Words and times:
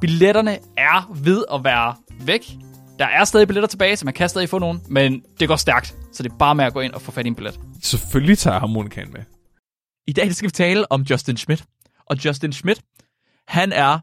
Billetterne 0.00 0.58
er 0.76 1.12
ved 1.22 1.44
at 1.52 1.64
være 1.64 1.96
væk. 2.20 2.50
Der 2.98 3.06
er 3.06 3.24
stadig 3.24 3.48
billetter 3.48 3.68
tilbage, 3.68 3.96
så 3.96 4.04
man 4.04 4.14
kan 4.14 4.28
stadig 4.28 4.48
få 4.48 4.58
nogen, 4.58 4.82
men 4.88 5.24
det 5.40 5.48
går 5.48 5.56
stærkt. 5.56 5.96
Så 6.12 6.22
det 6.22 6.32
er 6.32 6.36
bare 6.36 6.54
med 6.54 6.64
at 6.64 6.72
gå 6.72 6.80
ind 6.80 6.92
og 6.92 7.02
få 7.02 7.10
fat 7.12 7.26
i 7.26 7.28
en 7.28 7.34
billet. 7.34 7.60
Selvfølgelig 7.82 8.38
tager 8.38 8.54
jeg 8.54 8.60
harmonikaen 8.60 9.12
med. 9.12 9.20
I 10.06 10.12
dag 10.12 10.34
skal 10.34 10.46
vi 10.46 10.50
tale 10.50 10.92
om 10.92 11.02
Justin 11.02 11.36
Schmidt. 11.36 11.64
Og 12.06 12.24
Justin 12.24 12.52
Schmidt, 12.52 12.82
han 13.48 13.72
er 13.72 13.98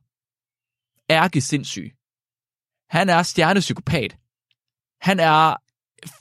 ærkesindssyg. 1.09 1.91
Han 2.89 3.09
er 3.09 3.23
stjernepsykopat. 3.23 4.17
Han 5.01 5.19
er 5.19 5.55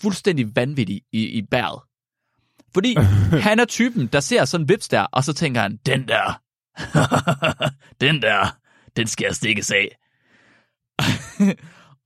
fuldstændig 0.01 0.57
vanvittig 0.57 1.03
i, 1.13 1.25
i 1.25 1.43
bæret. 1.43 1.81
Fordi 2.75 2.97
han 3.49 3.61
er 3.61 3.65
typen, 3.65 4.07
der 4.07 4.21
ser 4.21 4.45
sådan 4.45 4.65
en 4.65 4.69
vips 4.69 4.89
der, 4.89 5.03
og 5.03 5.25
så 5.25 5.33
tænker 5.33 5.61
han, 5.61 5.77
den 5.87 6.09
der, 6.09 6.41
den 8.07 8.23
der, 8.23 8.57
den 8.97 9.07
skal 9.07 9.25
jeg 9.25 9.35
stikkes 9.35 9.71
af. 9.71 9.89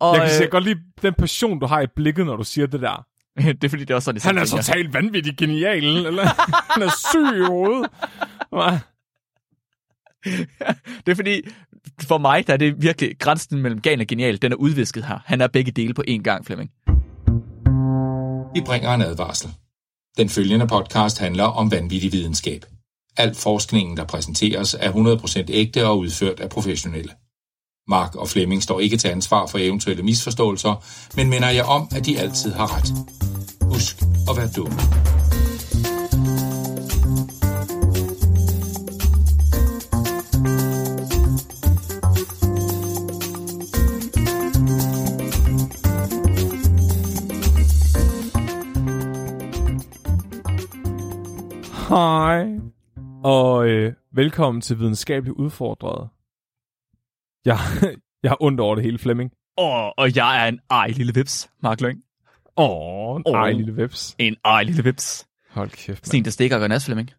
og 0.01 0.17
Jeg 0.17 0.29
kan 0.31 0.41
øh, 0.41 0.45
øh... 0.45 0.51
godt 0.51 0.65
lide 0.65 0.81
den 1.03 1.15
passion, 1.15 1.59
du 1.61 1.67
har 1.67 1.81
i 1.81 1.87
blikket, 1.97 2.27
når 2.27 2.37
du 2.37 2.45
siger 2.45 2.67
det 2.67 2.81
der. 2.81 3.07
det 3.39 3.65
er 3.65 3.69
fordi, 3.69 3.85
det 3.85 3.91
er 3.91 3.95
også 3.95 4.05
sådan, 4.05 4.21
Han 4.25 4.39
er 4.39 4.45
tænker. 4.45 4.63
totalt 4.63 4.95
vanvittig 4.95 5.37
genial, 5.37 5.85
eller 5.85 6.25
han 6.73 6.83
er 6.83 6.91
syg 7.11 7.39
i 7.39 7.47
hovedet. 7.47 7.91
Det 11.07 11.13
er 11.13 11.15
fordi, 11.15 11.43
for 12.03 12.19
mig, 12.19 12.47
der 12.47 12.53
er 12.53 12.57
det 12.57 12.83
virkelig, 12.83 13.19
grænsen 13.19 13.63
mellem 13.63 13.81
gal 13.81 14.01
og 14.01 14.07
genial, 14.07 14.43
den 14.43 14.53
er 14.53 14.57
udvisket 14.57 15.05
her. 15.05 15.19
Han 15.27 15.41
er 15.41 15.47
begge 15.47 15.73
dele 15.73 15.95
på 15.95 16.03
én 16.09 16.23
gang, 16.23 16.47
Flemming. 16.47 16.71
Vi 18.55 18.61
bringer 18.67 18.95
en 18.95 19.03
advarsel. 19.03 19.51
Den 20.19 20.29
følgende 20.29 20.67
podcast 20.67 21.19
handler 21.19 21.45
om 21.45 21.71
vanvittig 21.71 22.13
videnskab. 22.13 22.65
Al 23.17 23.35
forskningen, 23.35 23.97
der 23.97 24.05
præsenteres, 24.05 24.75
er 24.81 24.93
100% 24.93 25.45
ægte 25.49 25.87
og 25.87 25.99
udført 25.99 26.41
af 26.41 26.49
professionelle. 26.49 27.13
Mark 27.89 28.15
og 28.15 28.29
Flemming 28.29 28.63
står 28.63 28.81
ikke 28.81 28.97
til 28.97 29.09
ansvar 29.09 29.47
for 29.47 29.59
eventuelle 29.59 30.03
misforståelser, 30.03 30.85
men 31.17 31.31
minder 31.31 31.51
jer 31.51 31.65
om, 31.65 31.89
at 31.97 32.07
de 32.07 32.19
altid 32.19 32.53
har 32.53 32.77
ret. 32.77 32.93
Husk 33.61 34.03
at 34.31 34.37
være 34.37 34.49
dumme. 34.57 34.79
Hej. 51.89 52.58
Og 53.31 53.69
øh, 53.69 53.93
velkommen 54.13 54.61
til 54.61 54.79
Videnskabeligt 54.79 55.37
Udfordret. 55.37 56.09
Jeg, 57.45 57.59
jeg 58.23 58.31
har 58.31 58.37
ondt 58.41 58.61
over 58.61 58.75
det 58.75 58.85
hele, 58.85 58.99
Flemming. 58.99 59.33
Åh, 59.59 59.89
og 59.97 60.17
jeg 60.17 60.45
er 60.45 60.49
en 60.49 60.61
ej 60.71 60.89
lille 60.89 61.15
vips, 61.15 61.51
Mark 61.63 61.81
Lyng. 61.81 62.03
Åh, 62.57 63.21
Åh. 63.27 63.35
ej 63.35 63.53
lille 63.53 63.75
vips. 63.75 64.17
En 64.19 64.37
ej 64.45 64.63
lille 64.63 64.85
vips. 64.85 65.27
Hold 65.51 65.71
kæft. 65.71 66.07
Sten, 66.07 66.25
der 66.25 66.31
stikker 66.31 66.75
og 66.75 66.83
Flemming. 66.83 67.11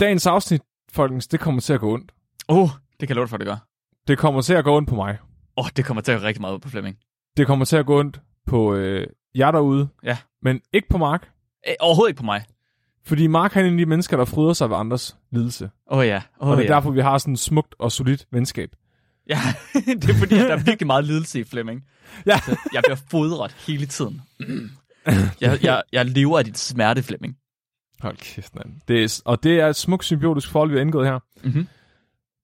Dagens 0.00 0.26
afsnit, 0.26 0.62
folkens, 0.92 1.28
det 1.28 1.40
kommer 1.40 1.60
til 1.60 1.72
at 1.72 1.80
gå 1.80 1.94
ondt. 1.94 2.12
Åh, 2.48 2.58
oh, 2.58 2.68
det 3.00 3.08
kan 3.08 3.18
jeg 3.18 3.28
for, 3.28 3.36
det 3.36 3.46
gør. 3.46 3.66
Det 4.08 4.18
kommer 4.18 4.42
til 4.42 4.54
at 4.54 4.64
gå 4.64 4.76
ondt 4.76 4.88
på 4.88 4.94
mig. 4.94 5.18
Åh, 5.56 5.64
oh, 5.64 5.70
det 5.76 5.84
kommer 5.84 6.00
til 6.00 6.12
at 6.12 6.20
gå 6.20 6.26
rigtig 6.26 6.40
meget 6.40 6.60
på 6.60 6.68
Flemming. 6.68 6.96
Det 7.36 7.46
kommer 7.46 7.64
til 7.64 7.76
at 7.76 7.86
gå 7.86 7.98
ondt 7.98 8.20
på 8.46 8.74
øh, 8.74 9.06
jer 9.34 9.50
derude. 9.50 9.88
Ja. 10.04 10.18
Men 10.42 10.60
ikke 10.72 10.88
på 10.88 10.98
Mark. 10.98 11.30
Æ, 11.66 11.72
overhovedet 11.80 12.10
ikke 12.10 12.18
på 12.18 12.24
mig. 12.24 12.44
Fordi 13.04 13.26
Mark 13.26 13.52
han 13.52 13.64
er 13.64 13.68
en 13.68 13.74
af 13.74 13.78
de 13.78 13.86
mennesker, 13.86 14.16
der 14.16 14.24
fryder 14.24 14.52
sig 14.52 14.70
ved 14.70 14.76
andres 14.76 15.16
lidelse. 15.30 15.70
Åh 15.90 15.98
oh, 15.98 16.06
ja. 16.06 16.22
Åh 16.40 16.48
og 16.48 16.56
det 16.56 16.62
er 16.64 16.68
ja. 16.68 16.74
derfor, 16.74 16.90
vi 16.90 17.00
har 17.00 17.18
sådan 17.18 17.34
et 17.34 17.40
smukt 17.40 17.74
og 17.78 17.92
solidt 17.92 18.26
venskab. 18.32 18.70
ja. 19.28 19.38
det 20.00 20.10
er 20.10 20.14
fordi, 20.14 20.34
at 20.34 20.40
der 20.48 20.56
er 20.56 20.62
virkelig 20.64 20.86
meget 20.86 21.04
lidelse 21.04 21.40
i 21.40 21.44
Flemming. 21.44 21.84
Ja. 22.26 22.38
Så 22.38 22.56
jeg 22.72 22.82
bliver 22.86 22.98
fodret 23.10 23.52
hele 23.66 23.86
tiden. 23.86 24.20
jeg, 25.40 25.58
jeg, 25.62 25.82
jeg 25.92 26.06
lever 26.06 26.38
af 26.38 26.44
dit 26.44 26.58
smerte, 26.58 27.02
Flemming. 27.02 27.36
Hold 28.00 28.16
kæft, 28.16 28.54
mand. 28.54 28.72
Det 28.88 29.04
er, 29.04 29.22
og 29.24 29.42
det 29.42 29.60
er 29.60 29.66
et 29.68 29.76
smukt 29.76 30.04
symbiotisk 30.04 30.50
forhold, 30.50 30.70
vi 30.70 30.76
har 30.76 30.80
indgået 30.82 31.06
her. 31.06 31.18
Mhm. 31.44 31.68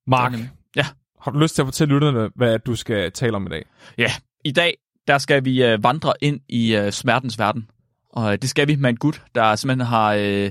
Mark, 0.06 0.32
Ja. 0.76 0.86
har 1.20 1.30
du 1.30 1.38
lyst 1.38 1.54
til 1.54 1.62
at 1.62 1.66
fortælle 1.66 1.94
lytterne, 1.94 2.30
hvad 2.34 2.58
du 2.58 2.74
skal 2.74 3.12
tale 3.12 3.36
om 3.36 3.47
i 3.47 3.50
dag? 3.50 3.64
Ja, 3.98 4.10
i 4.44 4.50
dag, 4.52 4.74
der 5.06 5.18
skal 5.18 5.44
vi 5.44 5.64
øh, 5.64 5.82
vandre 5.82 6.12
ind 6.20 6.41
i 6.48 6.76
øh, 6.76 6.92
smertens 6.92 7.38
verden. 7.38 7.68
Og 8.12 8.32
øh, 8.32 8.38
det 8.42 8.50
skal 8.50 8.69
vi 8.69 8.76
med 8.76 8.91
en 8.91 8.96
gut, 8.96 9.22
der 9.34 9.56
simpelthen 9.56 9.86
har, 9.86 10.14
øh, 10.14 10.50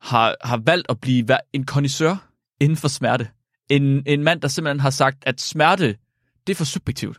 har, 0.00 0.36
har 0.42 0.56
valgt 0.56 0.86
at 0.90 1.00
blive 1.00 1.26
en 1.52 1.66
kondisør 1.66 2.28
inden 2.60 2.76
for 2.76 2.88
smerte. 2.88 3.28
En, 3.68 4.02
en 4.06 4.22
mand, 4.24 4.40
der 4.40 4.48
simpelthen 4.48 4.80
har 4.80 4.90
sagt, 4.90 5.16
at 5.26 5.40
smerte, 5.40 5.96
det 6.46 6.52
er 6.52 6.54
for 6.54 6.64
subjektivt. 6.64 7.18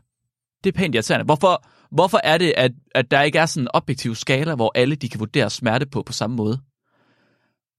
Det 0.63 0.75
er 0.75 0.77
pænt 0.79 0.95
irriterende. 0.95 1.25
Hvorfor, 1.25 1.65
hvorfor 1.91 2.19
er 2.23 2.38
det, 2.38 2.53
at, 2.57 2.71
at 2.95 3.11
der 3.11 3.21
ikke 3.21 3.39
er 3.39 3.45
sådan 3.45 3.63
en 3.63 3.69
objektiv 3.73 4.15
skala, 4.15 4.55
hvor 4.55 4.71
alle 4.75 4.95
de 4.95 5.09
kan 5.09 5.19
vurdere 5.19 5.49
smerte 5.49 5.85
på 5.85 6.03
på 6.03 6.13
samme 6.13 6.35
måde? 6.35 6.59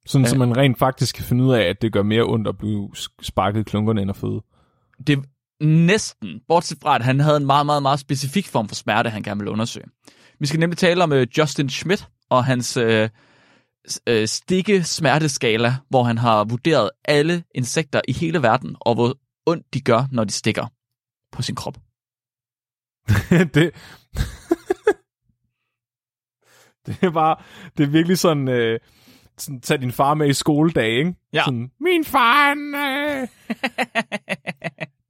Sådan, 0.07 0.25
Ja. 0.25 0.31
så 0.31 0.39
man 0.39 0.57
rent 0.57 0.79
faktisk 0.79 1.15
kan 1.17 1.25
finde 1.25 1.45
ud 1.45 1.55
af, 1.55 1.63
at 1.63 1.83
det 1.83 1.93
gør 1.93 2.03
mere 2.03 2.23
ondt 2.23 2.49
at 2.49 2.59
blive 2.59 2.91
sparket 3.23 3.61
i 3.61 3.63
klunkerne 3.63 4.03
end 4.03 4.11
at 4.11 4.17
føde. 4.17 4.43
Det 5.07 5.25
næsten, 5.61 6.41
bortset 6.49 6.79
fra, 6.83 6.95
at 6.95 7.05
han 7.05 7.21
havde 7.21 7.37
en 7.37 7.47
meget, 7.47 7.67
meget, 7.67 7.83
meget 7.83 8.01
specifik 8.01 8.47
form 8.47 8.69
for 8.69 8.75
smerte, 8.75 9.11
han 9.11 9.23
gerne 9.23 9.39
ville 9.39 9.51
undersøge. 9.51 9.87
Vi 10.41 10.47
skal 10.47 10.61
nemlig 10.61 10.79
tale 10.79 11.05
om 11.05 11.13
uh, 11.13 11.23
Justin 11.39 11.69
Schmidt 11.69 12.09
og 12.31 12.45
hans 12.45 12.77
uh, 12.77 13.09
uh, 14.11 14.25
stikke 14.25 14.85
smerteskala, 14.85 15.77
hvor 15.89 16.03
han 16.03 16.19
har 16.19 16.45
vurderet 16.45 16.91
alle 17.05 17.45
insekter 17.55 18.01
i 18.09 18.13
hele 18.13 18.43
verden, 18.43 18.77
og 18.81 18.95
hvor 18.95 19.15
ondt 19.47 19.75
de 19.75 19.81
gør, 19.81 20.09
når 20.13 20.25
de 20.25 20.33
stikker 20.33 20.67
på 21.33 21.43
sin 21.43 21.55
krop. 21.55 21.77
det, 23.55 23.55
det 26.87 26.99
er 27.03 27.11
bare, 27.11 27.37
det 27.77 27.85
er 27.85 27.91
virkelig 27.91 28.19
sådan, 28.19 28.49
øh, 28.49 28.81
sådan 29.39 29.61
tag 29.61 29.81
din 29.81 29.93
far 29.93 30.15
med 30.15 30.29
i 30.29 30.33
skoledag, 30.33 30.99
ikke? 30.99 31.15
Ja. 31.33 31.45
Sådan, 31.45 31.71
min 31.81 32.05
far, 32.05 32.49
han, 32.49 32.75
øh, 32.75 33.29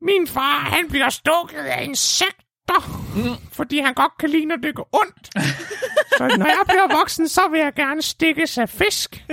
min 0.09 0.27
far, 0.27 0.59
han 0.59 0.89
bliver 0.89 1.11
stukket 1.11 1.59
af 1.59 1.85
insekter, 1.85 2.46
mm. 3.17 3.49
fordi 3.53 3.79
han 3.79 3.95
godt 3.95 4.13
kan 4.19 4.31
lide, 4.31 4.45
når 4.45 4.57
det 4.57 4.75
går 4.75 4.89
ondt. 4.93 5.27
Så 6.19 6.37
når 6.39 6.47
jeg 6.47 6.63
bliver 6.69 6.99
voksen, 6.99 7.29
så 7.29 7.41
vil 7.51 7.61
jeg 7.61 7.73
gerne 7.75 8.03
stikkes 8.03 8.59
af 8.59 8.69
fisk. 8.69 9.25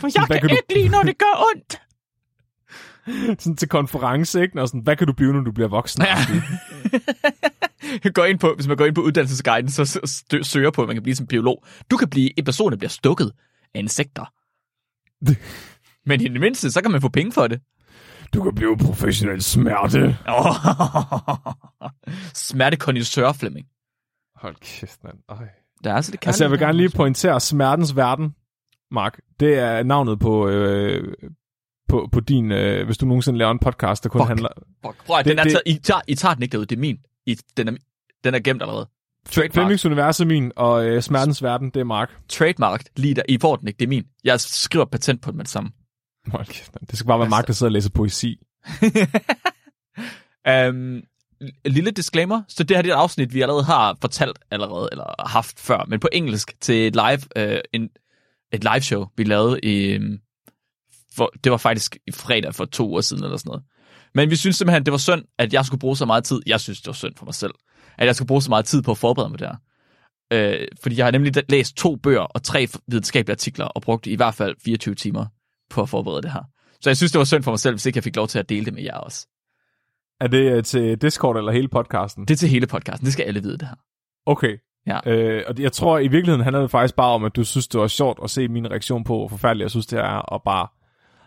For 0.00 0.18
jeg 0.18 0.26
Hvad 0.26 0.40
kan, 0.40 0.40
kan 0.40 0.48
du- 0.48 0.54
ikke 0.54 0.74
lide, 0.74 0.88
når 0.88 1.02
det 1.02 1.18
gør 1.18 1.44
ondt. 1.54 1.80
Sådan 3.42 3.56
til 3.56 3.68
konference, 3.68 4.42
ikke? 4.42 4.60
Og 4.62 4.68
sådan, 4.68 4.80
hvad 4.80 4.96
kan 4.96 5.06
du 5.06 5.12
blive, 5.12 5.32
når 5.32 5.40
du 5.40 5.52
bliver 5.52 5.68
voksen? 5.68 6.02
Ja. 6.02 6.16
Går 8.14 8.24
ind 8.24 8.38
på, 8.38 8.54
hvis 8.54 8.66
man 8.66 8.76
går 8.76 8.86
ind 8.86 8.94
på 8.94 9.00
uddannelsesguiden, 9.00 9.70
så 9.70 10.00
stø- 10.06 10.42
søger 10.42 10.70
på, 10.70 10.82
at 10.82 10.86
man 10.88 10.96
kan 10.96 11.02
blive 11.02 11.16
som 11.16 11.26
biolog. 11.26 11.64
Du 11.90 11.96
kan 11.96 12.10
blive 12.10 12.38
en 12.38 12.44
person, 12.44 12.70
der 12.72 12.76
bliver 12.78 12.88
stukket 12.90 13.32
af 13.74 13.78
insekter. 13.78 14.24
Men 16.06 16.20
i 16.20 16.28
det 16.28 16.40
mindste, 16.40 16.70
så 16.72 16.80
kan 16.82 16.90
man 16.90 17.00
få 17.00 17.08
penge 17.08 17.32
for 17.32 17.46
det. 17.48 17.60
Du 18.34 18.42
kan 18.42 18.54
blive 18.54 18.76
professionel 18.76 19.42
smerte. 19.42 20.18
Oh. 20.28 20.54
Smertekondisør, 22.34 23.32
Flemming. 23.32 23.66
Hold 24.36 24.56
kæft, 24.60 25.04
mand. 25.04 25.16
Ej. 25.28 25.48
Der 25.84 25.90
er 25.90 25.94
altså 25.96 26.12
det 26.12 26.26
Altså, 26.26 26.44
jeg 26.44 26.50
vil 26.50 26.58
gerne 26.58 26.76
lige 26.76 26.90
pointere 26.90 27.40
Smertens 27.40 27.96
Verden, 27.96 28.34
Mark. 28.90 29.18
Det 29.40 29.58
er 29.58 29.82
navnet 29.82 30.18
på, 30.18 30.48
øh, 30.48 31.14
på, 31.88 32.08
på 32.12 32.20
din, 32.20 32.52
øh, 32.52 32.86
hvis 32.86 32.98
du 32.98 33.06
nogensinde 33.06 33.38
laver 33.38 33.50
en 33.50 33.58
podcast, 33.58 34.04
der 34.04 34.08
kun 34.10 34.20
Fuck. 34.20 34.28
handler... 34.28 34.48
Fuck, 34.86 35.06
prøv 35.06 35.16
at, 35.18 35.24
Det- 35.24 35.30
den 35.30 35.38
er 35.38 35.42
det- 35.42 35.52
taget, 35.52 35.62
I, 35.66 35.78
tager, 35.78 36.00
I 36.08 36.14
tager 36.14 36.34
den 36.34 36.42
ikke 36.42 36.52
derud, 36.52 36.66
det 36.66 36.76
er 36.76 36.80
min. 36.80 36.98
I, 37.26 37.36
den, 37.56 37.68
er, 37.68 37.72
den 38.24 38.34
er 38.34 38.38
gemt 38.38 38.62
allerede. 38.62 38.88
Trademark. 39.30 39.52
Flemmings 39.54 39.86
Univers 39.86 40.20
er 40.20 40.24
min, 40.24 40.52
og 40.56 40.86
øh, 40.86 41.02
Smertens 41.02 41.42
Verden, 41.42 41.70
det 41.70 41.80
er 41.80 41.84
Mark. 41.84 42.10
Trademark, 42.28 42.84
lige 42.96 43.14
der. 43.14 43.22
I 43.28 43.38
får 43.40 43.56
den 43.56 43.68
ikke, 43.68 43.78
det 43.78 43.84
er 43.84 43.88
min. 43.88 44.04
Jeg 44.24 44.40
skriver 44.40 44.84
patent 44.84 45.22
på 45.22 45.30
den 45.30 45.36
med 45.36 45.44
det 45.44 45.50
samme. 45.52 45.70
Det 46.90 46.98
skal 46.98 47.06
bare 47.06 47.18
være 47.18 47.28
Mark, 47.28 47.46
der 47.46 47.52
sidder 47.52 47.68
og 47.68 47.72
læser 47.72 47.90
poesi. 47.90 48.38
um, 50.68 51.02
lille 51.64 51.90
disclaimer, 51.90 52.42
så 52.48 52.64
det 52.64 52.76
her 52.76 52.82
det 52.82 52.90
er 52.90 52.94
et 52.96 52.98
afsnit, 52.98 53.34
vi 53.34 53.42
allerede 53.42 53.64
har 53.64 53.96
fortalt 54.00 54.38
allerede, 54.50 54.88
eller 54.92 55.28
haft 55.28 55.60
før, 55.60 55.84
men 55.88 56.00
på 56.00 56.08
engelsk 56.12 56.54
til 56.60 56.86
et 56.86 56.94
live, 56.94 57.52
uh, 57.52 57.60
en, 57.72 57.88
et 58.52 58.64
live 58.64 58.80
show, 58.80 59.06
vi 59.16 59.24
lavede 59.24 59.60
i, 59.60 59.96
um, 59.96 60.18
for, 61.16 61.32
det 61.44 61.52
var 61.52 61.58
faktisk 61.58 61.96
i 62.06 62.12
fredag 62.12 62.54
for 62.54 62.64
to 62.64 62.88
uger 62.88 63.00
siden 63.00 63.24
eller 63.24 63.36
sådan 63.36 63.50
noget, 63.50 63.62
Men 64.14 64.30
vi 64.30 64.36
synes 64.36 64.56
simpelthen, 64.56 64.84
det 64.84 64.92
var 64.92 64.98
synd, 64.98 65.24
at 65.38 65.52
jeg 65.52 65.64
skulle 65.64 65.80
bruge 65.80 65.96
så 65.96 66.04
meget 66.04 66.24
tid. 66.24 66.42
Jeg 66.46 66.60
synes, 66.60 66.80
det 66.80 66.86
var 66.86 66.92
synd 66.92 67.16
for 67.16 67.24
mig 67.24 67.34
selv. 67.34 67.54
At 67.98 68.06
jeg 68.06 68.16
skulle 68.16 68.26
bruge 68.26 68.42
så 68.42 68.50
meget 68.50 68.64
tid 68.64 68.82
på 68.82 68.90
at 68.90 68.98
forberede 68.98 69.30
mig 69.30 69.38
der. 69.38 69.54
Øh, 70.32 70.68
fordi 70.82 70.96
jeg 70.96 71.06
har 71.06 71.10
nemlig 71.10 71.32
læst 71.48 71.76
to 71.76 71.96
bøger 71.96 72.20
og 72.20 72.42
tre 72.42 72.66
videnskabelige 72.88 73.34
artikler, 73.34 73.64
og 73.64 73.82
brugt 73.82 74.06
i 74.06 74.14
hvert 74.14 74.34
fald 74.34 74.54
24 74.64 74.94
timer 74.94 75.26
på 75.72 75.82
at 75.82 75.88
forberede 75.88 76.22
det 76.22 76.32
her. 76.32 76.42
Så 76.80 76.90
jeg 76.90 76.96
synes, 76.96 77.12
det 77.12 77.18
var 77.18 77.24
synd 77.24 77.42
for 77.42 77.50
mig 77.50 77.58
selv, 77.58 77.74
hvis 77.74 77.86
ikke 77.86 77.96
jeg 77.96 78.04
fik 78.04 78.16
lov 78.16 78.28
til 78.28 78.38
at 78.38 78.48
dele 78.48 78.64
det 78.64 78.74
med 78.74 78.82
jer 78.82 78.96
også. 78.96 79.26
Er 80.20 80.26
det 80.26 80.52
øh, 80.52 80.64
til 80.64 81.02
Discord 81.02 81.36
eller 81.36 81.52
hele 81.52 81.68
podcasten? 81.68 82.24
Det 82.24 82.34
er 82.34 82.38
til 82.38 82.48
hele 82.48 82.66
podcasten. 82.66 83.04
Det 83.04 83.12
skal 83.12 83.22
alle 83.22 83.42
vide, 83.42 83.58
det 83.58 83.68
her. 83.68 83.76
Okay. 84.26 84.56
Ja. 84.86 84.98
Øh, 85.06 85.44
og 85.48 85.54
jeg 85.58 85.72
tror, 85.72 85.98
i 85.98 86.08
virkeligheden 86.08 86.40
handler 86.40 86.60
det 86.60 86.70
faktisk 86.70 86.96
bare 86.96 87.10
om, 87.10 87.24
at 87.24 87.36
du 87.36 87.44
synes, 87.44 87.68
det 87.68 87.80
var 87.80 87.86
sjovt 87.86 88.18
at 88.24 88.30
se 88.30 88.48
min 88.48 88.70
reaktion 88.70 89.04
på, 89.04 89.16
hvor 89.18 89.28
forfærdeligt 89.28 89.62
jeg 89.62 89.70
synes, 89.70 89.86
det 89.86 89.98
er, 89.98 90.18
og 90.18 90.42
bare 90.42 90.66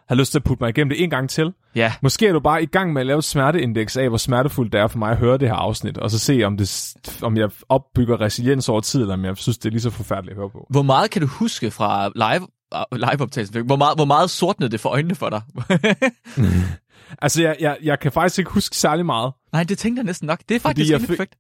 have 0.07 0.19
lyst 0.19 0.31
til 0.31 0.39
at 0.39 0.43
putte 0.43 0.63
mig 0.63 0.69
igennem 0.69 0.89
det 0.89 1.03
en 1.03 1.09
gang 1.09 1.29
til. 1.29 1.53
Ja. 1.75 1.93
Måske 2.01 2.27
er 2.27 2.33
du 2.33 2.39
bare 2.39 2.63
i 2.63 2.65
gang 2.65 2.93
med 2.93 3.01
at 3.01 3.05
lave 3.05 3.17
et 3.17 3.23
smerteindeks 3.23 3.97
af, 3.97 4.09
hvor 4.09 4.17
smertefuldt 4.17 4.73
det 4.73 4.81
er 4.81 4.87
for 4.87 4.97
mig 4.97 5.11
at 5.11 5.17
høre 5.17 5.37
det 5.37 5.47
her 5.47 5.55
afsnit, 5.55 5.97
og 5.97 6.11
så 6.11 6.19
se, 6.19 6.43
om, 6.43 6.57
det, 6.57 6.95
om 7.21 7.37
jeg 7.37 7.49
opbygger 7.69 8.21
resiliens 8.21 8.69
over 8.69 8.81
tid, 8.81 9.01
eller 9.01 9.13
om 9.13 9.25
jeg 9.25 9.37
synes, 9.37 9.57
det 9.57 9.65
er 9.65 9.71
lige 9.71 9.81
så 9.81 9.89
forfærdeligt 9.89 10.31
at 10.31 10.37
høre 10.37 10.49
på. 10.49 10.67
Hvor 10.69 10.81
meget 10.81 11.11
kan 11.11 11.21
du 11.21 11.27
huske 11.27 11.71
fra 11.71 12.09
live, 12.15 12.47
live-optagelsen? 12.91 13.65
Hvor 13.65 13.75
meget, 13.75 13.97
hvor 13.97 14.05
meget 14.05 14.29
sortnede 14.29 14.71
det 14.71 14.79
for 14.79 14.89
øjnene 14.89 15.15
for 15.15 15.29
dig? 15.29 15.41
altså, 17.21 17.41
jeg, 17.41 17.55
jeg, 17.59 17.77
jeg 17.83 17.99
kan 17.99 18.11
faktisk 18.11 18.39
ikke 18.39 18.51
huske 18.51 18.75
særlig 18.77 19.05
meget. 19.05 19.33
Nej, 19.53 19.63
det 19.63 19.77
tænkte 19.77 19.99
jeg 19.99 20.05
næsten 20.05 20.27
nok. 20.27 20.39
Det 20.49 20.55
er 20.55 20.59
faktisk 20.59 20.93
fik- 20.99 21.07
perfekt. 21.07 21.35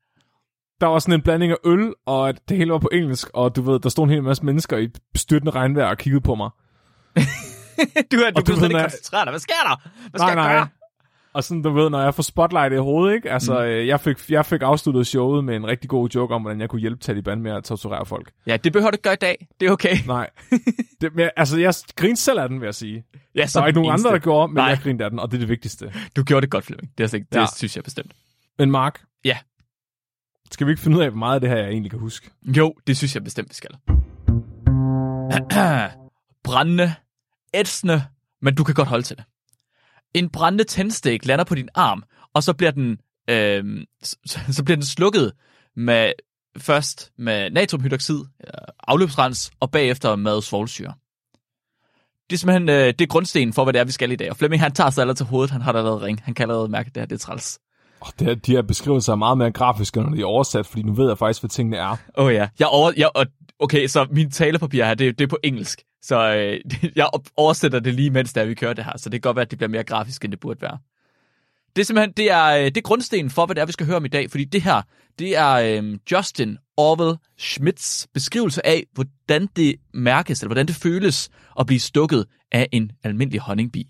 Der 0.81 0.87
var 0.87 0.99
sådan 0.99 1.13
en 1.13 1.21
blanding 1.21 1.51
af 1.51 1.55
øl, 1.65 1.93
og 2.05 2.29
at 2.29 2.35
det 2.49 2.57
hele 2.57 2.71
var 2.71 2.79
på 2.79 2.89
engelsk, 2.93 3.27
og 3.33 3.55
du 3.55 3.61
ved, 3.61 3.79
der 3.79 3.89
stod 3.89 4.03
en 4.03 4.09
hel 4.09 4.23
masse 4.23 4.45
mennesker 4.45 4.77
i 4.77 4.87
styrtende 5.15 5.51
regnvejr 5.51 5.87
og 5.87 5.97
kiggede 5.97 6.21
på 6.21 6.35
mig. 6.35 6.49
du 8.11 8.17
er, 8.17 8.31
du, 8.31 8.35
Og 8.35 8.47
du 8.47 8.53
kan 8.53 8.61
ved, 8.61 8.69
ikke 8.69 8.79
koncentrere 8.81 9.25
dig. 9.25 9.31
Hvad 9.31 9.39
sker 9.39 9.53
der? 9.67 9.81
Hvad 10.09 10.19
nej, 10.19 10.27
jeg 10.27 10.35
nej. 10.35 10.53
gøre? 10.53 10.67
Og 11.35 11.43
sådan, 11.43 11.61
du 11.61 11.69
ved, 11.69 11.89
når 11.89 12.01
jeg 12.01 12.15
får 12.15 12.23
spotlight 12.23 12.73
i 12.73 12.77
hovedet, 12.77 13.15
ikke? 13.15 13.31
Altså, 13.31 13.53
Mm. 13.53 13.59
mm. 13.81 13.87
jeg, 13.87 13.99
fik, 13.99 14.29
jeg 14.29 14.45
fik 14.45 14.61
afsluttet 14.61 15.07
showet 15.07 15.43
med 15.43 15.55
en 15.55 15.67
rigtig 15.67 15.89
god 15.89 16.09
joke 16.09 16.33
om, 16.35 16.41
hvordan 16.41 16.61
jeg 16.61 16.69
kunne 16.69 16.81
hjælpe 16.81 17.01
Taliban 17.01 17.41
med 17.41 17.51
at 17.51 17.63
torturere 17.63 18.05
folk. 18.05 18.31
Ja, 18.47 18.57
det 18.57 18.73
behøver 18.73 18.91
du 18.91 18.95
ikke 18.95 19.03
gøre 19.03 19.13
i 19.13 19.17
dag. 19.21 19.47
Det 19.59 19.67
er 19.67 19.71
okay. 19.71 19.95
Nej. 20.07 20.29
det, 21.01 21.15
men, 21.15 21.29
altså, 21.37 21.59
jeg 21.59 21.73
grinede 21.95 22.19
selv 22.19 22.39
af 22.39 22.49
den, 22.49 22.59
vil 22.61 22.67
jeg 22.67 22.75
sige. 22.75 23.03
Ja, 23.35 23.41
Der 23.53 23.59
var 23.59 23.67
ikke 23.67 23.79
nogen 23.79 23.93
andre, 23.93 24.11
der 24.11 24.19
gjorde, 24.19 24.47
men 24.47 24.55
Nej. 24.55 24.65
Jeg 24.65 24.79
grinede 24.83 25.03
af 25.03 25.09
den, 25.09 25.19
og 25.19 25.31
det 25.31 25.37
er 25.37 25.39
det 25.39 25.49
vigtigste. 25.49 25.93
Du 26.15 26.23
gjorde 26.23 26.41
det 26.41 26.51
godt, 26.51 26.65
Flemming. 26.65 26.91
Det, 26.97 27.13
er 27.13 27.17
ikke, 27.17 27.27
det 27.31 27.39
Ja. 27.39 27.45
synes 27.55 27.75
jeg 27.75 27.83
bestemt. 27.83 28.11
Men 28.59 28.71
Mark? 28.71 29.01
Ja. 29.25 29.37
Skal 30.51 30.67
vi 30.67 30.71
ikke 30.71 30.81
finde 30.81 30.97
ud 30.97 31.03
af, 31.03 31.09
hvor 31.09 31.19
meget 31.19 31.35
af 31.35 31.41
det 31.41 31.49
her, 31.49 31.57
jeg 31.57 31.69
egentlig 31.69 31.91
kan 31.91 31.99
huske? 31.99 32.29
Jo, 32.43 32.73
det 32.87 32.97
synes 32.97 33.15
jeg 33.15 33.23
bestemt, 33.23 33.49
vi 33.49 33.53
skal. 33.55 33.69
brændende, 36.43 36.93
ætsende, 37.53 38.03
men 38.41 38.55
du 38.55 38.63
kan 38.63 38.75
godt 38.75 38.87
holde 38.87 39.03
til 39.03 39.17
det. 39.17 39.25
En 40.15 40.29
brændende 40.29 40.63
tændstik 40.63 41.25
lander 41.25 41.45
på 41.45 41.55
din 41.55 41.69
arm, 41.75 42.03
og 42.33 42.43
så 42.43 42.53
bliver 42.53 42.71
den, 42.71 42.97
øh, 43.29 43.85
så, 44.03 44.39
så 44.51 44.63
bliver 44.63 44.75
den 44.75 44.85
slukket 44.85 45.31
med 45.75 46.13
først 46.57 47.11
med 47.17 47.51
natriumhydroxid, 47.51 48.19
øh, 48.19 48.53
afløbsrens, 48.87 49.51
og 49.59 49.71
bagefter 49.71 50.15
med 50.15 50.41
svovlsyre. 50.41 50.93
Det 52.29 52.35
er 52.35 52.37
simpelthen 52.37 52.69
øh, 52.69 52.85
det 52.87 53.01
er 53.01 53.05
grundstenen 53.05 53.53
for, 53.53 53.63
hvad 53.63 53.73
det 53.73 53.79
er, 53.79 53.83
vi 53.83 53.91
skal 53.91 54.11
i 54.11 54.15
dag. 54.15 54.29
Og 54.29 54.37
Flemming, 54.37 54.61
han 54.61 54.71
tager 54.71 54.89
sig 54.89 55.01
allerede 55.01 55.19
til 55.19 55.25
hovedet. 55.25 55.51
Han 55.51 55.61
har 55.61 55.71
da 55.71 55.77
allerede 55.77 56.01
ring. 56.01 56.21
Han 56.23 56.33
kan 56.33 56.43
allerede 56.43 56.67
mærke, 56.67 56.87
at 56.87 56.95
det 56.95 57.01
her 57.01 57.07
det 57.07 57.15
er 57.15 57.19
træls. 57.19 57.59
Oh, 58.01 58.07
det 58.19 58.27
her, 58.27 58.35
de 58.35 58.51
her 58.51 58.61
beskrivelser 58.61 59.11
er 59.11 59.17
meget 59.17 59.37
mere 59.37 59.51
grafiske, 59.51 60.01
når 60.01 60.09
de 60.09 60.21
er 60.21 60.25
oversat, 60.25 60.65
fordi 60.65 60.83
nu 60.83 60.93
ved 60.93 61.07
jeg 61.07 61.17
faktisk, 61.17 61.41
hvad 61.41 61.49
tingene 61.49 61.77
er. 61.77 61.97
Åh 62.17 62.25
oh, 62.25 62.33
ja. 62.33 62.47
Jeg 62.59 62.67
over, 62.67 62.91
jeg, 62.97 63.09
og, 63.15 63.25
okay, 63.59 63.87
så 63.87 64.07
min 64.11 64.31
talepapir 64.31 64.85
her, 64.85 64.93
det, 64.93 65.19
det 65.19 65.25
er 65.25 65.29
på 65.29 65.37
engelsk. 65.43 65.81
Så 66.05 66.35
øh, 66.35 66.59
jeg 66.95 67.09
oversætter 67.37 67.79
det 67.79 67.93
lige, 67.93 68.09
mens 68.09 68.33
der 68.33 68.45
vi 68.45 68.53
kører 68.53 68.73
det 68.73 68.85
her. 68.85 68.97
Så 68.97 69.09
det 69.09 69.21
kan 69.21 69.29
godt 69.29 69.35
være, 69.35 69.45
at 69.45 69.51
det 69.51 69.57
bliver 69.59 69.69
mere 69.69 69.83
grafisk, 69.83 70.23
end 70.23 70.31
det 70.31 70.39
burde 70.39 70.61
være. 70.61 70.77
Det 71.75 71.81
er 71.81 71.85
simpelthen, 71.85 72.13
det 72.17 72.31
er, 72.31 72.45
øh, 72.45 72.65
det 72.65 72.77
er 72.77 72.81
grundstenen 72.81 73.29
for, 73.29 73.45
hvad 73.45 73.55
det 73.55 73.61
er, 73.61 73.65
vi 73.65 73.71
skal 73.71 73.85
høre 73.85 73.97
om 73.97 74.05
i 74.05 74.07
dag. 74.07 74.31
Fordi 74.31 74.43
det 74.43 74.61
her, 74.61 74.81
det 75.19 75.37
er 75.37 75.51
øh, 75.51 75.99
Justin 76.11 76.57
Orwell 76.77 77.17
Schmidts 77.37 78.07
beskrivelse 78.13 78.65
af, 78.65 78.85
hvordan 78.93 79.47
det 79.55 79.75
mærkes, 79.93 80.41
eller 80.41 80.47
hvordan 80.47 80.67
det 80.67 80.75
føles 80.75 81.29
at 81.59 81.65
blive 81.65 81.79
stukket 81.79 82.25
af 82.51 82.69
en 82.71 82.91
almindelig 83.03 83.41
honningbi. 83.41 83.87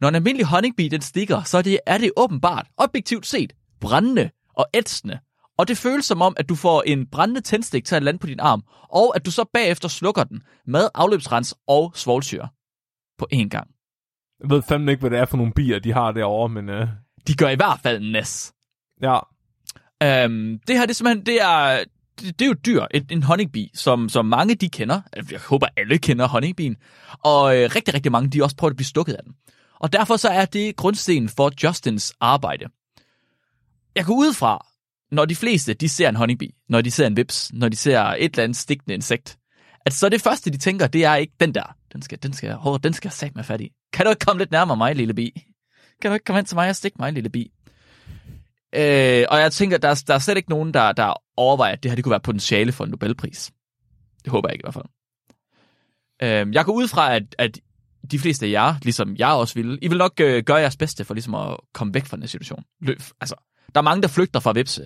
Når 0.00 0.08
en 0.08 0.14
almindelig 0.14 0.46
honningbi 0.46 0.88
den 0.88 1.00
stikker, 1.00 1.42
så 1.42 1.58
er 1.58 1.62
det, 1.62 1.78
er 1.86 1.98
det 1.98 2.10
åbenbart, 2.16 2.66
objektivt 2.76 3.26
set, 3.26 3.52
brændende 3.80 4.30
og 4.54 4.66
ætsende. 4.74 5.18
Og 5.58 5.68
det 5.68 5.78
føles 5.78 6.06
som 6.06 6.22
om, 6.22 6.34
at 6.36 6.48
du 6.48 6.54
får 6.54 6.82
en 6.82 7.06
brændende 7.06 7.40
tændstik 7.40 7.84
til 7.84 7.94
at 7.94 8.02
lande 8.02 8.18
på 8.18 8.26
din 8.26 8.40
arm, 8.40 8.62
og 8.90 9.16
at 9.16 9.26
du 9.26 9.30
så 9.30 9.44
bagefter 9.52 9.88
slukker 9.88 10.24
den 10.24 10.42
med 10.66 10.88
afløbsrens 10.94 11.54
og 11.68 11.92
svovlsyre 11.94 12.48
på 13.18 13.28
én 13.34 13.48
gang. 13.48 13.68
Jeg 14.40 14.50
ved 14.50 14.62
fandme 14.62 14.90
ikke, 14.92 15.00
hvad 15.00 15.10
det 15.10 15.18
er 15.18 15.24
for 15.24 15.36
nogle 15.36 15.52
bier, 15.52 15.78
de 15.78 15.92
har 15.92 16.12
derovre, 16.12 16.48
men 16.48 16.68
uh, 16.68 16.88
De 17.26 17.34
gør 17.34 17.48
i 17.48 17.54
hvert 17.54 17.80
fald 17.82 18.12
næs. 18.12 18.52
ja. 19.02 19.18
Øhm, 20.02 20.58
det 20.66 20.76
her, 20.76 20.86
det 20.86 20.90
er 20.90 20.94
simpelthen, 20.94 21.26
det 21.26 21.42
er, 21.42 21.84
det, 22.20 22.38
det 22.38 22.44
er 22.44 22.46
jo 22.46 22.52
et 22.52 22.66
dyr, 22.66 22.84
et, 22.90 23.12
en 23.12 23.22
honningbi, 23.22 23.70
som, 23.74 24.08
som 24.08 24.26
mange 24.26 24.54
de 24.54 24.68
kender. 24.68 25.00
Jeg 25.30 25.40
håber, 25.48 25.66
alle 25.76 25.98
kender 25.98 26.28
honningbien. 26.28 26.76
Og 27.24 27.56
øh, 27.56 27.70
rigtig, 27.74 27.94
rigtig 27.94 28.12
mange, 28.12 28.30
de 28.30 28.42
også 28.42 28.56
prøver 28.56 28.70
at 28.70 28.76
blive 28.76 28.86
stukket 28.86 29.14
af 29.14 29.22
den. 29.24 29.34
Og 29.80 29.92
derfor 29.92 30.16
så 30.16 30.28
er 30.28 30.44
det 30.44 30.76
grundstenen 30.76 31.28
for 31.28 31.52
Justins 31.64 32.12
arbejde. 32.20 32.64
Jeg 33.94 34.04
går 34.04 34.14
ud 34.14 34.32
fra, 34.32 34.66
når 35.12 35.24
de 35.24 35.36
fleste, 35.36 35.74
de 35.74 35.88
ser 35.88 36.08
en 36.08 36.16
honningbi, 36.16 36.54
når 36.68 36.80
de 36.80 36.90
ser 36.90 37.06
en 37.06 37.16
vips, 37.16 37.52
når 37.52 37.68
de 37.68 37.76
ser 37.76 38.00
et 38.00 38.24
eller 38.24 38.44
andet 38.44 38.56
stikkende 38.56 38.94
insekt, 38.94 39.38
at 39.86 39.92
så 39.92 40.08
det 40.08 40.20
første, 40.20 40.50
de 40.50 40.56
tænker, 40.56 40.86
det 40.86 41.04
er 41.04 41.14
ikke 41.14 41.32
den 41.40 41.54
der. 41.54 41.76
Den 41.92 42.02
skal, 42.02 42.22
den 42.22 42.32
skal, 42.32 42.56
oh, 42.64 42.78
den 42.82 42.92
skal 42.92 43.08
jeg 43.08 43.12
sat 43.12 43.36
med 43.36 43.44
fat 43.44 43.60
i. 43.60 43.72
Kan 43.92 44.06
du 44.06 44.10
ikke 44.10 44.24
komme 44.24 44.40
lidt 44.40 44.50
nærmere 44.50 44.76
mig, 44.76 44.96
lille 44.96 45.14
bi? 45.14 45.42
Kan 46.02 46.10
du 46.10 46.14
ikke 46.14 46.24
komme 46.24 46.38
hen 46.38 46.44
til 46.44 46.54
mig 46.54 46.68
og 46.68 46.76
stikke 46.76 46.96
mig, 47.00 47.12
lille 47.12 47.30
bi? 47.30 47.52
Øh, 48.74 49.24
og 49.28 49.38
jeg 49.38 49.52
tænker, 49.52 49.78
der 49.78 49.88
er, 49.88 50.02
der 50.06 50.14
er 50.14 50.18
slet 50.18 50.36
ikke 50.36 50.50
nogen, 50.50 50.74
der, 50.74 50.92
der 50.92 51.14
overvejer, 51.36 51.72
at 51.72 51.82
det 51.82 51.90
her 51.90 51.96
det 51.96 52.04
kunne 52.04 52.10
være 52.10 52.20
potentiale 52.20 52.72
for 52.72 52.84
en 52.84 52.90
Nobelpris. 52.90 53.52
Det 54.24 54.32
håber 54.32 54.48
jeg 54.48 54.54
ikke 54.54 54.62
i 54.62 54.68
hvert 54.70 54.74
fald. 54.74 54.84
Øh, 56.22 56.54
jeg 56.54 56.64
går 56.64 56.72
ud 56.72 56.88
fra, 56.88 57.14
at, 57.14 57.34
at 57.38 57.58
de 58.10 58.18
fleste 58.18 58.46
af 58.46 58.50
jer, 58.50 58.74
ligesom 58.82 59.16
jeg 59.16 59.28
også 59.28 59.54
ville, 59.54 59.78
I 59.82 59.88
vil 59.88 59.98
nok 59.98 60.20
øh, 60.20 60.44
gøre 60.44 60.56
jeres 60.56 60.76
bedste 60.76 61.04
for 61.04 61.14
ligesom 61.14 61.34
at 61.34 61.56
komme 61.74 61.94
væk 61.94 62.06
fra 62.06 62.16
den 62.16 62.22
her 62.22 62.28
situation. 62.28 62.64
Løb, 62.80 63.02
altså, 63.20 63.34
der 63.74 63.80
er 63.80 63.82
mange, 63.82 64.02
der 64.02 64.08
flygter 64.08 64.40
fra 64.40 64.52
Vips. 64.52 64.80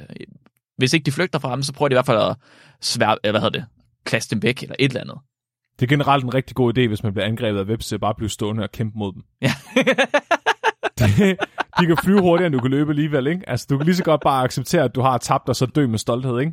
Hvis 0.77 0.93
ikke 0.93 1.05
de 1.05 1.13
flygter 1.13 1.39
fra 1.39 1.49
ham, 1.49 1.63
så 1.63 1.73
prøver 1.73 1.89
de 1.89 1.93
i 1.93 1.97
hvert 1.97 2.07
fald 2.07 2.19
at 2.19 2.37
svær, 2.81 3.31
hvad 3.31 3.41
hedder 3.41 3.59
det, 3.59 3.65
klasse 4.05 4.31
dem 4.31 4.43
væk, 4.43 4.63
eller 4.63 4.77
et 4.79 4.89
eller 4.89 5.01
andet. 5.01 5.17
Det 5.81 5.87
er 5.87 5.89
generelt 5.89 6.25
en 6.25 6.35
rigtig 6.35 6.57
god 6.57 6.79
idé, 6.79 6.87
hvis 6.89 7.03
man 7.03 7.13
bliver 7.13 7.27
angrebet 7.27 7.59
af 7.59 7.95
at 7.95 8.01
bare 8.01 8.15
blive 8.15 8.31
stående 8.31 8.63
og 8.63 8.73
kæmpe 8.73 8.99
mod 8.99 9.13
dem. 9.13 9.23
Ja. 9.43 9.53
de, 10.99 11.37
de 11.81 11.87
kan 11.87 11.97
flyve 12.05 12.21
hurtigere, 12.21 12.47
end 12.47 12.55
du 12.55 12.61
kan 12.61 12.71
løbe 12.71 12.91
alligevel, 12.91 13.27
ikke? 13.27 13.49
Altså, 13.49 13.67
du 13.71 13.77
kan 13.77 13.87
lige 13.87 13.97
så 13.97 14.05
godt 14.05 14.21
bare 14.21 14.45
acceptere, 14.45 14.83
at 14.83 14.95
du 14.95 15.01
har 15.01 15.19
tabt, 15.19 15.49
og 15.49 15.57
så 15.57 15.67
dø 15.67 15.87
med 15.87 15.99
stolthed, 15.99 16.41
ikke? 16.41 16.53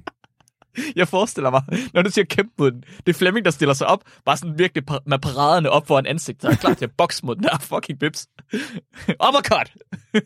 Jeg 0.96 1.08
forestiller 1.08 1.50
mig, 1.50 1.64
når 1.94 2.02
du 2.02 2.10
siger 2.10 2.26
kæmpe 2.26 2.54
mod 2.58 2.72
den, 2.72 2.82
det 2.82 3.10
er 3.10 3.14
Flemming, 3.14 3.46
der 3.46 3.52
stiller 3.52 3.74
sig 3.74 3.88
op, 3.88 4.04
bare 4.26 4.38
sådan 4.38 4.60
virkelig 4.60 4.86
par- 4.86 5.04
med 5.06 5.20
paraderne 5.20 5.70
op 5.70 5.88
foran 5.88 6.06
ansigtet, 6.06 6.46
og 6.46 6.52
er 6.52 6.58
klar 6.58 6.74
til 6.74 6.86
at 6.86 6.92
bokse 6.98 7.26
mod 7.26 7.36
den 7.36 7.44
der 7.44 7.58
fucking 7.58 8.00
bips. 8.00 8.28
Uppercut! 9.28 9.74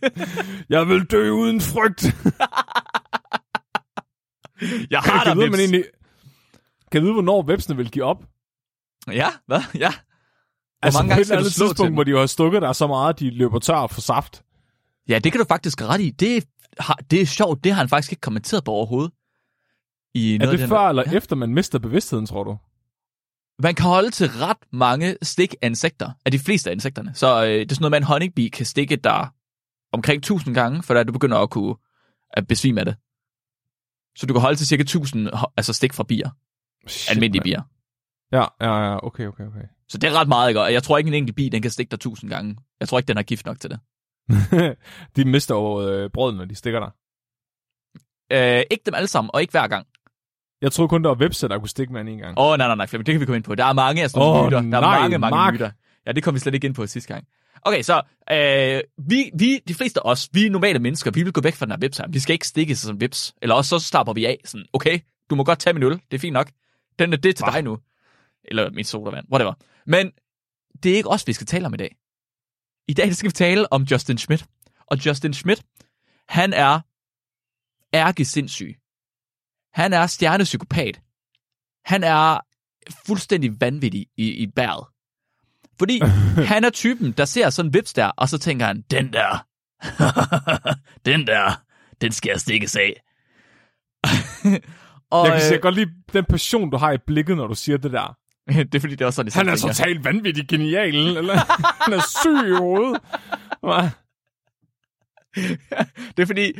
Jeg 0.70 0.88
vil 0.88 1.06
dø 1.06 1.30
uden 1.30 1.62
frygt! 1.62 2.04
Jeg 4.92 5.00
har 5.00 5.24
kan 5.24 5.25
dig, 5.25 5.36
vide, 5.36 5.46
bips. 5.46 5.51
man 5.51 5.60
egentlig... 5.60 5.84
Kan 6.92 7.00
jeg 7.00 7.04
vide, 7.04 7.13
hvornår 7.13 7.44
websene 7.44 7.77
vil 7.77 7.92
give 7.92 8.06
op? 8.06 8.24
Ja, 9.12 9.27
hvad? 9.48 9.62
Ja. 9.75 9.94
altså, 10.84 11.00
mange 11.00 11.10
gange 11.10 11.22
et 11.22 11.27
skal 11.27 11.38
du 11.39 11.44
slå 11.44 11.50
til 11.50 11.68
tidspunkt, 11.68 11.88
dem? 11.88 11.94
hvor 11.94 12.04
de 12.04 12.12
har 12.12 12.25
stukket 12.25 12.62
dig 12.62 12.75
så 12.75 12.88
meget, 12.88 13.13
at 13.13 13.20
de 13.20 13.30
løber 13.30 13.60
tør 13.60 13.88
for 13.88 14.01
saft. 14.01 14.44
Ja, 15.10 15.20
det 15.20 15.32
kan 15.32 15.39
du 15.42 15.46
faktisk 15.48 15.82
ret 15.82 16.01
i. 16.01 16.10
Det, 16.10 16.44
har, 16.80 17.00
det 17.12 17.22
er 17.22 17.25
sjovt, 17.25 17.63
det 17.63 17.72
har 17.72 17.80
han 17.80 17.89
faktisk 17.89 18.12
ikke 18.12 18.22
kommenteret 18.22 18.63
på 18.63 18.72
overhovedet. 18.72 19.12
I 20.13 20.35
Er 20.35 20.39
det 20.49 20.59
den- 20.59 20.69
før 20.69 20.79
eller 20.89 21.03
ja. 21.11 21.17
efter, 21.17 21.35
man 21.35 21.53
mister 21.53 21.79
bevidstheden, 21.79 22.25
tror 22.25 22.43
du? 22.43 22.57
Man 23.63 23.75
kan 23.75 23.85
holde 23.85 24.11
til 24.11 24.27
ret 24.29 24.57
mange 24.71 25.17
stik 25.21 25.55
af 25.61 25.67
insekter, 25.67 26.11
af 26.25 26.31
de 26.31 26.39
fleste 26.39 26.69
af 26.69 26.73
insekterne. 26.73 27.11
Så 27.15 27.43
øh, 27.45 27.49
det 27.51 27.71
er 27.71 27.75
sådan 27.75 27.81
noget 27.81 27.91
med, 27.91 27.97
en 27.97 28.03
honeybi 28.03 28.47
kan 28.47 28.65
stikke 28.65 28.95
dig 28.95 29.27
omkring 29.93 30.17
1000 30.19 30.55
gange, 30.55 30.83
for 30.83 30.93
da 30.93 31.03
du 31.03 31.13
begynder 31.13 31.37
at 31.37 31.49
kunne 31.49 31.75
at 32.29 32.47
besvime 32.47 32.79
af 32.79 32.85
det. 32.85 32.95
Så 34.17 34.25
du 34.25 34.33
kan 34.33 34.41
holde 34.41 34.55
til 34.57 34.67
cirka 34.67 34.81
1000 34.81 35.27
ho- 35.29 35.53
altså 35.57 35.73
stik 35.73 35.93
fra 35.93 36.03
bier, 36.03 36.29
Shit, 36.87 37.11
almindelige 37.15 37.39
mand. 37.39 37.43
bier. 37.43 37.61
Ja, 38.31 38.45
ja, 38.61 38.91
ja, 38.91 39.05
okay, 39.05 39.27
okay, 39.27 39.43
okay. 39.47 39.63
Så 39.89 39.97
det 39.97 40.07
er 40.09 40.13
ret 40.19 40.27
meget, 40.27 40.49
ikke? 40.49 40.61
Og 40.61 40.73
jeg 40.73 40.83
tror 40.83 40.97
ikke, 40.97 41.07
en 41.07 41.13
enkelt 41.13 41.35
bi, 41.35 41.49
den 41.49 41.61
kan 41.61 41.71
stikke 41.71 41.89
dig 41.91 41.95
1000 41.97 42.31
gange. 42.31 42.57
Jeg 42.79 42.87
tror 42.89 42.97
ikke, 42.99 43.07
den 43.07 43.15
har 43.17 43.23
gift 43.23 43.45
nok 43.45 43.59
til 43.59 43.69
det. 43.69 43.79
de 45.15 45.25
mister 45.25 45.55
over 45.55 45.81
øh, 45.81 46.09
brød, 46.09 46.35
når 46.35 46.45
de 46.45 46.55
stikker 46.55 46.79
dig. 46.79 46.91
Øh, 48.31 48.63
ikke 48.71 48.83
dem 48.85 48.93
alle 48.93 49.07
sammen, 49.07 49.31
og 49.33 49.41
ikke 49.41 49.51
hver 49.51 49.67
gang. 49.67 49.87
Jeg 50.61 50.71
tror 50.71 50.87
kun, 50.87 51.03
der 51.03 51.09
var 51.09 51.15
webser, 51.15 51.47
der 51.47 51.59
kunne 51.59 51.69
stikke 51.69 51.93
med 51.93 52.01
en 52.01 52.17
gang. 52.17 52.39
Åh, 52.39 52.45
oh, 52.45 52.57
nej, 52.57 52.67
nej, 52.67 52.75
nej, 52.75 52.87
Flemming, 52.87 53.05
det 53.05 53.13
kan 53.13 53.19
vi 53.21 53.25
komme 53.25 53.35
ind 53.37 53.43
på. 53.43 53.55
Der 53.55 53.65
er 53.65 53.73
mange 53.73 54.03
af 54.03 54.09
sådan 54.09 54.27
Åh, 54.27 54.45
myter. 54.45 54.61
Der 54.61 54.77
er 54.77 54.81
nej, 54.81 54.99
mange, 54.99 55.17
mange 55.17 55.35
Mark. 55.35 55.53
myter. 55.53 55.71
Ja, 56.05 56.11
det 56.11 56.23
kom 56.23 56.33
vi 56.33 56.39
slet 56.39 56.53
ikke 56.53 56.67
ind 56.67 56.75
på 56.75 56.87
sidste 56.87 57.13
gang. 57.13 57.27
Okay, 57.61 57.81
så 57.81 58.01
øh, 58.31 58.81
vi, 59.09 59.31
vi, 59.33 59.59
de 59.67 59.73
fleste 59.73 59.99
af 59.99 60.11
os, 60.11 60.29
vi 60.33 60.45
er 60.45 60.49
normale 60.49 60.79
mennesker, 60.79 61.11
vi 61.11 61.23
vil 61.23 61.33
gå 61.33 61.41
væk 61.41 61.55
fra 61.55 61.65
den 61.65 61.71
her 61.71 62.03
her. 62.03 62.11
Vi 62.11 62.19
skal 62.19 62.33
ikke 62.33 62.47
stikke 62.47 62.75
sig 62.75 62.87
som 62.87 63.01
vips. 63.01 63.33
Eller 63.41 63.55
også 63.55 63.79
så 63.79 63.87
stopper 63.87 64.13
vi 64.13 64.25
af 64.25 64.37
sådan, 64.45 64.65
okay, 64.73 64.99
du 65.29 65.35
må 65.35 65.43
godt 65.43 65.59
tage 65.59 65.73
min 65.73 65.83
øl, 65.83 65.91
det 65.91 66.13
er 66.13 66.19
fint 66.19 66.33
nok. 66.33 66.51
Den 66.99 67.13
er 67.13 67.17
det 67.17 67.35
til 67.35 67.43
Hva? 67.45 67.51
dig 67.51 67.63
nu. 67.63 67.79
Eller 68.45 68.69
min 68.71 68.85
sodavand, 68.85 69.25
whatever. 69.31 69.53
Men 69.85 70.11
det 70.83 70.91
er 70.91 70.95
ikke 70.95 71.09
os, 71.09 71.27
vi 71.27 71.33
skal 71.33 71.47
tale 71.47 71.65
om 71.65 71.73
i 71.73 71.77
dag. 71.77 71.95
I 72.87 72.93
dag 72.93 73.15
skal 73.15 73.27
vi 73.27 73.33
tale 73.33 73.73
om 73.73 73.83
Justin 73.83 74.17
Schmidt. 74.17 74.45
Og 74.87 75.05
Justin 75.05 75.33
Schmidt, 75.33 75.63
han 76.29 76.53
er 76.53 76.79
ærke 77.93 78.25
sindssyg. 78.25 78.75
Han 79.77 79.93
er 79.93 80.07
stjernepsykopat. 80.07 81.01
Han 81.86 82.03
er 82.03 82.39
fuldstændig 83.07 83.62
vanvittig 83.62 84.07
i, 84.17 84.31
i 84.31 84.48
bæret. 84.48 84.86
Fordi 85.79 86.01
han 86.53 86.63
er 86.63 86.69
typen, 86.69 87.12
der 87.12 87.25
ser 87.25 87.50
sådan 87.50 87.69
en 87.69 87.74
vips 87.74 87.93
der, 87.93 88.05
og 88.05 88.29
så 88.29 88.38
tænker 88.38 88.65
han, 88.65 88.81
den 88.91 89.13
der, 89.13 89.46
den 91.12 91.27
der, 91.27 91.62
den 92.01 92.12
skal 92.12 92.29
jeg 92.29 92.39
stikkes 92.39 92.75
af. 92.75 93.01
og, 95.12 95.27
Jeg 95.27 95.41
kan 95.41 95.53
øh, 95.55 95.62
godt 95.62 95.75
lide 95.75 95.91
den 96.13 96.25
passion, 96.25 96.69
du 96.72 96.77
har 96.77 96.91
i 96.91 96.98
blikket, 97.07 97.38
når 97.38 97.48
du 97.48 97.55
siger 97.55 97.77
det 97.77 97.91
der. 97.91 98.17
det 98.48 98.75
er 98.75 98.79
fordi, 98.79 98.96
det 98.96 99.01
er 99.01 99.05
også 99.05 99.15
sådan, 99.15 99.31
Han 99.34 99.50
er 99.50 99.55
tænker. 99.55 99.74
totalt 99.74 100.03
vanvittig 100.03 100.48
genial, 100.48 101.17
eller 101.17 101.36
han 101.84 101.93
er 101.93 102.01
syg 102.22 102.48
i 102.48 102.57
hovedet. 102.57 103.01
Det 106.17 106.24
er 106.24 106.25
fordi, 106.25 106.53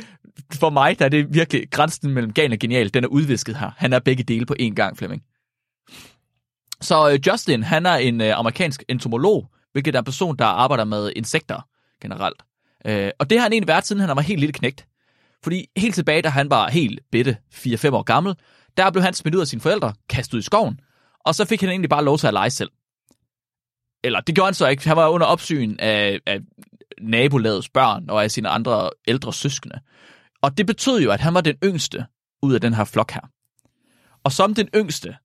for 0.52 0.70
mig, 0.70 0.98
der 0.98 1.04
er 1.04 1.08
det 1.08 1.34
virkelig, 1.34 1.70
grænsen 1.70 2.10
mellem 2.10 2.32
gal 2.32 2.52
og 2.52 2.58
genial, 2.58 2.94
den 2.94 3.04
er 3.04 3.08
udvisket 3.08 3.56
her. 3.56 3.70
Han 3.76 3.92
er 3.92 3.98
begge 3.98 4.22
dele 4.22 4.46
på 4.46 4.54
én 4.60 4.74
gang, 4.74 4.98
Flemming. 4.98 5.22
Så 6.80 7.10
øh, 7.10 7.18
Justin, 7.26 7.62
han 7.62 7.86
er 7.86 7.94
en 7.94 8.20
øh, 8.20 8.38
amerikansk 8.38 8.82
entomolog, 8.88 9.50
hvilket 9.72 9.94
er 9.94 9.98
en 9.98 10.04
person, 10.04 10.36
der 10.36 10.44
arbejder 10.44 10.84
med 10.84 11.12
insekter 11.16 11.68
generelt. 12.02 12.42
Øh, 12.86 13.10
og 13.18 13.30
det 13.30 13.38
har 13.38 13.42
han 13.42 13.52
egentlig 13.52 13.68
været, 13.68 13.86
siden 13.86 14.00
han 14.00 14.16
var 14.16 14.22
helt 14.22 14.40
lille 14.40 14.52
knægt. 14.52 14.86
Fordi 15.42 15.66
helt 15.76 15.94
tilbage, 15.94 16.22
da 16.22 16.28
han 16.28 16.50
var 16.50 16.68
helt 16.68 17.00
bitte, 17.12 17.36
4-5 17.54 17.90
år 17.90 18.02
gammel, 18.02 18.34
der 18.76 18.90
blev 18.90 19.02
han 19.02 19.14
smidt 19.14 19.34
ud 19.34 19.40
af 19.40 19.46
sine 19.46 19.60
forældre, 19.60 19.94
kastet 20.08 20.34
ud 20.34 20.40
i 20.40 20.44
skoven, 20.44 20.80
og 21.24 21.34
så 21.34 21.44
fik 21.44 21.60
han 21.60 21.70
egentlig 21.70 21.90
bare 21.90 22.04
lov 22.04 22.18
til 22.18 22.26
at 22.26 22.32
lege 22.32 22.50
selv. 22.50 22.70
Eller 24.04 24.20
det 24.20 24.34
gjorde 24.34 24.46
han 24.46 24.54
så 24.54 24.68
ikke. 24.68 24.88
Han 24.88 24.96
var 24.96 25.08
under 25.08 25.26
opsyn 25.26 25.76
af, 25.78 26.20
af 26.26 26.40
nabolagets 27.00 27.68
børn 27.68 28.10
og 28.10 28.24
af 28.24 28.30
sine 28.30 28.48
andre 28.48 28.90
ældre 29.08 29.32
søskende. 29.32 29.80
Og 30.42 30.58
det 30.58 30.66
betød 30.66 31.00
jo, 31.02 31.10
at 31.10 31.20
han 31.20 31.34
var 31.34 31.40
den 31.40 31.56
yngste 31.64 32.06
ud 32.42 32.54
af 32.54 32.60
den 32.60 32.74
her 32.74 32.84
flok 32.84 33.10
her. 33.12 33.20
Og 34.24 34.32
som 34.32 34.54
den 34.54 34.68
yngste, 34.74 35.16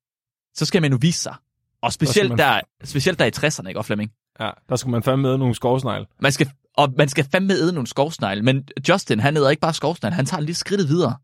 så 0.55 0.65
skal 0.65 0.81
man 0.81 0.91
jo 0.91 0.97
vise 1.01 1.19
sig. 1.19 1.35
Og 1.81 1.93
specielt, 1.93 2.29
man- 2.29 2.37
der, 2.37 2.61
specielt 2.83 3.19
der 3.19 3.25
i 3.25 3.31
60'erne, 3.37 3.67
ikke, 3.67 3.79
og 3.79 3.85
Flemming? 3.85 4.11
Ja, 4.39 4.49
der 4.69 4.75
skal 4.75 4.89
man 4.89 5.03
fandme 5.03 5.21
med 5.21 5.37
nogle 5.37 5.55
skovsnegle. 5.55 6.05
Man 6.21 6.31
skal, 6.31 6.51
og 6.77 6.93
man 6.97 7.09
skal 7.09 7.25
fandme 7.31 7.53
æde 7.53 7.73
nogle 7.73 7.87
skovsnegle, 7.87 8.41
men 8.43 8.67
Justin, 8.89 9.19
han 9.19 9.37
æder 9.37 9.49
ikke 9.49 9.59
bare 9.61 9.73
skovsnegle, 9.73 10.15
han 10.15 10.25
tager 10.25 10.41
lige 10.41 10.55
skridtet 10.55 10.87
videre. 10.89 11.15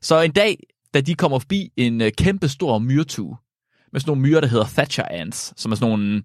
Så 0.00 0.20
en 0.20 0.32
dag, 0.32 0.56
da 0.94 1.00
de 1.00 1.14
kommer 1.14 1.38
forbi 1.38 1.72
en 1.76 2.00
øh, 2.00 2.12
kæmpe 2.18 2.48
stor 2.48 2.78
myretue, 2.78 3.36
med 3.92 4.00
sådan 4.00 4.10
nogle 4.10 4.22
myrer, 4.22 4.40
der 4.40 4.48
hedder 4.48 4.64
Thatcher 4.66 5.04
ants, 5.10 5.54
som 5.60 5.72
er 5.72 5.76
sådan 5.76 5.90
nogle 5.90 6.22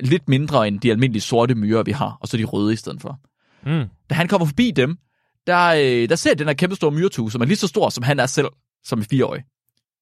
lidt 0.00 0.28
mindre 0.28 0.68
end 0.68 0.80
de 0.80 0.90
almindelige 0.90 1.22
sorte 1.22 1.54
myrer, 1.54 1.82
vi 1.82 1.92
har, 1.92 2.18
og 2.20 2.28
så 2.28 2.36
de 2.36 2.44
røde 2.44 2.72
i 2.72 2.76
stedet 2.76 3.00
for. 3.00 3.20
Mm. 3.66 3.88
Da 4.10 4.14
han 4.14 4.28
kommer 4.28 4.46
forbi 4.46 4.70
dem, 4.70 4.98
der, 5.48 5.66
øh, 5.66 6.08
der 6.08 6.16
ser 6.16 6.34
den 6.34 6.46
her 6.46 6.54
kæmpe 6.54 6.76
store 6.76 6.90
myretue, 6.92 7.32
som 7.32 7.40
er 7.40 7.44
lige 7.46 7.56
så 7.56 7.66
stor, 7.66 7.88
som 7.88 8.04
han 8.04 8.20
er 8.20 8.26
selv, 8.26 8.48
som 8.84 9.00
i 9.00 9.04
fireårig. 9.04 9.44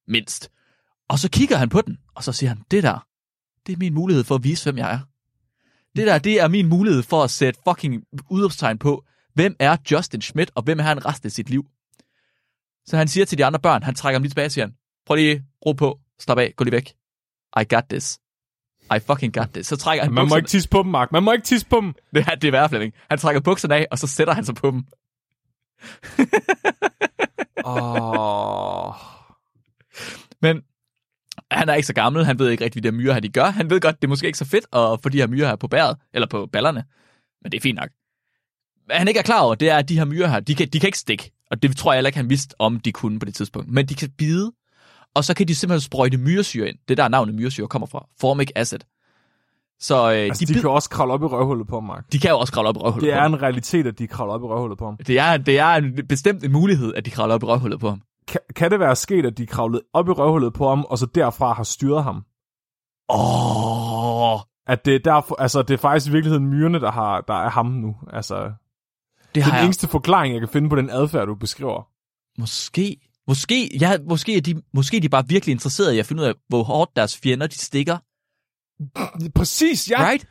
Mindst. 0.09 0.51
Og 1.09 1.19
så 1.19 1.31
kigger 1.31 1.57
han 1.57 1.69
på 1.69 1.81
den, 1.81 1.99
og 2.15 2.25
så 2.25 2.33
siger 2.33 2.49
han, 2.49 2.63
det 2.71 2.83
der, 2.83 3.07
det 3.67 3.73
er 3.73 3.77
min 3.77 3.95
mulighed 3.95 4.25
for 4.25 4.35
at 4.35 4.45
vise, 4.45 4.65
hvem 4.65 4.79
jeg 4.79 4.93
er. 4.95 4.99
Det 5.97 6.07
der, 6.07 6.19
det 6.19 6.41
er 6.41 6.49
min 6.49 6.67
mulighed 6.69 7.03
for 7.03 7.23
at 7.25 7.31
sætte 7.31 7.61
fucking 7.69 8.03
udopstegn 8.31 8.79
på, 8.79 9.05
hvem 9.35 9.57
er 9.59 9.77
Justin 9.91 10.21
Schmidt, 10.23 10.51
og 10.55 10.63
hvem 10.63 10.79
er 10.79 10.83
han 10.83 11.07
resten 11.07 11.27
af 11.27 11.33
sit 11.33 11.51
liv. 11.51 11.67
Så 12.87 12.97
han 12.97 13.09
siger 13.09 13.25
til 13.25 13.39
de 13.39 13.45
andre 13.45 13.59
børn, 13.61 13.83
han 13.83 13.95
trækker 13.95 14.19
dem 14.19 14.23
lige 14.23 14.31
tilbage 14.31 14.51
siger, 14.51 14.65
han, 14.67 14.75
prøv 15.07 15.15
lige, 15.17 15.45
ro 15.67 15.73
på, 15.73 15.99
slap 16.21 16.39
af, 16.39 16.53
gå 16.57 16.65
lige 16.65 16.73
væk. 16.73 16.95
I 17.61 17.65
got 17.75 17.85
this. 17.91 18.19
I 18.97 18.99
fucking 19.07 19.33
got 19.35 19.49
this. 19.55 19.67
Så 19.67 19.77
trækker 19.77 20.05
han 20.05 20.13
Man 20.13 20.25
må 20.25 20.29
bukserne- 20.29 20.37
ikke 20.39 20.49
tisse 20.49 20.69
på 20.69 20.83
dem, 20.83 20.91
Mark. 20.91 21.13
Man 21.13 21.23
må 21.23 21.33
ikke 21.33 21.45
tisse 21.45 21.67
på 21.67 21.77
dem. 21.81 21.95
det 22.15 22.25
er, 22.29 22.35
det 22.35 22.49
er 22.49 22.53
værre, 22.53 22.69
Flemming. 22.69 22.93
Han 23.11 23.19
trækker 23.19 23.41
bukserne 23.41 23.75
af, 23.75 23.87
og 23.91 23.99
så 23.99 24.07
sætter 24.07 24.35
han 24.35 24.45
sig 24.45 24.55
på 24.55 24.71
dem. 24.71 24.85
Åh. 27.65 28.95
Men 30.43 30.63
han 31.51 31.69
er 31.69 31.75
ikke 31.75 31.87
så 31.87 31.93
gammel, 31.95 32.25
han 32.25 32.39
ved 32.39 32.51
ikke 32.51 32.65
rigtig, 32.65 32.81
hvad 32.83 32.93
de 32.93 32.97
her 32.97 33.03
myrer 33.03 33.13
her, 33.13 33.21
de 33.21 33.29
gør. 33.29 33.45
Han 33.45 33.71
ved 33.71 33.81
godt, 33.81 33.97
det 34.03 34.05
er 34.05 34.09
måske 34.09 34.27
ikke 34.27 34.39
så 34.39 34.45
fedt 34.45 34.67
at 34.73 35.03
få 35.03 35.09
de 35.09 35.19
her 35.19 35.27
myrer 35.27 35.49
her 35.49 35.57
på 35.57 35.69
bæret, 35.69 35.97
eller 36.15 36.27
på 36.27 36.47
ballerne. 36.47 36.85
Men 37.43 37.53
det 37.53 37.59
er 37.59 37.63
fint 37.63 37.77
nok. 37.77 37.89
Hvad 38.87 38.97
han 38.97 39.09
ikke 39.09 39.19
er 39.19 39.25
klar 39.25 39.41
over, 39.41 39.55
det 39.55 39.71
er, 39.71 39.77
at 39.79 39.89
de 39.89 39.99
her 39.99 40.05
myrer 40.05 40.29
her, 40.29 40.41
de 40.41 40.55
kan, 40.55 40.69
de 40.69 40.81
kan 40.81 40.89
ikke 40.89 40.99
stikke. 40.99 41.33
Og 41.51 41.63
det 41.63 41.77
tror 41.77 41.93
jeg 41.93 41.99
heller 41.99 42.09
ikke, 42.09 42.17
han 42.17 42.31
vidste, 42.31 42.55
om 42.59 42.81
de 42.81 42.93
kunne 42.93 43.19
på 43.19 43.27
det 43.27 43.35
tidspunkt. 43.35 43.71
Men 43.71 43.87
de 43.87 43.95
kan 43.95 44.11
bide, 44.11 44.53
og 45.15 45.25
så 45.25 45.35
kan 45.35 45.49
de 45.49 45.55
simpelthen 45.55 45.81
sprøjte 45.81 46.17
myresyre 46.17 46.69
ind. 46.69 46.79
Det 46.89 46.97
der 46.97 47.09
navnet 47.09 47.35
myresyre 47.35 47.69
kommer 47.69 47.87
fra. 47.87 48.07
Formic 48.21 48.49
acid. 48.55 48.79
Så 49.81 49.95
øh, 50.13 50.19
Altså, 50.19 50.41
de, 50.41 50.47
de, 50.47 50.53
bid, 50.53 50.61
kan 50.61 50.71
også 50.71 50.91
kravle 50.91 51.13
op 51.13 51.23
i 51.23 51.27
røvhullet 51.27 51.67
på 51.67 51.77
ham, 51.77 51.85
Mark. 51.85 52.13
de 52.13 52.19
kan 52.19 52.31
jo 52.31 52.39
også 52.39 52.53
kravle 52.53 52.69
op 52.69 52.77
i 52.77 52.79
røvhullet 52.79 53.07
Det 53.07 53.13
på 53.15 53.19
er 53.19 53.23
ham. 53.23 53.35
en 53.35 53.43
realitet, 53.43 53.87
at 53.87 53.99
de 53.99 54.07
kravler 54.07 54.35
op 54.35 54.43
i 54.43 54.45
røvhullet 54.47 54.79
på 54.79 54.85
ham. 54.85 54.97
Det 55.07 55.19
er, 55.19 55.37
det 55.37 55.59
er 55.59 55.69
en 55.69 56.07
bestemt 56.09 56.45
en 56.45 56.53
mulighed, 56.53 56.95
at 56.95 57.05
de 57.07 57.11
kravler 57.11 57.35
op 57.35 57.43
i 57.43 57.47
røvhullet 57.47 57.81
på 57.81 57.89
ham. 57.89 58.01
Kan, 58.29 58.41
kan 58.57 58.71
det 58.71 58.81
være 58.81 58.97
sket, 58.97 59.27
at 59.27 59.39
de 59.39 59.47
kravlede 59.47 59.83
op 59.93 60.09
i 60.09 60.11
røvhullet 60.13 60.53
på 60.53 60.69
ham, 60.69 60.85
og 60.91 60.99
så 60.99 61.07
derfra 61.07 61.53
har 61.53 61.63
styret 61.65 62.05
ham? 62.05 62.25
Åh, 63.09 64.41
At 64.67 64.85
det 64.85 64.95
er, 64.95 64.99
derfor, 64.99 65.35
altså, 65.41 65.63
det 65.63 65.75
er 65.75 65.79
faktisk 65.79 66.07
i 66.09 66.13
virkeligheden 66.13 66.47
myrerne, 66.47 66.81
der, 66.81 66.91
har, 66.91 67.21
der 67.21 67.35
er 67.35 67.51
ham 67.51 67.67
nu. 67.67 67.97
Altså, 68.13 68.35
det 68.45 68.55
det 69.35 69.41
er 69.41 69.45
den 69.45 69.55
jeg 69.55 69.65
eneste 69.65 69.89
forklaring, 69.89 70.33
jeg 70.35 70.41
kan 70.41 70.49
finde 70.49 70.69
på 70.69 70.77
den 70.77 70.91
adfærd, 70.91 71.27
du 71.27 71.35
beskriver. 71.35 71.89
Måske, 72.41 72.97
måske, 73.29 73.71
ja, 73.81 73.99
måske, 74.09 74.37
er 74.37 74.41
de, 74.41 74.63
måske 74.75 74.97
er 74.97 75.01
de 75.01 75.09
bare 75.09 75.25
virkelig 75.29 75.53
interesserede 75.53 75.97
i 75.97 75.99
at 75.99 76.07
finde 76.07 76.23
ud 76.23 76.27
af, 76.29 76.35
hvor 76.49 76.63
hårdt 76.63 76.91
deres 76.97 77.19
fjender 77.19 77.47
de 77.47 77.59
stikker. 77.59 77.99
Præcis, 79.35 79.91
ja! 79.91 80.09
Right? 80.11 80.27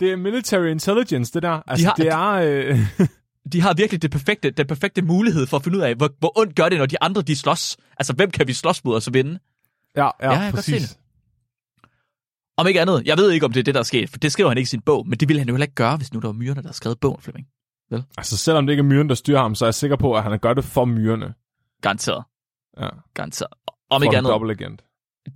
Det 0.00 0.12
er 0.12 0.16
military 0.16 0.66
intelligence, 0.66 1.32
det 1.32 1.42
der. 1.42 1.60
Altså, 1.66 1.86
har- 1.86 1.94
det 1.94 2.08
er... 2.08 2.28
Øh, 2.28 2.78
De 3.52 3.60
har 3.60 3.74
virkelig 3.74 4.02
det 4.02 4.10
perfekte, 4.10 4.50
den 4.50 4.66
perfekte 4.66 5.02
mulighed 5.02 5.46
for 5.46 5.56
at 5.56 5.64
finde 5.64 5.78
ud 5.78 5.82
af, 5.82 5.94
hvor, 5.94 6.10
hvor 6.18 6.38
ondt 6.38 6.56
gør 6.56 6.68
det, 6.68 6.78
når 6.78 6.86
de 6.86 7.02
andre 7.02 7.22
de 7.22 7.36
slås. 7.36 7.76
Altså, 7.98 8.12
hvem 8.12 8.30
kan 8.30 8.48
vi 8.48 8.52
slås 8.52 8.84
mod 8.84 8.94
og 8.94 9.02
så 9.02 9.10
vinde? 9.10 9.38
ja, 9.96 10.08
ja, 10.22 10.30
jeg 10.30 10.52
godt 10.52 10.64
se 10.64 10.72
præcis. 10.72 10.88
det. 10.88 10.98
Om 12.56 12.66
ikke 12.66 12.80
andet, 12.80 13.02
jeg 13.06 13.16
ved 13.16 13.30
ikke, 13.30 13.46
om 13.46 13.52
det 13.52 13.60
er 13.60 13.64
det, 13.64 13.74
der 13.74 13.80
er 13.80 13.84
sket, 13.84 14.10
for 14.10 14.18
det 14.18 14.32
skriver 14.32 14.48
han 14.50 14.58
ikke 14.58 14.66
i 14.66 14.68
sin 14.68 14.80
bog, 14.80 15.08
men 15.08 15.18
det 15.18 15.28
ville 15.28 15.40
han 15.40 15.48
jo 15.48 15.54
heller 15.54 15.64
ikke 15.64 15.74
gøre, 15.74 15.96
hvis 15.96 16.12
nu 16.12 16.20
der 16.20 16.28
var 16.28 16.32
myrerne, 16.32 16.62
der 16.62 16.68
har 16.68 16.72
skrevet 16.72 17.00
bogen, 17.00 17.22
Flemming. 17.22 17.46
Altså, 18.18 18.36
selvom 18.36 18.66
det 18.66 18.72
ikke 18.72 18.80
er 18.80 18.84
myren, 18.84 19.08
der 19.08 19.14
styrer 19.14 19.40
ham, 19.42 19.54
så 19.54 19.64
er 19.64 19.66
jeg 19.66 19.74
sikker 19.74 19.96
på, 19.96 20.16
at 20.16 20.22
han 20.22 20.38
gjort 20.38 20.56
det 20.56 20.64
for 20.64 20.84
myrerne. 20.84 21.34
Garanteret. 21.82 22.24
Ja, 22.80 22.88
Garanteret. 23.14 23.52
Om 23.90 24.00
for 24.00 24.04
ikke 24.04 24.16
andet, 24.16 24.30
dobbeltagent. 24.30 24.84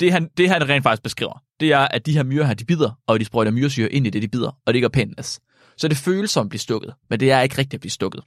Det 0.00 0.12
han, 0.12 0.28
det 0.36 0.48
han 0.48 0.68
rent 0.68 0.82
faktisk 0.82 1.02
beskriver, 1.02 1.42
det 1.60 1.72
er, 1.72 1.78
at 1.78 2.06
de 2.06 2.12
her 2.12 2.22
myrer 2.22 2.46
her, 2.46 2.54
de 2.54 2.64
bider, 2.64 2.98
og 3.06 3.20
de 3.20 3.24
sprøjter 3.24 3.52
myresyre 3.52 3.92
ind 3.92 4.06
i 4.06 4.10
det, 4.10 4.22
de 4.22 4.28
bider, 4.28 4.58
og 4.66 4.74
det 4.74 4.82
gør 4.82 4.88
pænt 4.88 5.40
Så 5.76 5.88
det 5.88 5.96
føles 5.96 6.30
som 6.30 6.46
at 6.46 6.48
blive 6.48 6.60
stukket, 6.60 6.94
men 7.10 7.20
det 7.20 7.32
er 7.32 7.40
ikke 7.40 7.58
rigtigt 7.58 7.74
at 7.74 7.80
blive 7.80 7.90
stukket. 7.90 8.22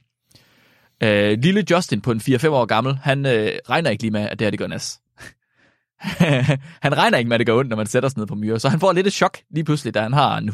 Øh, 1.02 1.38
lille 1.38 1.64
Justin 1.70 2.00
på 2.00 2.12
en 2.12 2.20
4-5 2.20 2.48
år 2.48 2.66
gammel, 2.66 2.96
han 2.96 3.26
øh, 3.26 3.52
regner 3.68 3.90
ikke 3.90 4.02
lige 4.02 4.10
med, 4.10 4.20
at 4.20 4.38
det 4.38 4.44
her 4.44 4.50
det 4.50 4.58
gør 4.58 4.66
nas. 4.66 5.00
han 6.86 6.96
regner 6.96 7.18
ikke 7.18 7.28
med, 7.28 7.34
at 7.34 7.38
det 7.38 7.46
gør 7.46 7.54
ondt, 7.54 7.70
når 7.70 7.76
man 7.76 7.86
sætter 7.86 8.08
sig 8.08 8.18
ned 8.18 8.26
på 8.26 8.34
myrer, 8.34 8.58
så 8.58 8.68
han 8.68 8.80
får 8.80 8.92
lidt 8.92 9.06
et 9.06 9.12
chok 9.12 9.38
lige 9.50 9.64
pludselig, 9.64 9.94
da 9.94 10.02
han 10.02 10.12
har 10.12 10.38
en 10.38 10.50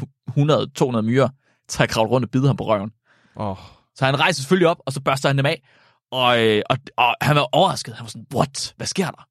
100-200 0.99 1.01
myrer, 1.01 1.29
til 1.67 1.83
at 1.83 1.89
kravle 1.89 2.11
rundt 2.11 2.25
og 2.25 2.31
bide 2.31 2.47
ham 2.47 2.57
på 2.57 2.65
røven. 2.65 2.91
Oh. 3.35 3.57
Så 3.95 4.05
han 4.05 4.19
rejser 4.19 4.41
selvfølgelig 4.41 4.67
op, 4.67 4.77
og 4.85 4.93
så 4.93 5.01
børster 5.01 5.29
han 5.29 5.37
dem 5.37 5.45
af. 5.45 5.63
Og, 6.11 6.45
øh, 6.45 6.61
og, 6.69 6.77
og 6.97 7.15
han 7.21 7.35
var 7.35 7.47
overrasket. 7.51 7.93
Han 7.93 8.03
var 8.03 8.09
sådan, 8.09 8.25
what? 8.35 8.73
Hvad 8.77 8.87
sker 8.87 9.05
der? 9.05 9.27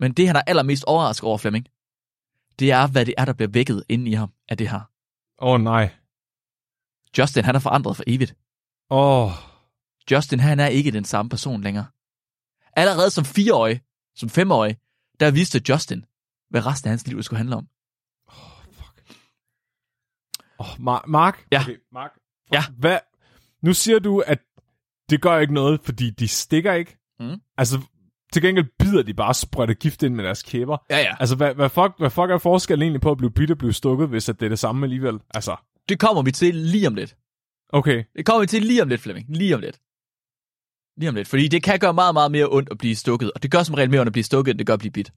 Men 0.00 0.12
det, 0.12 0.26
han 0.26 0.36
er 0.36 0.42
allermest 0.46 0.84
overrasket 0.84 1.24
over, 1.28 1.38
Flemming, 1.38 1.66
det 2.58 2.70
er, 2.70 2.86
hvad 2.86 3.06
det 3.06 3.14
er, 3.18 3.24
der 3.24 3.32
bliver 3.32 3.48
vækket 3.48 3.84
inde 3.88 4.10
i 4.10 4.14
ham 4.14 4.32
af 4.48 4.56
det 4.58 4.68
her. 4.68 4.80
Åh, 5.38 5.54
oh, 5.54 5.60
nej. 5.60 5.94
Justin, 7.18 7.44
han 7.44 7.54
er 7.54 7.58
forandret 7.58 7.96
for 7.96 8.04
evigt. 8.06 8.36
Åh, 8.90 9.24
oh. 9.24 9.32
Justin, 10.10 10.40
han 10.40 10.60
er 10.60 10.66
ikke 10.66 10.90
den 10.90 11.04
samme 11.04 11.28
person 11.28 11.62
længere. 11.62 11.86
Allerede 12.76 13.10
som 13.10 13.24
fireårig, 13.24 13.82
som 14.14 14.28
femårig, 14.28 14.76
der 15.20 15.30
vidste 15.30 15.62
Justin, 15.68 16.04
hvad 16.50 16.66
resten 16.66 16.88
af 16.88 16.90
hans 16.90 17.06
liv 17.06 17.22
skulle 17.22 17.38
handle 17.38 17.56
om. 17.56 17.68
oh, 20.58 20.66
Mar- 20.66 21.06
Mark? 21.06 21.46
Ja. 21.52 21.60
Okay, 21.60 21.76
Mark. 21.92 22.10
Ja. 22.52 22.64
Hvad? 22.78 22.98
Nu 23.62 23.74
siger 23.74 23.98
du, 23.98 24.20
at 24.20 24.38
det 25.10 25.22
gør 25.22 25.38
ikke 25.38 25.54
noget, 25.54 25.80
fordi 25.84 26.10
de 26.10 26.28
stikker 26.28 26.72
ikke. 26.72 26.98
Mm. 27.20 27.40
Altså, 27.56 27.80
til 28.32 28.42
gengæld 28.42 28.66
bider 28.78 29.02
de 29.02 29.14
bare 29.14 29.34
sprøjter 29.34 29.74
gift 29.74 30.02
ind 30.02 30.14
med 30.14 30.24
deres 30.24 30.42
kæber. 30.42 30.76
Ja, 30.90 30.98
ja. 30.98 31.14
Altså, 31.20 31.36
hvad, 31.36 31.54
hvad, 31.54 31.68
fuck, 31.68 31.92
hvad 31.98 32.10
fuck 32.10 32.30
er 32.30 32.38
forskellen 32.38 32.82
egentlig 32.82 33.00
på 33.00 33.10
at 33.10 33.16
blive 33.18 33.30
bidt 33.30 33.50
og 33.50 33.58
blive 33.58 33.72
stukket, 33.72 34.08
hvis 34.08 34.28
at 34.28 34.40
det 34.40 34.46
er 34.46 34.48
det 34.48 34.58
samme 34.58 34.86
alligevel? 34.86 35.18
Altså, 35.34 35.56
Det 35.88 35.98
kommer 36.00 36.22
vi 36.22 36.32
til 36.32 36.54
lige 36.54 36.86
om 36.86 36.94
lidt. 36.94 37.16
okay. 37.68 38.04
Det 38.16 38.26
kommer 38.26 38.40
vi 38.40 38.46
til 38.46 38.62
lige 38.62 38.82
om 38.82 38.88
lidt, 38.88 39.00
Flemming. 39.00 39.26
Lige 39.36 39.54
om 39.54 39.60
lidt. 39.60 39.80
Lige 40.96 41.08
om 41.08 41.14
lidt. 41.14 41.28
Fordi 41.28 41.48
det 41.48 41.62
kan 41.62 41.78
gøre 41.78 41.94
meget, 41.94 42.14
meget 42.14 42.30
mere 42.30 42.48
ondt 42.50 42.68
at 42.70 42.78
blive 42.78 42.96
stukket. 42.96 43.32
Og 43.32 43.42
det 43.42 43.50
gør 43.50 43.62
som 43.62 43.74
regel 43.74 43.90
mere 43.90 44.00
ondt 44.00 44.08
at 44.08 44.12
blive 44.12 44.24
stukket, 44.24 44.50
end 44.50 44.58
det 44.58 44.66
gør 44.66 44.74
at 44.74 44.78
blive 44.78 44.92
bidt. 44.92 45.12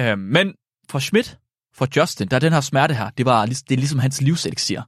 Øh, 0.00 0.18
men 0.18 0.54
for 0.90 0.98
Schmidt, 0.98 1.38
for 1.74 1.88
Justin, 1.96 2.28
der 2.28 2.36
er 2.36 2.40
den 2.40 2.52
her 2.52 2.60
smerte 2.60 2.94
her, 2.94 3.10
det, 3.10 3.26
var, 3.26 3.46
det 3.46 3.70
er 3.70 3.76
ligesom 3.76 3.98
hans 3.98 4.20
livselixier. 4.22 4.82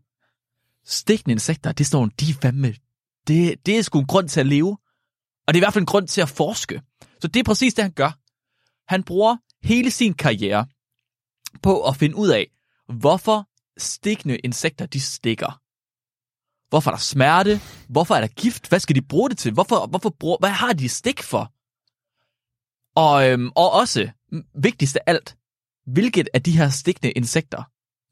Stikkende 0.84 1.32
insekter, 1.32 1.72
det 1.72 1.86
står 1.86 2.06
de 2.20 2.30
er 2.30 2.34
fandme, 2.42 2.74
det, 3.28 3.66
det 3.66 3.78
er 3.78 3.82
sgu 3.82 3.98
en 3.98 4.06
grund 4.06 4.28
til 4.28 4.40
at 4.40 4.46
leve. 4.46 4.78
Og 5.46 5.54
det 5.54 5.58
er 5.58 5.62
i 5.62 5.64
hvert 5.64 5.72
fald 5.72 5.82
en 5.82 5.86
grund 5.86 6.08
til 6.08 6.20
at 6.20 6.28
forske. 6.28 6.82
Så 7.20 7.28
det 7.28 7.40
er 7.40 7.44
præcis 7.44 7.74
det, 7.74 7.84
han 7.84 7.92
gør. 7.92 8.18
Han 8.92 9.02
bruger 9.02 9.36
hele 9.62 9.90
sin 9.90 10.14
karriere 10.14 10.66
på 11.62 11.82
at 11.88 11.96
finde 11.96 12.16
ud 12.16 12.28
af, 12.28 12.46
hvorfor 12.88 13.48
stikkende 13.78 14.38
insekter, 14.38 14.86
de 14.86 15.00
stikker. 15.00 15.60
Hvorfor 16.68 16.90
er 16.90 16.94
der 16.94 17.00
smerte? 17.00 17.60
Hvorfor 17.88 18.14
er 18.14 18.20
der 18.20 18.28
gift? 18.28 18.68
Hvad 18.68 18.80
skal 18.80 18.96
de 18.96 19.02
bruge 19.02 19.30
det 19.30 19.38
til? 19.38 19.52
Hvorfor, 19.52 19.86
hvorfor 19.86 20.10
bruger, 20.10 20.36
hvad 20.40 20.50
har 20.50 20.72
de 20.72 20.88
stik 20.88 21.22
for? 21.22 21.52
Og, 22.96 23.30
øhm, 23.30 23.50
og 23.56 23.72
også, 23.72 24.10
vigtigst 24.54 24.96
af 24.96 25.00
alt, 25.06 25.36
hvilket 25.86 26.28
af 26.34 26.42
de 26.42 26.56
her 26.56 26.68
stikkende 26.68 27.12
insekter 27.12 27.62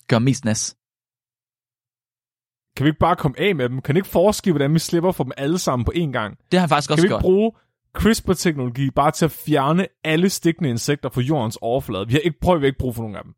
gør 0.08 0.18
mest 0.18 0.44
nas? 0.44 0.76
Kan 2.76 2.84
vi 2.84 2.88
ikke 2.88 2.98
bare 2.98 3.16
komme 3.16 3.40
af 3.40 3.54
med 3.56 3.68
dem? 3.68 3.80
Kan 3.82 3.94
vi 3.94 3.98
ikke 3.98 4.08
forske, 4.08 4.52
hvordan 4.52 4.74
vi 4.74 4.78
slipper 4.78 5.12
for 5.12 5.24
dem 5.24 5.32
alle 5.36 5.58
sammen 5.58 5.84
på 5.84 5.92
én 5.96 6.10
gang? 6.12 6.38
Det 6.52 6.60
har 6.60 6.64
jeg 6.64 6.68
faktisk 6.68 6.88
Kan 6.88 6.92
også 6.94 7.02
vi 7.02 7.06
ikke 7.06 7.12
gjort. 7.12 7.22
bruge 7.22 7.52
CRISPR-teknologi 7.94 8.90
bare 8.90 9.10
til 9.10 9.24
at 9.24 9.30
fjerne 9.30 9.86
alle 10.04 10.28
stikkende 10.30 10.70
insekter 10.70 11.08
fra 11.08 11.20
jordens 11.20 11.58
overflade? 11.60 12.06
Vi 12.06 12.12
har 12.12 12.20
ikke 12.20 12.40
prøvet, 12.40 12.60
vi 12.60 12.64
har 12.64 12.68
ikke 12.68 12.78
brug 12.78 12.94
for 12.94 13.02
nogen 13.02 13.16
af 13.16 13.22
dem. 13.24 13.32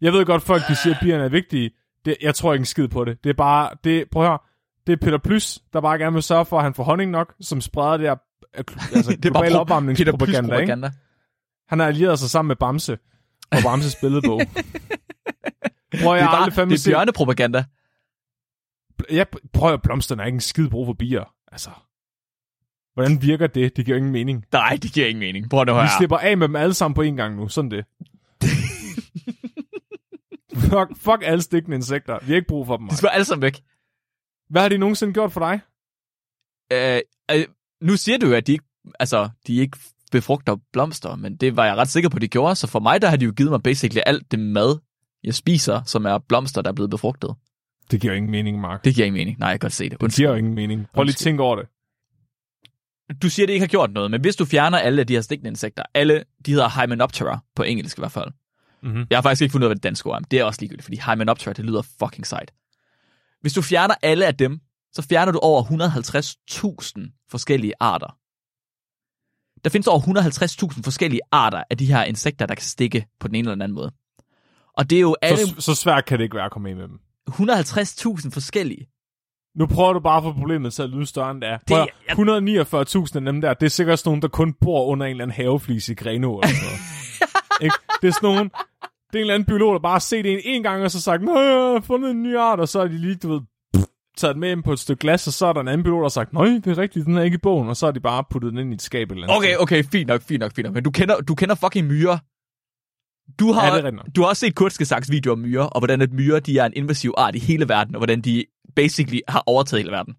Jeg 0.00 0.12
ved 0.12 0.24
godt, 0.26 0.42
folk 0.42 0.62
de 0.68 0.74
siger, 0.76 0.94
at 0.94 1.00
bierne 1.02 1.24
er 1.24 1.28
vigtige. 1.28 1.70
Det, 2.04 2.16
jeg 2.22 2.34
tror 2.34 2.52
ikke 2.52 2.62
en 2.62 2.66
skid 2.66 2.88
på 2.88 3.04
det. 3.04 3.24
Det 3.24 3.30
er 3.30 3.34
bare, 3.34 3.70
det, 3.84 4.04
prøv 4.12 4.22
høre, 4.26 4.38
det 4.86 4.92
er 4.92 4.96
Peter 4.96 5.18
Plys, 5.18 5.58
der 5.72 5.80
bare 5.80 5.98
gerne 5.98 6.12
vil 6.14 6.22
sørge 6.22 6.44
for, 6.44 6.56
at 6.58 6.62
han 6.62 6.74
får 6.74 6.84
honning 6.84 7.10
nok, 7.10 7.34
som 7.40 7.60
spreder 7.60 7.96
det 7.96 8.06
her 8.06 8.16
øh, 8.58 8.64
altså, 8.94 9.10
det 9.22 9.24
er 9.24 9.32
bare 9.32 9.42
global 9.46 9.52
pro- 9.56 9.60
opvarmningspropaganda. 9.60 10.38
Ikke? 10.38 10.48
propaganda. 10.48 10.90
Han 11.68 11.78
har 11.78 11.86
allieret 11.86 12.18
sig 12.18 12.30
sammen 12.30 12.48
med 12.48 12.56
Bamse 12.56 12.98
og 13.52 13.58
Bamses 13.64 13.96
billedbog. 14.00 14.40
Prøv, 16.02 16.12
Det 16.14 16.18
jeg 16.18 16.18
er 16.18 16.22
har 16.22 16.30
bare 16.30 16.42
aldrig 16.44 16.68
det 16.78 16.86
er 16.86 16.90
bjørnepropaganda. 16.90 17.64
Jeg 19.10 19.26
prøver 19.52 19.74
at 19.74 19.82
blomsterne 19.82 20.22
er 20.22 20.26
ikke 20.26 20.36
en 20.36 20.40
skide 20.40 20.70
brug 20.70 20.86
for 20.86 20.92
bier. 20.92 21.34
Altså, 21.52 21.70
hvordan 22.94 23.22
virker 23.22 23.46
det? 23.46 23.76
Det 23.76 23.84
giver 23.84 23.96
ingen 23.96 24.12
mening. 24.12 24.44
Nej, 24.52 24.78
det 24.82 24.92
giver 24.92 25.06
ingen 25.06 25.20
mening. 25.20 25.50
Prøv 25.50 25.64
nu 25.64 25.74
Vi 25.74 25.80
her. 25.80 25.88
slipper 25.98 26.18
af 26.18 26.38
med 26.38 26.48
dem 26.48 26.56
alle 26.56 26.74
sammen 26.74 26.94
på 26.94 27.02
en 27.02 27.16
gang 27.16 27.36
nu. 27.36 27.48
Sådan 27.48 27.70
det. 27.70 27.84
fuck, 30.70 30.96
fuck 30.96 31.22
alle 31.22 31.42
stikkende 31.42 31.76
insekter. 31.76 32.18
Vi 32.22 32.26
har 32.26 32.36
ikke 32.36 32.48
brug 32.48 32.66
for 32.66 32.76
dem. 32.76 32.88
De 32.88 32.96
skal 32.96 33.08
alle 33.08 33.24
sammen 33.24 33.42
væk. 33.42 33.60
Hvad 34.50 34.62
har 34.62 34.68
de 34.68 34.78
nogensinde 34.78 35.12
gjort 35.12 35.32
for 35.32 35.40
dig? 35.40 35.60
Øh, 36.72 37.00
øh, 37.30 37.46
nu 37.82 37.96
siger 37.96 38.18
du 38.18 38.26
jo, 38.26 38.34
at 38.34 38.46
de 38.46 38.52
ikke, 38.52 38.64
altså, 39.00 39.28
de 39.46 39.56
ikke 39.56 39.78
befrugter 40.12 40.56
blomster, 40.72 41.16
men 41.16 41.36
det 41.36 41.56
var 41.56 41.64
jeg 41.66 41.76
ret 41.76 41.88
sikker 41.88 42.10
på, 42.10 42.16
at 42.16 42.22
de 42.22 42.28
gjorde. 42.28 42.56
Så 42.56 42.66
for 42.66 42.80
mig, 42.80 43.02
der 43.02 43.08
har 43.08 43.16
de 43.16 43.24
jo 43.24 43.32
givet 43.36 43.50
mig 43.50 43.62
basically 43.62 44.00
alt 44.06 44.30
det 44.30 44.38
mad, 44.38 44.78
jeg 45.24 45.34
spiser, 45.34 45.82
som 45.82 46.04
er 46.04 46.18
blomster, 46.18 46.62
der 46.62 46.70
er 46.70 46.74
blevet 46.74 46.90
befrugtet. 46.90 47.34
Det 47.90 48.00
giver 48.00 48.14
ingen 48.14 48.30
mening, 48.30 48.60
Mark. 48.60 48.84
Det 48.84 48.94
giver 48.94 49.06
ingen 49.06 49.18
mening. 49.20 49.38
Nej, 49.38 49.48
jeg 49.48 49.60
kan 49.60 49.64
godt 49.66 49.72
se 49.72 49.84
det. 49.84 49.92
Det 49.92 50.02
Undskyld. 50.02 50.22
giver 50.22 50.30
jo 50.30 50.36
ingen 50.36 50.54
mening. 50.54 50.86
Prøv 50.94 51.04
lige 51.04 51.12
at 51.12 51.16
tænke 51.16 51.42
over 51.42 51.56
det. 51.56 51.68
Du 53.22 53.30
siger, 53.30 53.44
at 53.44 53.48
det 53.48 53.54
ikke 53.54 53.62
har 53.62 53.68
gjort 53.68 53.92
noget, 53.92 54.10
men 54.10 54.20
hvis 54.20 54.36
du 54.36 54.44
fjerner 54.44 54.78
alle 54.78 55.00
af 55.00 55.06
de 55.06 55.14
her 55.14 55.20
stikkende 55.20 55.48
insekter, 55.48 55.82
alle, 55.94 56.24
de 56.46 56.52
hedder 56.52 56.80
Hymenoptera 56.80 57.38
på 57.56 57.62
engelsk 57.62 57.98
i 57.98 58.00
hvert 58.00 58.12
fald. 58.12 58.30
Mm-hmm. 58.82 59.06
Jeg 59.10 59.16
har 59.16 59.22
faktisk 59.22 59.42
ikke 59.42 59.52
fundet 59.52 59.64
ud 59.64 59.66
af, 59.66 59.70
hvad 59.70 59.76
det 59.76 59.82
danske 59.82 60.06
ord 60.06 60.16
er, 60.16 60.20
men 60.20 60.26
det 60.30 60.38
er 60.38 60.44
også 60.44 60.60
ligegyldigt, 60.60 60.84
fordi 60.84 61.00
Hymenoptera, 61.06 61.52
det 61.52 61.64
lyder 61.64 61.82
fucking 61.82 62.26
sejt. 62.26 62.52
Hvis 63.40 63.52
du 63.52 63.62
fjerner 63.62 63.94
alle 64.02 64.26
af 64.26 64.36
dem, 64.36 64.60
så 64.92 65.02
fjerner 65.02 65.32
du 65.32 65.38
over 65.38 65.62
150.000 65.62 67.26
forskellige 67.30 67.72
arter. 67.80 68.16
Der 69.64 69.70
findes 69.70 69.86
over 69.86 70.00
150.000 70.74 70.82
forskellige 70.84 71.20
arter 71.32 71.62
af 71.70 71.78
de 71.78 71.86
her 71.86 72.04
insekter, 72.04 72.46
der 72.46 72.54
kan 72.54 72.62
stikke 72.62 73.06
på 73.20 73.28
den 73.28 73.34
ene 73.34 73.46
eller 73.46 73.54
den 73.54 73.62
anden 73.62 73.74
måde. 73.74 73.92
Og 74.76 74.90
det 74.90 74.96
er 74.96 75.00
jo 75.00 75.16
alle 75.22 75.46
Så, 75.46 75.54
så 75.58 75.74
svært 75.74 76.04
kan 76.04 76.18
det 76.18 76.24
ikke 76.24 76.36
være 76.36 76.44
at 76.44 76.50
komme 76.50 76.70
af 76.70 76.76
med 76.76 76.88
dem. 76.88 77.00
150.000 77.30 78.30
forskellige. 78.30 78.86
Nu 79.56 79.66
prøver 79.66 79.92
du 79.92 80.00
bare 80.00 80.22
få 80.22 80.32
problemet 80.32 80.72
til 80.72 80.82
at 80.82 80.90
lyde 80.90 81.06
større 81.06 81.30
end 81.30 81.40
det 81.40 81.48
er. 81.48 81.58
Det- 81.58 81.68
Det, 82.08 82.12
149.000 82.12 83.16
af 83.16 83.22
dem 83.32 83.40
der, 83.40 83.54
det 83.54 83.66
er 83.66 83.70
sikkert 83.70 83.98
sådan 83.98 84.08
nogen, 84.10 84.22
der 84.22 84.28
kun 84.28 84.54
bor 84.60 84.84
under 84.86 85.06
en 85.06 85.10
eller 85.10 85.24
anden 85.24 85.34
haveflis 85.34 85.88
i 85.88 85.94
Grenå 85.94 86.38
eller 86.40 86.48
sådan 86.48 86.62
noget. 86.64 86.80
Det 88.02 88.08
er 88.08 88.12
sådan 88.12 88.26
nogen, 88.30 88.48
det 88.48 89.14
er 89.14 89.18
en 89.18 89.20
eller 89.20 89.34
anden 89.34 89.46
biolog, 89.46 89.72
der 89.72 89.78
bare 89.80 89.92
har 89.92 89.98
set 89.98 90.26
en 90.26 90.38
en 90.44 90.62
gang, 90.62 90.82
og 90.84 90.90
så 90.90 91.00
sagt, 91.00 91.22
Nå, 91.22 91.40
jeg 91.40 91.52
har 91.72 91.80
fundet 91.80 92.10
en 92.10 92.22
ny 92.22 92.36
art, 92.36 92.60
og 92.60 92.68
så 92.68 92.80
er 92.80 92.86
de 92.88 92.98
lige, 92.98 93.14
du 93.14 93.32
ved, 93.32 93.40
taget 94.16 94.34
den 94.34 94.40
med 94.40 94.50
ind 94.52 94.62
på 94.62 94.72
et 94.72 94.78
stykke 94.78 95.00
glas, 95.00 95.26
og 95.26 95.32
så 95.32 95.46
er 95.46 95.52
der 95.52 95.60
en 95.60 95.68
anden 95.68 95.82
biolog, 95.84 95.98
der 96.00 96.04
har 96.04 96.08
sagt, 96.08 96.32
nej, 96.32 96.44
det 96.44 96.66
er 96.66 96.78
rigtigt, 96.78 97.06
den 97.06 97.16
er 97.18 97.22
ikke 97.22 97.34
i 97.34 97.38
bogen, 97.42 97.68
og 97.68 97.76
så 97.76 97.86
har 97.86 97.92
de 97.92 98.00
bare 98.00 98.24
puttet 98.30 98.50
den 98.52 98.58
ind 98.58 98.70
i 98.70 98.74
et 98.74 98.82
skab 98.82 99.10
eller 99.10 99.22
andet 99.24 99.36
Okay, 99.36 99.56
okay, 99.56 99.84
fint 99.92 100.08
nok, 100.08 100.22
fint 100.22 100.40
nok, 100.40 100.52
fint 100.54 100.64
nok. 100.64 100.74
Men 100.74 100.84
du 100.84 100.90
kender, 100.90 101.20
du 101.20 101.34
kender 101.34 101.54
fucking 101.54 101.86
myrer. 101.86 102.18
Du 103.38 103.52
har, 103.52 103.76
Ja, 103.76 103.90
du 104.16 104.20
har 104.20 104.28
også 104.28 104.40
set 104.40 104.54
Kurtzgesagts 104.54 105.10
video 105.10 105.32
om 105.32 105.38
myrer, 105.38 105.64
og 105.64 105.80
hvordan 105.80 106.00
at 106.02 106.12
myrer 106.12 106.40
de 106.40 106.58
er 106.58 106.64
en 106.64 106.72
invasiv 106.76 107.14
art 107.16 107.34
i 107.34 107.38
hele 107.38 107.68
verden, 107.68 107.94
og 107.94 107.98
hvordan 107.98 108.20
de 108.20 108.44
basically 108.76 109.20
har 109.28 109.42
overtaget 109.46 109.82
hele 109.82 109.92
verden. 109.92 110.14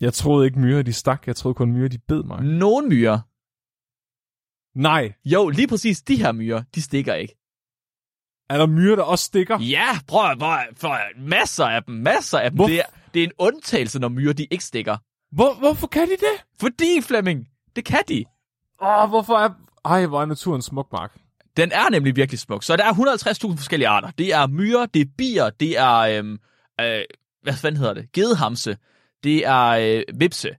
Jeg 0.00 0.14
troede 0.14 0.46
ikke 0.46 0.58
myrer, 0.58 0.82
de 0.82 0.92
stak, 0.92 1.26
jeg 1.26 1.36
troede 1.36 1.54
kun 1.54 1.72
myrer, 1.72 1.88
de 1.88 1.98
bed 1.98 2.22
mig. 2.22 2.42
Nogle 2.44 2.88
myrer, 2.88 3.18
Nej, 4.78 5.12
jo, 5.24 5.48
lige 5.48 5.68
præcis 5.68 6.02
de 6.02 6.16
her 6.16 6.32
myrer, 6.32 6.62
de 6.74 6.82
stikker 6.82 7.14
ikke. 7.14 7.36
er 8.50 8.58
der 8.58 8.66
myrer, 8.66 8.96
der 8.96 9.02
også 9.02 9.24
stikker? 9.24 9.58
Ja, 9.60 9.86
prøv 10.08 10.30
at, 10.30 10.38
prøv 10.38 10.50
prøv 10.80 10.92
masser 11.18 11.64
af 11.64 11.82
dem, 11.84 11.94
masser 11.94 12.38
af 12.38 12.50
dem. 12.50 12.56
Hvor- 12.56 12.66
Det 12.66 12.78
er, 12.78 12.84
det 13.14 13.20
er 13.20 13.24
en 13.24 13.32
undtagelse, 13.38 13.98
når 13.98 14.08
myrer 14.08 14.32
de 14.32 14.44
ikke 14.50 14.64
stikker. 14.64 14.96
Hvor, 15.32 15.54
hvorfor 15.58 15.86
kan 15.86 16.06
de 16.06 16.12
det? 16.12 16.44
Fordi, 16.60 17.00
Flemming, 17.02 17.48
det 17.76 17.84
kan 17.84 18.02
de. 18.08 18.24
Åh, 18.82 19.08
hvorfor 19.08 19.34
er... 19.34 19.48
Ej, 19.84 20.06
hvor 20.06 20.20
er 20.22 20.26
naturen 20.26 20.62
smuk, 20.62 20.92
Mark. 20.92 21.19
Den 21.56 21.72
er 21.72 21.90
nemlig 21.90 22.16
virkelig 22.16 22.38
smuk. 22.38 22.64
Så 22.64 22.76
der 22.76 22.84
er 22.84 22.92
150.000 22.92 23.56
forskellige 23.56 23.88
arter. 23.88 24.10
Det 24.18 24.34
er 24.34 24.46
myrer, 24.46 24.86
det 24.86 25.02
er 25.02 25.06
bier, 25.18 25.50
det 25.50 25.78
er, 25.78 25.96
øhm, 25.96 26.38
øh, 26.80 27.00
hvad 27.42 27.54
fanden 27.54 27.78
hedder 27.78 27.94
det? 27.94 28.12
Gedehamse, 28.12 28.76
det 29.24 29.46
er 29.46 29.66
øh, 29.66 30.02
vipse. 30.20 30.50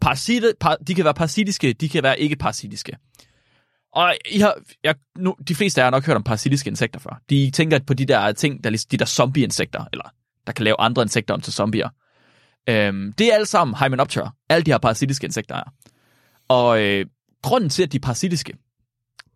Parasite, 0.00 0.54
par, 0.60 0.76
de 0.76 0.94
kan 0.94 1.04
være 1.04 1.14
parasitiske, 1.14 1.72
de 1.72 1.88
kan 1.88 2.02
være 2.02 2.20
ikke 2.20 2.36
parasitiske. 2.36 2.96
Og 3.92 4.14
I 4.30 4.38
har, 4.38 4.54
jeg, 4.84 4.94
nu, 5.18 5.36
de 5.48 5.54
fleste 5.54 5.80
af 5.80 5.82
jer 5.82 5.86
har 5.86 5.90
nok 5.90 6.06
hørt 6.06 6.16
om 6.16 6.22
parasitiske 6.22 6.68
insekter 6.68 7.00
før. 7.00 7.20
De 7.30 7.50
tænker 7.50 7.78
på 7.78 7.94
de 7.94 8.06
der 8.06 8.32
ting, 8.32 8.64
der, 8.64 8.70
ligesom, 8.70 8.88
de 8.90 8.96
der 8.96 9.04
zombie-insekter, 9.04 9.84
eller 9.92 10.04
der 10.46 10.52
kan 10.52 10.64
lave 10.64 10.80
andre 10.80 11.02
insekter 11.02 11.34
om 11.34 11.40
til 11.40 11.52
zombier. 11.52 11.88
Øhm, 12.68 13.12
det 13.12 13.26
er 13.26 13.34
alt 13.34 13.48
sammen 13.48 13.76
Hymenoptera. 13.76 14.30
Alle 14.48 14.64
de 14.64 14.70
her 14.70 14.78
parasitiske 14.78 15.24
insekter 15.24 15.54
er. 15.54 15.72
Og 16.48 16.82
øh, 16.82 17.06
grunden 17.42 17.70
til, 17.70 17.82
at 17.82 17.92
de 17.92 17.96
er 17.96 18.00
parasitiske, 18.00 18.52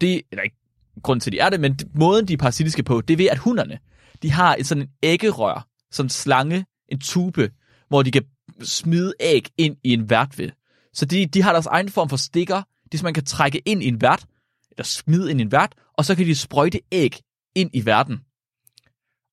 det, 0.00 0.22
eller 0.30 0.42
ikke 0.42 0.56
grund 1.02 1.20
til, 1.20 1.30
at 1.30 1.32
de 1.32 1.38
er 1.38 1.50
det, 1.50 1.60
men 1.60 1.78
måden, 1.94 2.28
de 2.28 2.32
er 2.32 2.36
parasitiske 2.36 2.82
på, 2.82 3.00
det 3.00 3.14
er 3.14 3.18
ved, 3.18 3.26
at 3.26 3.38
hunderne, 3.38 3.78
de 4.22 4.30
har 4.30 4.56
et 4.58 4.66
sådan 4.66 4.82
en 4.82 4.88
æggerør, 5.02 5.68
sådan 5.90 6.06
en 6.06 6.10
slange, 6.10 6.66
en 6.88 7.00
tube, 7.00 7.50
hvor 7.88 8.02
de 8.02 8.10
kan 8.10 8.24
smide 8.62 9.14
æg 9.20 9.48
ind 9.58 9.76
i 9.84 9.92
en 9.92 10.10
vært 10.10 10.38
ved. 10.38 10.50
Så 10.92 11.04
de, 11.04 11.26
de 11.26 11.42
har 11.42 11.52
deres 11.52 11.66
egen 11.66 11.88
form 11.88 12.08
for 12.08 12.16
stikker, 12.16 12.62
det 12.92 13.00
som 13.00 13.06
man 13.06 13.14
kan 13.14 13.24
trække 13.24 13.58
ind 13.58 13.82
i 13.82 13.88
en 13.88 14.00
vært, 14.00 14.26
eller 14.70 14.84
smide 14.84 15.30
ind 15.30 15.40
i 15.40 15.42
en 15.42 15.52
vært, 15.52 15.74
og 15.94 16.04
så 16.04 16.14
kan 16.14 16.26
de 16.26 16.34
sprøjte 16.34 16.80
æg 16.92 17.20
ind 17.54 17.70
i 17.72 17.86
verden. 17.86 18.20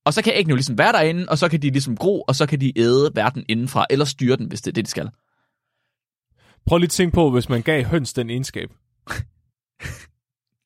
Og 0.06 0.14
så 0.14 0.22
kan 0.22 0.34
æggene 0.36 0.50
jo 0.50 0.56
ligesom 0.56 0.78
være 0.78 0.92
derinde, 0.92 1.26
og 1.30 1.38
så 1.38 1.50
kan 1.50 1.62
de 1.62 1.70
ligesom 1.70 1.98
gro, 1.98 2.22
og 2.22 2.36
så 2.36 2.46
kan 2.46 2.62
de 2.62 2.80
æde 2.80 3.12
verden 3.16 3.46
indenfra, 3.48 3.86
eller 3.90 4.06
styre 4.06 4.38
den, 4.38 4.48
hvis 4.48 4.62
det 4.62 4.72
er 4.72 4.74
det, 4.74 4.86
de 4.86 4.90
skal. 4.90 5.10
Prøv 6.66 6.78
lige 6.78 6.86
at 6.86 6.92
tænke 6.92 7.14
på, 7.14 7.32
hvis 7.32 7.50
man 7.50 7.62
gav 7.62 7.84
høns 7.84 8.14
den 8.14 8.30
egenskab. 8.30 8.70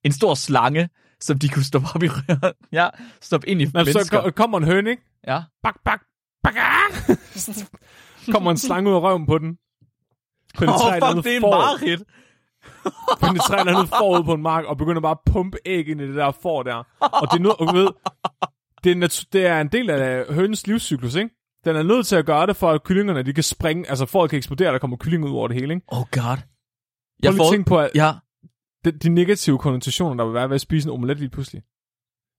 En 0.06 0.12
stor 0.12 0.34
slange, 0.36 0.89
som 1.20 1.39
de 1.39 1.50
kunne 1.50 1.63
stoppe 1.63 1.88
op 1.96 2.04
i 2.04 2.08
røret. 2.08 2.54
Ja, 2.72 2.89
stoppe 3.22 3.50
ind 3.50 3.62
i 3.62 3.65
Nå, 3.65 3.72
mennesker. 3.74 4.04
så 4.04 4.22
ko- 4.22 4.30
kommer 4.32 4.58
en 4.58 4.63
høn, 4.63 4.88
ikke? 4.88 5.04
Ja. 5.28 5.41
Bak, 5.63 5.76
bak, 5.86 6.02
bak, 6.44 6.54
ah! 6.58 7.18
Kommer 8.34 8.52
en 8.52 8.58
slange 8.58 8.89
ud 8.89 8.96
af 8.96 9.02
røven 9.02 9.26
på 9.26 9.38
den. 9.38 9.58
Åh, 10.62 10.70
oh, 10.70 10.94
fuck, 10.94 11.26
det 11.26 11.32
er 11.32 11.36
en 11.38 11.41
får. 11.41 11.52
mareridt. 11.52 12.04
penetrerer 13.22 13.62
et 13.62 13.68
andet 13.68 13.89
får 13.89 14.20
ud 14.20 14.24
på 14.24 14.34
en 14.34 14.41
mark, 14.41 14.65
og 14.65 14.78
begynder 14.78 15.02
bare 15.02 15.12
at 15.12 15.32
pumpe 15.34 15.58
æg 15.65 15.88
ind 15.88 16.02
i 16.02 16.08
det 16.08 16.15
der 16.15 16.32
får 16.32 16.63
der. 16.63 16.76
Og 17.00 17.28
det 17.32 17.38
er 17.38 17.41
noget, 17.41 17.58
og 17.60 17.68
du 17.68 17.74
ved, 17.74 17.88
det 18.84 18.91
er, 18.91 18.96
nat- 18.96 19.26
det 19.34 19.46
er 19.46 19.62
en 19.62 19.68
del 19.68 19.89
af 19.89 20.34
hønens 20.34 20.68
livscyklus, 20.68 21.15
ikke? 21.15 21.30
Den 21.65 21.76
er 21.76 21.84
nødt 21.84 22.08
til 22.08 22.15
at 22.15 22.26
gøre 22.26 22.48
det, 22.48 22.56
for 22.56 22.72
at 22.72 22.84
kyllingerne, 22.84 23.24
de 23.24 23.34
kan 23.34 23.44
springe, 23.44 23.89
altså 23.89 24.06
for 24.06 24.24
at 24.24 24.30
kan 24.30 24.38
eksplodere, 24.38 24.72
der 24.74 24.80
kommer 24.80 24.98
kylling 24.98 25.26
ud 25.26 25.32
over 25.32 25.48
det 25.48 25.58
hele, 25.58 25.74
ikke? 25.74 25.86
Oh 25.88 26.04
god. 26.12 26.38
Jeg 27.24 27.34
får... 27.34 27.52
tænke 27.52 27.68
på, 27.68 27.80
at 27.80 27.91
Ja, 27.96 28.12
de, 28.86 28.91
de 28.91 29.10
negative 29.10 29.58
konnotationer, 29.58 30.15
der 30.15 30.26
vil 30.26 30.34
være 30.34 30.50
ved 30.50 30.56
at 30.56 30.62
spise 30.62 30.88
en 30.88 30.93
omelet 30.93 31.19
lige 31.19 31.30
pludselig. 31.30 31.63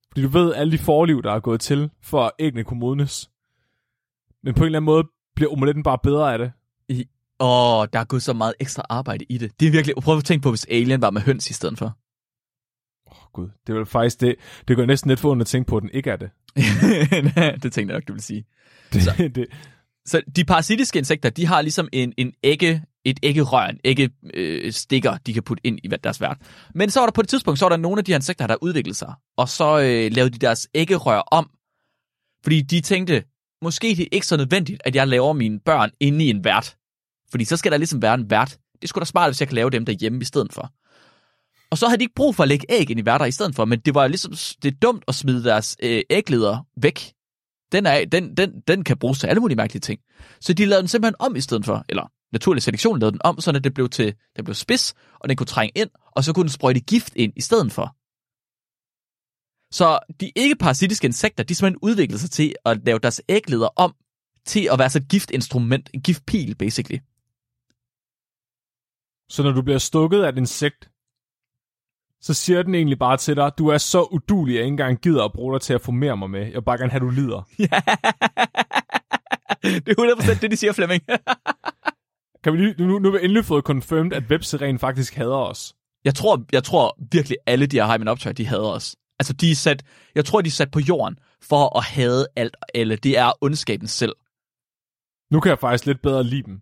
Fordi 0.08 0.22
du 0.22 0.28
ved, 0.28 0.54
alle 0.54 0.72
de 0.72 0.78
forliv, 0.78 1.22
der 1.22 1.32
er 1.32 1.40
gået 1.40 1.60
til, 1.60 1.90
for 2.02 2.24
at 2.24 2.30
æggene 2.38 2.64
kunne 2.64 2.80
modnes. 2.80 3.30
Men 4.42 4.54
på 4.54 4.60
en 4.60 4.66
eller 4.66 4.78
anden 4.78 4.86
måde 4.86 5.04
bliver 5.36 5.52
omeletten 5.52 5.82
bare 5.82 5.98
bedre 6.02 6.32
af 6.32 6.38
det. 6.38 6.52
Åh, 7.40 7.78
oh, 7.78 7.86
der 7.92 7.98
er 7.98 8.04
gået 8.04 8.22
så 8.22 8.32
meget 8.32 8.54
ekstra 8.60 8.82
arbejde 8.88 9.24
i 9.28 9.38
det. 9.38 9.60
Det 9.60 9.68
er 9.68 9.72
virkelig... 9.72 9.96
Prøv 9.96 10.16
at 10.16 10.24
tænke 10.24 10.42
på, 10.42 10.50
hvis 10.50 10.66
Alien 10.70 11.00
var 11.00 11.10
med 11.10 11.20
høns 11.20 11.50
i 11.50 11.52
stedet 11.52 11.78
for. 11.78 11.86
Åh 13.06 13.12
oh, 13.12 13.32
gud, 13.32 13.48
det 13.66 13.72
er 13.72 13.76
vel 13.76 13.86
faktisk 13.86 14.20
det. 14.20 14.34
Det 14.68 14.76
går 14.76 14.86
næsten 14.86 15.08
lidt 15.08 15.20
for 15.20 15.40
at 15.40 15.46
tænke 15.46 15.68
på, 15.68 15.76
at 15.76 15.82
den 15.82 15.90
ikke 15.92 16.10
er 16.10 16.16
det. 16.16 16.30
det 17.62 17.72
tænkte 17.72 17.80
jeg 17.80 17.86
nok, 17.86 18.08
du 18.08 18.12
vil 18.12 18.22
sige. 18.22 18.44
det, 18.92 19.02
så. 19.02 19.10
det 19.34 19.46
Så 20.04 20.22
de 20.36 20.44
parasitiske 20.44 20.98
insekter, 20.98 21.30
de 21.30 21.46
har 21.46 21.62
ligesom 21.62 21.88
en, 21.92 22.12
en 22.16 22.32
ægge, 22.42 22.82
et 23.06 23.20
æggerør, 23.22 23.66
en 23.66 23.78
ægge 23.84 24.10
øh, 24.34 24.72
stikker, 24.72 25.16
de 25.16 25.34
kan 25.34 25.42
putte 25.42 25.66
ind 25.66 25.78
i 25.84 25.88
deres 25.88 26.20
vært. 26.20 26.38
Men 26.74 26.90
så 26.90 27.00
var 27.00 27.06
der 27.06 27.12
på 27.12 27.20
et 27.20 27.28
tidspunkt, 27.28 27.58
så 27.58 27.64
var 27.64 27.70
der 27.70 27.76
nogle 27.76 27.98
af 27.98 28.04
de 28.04 28.12
her 28.12 28.18
insekter, 28.18 28.46
der 28.46 28.56
udviklede 28.62 28.96
sig, 28.96 29.14
og 29.36 29.48
så 29.48 29.78
øh, 29.78 30.12
lavede 30.12 30.30
de 30.30 30.38
deres 30.38 30.68
æggerør 30.74 31.18
om, 31.18 31.50
fordi 32.42 32.60
de 32.60 32.80
tænkte, 32.80 33.24
måske 33.62 33.88
det 33.88 34.00
er 34.00 34.08
ikke 34.12 34.26
så 34.26 34.36
nødvendigt, 34.36 34.82
at 34.84 34.96
jeg 34.96 35.08
laver 35.08 35.32
mine 35.32 35.60
børn 35.60 35.90
inde 36.00 36.24
i 36.24 36.30
en 36.30 36.44
vært. 36.44 36.76
Fordi 37.30 37.44
så 37.44 37.56
skal 37.56 37.72
der 37.72 37.78
ligesom 37.78 38.02
være 38.02 38.14
en 38.14 38.30
vært. 38.30 38.58
Det 38.80 38.88
skulle 38.88 39.02
da 39.02 39.06
smart, 39.06 39.30
hvis 39.30 39.40
jeg 39.40 39.48
kan 39.48 39.54
lave 39.54 39.70
dem 39.70 39.84
derhjemme 39.84 40.20
i 40.20 40.24
stedet 40.24 40.52
for. 40.52 40.72
Og 41.70 41.78
så 41.78 41.86
havde 41.86 41.98
de 41.98 42.04
ikke 42.04 42.14
brug 42.14 42.34
for 42.34 42.42
at 42.42 42.48
lægge 42.48 42.66
æg 42.68 42.90
ind 42.90 43.00
i 43.00 43.06
værter 43.06 43.24
i 43.24 43.30
stedet 43.30 43.54
for, 43.54 43.64
men 43.64 43.80
det 43.80 43.94
var 43.94 44.06
ligesom, 44.06 44.32
det 44.62 44.72
er 44.74 44.76
dumt 44.82 45.04
at 45.08 45.14
smide 45.14 45.44
deres 45.44 45.76
øh, 45.82 46.02
ægleder 46.10 46.66
væk. 46.76 47.12
Den, 47.72 47.86
er, 47.86 48.04
den, 48.04 48.36
den, 48.36 48.60
den 48.68 48.84
kan 48.84 48.96
bruges 48.98 49.18
til 49.18 49.26
alle 49.26 49.40
mulige 49.40 49.56
mærkelige 49.56 49.80
ting. 49.80 50.00
Så 50.40 50.52
de 50.52 50.64
lavede 50.64 50.82
den 50.82 50.88
simpelthen 50.88 51.14
om 51.18 51.36
i 51.36 51.40
stedet 51.40 51.64
for, 51.64 51.84
eller 51.88 52.10
naturlig 52.36 52.62
selektion 52.62 52.98
lavede 52.98 53.12
den 53.12 53.20
om, 53.24 53.40
så 53.40 53.52
det 53.52 53.74
blev, 53.74 53.88
til, 53.88 54.14
det 54.36 54.44
blev 54.44 54.54
spids, 54.54 54.94
og 55.20 55.28
den 55.28 55.36
kunne 55.36 55.46
trænge 55.46 55.72
ind, 55.74 55.90
og 56.16 56.24
så 56.24 56.32
kunne 56.32 56.44
den 56.48 56.50
sprøjte 56.50 56.80
gift 56.80 57.12
ind 57.16 57.32
i 57.36 57.40
stedet 57.40 57.72
for. 57.72 57.96
Så 59.78 59.98
de 60.20 60.32
ikke-parasitiske 60.36 61.06
insekter, 61.06 61.44
de 61.44 61.54
simpelthen 61.54 61.78
udviklede 61.82 62.20
sig 62.20 62.30
til 62.30 62.54
at 62.64 62.84
lave 62.86 62.98
deres 62.98 63.22
ægleder 63.28 63.68
om 63.76 63.94
til 64.46 64.68
at 64.72 64.78
være 64.78 64.90
så 64.90 64.98
et 64.98 65.08
giftinstrument, 65.08 65.90
en 65.94 66.00
giftpil, 66.02 66.54
basically. 66.54 66.98
Så 69.28 69.42
når 69.42 69.52
du 69.52 69.62
bliver 69.62 69.78
stukket 69.78 70.22
af 70.22 70.28
et 70.28 70.38
insekt, 70.38 70.90
så 72.20 72.34
siger 72.34 72.62
den 72.62 72.74
egentlig 72.74 72.98
bare 72.98 73.16
til 73.16 73.36
dig, 73.36 73.52
du 73.58 73.68
er 73.68 73.78
så 73.78 74.02
udulig, 74.02 74.52
at 74.52 74.56
jeg 74.56 74.64
ikke 74.64 74.72
engang 74.72 75.00
gider 75.00 75.24
at 75.24 75.32
bruge 75.32 75.54
dig 75.54 75.60
til 75.60 75.74
at 75.74 75.82
formere 75.82 76.16
mig 76.16 76.30
med. 76.30 76.40
Jeg 76.40 76.54
vil 76.54 76.62
bare 76.62 76.78
gerne 76.78 76.90
have, 76.90 77.02
at 77.02 77.06
du 77.06 77.10
lider. 77.10 77.42
Det 79.62 79.88
er 79.88 80.34
100% 80.36 80.40
det, 80.40 80.50
de 80.50 80.56
siger, 80.56 80.72
Flemming. 80.72 81.02
Kan 82.46 82.52
vi 82.52 82.58
lige, 82.58 82.74
nu, 82.86 82.98
nu 82.98 83.10
har 83.10 83.18
vi 83.18 83.24
endelig 83.24 83.44
fået 83.44 83.64
confirmed, 83.64 84.12
at 84.12 84.22
webseren 84.30 84.78
faktisk 84.78 85.14
hader 85.14 85.36
os. 85.36 85.74
jeg, 86.04 86.14
tror, 86.14 86.44
jeg 86.52 86.64
tror 86.64 86.98
virkelig, 87.12 87.36
alle 87.46 87.66
de 87.66 87.76
her 87.76 87.92
Hymen 87.92 88.08
Optøjer, 88.08 88.34
de 88.34 88.46
hader 88.46 88.68
os. 88.68 88.96
Altså, 89.18 89.32
de 89.32 89.50
er 89.50 89.54
sat, 89.54 89.82
jeg 90.14 90.24
tror, 90.24 90.40
de 90.40 90.46
er 90.46 90.50
sat 90.50 90.70
på 90.70 90.80
jorden 90.80 91.18
for 91.42 91.78
at 91.78 91.84
hade 91.84 92.26
alt 92.36 92.56
og 92.62 92.68
alle. 92.74 92.96
Det 92.96 93.18
er 93.18 93.32
ondskaben 93.40 93.88
selv. 93.88 94.12
Nu 95.30 95.40
kan 95.40 95.50
jeg 95.50 95.58
faktisk 95.58 95.86
lidt 95.86 96.02
bedre 96.02 96.24
lide 96.24 96.42
dem. 96.42 96.60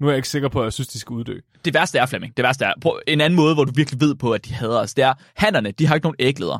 Nu 0.00 0.06
er 0.06 0.10
jeg 0.10 0.16
ikke 0.16 0.28
sikker 0.28 0.48
på, 0.48 0.60
at 0.60 0.64
jeg 0.64 0.72
synes, 0.72 0.88
de 0.88 0.98
skal 0.98 1.14
uddø. 1.14 1.40
Det 1.64 1.74
værste 1.74 1.98
er, 1.98 2.06
Flemming, 2.06 2.36
det 2.36 2.42
værste 2.42 2.64
er, 2.64 2.72
på 2.80 3.00
en 3.06 3.20
anden 3.20 3.36
måde, 3.36 3.54
hvor 3.54 3.64
du 3.64 3.72
virkelig 3.74 4.00
ved 4.00 4.14
på, 4.14 4.32
at 4.32 4.44
de 4.44 4.54
hader 4.54 4.80
os, 4.80 4.94
det 4.94 5.04
er, 5.04 5.14
hannerne, 5.36 5.70
de 5.70 5.86
har 5.86 5.94
ikke 5.94 6.06
nogen 6.06 6.16
ægleder, 6.18 6.58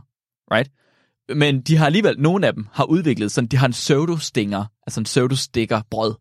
right? 0.53 0.71
Men 1.39 1.61
de 1.61 1.77
har 1.77 1.87
alligevel, 1.87 2.21
nogle 2.21 2.47
af 2.47 2.55
dem 2.55 2.67
har 2.73 2.85
udviklet 2.85 3.33
sådan, 3.33 3.49
de 3.49 3.57
har 3.57 3.67
en 3.67 3.73
pseudo-stinger, 3.73 4.65
altså 4.87 5.01
en 5.01 5.05
pseudo-stikker 5.05 5.83
brød. 5.91 6.15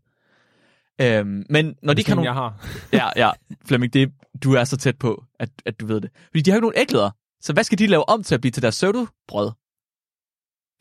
Øhm, 1.02 1.44
men 1.50 1.76
når 1.84 1.94
de 1.94 2.04
kan 2.04 2.16
nogle... 2.16 2.30
jeg 2.30 2.34
har. 2.34 2.68
Ja, 2.94 3.10
ja, 3.16 3.32
Flemming, 3.66 3.94
det, 3.94 4.12
du 4.44 4.54
er 4.54 4.64
så 4.64 4.78
tæt 4.78 4.98
på, 4.98 5.24
at, 5.40 5.50
at 5.66 5.80
du 5.80 5.86
ved 5.86 6.02
det. 6.02 6.10
Fordi 6.28 6.42
de 6.42 6.52
har 6.52 6.56
jo 6.56 6.58
ikke 6.58 6.66
nogen 6.66 6.82
ægleder. 6.82 7.12
Så 7.42 7.54
hvad 7.54 7.64
skal 7.64 7.80
de 7.80 7.88
lave 7.88 8.10
om 8.10 8.24
til 8.24 8.36
at 8.36 8.42
blive 8.42 8.52
til 8.52 8.62
deres 8.62 8.76
pseudo-brød? 8.76 9.52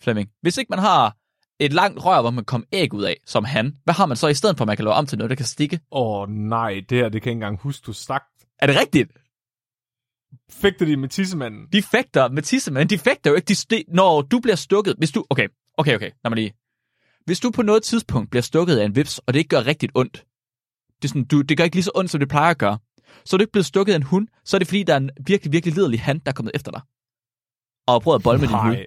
Flemming. 0.02 0.28
Hvis 0.42 0.58
ikke 0.58 0.70
man 0.70 0.78
har 0.78 1.16
et 1.60 1.72
langt 1.72 2.04
rør, 2.04 2.20
hvor 2.20 2.30
man 2.30 2.44
kommer 2.44 2.66
æg 2.72 2.94
ud 2.94 3.02
af, 3.02 3.16
som 3.26 3.44
han, 3.44 3.76
hvad 3.84 3.94
har 3.94 4.06
man 4.06 4.16
så 4.16 4.28
i 4.28 4.34
stedet 4.34 4.56
for, 4.56 4.64
at 4.64 4.66
man 4.66 4.76
kan 4.76 4.84
lave 4.84 4.94
om 4.94 5.06
til 5.06 5.18
noget, 5.18 5.30
der 5.30 5.36
kan 5.36 5.46
stikke? 5.46 5.80
Åh 5.92 6.20
oh, 6.20 6.28
nej, 6.28 6.84
det 6.88 6.98
her, 6.98 7.08
det 7.08 7.12
kan 7.12 7.12
jeg 7.12 7.16
ikke 7.16 7.30
engang 7.30 7.58
huske, 7.60 7.84
du 7.86 7.92
stak. 7.92 8.22
Er 8.58 8.66
det 8.66 8.76
rigtigt? 8.80 9.12
Fægter 10.50 10.86
de 10.86 10.96
med 10.96 11.08
tissemanden? 11.08 11.68
De 11.72 11.82
fægter 11.82 12.28
med 12.28 12.42
tisse, 12.42 12.72
men 12.72 12.88
de 12.88 12.98
fægter 12.98 13.30
jo 13.30 13.36
ikke. 13.36 13.46
De 13.46 13.52
sti- 13.52 13.94
når 13.94 14.22
du 14.22 14.40
bliver 14.40 14.56
stukket, 14.56 14.94
hvis 14.98 15.10
du... 15.10 15.24
Okay, 15.30 15.48
okay, 15.78 15.94
okay, 15.94 16.10
lad 16.24 16.30
mig 16.30 16.36
lige. 16.36 16.52
Hvis 17.24 17.40
du 17.40 17.50
på 17.50 17.62
noget 17.62 17.82
tidspunkt 17.82 18.30
bliver 18.30 18.42
stukket 18.42 18.76
af 18.76 18.84
en 18.84 18.96
vips, 18.96 19.18
og 19.18 19.34
det 19.34 19.38
ikke 19.38 19.48
gør 19.48 19.66
rigtigt 19.66 19.92
ondt, 19.94 20.24
det, 21.02 21.04
er 21.04 21.08
sådan, 21.08 21.24
du, 21.24 21.40
det 21.40 21.56
gør 21.56 21.64
ikke 21.64 21.76
lige 21.76 21.84
så 21.84 21.90
ondt, 21.94 22.10
som 22.10 22.20
det 22.20 22.28
plejer 22.28 22.50
at 22.50 22.58
gøre, 22.58 22.78
så 23.24 23.36
er 23.36 23.38
du 23.38 23.42
ikke 23.42 23.52
blevet 23.52 23.66
stukket 23.66 23.92
af 23.92 23.96
en 23.96 24.02
hund, 24.02 24.28
så 24.44 24.56
er 24.56 24.58
det 24.58 24.68
fordi, 24.68 24.82
der 24.82 24.92
er 24.92 24.96
en 24.96 25.10
virkelig, 25.26 25.52
virkelig 25.52 25.74
liderlig 25.74 26.00
hand, 26.02 26.20
der 26.20 26.30
er 26.30 26.34
kommet 26.34 26.52
efter 26.54 26.70
dig. 26.70 26.80
Og 27.86 28.02
prøvet 28.02 28.18
at 28.18 28.22
bolde 28.22 28.40
med 28.40 28.48
din 28.48 28.56
hud. 28.56 28.70
Nej. 28.70 28.86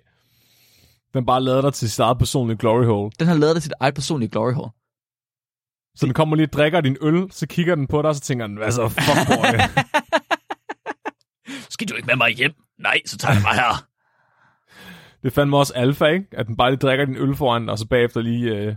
Den 1.13 1.25
bare 1.25 1.43
lader 1.43 1.61
dig 1.61 1.73
til 1.73 1.89
sit 1.89 1.99
eget 1.99 2.17
personlige 2.17 2.57
glory 2.57 2.85
hole. 2.85 3.11
Den 3.19 3.27
har 3.27 3.35
lavet 3.35 3.55
dig 3.55 3.63
sit 3.63 3.73
eget 3.79 3.93
personlige 3.93 4.29
glory 4.29 4.53
hole. 4.53 4.71
Så 5.95 6.05
den 6.05 6.13
kommer 6.13 6.35
lige 6.35 6.47
og 6.47 6.53
drikker 6.53 6.81
din 6.81 6.97
øl, 7.01 7.31
så 7.31 7.47
kigger 7.47 7.75
den 7.75 7.87
på 7.87 8.01
dig, 8.01 8.09
og 8.09 8.15
så 8.15 8.21
tænker 8.21 8.47
den, 8.47 8.57
hvad 8.57 8.71
så, 8.71 8.89
fuck 8.89 9.27
boy. 9.27 9.59
Skal 11.73 11.87
du 11.87 11.95
ikke 11.95 12.07
med 12.07 12.15
mig 12.15 12.31
hjem? 12.31 12.53
Nej, 12.79 13.01
så 13.05 13.17
tager 13.17 13.33
jeg 13.33 13.41
mig 13.41 13.53
her. 13.53 13.86
Det 15.27 15.33
fandt 15.33 15.49
mig 15.49 15.59
også 15.59 15.73
alfa, 15.73 16.05
ikke? 16.05 16.25
At 16.31 16.47
den 16.47 16.55
bare 16.57 16.71
lige 16.71 16.79
drikker 16.79 17.05
din 17.05 17.17
øl 17.17 17.35
foran 17.35 17.69
og 17.69 17.77
så 17.77 17.87
bagefter 17.87 18.21
lige 18.21 18.55
øh, 18.55 18.75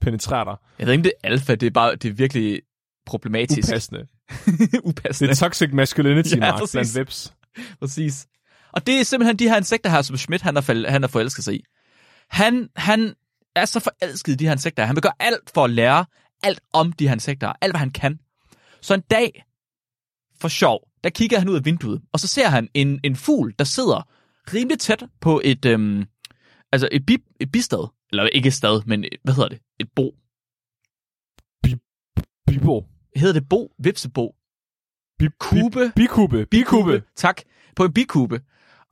penetrerer 0.00 0.44
dig. 0.44 0.56
Jeg 0.78 0.86
ved 0.86 0.92
ikke, 0.92 1.00
om 1.00 1.02
det 1.02 1.12
er 1.22 1.28
alfa, 1.28 1.54
det 1.54 1.66
er 1.66 1.70
bare, 1.70 1.96
det 1.96 2.08
er 2.08 2.12
virkelig 2.12 2.62
problematisk. 3.06 3.68
Upassende. 3.68 4.06
Upassende. 4.88 5.30
Det 5.30 5.42
er 5.42 5.46
toxic 5.46 5.70
masculinity, 5.72 6.34
Ja, 6.34 6.40
Mark, 6.40 6.62
blandt 6.72 6.98
vips. 6.98 7.34
Præcis. 7.80 8.26
Og 8.72 8.86
det 8.86 9.00
er 9.00 9.02
simpelthen 9.02 9.36
de 9.36 9.48
her 9.48 9.56
insekter 9.56 9.90
her, 9.90 10.02
som 10.02 10.16
Schmidt 10.16 10.42
han 10.42 10.56
fal- 10.56 10.88
han 10.88 11.02
har 11.02 11.08
forelsket 11.08 11.44
sig 11.44 11.54
i. 11.54 11.64
Han, 12.28 12.68
han 12.76 13.14
er 13.56 13.64
så 13.64 13.80
forelsket 13.80 14.32
i 14.32 14.36
de 14.36 14.44
her 14.44 14.52
insekter. 14.52 14.84
Han 14.84 14.96
vil 14.96 15.02
gøre 15.02 15.12
alt 15.20 15.50
for 15.54 15.64
at 15.64 15.70
lære 15.70 16.04
alt 16.42 16.60
om 16.72 16.92
de 16.92 17.06
her 17.06 17.14
insekter. 17.14 17.52
Alt, 17.60 17.72
hvad 17.72 17.78
han 17.78 17.90
kan. 17.90 18.18
Så 18.80 18.94
en 18.94 19.02
dag, 19.10 19.44
for 20.40 20.48
sjov, 20.48 20.88
der 21.04 21.10
kigger 21.10 21.38
han 21.38 21.48
ud 21.48 21.56
af 21.56 21.64
vinduet, 21.64 22.02
og 22.12 22.20
så 22.20 22.28
ser 22.28 22.48
han 22.48 22.68
en, 22.74 23.00
en 23.04 23.16
fugl, 23.16 23.54
der 23.58 23.64
sidder 23.64 24.08
rimelig 24.54 24.78
tæt 24.78 25.04
på 25.20 25.40
et, 25.44 25.64
øhm, 25.64 26.04
altså 26.72 26.88
et, 26.92 27.06
bi, 27.06 27.16
et 27.40 27.52
bistad. 27.52 27.88
Eller 28.10 28.26
ikke 28.26 28.46
et 28.46 28.54
stad, 28.54 28.82
men 28.86 29.04
et- 29.04 29.16
hvad 29.24 29.34
hedder 29.34 29.48
det? 29.48 29.60
Et 29.80 29.88
bo. 29.96 30.14
Bibo. 32.46 32.84
Hedder 33.16 33.32
det 33.40 33.48
bo? 33.48 33.72
Vipsebo? 33.78 34.34
Bi, 35.18 35.28
Kube? 35.40 35.92
Bi, 35.96 36.02
bikube. 36.02 36.46
Bikube. 36.50 37.02
Tak. 37.16 37.40
På 37.76 37.84
en 37.84 37.92
bikube. 37.92 38.40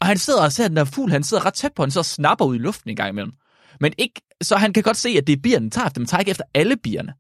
Og 0.01 0.07
han 0.07 0.19
sidder 0.19 0.43
og 0.45 0.53
ser 0.53 0.69
den 0.69 0.77
der 0.77 0.85
fugl, 0.85 1.11
han 1.11 1.23
sidder 1.23 1.47
ret 1.47 1.55
tæt 1.55 1.73
på, 1.75 1.83
han 1.83 1.91
så 1.91 2.03
snapper 2.03 2.45
ud 2.45 2.55
i 2.55 2.59
luften 2.59 2.91
en 2.91 2.97
gang 2.97 3.09
imellem. 3.09 3.33
Men 3.81 3.93
ikke, 3.99 4.21
så 4.43 4.57
han 4.57 4.73
kan 4.73 4.83
godt 4.83 4.97
se, 4.97 5.09
at 5.09 5.27
det 5.27 5.33
er 5.33 5.41
bierne, 5.43 5.63
den 5.63 5.71
tager 5.71 5.87
efter. 5.87 6.01
Den 6.01 6.07
tager 6.07 6.19
ikke 6.21 6.31
efter 6.31 6.45
alle 6.55 6.77
bierne. 6.77 7.15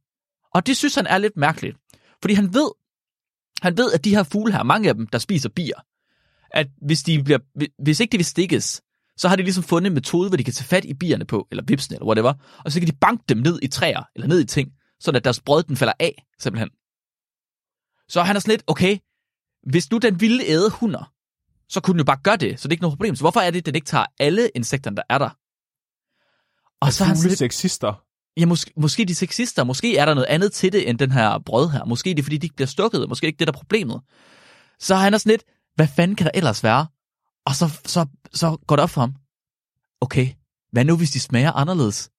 Og 0.55 0.66
det 0.66 0.77
synes 0.77 0.94
han 0.94 1.07
er 1.07 1.18
lidt 1.18 1.37
mærkeligt. 1.37 1.77
Fordi 2.23 2.35
han 2.35 2.55
ved, 2.55 2.70
han 3.62 3.77
ved, 3.77 3.92
at 3.92 4.05
de 4.05 4.14
her 4.16 4.23
fugle 4.23 4.53
her, 4.53 4.62
mange 4.62 4.88
af 4.88 4.94
dem, 4.94 5.07
der 5.07 5.18
spiser 5.18 5.49
bier, 5.49 5.81
at 6.55 6.67
hvis, 6.87 7.03
de 7.03 7.25
bliver, 7.25 7.38
hvis 7.83 8.01
ikke 8.01 8.12
de 8.12 8.19
vil 8.19 8.25
stikkes, 8.25 8.83
så 9.17 9.29
har 9.29 9.37
de 9.37 9.43
ligesom 9.43 9.64
fundet 9.64 9.90
en 9.90 9.95
metode, 9.95 10.29
hvor 10.29 10.37
de 10.37 10.45
kan 10.45 10.55
tage 10.55 10.67
fat 10.67 10.85
i 10.85 10.95
bierne 10.95 11.25
på, 11.25 11.47
eller 11.51 11.64
vipsene, 11.67 11.97
eller 11.97 12.07
whatever, 12.07 12.33
og 12.64 12.73
så 12.73 12.81
kan 12.81 12.88
de 12.88 12.97
banke 13.01 13.25
dem 13.29 13.38
ned 13.38 13.59
i 13.62 13.67
træer, 13.67 14.03
eller 14.14 14.29
ned 14.29 14.40
i 14.40 14.45
ting, 14.45 14.73
så 15.01 15.11
at 15.11 15.25
deres 15.25 15.40
brød, 15.40 15.62
den 15.62 15.77
falder 15.77 15.93
af, 16.01 16.25
simpelthen. 16.38 16.71
Så 18.09 18.23
han 18.23 18.37
er 18.37 18.40
sådan 18.40 18.53
lidt, 18.53 18.64
okay, 18.67 18.99
hvis 19.71 19.90
nu 19.90 19.99
den 19.99 20.21
ville 20.21 20.45
æde 20.45 20.71
hunder, 20.71 21.12
så 21.69 21.81
kunne 21.81 21.93
den 21.93 21.99
jo 21.99 22.05
bare 22.05 22.21
gøre 22.23 22.37
det, 22.37 22.61
så 22.61 22.69
det 22.69 22.73
er 22.73 22.75
ikke 22.75 22.83
noget 22.83 22.93
problem. 22.93 23.17
Så 23.17 23.23
hvorfor 23.23 23.40
er 23.40 23.51
det, 23.51 23.59
at 23.59 23.67
den 23.67 23.75
ikke 23.75 23.87
tager 23.87 24.07
alle 24.19 24.51
insekterne, 24.55 24.97
der 24.97 25.03
er 25.11 25.19
der? 25.19 25.31
Og 26.81 26.93
så 26.93 27.05
er 27.05 27.09
han 27.09 27.17
sådan 27.17 27.29
lidt, 27.29 27.38
sexister. 27.38 28.03
ja, 28.37 28.47
måske, 28.47 28.73
måske 28.77 29.05
de 29.05 29.14
sexister, 29.14 29.64
måske 29.64 29.97
er 29.97 30.05
der 30.05 30.14
noget 30.14 30.27
andet 30.27 30.53
til 30.53 30.73
det, 30.73 30.88
end 30.88 30.99
den 30.99 31.12
her 31.12 31.38
brød 31.38 31.71
her. 31.71 31.85
Måske 31.85 32.11
er 32.11 32.14
det, 32.14 32.25
fordi 32.25 32.37
de 32.37 32.47
ikke 32.47 32.57
bliver 32.57 32.67
stukket, 32.67 33.09
måske 33.09 33.25
er 33.25 33.29
det 33.29 33.33
ikke 33.33 33.38
det, 33.38 33.47
der 33.47 33.53
er 33.53 33.59
problemet. 33.59 34.01
Så 34.79 34.95
han 34.95 35.14
er 35.14 35.19
sådan 35.19 35.31
lidt, 35.31 35.45
hvad 35.75 35.89
fanden 35.97 36.17
kan 36.17 36.25
der 36.25 36.31
ellers 36.35 36.63
være? 36.63 36.87
Og 37.47 37.55
så, 37.55 37.81
så, 37.85 38.07
så 38.33 38.57
går 38.67 38.77
det 38.77 38.83
op 38.83 38.91
for 38.91 39.01
ham. 39.01 39.15
Okay, 40.01 40.29
hvad 40.73 40.85
nu 40.85 40.97
hvis 40.97 41.11
de 41.11 41.21
smager 41.21 41.53
anderledes? 41.53 42.11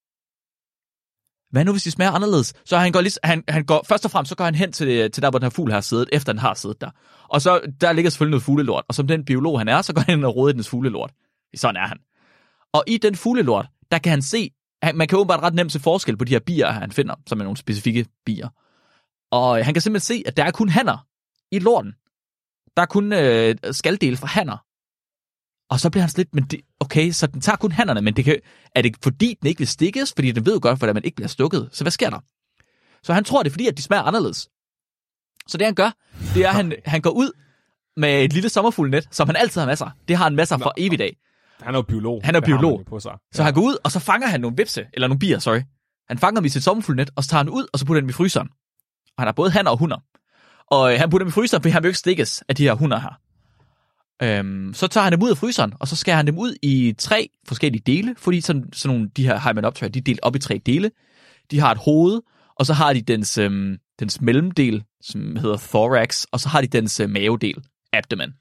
Hvad 1.52 1.66
nu 1.66 1.72
hvis 1.72 1.84
de 1.84 1.92
smager 1.92 2.12
anderledes? 2.12 2.54
Så 2.66 2.78
han 2.78 2.92
går, 2.92 3.02
lige, 3.02 3.20
han, 3.24 3.44
han 3.48 3.66
går 3.66 3.86
først 3.88 4.06
og 4.06 4.12
fremmest, 4.12 4.30
så 4.30 4.36
går 4.36 4.46
han 4.46 4.56
hen 4.56 4.72
til, 4.72 5.12
til 5.12 5.24
der, 5.24 5.30
hvor 5.30 5.40
den 5.40 5.46
her 5.46 5.50
fugl 5.50 5.72
har 5.72 5.82
siddet, 5.82 6.10
efter 6.14 6.34
den 6.34 6.40
har 6.40 6.54
siddet 6.54 6.82
der. 6.82 6.90
Og 7.30 7.42
så, 7.42 7.74
der 7.82 7.94
ligger 7.94 8.12
selvfølgelig 8.12 8.32
noget 8.32 8.44
fuglelort, 8.44 8.84
og 8.88 8.96
som 8.96 9.08
den 9.08 9.26
biolog 9.26 9.60
han 9.60 9.68
er, 9.68 9.82
så 9.82 9.94
går 9.94 10.02
han 10.02 10.16
hen 10.16 10.24
og 10.24 10.36
roder 10.36 10.54
i 10.54 10.58
dens 10.58 10.70
fuglelort. 10.70 11.12
Sådan 11.56 11.76
er 11.76 11.88
han. 11.88 11.98
Og 12.74 12.84
i 12.88 12.98
den 12.98 13.16
fuglelort, 13.16 13.68
der 13.92 13.98
kan 13.98 14.10
han 14.10 14.22
se, 14.22 14.52
han, 14.82 14.98
man 14.98 15.08
kan 15.08 15.18
åbenbart 15.18 15.44
ret 15.44 15.54
nemt 15.54 15.72
se 15.72 15.80
forskel 15.80 16.18
på 16.18 16.26
de 16.26 16.32
her 16.32 16.40
bier, 16.40 16.72
han 16.72 16.92
finder, 16.92 17.16
som 17.28 17.40
er 17.40 17.44
nogle 17.44 17.58
specifikke 17.58 18.06
bier. 18.26 18.50
Og 19.32 19.66
han 19.66 19.74
kan 19.74 19.82
simpelthen 19.82 20.16
se, 20.16 20.24
at 20.26 20.38
der 20.38 20.44
er 20.44 20.52
kun 20.52 20.70
hanner 20.70 21.06
i 21.52 21.60
lorten. 21.60 21.94
Der 22.76 22.82
er 22.82 22.86
kun 22.86 23.14
øh, 23.14 23.56
skaldele 23.72 24.18
fra 24.18 24.28
hanner. 24.28 24.58
Og 25.70 25.80
så 25.80 25.90
bliver 25.90 26.02
han 26.02 26.10
sådan 26.10 26.20
lidt, 26.22 26.36
men 26.36 26.44
det, 26.44 26.62
okay, 26.80 27.12
så 27.12 27.28
den 27.28 27.42
tager 27.42 27.56
kun 27.56 27.72
hannerne, 27.72 28.02
men 28.02 28.16
det 28.16 28.26
kan, 28.26 28.36
er 28.76 28.82
det 28.82 28.96
fordi, 29.04 29.38
den 29.42 29.48
ikke 29.48 29.58
vil 29.60 29.68
stikkes? 29.68 30.14
Fordi 30.16 30.32
den 30.32 30.46
ved 30.46 30.54
jo 30.54 30.60
godt, 30.62 30.78
hvordan 30.80 30.96
man 30.96 31.04
ikke 31.04 31.16
bliver 31.16 31.28
stukket. 31.28 31.70
Så 31.72 31.84
hvad 31.84 31.92
sker 31.92 32.10
der? 32.10 32.20
Så 33.04 33.14
han 33.14 33.24
tror, 33.24 33.44
det 33.44 33.50
er 33.50 33.52
fordi, 33.52 33.68
at 33.68 33.78
de 33.78 33.82
smager 33.82 34.04
anderledes. 34.04 34.50
Så 35.48 35.58
det 35.58 35.66
han 35.68 35.76
gør, 35.76 35.92
det 36.34 36.44
er, 36.46 36.50
at 36.50 36.56
han, 36.56 36.74
han 36.86 37.02
går 37.02 37.10
ud 37.10 37.32
med 37.98 38.24
et 38.24 38.34
lille 38.34 38.50
sommerfuglnet, 38.50 39.08
som 39.12 39.28
han 39.28 39.36
altid 39.36 39.62
har 39.62 39.68
masser. 39.68 39.90
Det 40.08 40.16
har 40.18 40.24
han 40.24 40.36
masser 40.36 40.58
fra 40.58 40.72
evigt 40.78 41.02
af. 41.02 41.18
Han 41.62 41.74
er 41.76 41.78
jo 41.78 41.82
biolog. 41.82 42.22
Han 42.24 42.36
er 42.36 42.40
Det 42.40 42.46
biolog. 42.48 42.84
på 42.86 43.00
sig. 43.00 43.12
Så 43.34 43.44
han 43.44 43.54
går 43.54 43.62
ud, 43.62 43.78
og 43.84 43.92
så 43.92 44.00
fanger 44.00 44.28
han 44.28 44.42
nogle 44.42 44.58
vipse, 44.58 44.86
eller 44.94 45.08
nogle 45.08 45.20
bier, 45.20 45.40
sorry. 45.40 45.62
Han 46.10 46.18
fanger 46.18 46.40
dem 46.42 46.46
i 46.46 46.50
sit 46.50 46.64
sommerfuglnet, 46.64 47.10
og 47.16 47.24
så 47.24 47.30
tager 47.30 47.40
han 47.44 47.50
ud, 47.50 47.68
og 47.74 47.80
så 47.80 47.86
putter 47.86 47.98
han 47.98 48.04
dem 48.04 48.10
i 48.10 48.14
fryseren. 48.14 48.48
Og 49.18 49.22
han 49.22 49.28
har 49.28 49.32
både 49.32 49.52
han 49.52 49.68
og 49.68 49.78
hunder. 49.78 49.98
Og 50.72 50.94
øh, 50.94 51.00
han 51.00 51.10
putter 51.10 51.26
dem 51.26 51.30
i 51.30 51.32
fryseren, 51.32 51.64
for 51.64 51.70
han 51.70 51.84
vil 51.84 51.90
ikke 51.90 52.00
stikkes 52.00 52.44
af 52.50 52.56
de 52.56 52.64
her 52.64 52.74
hunder 52.74 53.00
her. 53.00 53.20
Øhm, 54.24 54.74
så 54.74 54.88
tager 54.88 55.04
han 55.04 55.12
dem 55.14 55.24
ud 55.24 55.30
af 55.30 55.38
fryseren, 55.38 55.74
og 55.80 55.88
så 55.88 55.96
skærer 55.96 56.16
han 56.16 56.28
dem 56.28 56.38
ud 56.38 56.56
i 56.62 56.96
tre 56.98 57.30
forskellige 57.48 57.84
dele, 57.86 58.16
fordi 58.18 58.42
sådan, 58.42 58.66
sådan 58.74 58.96
nogle, 58.96 59.10
de 59.18 59.28
her 59.28 59.40
Hymenoptera, 59.50 59.90
de 59.90 60.00
er 60.00 60.04
delt 60.04 60.20
op 60.24 60.36
i 60.36 60.40
tre 60.40 60.62
dele. 60.66 60.92
De 61.52 61.60
har 61.60 61.72
et 61.72 61.78
hoved, 61.78 62.22
og 62.60 62.66
så 62.66 62.74
har 62.74 62.94
de 62.94 63.02
dens, 63.02 63.38
øhm, 63.38 63.78
dens 64.00 64.22
mellemdel, 64.22 64.84
som 65.02 65.36
hedder 65.36 65.58
thorax, 65.58 66.26
og 66.32 66.40
så 66.40 66.50
har 66.50 66.62
de 66.62 66.68
dens 66.68 67.00
øh, 67.00 67.10
mavedel, 67.10 67.56
abdomen. 67.94 68.34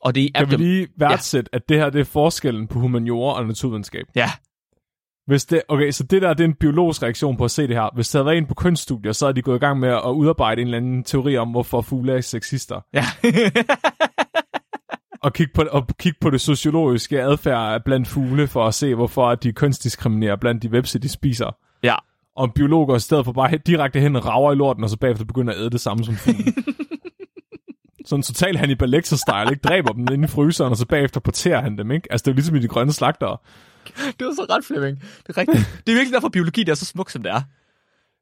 Og 0.00 0.14
det 0.14 0.24
er 0.24 0.28
Kan 0.34 0.48
vi 0.48 0.54
abdomen. 0.54 0.66
lige 0.68 0.88
værdsætte, 0.98 1.54
at 1.54 1.68
det 1.68 1.76
her 1.76 1.90
det 1.90 2.00
er 2.00 2.04
forskellen 2.04 2.66
på 2.68 2.78
humaniora 2.78 3.38
og 3.38 3.46
naturvidenskab? 3.46 4.04
Ja, 4.14 4.30
Hvis 5.28 5.44
det, 5.44 5.62
okay, 5.68 5.90
så 5.90 6.02
det 6.02 6.22
der 6.22 6.34
det 6.34 6.44
er 6.44 6.48
en 6.48 6.54
biologisk 6.54 7.02
reaktion 7.02 7.36
på 7.36 7.44
at 7.44 7.50
se 7.50 7.62
det 7.68 7.76
her. 7.76 7.94
Hvis 7.94 8.08
der 8.08 8.18
havde 8.18 8.26
været 8.26 8.38
en 8.38 8.46
på 8.46 8.54
kunststudier, 8.54 9.12
så 9.12 9.26
er 9.26 9.32
de 9.32 9.42
gået 9.42 9.56
i 9.56 9.58
gang 9.58 9.80
med 9.80 9.88
at 9.88 10.10
udarbejde 10.10 10.60
en 10.60 10.66
eller 10.66 10.78
anden 10.78 11.04
teori 11.04 11.36
om, 11.36 11.48
hvorfor 11.48 11.80
fugle 11.80 12.12
er 12.12 12.20
sexister. 12.20 12.80
ja. 12.94 13.04
Og 15.22 15.32
kigge 15.32 15.52
på, 15.54 15.64
og 15.70 15.86
kigge 15.98 16.18
på 16.20 16.30
det 16.30 16.40
sociologiske 16.40 17.22
adfærd 17.22 17.84
blandt 17.84 18.08
fugle, 18.08 18.46
for 18.46 18.66
at 18.66 18.74
se, 18.74 18.94
hvorfor 18.94 19.34
de 19.34 19.52
kønsdiskriminerer 19.52 20.36
blandt 20.36 20.62
de 20.62 20.72
vepse, 20.72 20.98
de 20.98 21.08
spiser. 21.08 21.56
Ja. 21.82 21.94
Og 22.36 22.44
en 22.44 22.50
biolog 22.50 22.86
går 22.86 22.96
i 22.96 23.00
stedet 23.00 23.24
for 23.24 23.32
bare 23.32 23.56
direkte 23.66 24.00
hen 24.00 24.16
og 24.16 24.26
rager 24.26 24.52
i 24.52 24.54
lorten, 24.54 24.84
og 24.84 24.90
så 24.90 24.96
bagefter 24.96 25.24
begynder 25.24 25.52
at 25.52 25.60
æde 25.60 25.70
det 25.70 25.80
samme 25.80 26.04
som 26.04 26.14
fuglen. 26.14 26.54
Sådan 28.06 28.22
total 28.22 28.56
han 28.56 28.70
i 28.70 28.74
style 29.02 29.50
ikke? 29.50 29.60
Dræber 29.64 29.92
dem 29.92 30.06
inde 30.12 30.24
i 30.24 30.28
fryseren, 30.28 30.70
og 30.70 30.76
så 30.76 30.86
bagefter 30.86 31.20
porterer 31.20 31.62
han 31.62 31.78
dem, 31.78 31.90
ikke? 31.90 32.12
Altså, 32.12 32.24
det 32.24 32.30
er 32.30 32.32
jo 32.32 32.36
ligesom 32.36 32.56
i 32.56 32.60
de 32.60 32.68
grønne 32.68 32.92
slagtere. 32.92 33.36
Det 34.18 34.26
var 34.26 34.34
så 34.34 34.46
ret, 34.50 34.64
Flemming. 34.64 35.00
Det 35.00 35.28
er 35.28 35.36
rigtigt. 35.36 35.58
Det 35.86 35.92
er 35.92 35.96
virkelig 35.96 36.12
derfor, 36.12 36.28
biologi 36.28 36.60
det 36.64 36.70
er 36.70 36.74
så 36.74 36.84
smukt, 36.84 37.12
som 37.12 37.22
det 37.22 37.32
er. 37.32 37.38
Det 37.40 37.44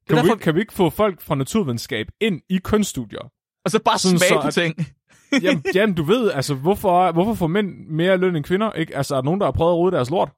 Kan, 0.09 0.19
er 0.19 0.23
vi, 0.23 0.27
derfor, 0.29 0.35
ikke- 0.35 0.43
kan 0.45 0.55
vi 0.55 0.61
ikke 0.61 0.73
få 0.73 0.91
folk 0.91 1.21
fra 1.23 1.35
naturvidenskab 1.35 2.07
ind 2.21 2.41
i 2.51 2.59
kunststudier? 2.59 3.31
og 3.65 3.71
så 3.71 3.79
bare 3.85 3.99
sådan 3.99 4.19
smage 4.19 4.29
så, 4.29 4.41
på 4.41 4.47
at- 4.49 4.55
ting. 4.55 4.75
Jamen, 5.43 5.65
jamen, 5.75 5.95
du 5.95 6.03
ved, 6.05 6.31
altså, 6.31 6.55
hvorfor, 6.55 7.12
hvorfor 7.12 7.35
får 7.35 7.47
mænd 7.47 7.87
mere 7.89 8.17
løn 8.17 8.37
end 8.37 8.45
kvinder? 8.45 8.73
Ikke? 8.73 8.97
Altså, 8.97 9.15
er 9.15 9.19
der 9.21 9.25
nogen, 9.25 9.41
der 9.41 9.47
har 9.47 9.53
prøvet 9.53 9.73
at 9.73 9.77
rode 9.77 9.93
deres 9.97 10.11
lort? 10.11 10.31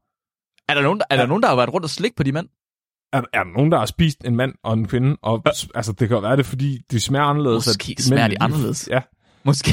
Er 0.68 0.74
der 0.74 0.83
nogen, 0.83 0.98
der, 0.98 1.05
er 1.11 1.16
der, 1.16 1.27
nogen, 1.27 1.42
der 1.42 1.48
har 1.48 1.57
været 1.57 1.72
rundt 1.72 1.85
og 1.85 1.90
slik 1.90 2.16
på 2.16 2.22
de 2.22 2.33
mænd? 2.33 2.48
Er, 3.12 3.22
er 3.33 3.44
der 3.44 3.53
nogen, 3.57 3.72
der 3.72 3.79
har 3.79 3.87
spist 3.87 4.24
en 4.24 4.37
mand 4.37 4.55
og 4.64 4.74
en 4.74 4.88
kvinde? 4.88 5.16
Og, 5.22 5.42
altså, 5.74 5.92
det 5.92 6.09
kan 6.09 6.14
jo 6.16 6.20
være 6.20 6.37
det, 6.37 6.46
fordi 6.46 6.79
de 6.90 7.01
smager 7.01 7.24
anderledes. 7.24 7.66
Måske 7.66 7.94
at 7.98 8.05
smager 8.05 8.29
de 8.29 8.35
mændene- 8.35 8.44
anderledes. 8.44 8.88
Ja. 8.90 9.01
Måske. 9.44 9.70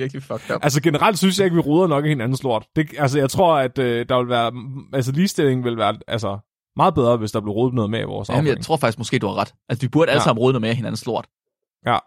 Virkelig 0.00 0.22
fucked 0.22 0.54
up. 0.54 0.60
Altså, 0.64 0.82
generelt 0.82 1.18
synes 1.18 1.38
jeg 1.38 1.44
ikke, 1.44 1.54
vi 1.54 1.60
ruder 1.60 1.86
nok 1.86 2.04
i 2.04 2.08
hinandens 2.08 2.42
lort. 2.42 2.66
Det, 2.76 2.86
altså, 2.98 3.18
jeg 3.18 3.30
tror, 3.30 3.56
at 3.56 3.78
øh, 3.78 4.06
der 4.08 4.18
vil 4.18 4.28
være... 4.28 4.52
Altså, 4.92 5.12
ligestilling 5.12 5.64
vil 5.64 5.76
være 5.76 5.98
altså, 6.08 6.38
meget 6.76 6.94
bedre, 6.94 7.16
hvis 7.16 7.32
der 7.32 7.40
blev 7.40 7.52
rodet 7.52 7.74
noget 7.74 7.90
med 7.90 8.00
i 8.00 8.04
vores 8.04 8.28
Jamen, 8.28 8.38
afføring. 8.38 8.56
jeg 8.58 8.64
tror 8.64 8.76
faktisk 8.76 8.98
måske, 8.98 9.18
du 9.18 9.26
har 9.26 9.34
ret. 9.34 9.54
Altså, 9.68 9.80
vi 9.86 9.88
burde 9.88 10.10
alle 10.10 10.20
Ja. 10.20 10.24
sammen 10.24 10.40
rode 10.40 10.60
noget 10.60 10.72
i 10.74 10.76
hinandens 10.76 11.06
lort. 11.06 11.26
Ja. 11.86 11.98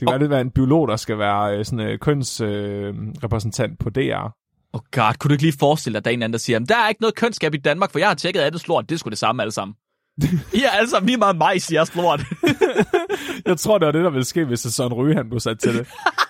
Det 0.00 0.06
kan 0.08 0.12
være, 0.12 0.18
det 0.18 0.30
være 0.30 0.40
en 0.40 0.50
biolog, 0.50 0.88
der 0.88 0.96
skal 0.96 1.18
være 1.18 1.58
øh, 1.58 1.64
sådan 1.64 1.80
en 1.80 1.86
øh, 1.86 1.98
kønsrepræsentant 1.98 3.16
øh, 3.18 3.24
repræsentant 3.24 3.78
på 3.78 3.90
DR. 3.90 4.28
Oh 4.72 4.80
god, 4.92 5.14
kunne 5.18 5.28
du 5.28 5.32
ikke 5.34 5.42
lige 5.44 5.56
forestille 5.58 5.94
dig, 5.94 5.98
at 5.98 6.04
der 6.04 6.10
er 6.10 6.14
en 6.14 6.22
anden, 6.22 6.32
der 6.32 6.38
siger, 6.38 6.54
"Jamen, 6.54 6.66
der 6.68 6.76
er 6.76 6.88
ikke 6.88 7.00
noget 7.00 7.14
kønsskab 7.14 7.54
i 7.54 7.56
Danmark, 7.56 7.90
for 7.92 7.98
jeg 7.98 8.08
har 8.08 8.14
tjekket 8.14 8.40
alles 8.40 8.68
lort. 8.68 8.88
Det 8.88 8.94
er 8.94 8.98
sgu 8.98 9.10
det 9.10 9.18
samme 9.18 9.42
alle 9.42 9.52
sammen. 9.52 9.74
I 10.54 10.62
er 10.62 10.70
alle 10.70 10.90
sammen 10.90 11.06
lige 11.06 11.16
meget 11.16 11.36
majs 11.36 11.70
i 11.70 11.74
jeres 11.74 11.94
lort. 11.96 12.20
Jeg 13.46 13.58
tror, 13.58 13.78
det 13.78 13.86
var 13.86 13.92
det, 13.92 14.04
der 14.04 14.10
ville 14.10 14.24
ske, 14.24 14.44
hvis 14.44 14.60
Søren 14.60 14.92
Ryge, 14.92 15.14
han 15.14 15.28
blev 15.28 15.40
sat 15.40 15.58
til 15.58 15.78
det. 15.78 15.86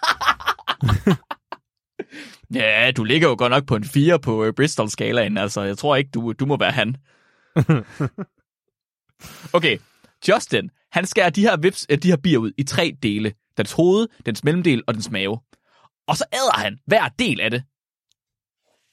ja, 2.55 2.93
du 2.97 3.05
ligger 3.05 3.29
jo 3.29 3.35
godt 3.39 3.51
nok 3.51 3.67
på 3.67 3.77
en 3.77 3.85
4 3.85 4.21
på 4.21 4.45
øh, 4.45 4.55
Bristol-skalaen. 4.55 5.39
Altså, 5.39 5.63
jeg 5.63 5.79
tror 5.79 5.97
ikke, 5.97 6.11
du, 6.11 6.33
du 6.33 6.47
må 6.47 6.57
være 6.57 6.71
han. 6.71 6.97
okay, 9.57 9.79
Justin, 10.29 10.71
han 10.93 11.07
skærer 11.07 11.31
de 11.31 11.43
her, 11.43 11.57
vips, 11.57 11.87
øh, 11.91 11.99
de 11.99 12.09
her 12.09 12.17
bier 12.17 12.39
ud 12.39 12.53
i 12.59 12.63
tre 12.63 12.97
dele. 13.03 13.33
Dens 13.57 13.73
hoved, 13.73 14.09
dens 14.27 14.45
mellemdel 14.45 14.83
og 14.87 14.95
dens 14.95 15.11
mave. 15.11 15.41
Og 16.07 16.17
så 16.17 16.25
æder 16.33 16.59
han 16.59 16.79
hver 16.87 17.09
del 17.09 17.41
af 17.41 17.51
det. 17.51 17.65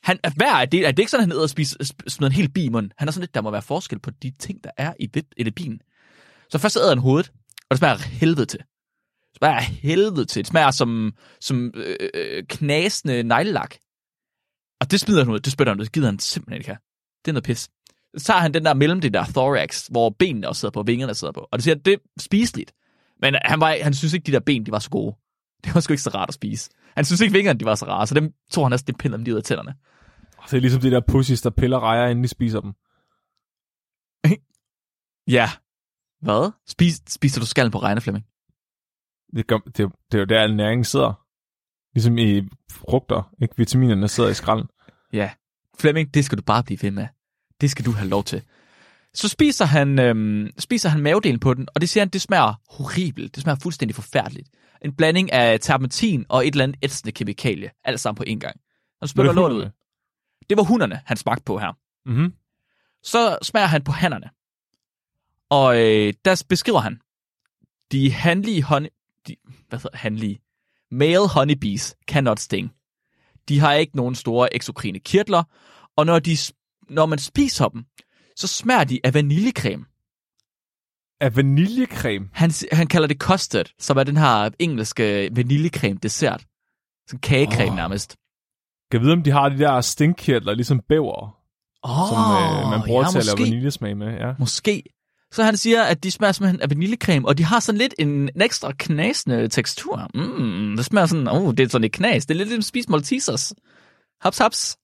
Han, 0.04 0.20
hver 0.36 0.54
af 0.54 0.70
del, 0.70 0.84
er 0.84 0.92
det 0.92 1.00
ikke 1.00 1.12
sådan, 1.12 1.22
at 1.22 1.28
han 1.28 1.32
æder 1.32 1.42
og 1.42 1.50
spiser, 1.50 1.78
sp- 1.84 2.10
smider 2.10 2.30
en 2.30 2.36
hel 2.36 2.52
bi 2.52 2.64
i 2.64 2.70
munden. 2.70 2.92
Han 2.98 3.08
er 3.08 3.12
sådan 3.12 3.22
lidt, 3.22 3.36
der 3.36 3.42
må 3.42 3.52
være 3.52 3.62
forskel 3.62 4.00
på 4.00 4.12
de 4.12 4.32
ting, 4.40 4.64
der 4.64 4.70
er 4.78 4.94
i, 5.00 5.10
vip, 5.14 5.26
eller 5.38 5.52
bien. 5.52 5.82
Så 6.50 6.58
først 6.58 6.78
æder 6.78 6.90
han 6.90 6.98
hovedet, 6.98 7.32
og 7.70 7.72
det 7.72 7.78
smager 7.78 7.98
helvede 7.98 8.46
til. 8.46 8.60
Det 9.38 9.48
smager 9.48 9.60
helvede 9.60 10.26
til. 10.26 10.40
Det 10.40 10.48
smager 10.48 10.72
som, 10.72 11.14
som 11.42 11.72
øh, 11.76 11.96
øh, 12.14 12.44
knasende 12.44 13.24
neglelak. 13.24 13.76
Og 14.82 14.92
det 14.92 15.00
smider 15.00 15.24
han 15.24 15.34
ud. 15.34 15.40
Det 15.40 15.54
spytter 15.54 15.74
han 15.74 15.80
ud. 15.80 15.86
Det 15.86 15.94
gider 15.94 16.08
han 16.08 16.20
simpelthen 16.20 16.58
ikke 16.58 16.70
have. 16.70 16.78
Det 17.26 17.32
er 17.32 17.34
noget 17.34 17.44
pis. 17.44 17.70
Så 18.18 18.26
tager 18.26 18.40
han 18.40 18.54
den 18.54 18.66
der 18.66 18.74
mellem 18.74 19.02
det 19.02 19.14
der 19.14 19.26
thorax, 19.26 19.88
hvor 19.88 20.10
benene 20.10 20.48
også 20.48 20.60
sidder 20.60 20.72
på, 20.72 20.84
vingerne 20.84 21.14
sidder 21.14 21.32
på. 21.32 21.48
Og 21.52 21.58
det 21.58 21.64
siger, 21.64 21.76
at 21.76 21.86
det 21.86 21.94
er 21.94 21.98
spiseligt. 22.20 22.74
Men 23.22 23.36
han, 23.46 23.60
var, 23.60 23.78
han 23.82 23.94
synes 23.94 24.14
ikke, 24.14 24.26
de 24.26 24.32
der 24.32 24.40
ben, 24.40 24.66
de 24.66 24.72
var 24.72 24.80
så 24.80 24.90
gode. 24.90 25.16
Det 25.64 25.76
var 25.76 25.82
sgu 25.82 25.94
ikke 25.94 26.04
så 26.04 26.10
rart 26.10 26.30
at 26.30 26.34
spise. 26.34 26.70
Han 26.96 27.06
synes 27.06 27.22
ikke, 27.22 27.34
vingerne, 27.34 27.60
de 27.60 27.66
var 27.66 27.76
så 27.76 27.86
rare, 27.86 28.08
så 28.08 28.16
dem 28.16 28.34
tog 28.52 28.66
han 28.66 28.72
næsten 28.72 28.96
piller 28.96 29.18
dem 29.18 29.24
lige 29.24 29.34
ud 29.34 29.38
af 29.38 29.44
tænderne. 29.44 29.76
Det 30.46 30.54
er 30.54 30.62
ligesom 30.62 30.82
de 30.82 30.92
der 30.92 31.02
pussies, 31.08 31.42
der 31.42 31.50
piller 31.50 31.80
rejer, 31.80 32.08
inden 32.08 32.24
de 32.24 32.30
spiser 32.30 32.62
dem. 32.62 32.74
Ja. 35.28 35.50
Hvad? 36.22 36.52
Spis, 36.68 37.02
spiser 37.08 37.40
du 37.40 37.46
skallen 37.46 37.72
på 37.72 37.80
regne, 37.80 38.02
Flemming? 38.02 38.26
Det, 39.36 39.48
gør, 39.48 39.58
det, 39.58 39.78
det 40.12 40.14
er 40.14 40.20
jo 40.20 40.26
der, 40.26 40.42
al 40.42 40.56
næringen 40.56 40.86
sidder. 40.86 41.14
Ligesom 41.94 42.18
i 42.18 42.42
frugter, 42.72 43.34
ikke? 43.42 43.54
Vitaminerne 43.58 44.08
sidder 44.08 44.30
i 44.30 44.34
skralden. 44.34 44.68
Ja. 45.14 45.32
Flemming, 45.80 46.14
det 46.14 46.26
skal 46.26 46.38
du 46.38 46.44
bare 46.44 46.64
blive 46.64 46.80
ved 46.82 46.92
med. 46.92 47.08
Det 47.62 47.72
skal 47.72 47.86
du 47.86 47.92
have 47.92 48.10
lov 48.10 48.24
til. 48.24 48.42
Så 49.14 49.28
spiser 49.28 49.66
han, 49.66 50.00
øhm, 50.00 50.50
spiser 50.60 50.90
han 50.90 51.02
mavedelen 51.02 51.40
på 51.40 51.54
den, 51.54 51.68
og 51.76 51.82
det 51.82 51.90
siger 51.90 52.02
han, 52.02 52.10
det 52.10 52.22
smager 52.22 52.54
horribelt. 52.70 53.36
Det 53.36 53.44
smager 53.44 53.60
fuldstændig 53.62 53.96
forfærdeligt. 53.96 54.50
En 54.82 54.96
blanding 54.96 55.32
af 55.32 55.60
terpentin 55.60 56.26
og 56.30 56.48
et 56.48 56.52
eller 56.52 56.64
andet 56.64 56.84
ætsende 56.84 57.12
kemikalie. 57.12 57.72
Alt 57.84 58.00
sammen 58.00 58.18
på 58.18 58.24
én 58.28 58.40
gang. 58.40 58.60
Han 59.02 59.08
spytter 59.08 59.34
lort 59.34 59.52
ud. 59.52 59.70
Det 60.50 60.58
var 60.58 60.64
hunderne, 60.64 61.02
han 61.06 61.18
smagte 61.18 61.44
på 61.44 61.58
her. 61.58 61.78
Mm-hmm. 62.06 62.34
Så 63.04 63.38
smager 63.42 63.68
han 63.68 63.84
på 63.84 63.92
hannerne. 63.92 64.30
Og 65.50 65.78
øh, 65.78 66.14
der 66.26 66.44
beskriver 66.50 66.80
han, 66.80 67.02
de 67.92 68.12
handlige 68.12 68.64
honey... 68.64 68.90
De, 69.28 69.36
hvad 69.70 69.80
hedder 69.80 69.98
handlige? 69.98 70.40
Male 70.92 71.28
honeybees 71.28 71.96
cannot 72.08 72.40
sting. 72.40 72.72
De 73.50 73.60
har 73.60 73.74
ikke 73.74 73.96
nogen 73.96 74.16
store 74.16 74.56
eksokrine 74.56 75.00
kirtler, 75.00 75.44
og 75.96 76.06
når, 76.06 76.20
de, 76.20 76.38
når 76.90 77.06
man 77.06 77.20
spiser 77.20 77.68
dem, 77.68 77.86
så 78.36 78.48
smager 78.48 78.84
de 78.84 79.00
af 79.04 79.14
vaniljecreme. 79.14 79.86
Af 81.22 81.36
vaniljecreme. 81.36 82.30
Han, 82.34 82.52
han 82.72 82.88
kalder 82.88 83.08
det 83.08 83.18
custard, 83.18 83.66
som 83.80 83.98
er 83.98 84.04
den 84.04 84.18
her 84.18 84.50
engelske 84.60 85.30
vaniljecreme 85.36 86.00
dessert. 86.04 86.46
Sådan 87.08 87.20
kagecreme 87.20 87.72
oh. 87.72 87.76
nærmest. 87.76 88.16
Kan 88.92 89.02
vide, 89.02 89.14
om 89.14 89.24
de 89.24 89.32
har 89.32 89.50
de 89.50 89.58
der 89.58 89.82
stinkkirtler, 89.82 90.54
ligesom 90.54 90.82
bæver, 90.90 91.38
Oh, 91.84 92.08
som 92.10 92.18
øh, 92.18 92.70
man 92.72 92.82
bruger 92.88 93.04
ja, 93.04 93.12
til 93.12 93.20
at 93.20 93.26
lave 93.26 93.40
vaniljesmag 93.40 93.98
med. 93.98 94.08
Ja. 94.08 94.34
Måske. 94.40 94.84
Så 95.32 95.44
han 95.44 95.58
siger, 95.58 95.84
at 95.84 96.04
de 96.04 96.12
smager 96.12 96.32
simpelthen 96.32 96.62
af 96.62 96.70
vaniljecreme, 96.70 97.28
og 97.28 97.38
de 97.38 97.44
har 97.44 97.60
sådan 97.60 97.80
lidt 97.80 97.94
en, 98.00 98.10
en 98.10 98.42
ekstra 98.42 98.72
knasende 98.80 99.48
tekstur. 99.48 100.10
Mm, 100.14 100.76
det 100.78 100.86
smager 100.86 101.06
sådan, 101.06 101.28
oh, 101.28 101.52
det 101.54 101.60
er 101.60 101.70
sådan 101.70 101.86
et 101.86 101.92
knas. 101.92 102.26
Det 102.26 102.34
er 102.34 102.38
lidt 102.38 102.50
ligesom 102.50 102.62
spise 102.62 102.92
Maltesers. 102.92 103.54
Haps, 104.22 104.38
haps. 104.38 104.78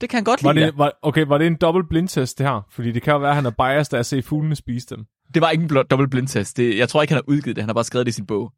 Det 0.00 0.08
kan 0.08 0.16
han 0.16 0.24
godt 0.24 0.44
Var 0.44 0.52
lide. 0.52 0.66
det, 0.66 0.78
var, 0.78 0.92
okay, 1.02 1.24
var 1.26 1.38
det 1.38 1.46
en 1.46 1.56
dobbelt 1.56 1.88
blindtest, 1.88 2.38
det 2.38 2.46
her? 2.46 2.66
Fordi 2.70 2.92
det 2.92 3.02
kan 3.02 3.12
jo 3.12 3.18
være, 3.18 3.30
at 3.30 3.34
han 3.36 3.46
er 3.46 3.50
biased 3.50 3.94
af 3.94 3.98
at 3.98 4.06
se 4.06 4.22
fuglene 4.22 4.56
spise 4.56 4.86
dem. 4.86 5.04
Det 5.34 5.42
var 5.42 5.50
ikke 5.50 5.62
en 5.62 5.68
blot 5.68 5.90
dobbelt 5.90 6.10
blindtest. 6.10 6.56
Det, 6.56 6.78
jeg 6.78 6.88
tror 6.88 7.02
ikke, 7.02 7.14
han 7.14 7.22
har 7.26 7.32
udgivet 7.34 7.56
det. 7.56 7.62
Han 7.62 7.68
har 7.68 7.74
bare 7.74 7.84
skrevet 7.84 8.06
det 8.06 8.12
i 8.12 8.14
sin 8.14 8.26
bog. 8.26 8.52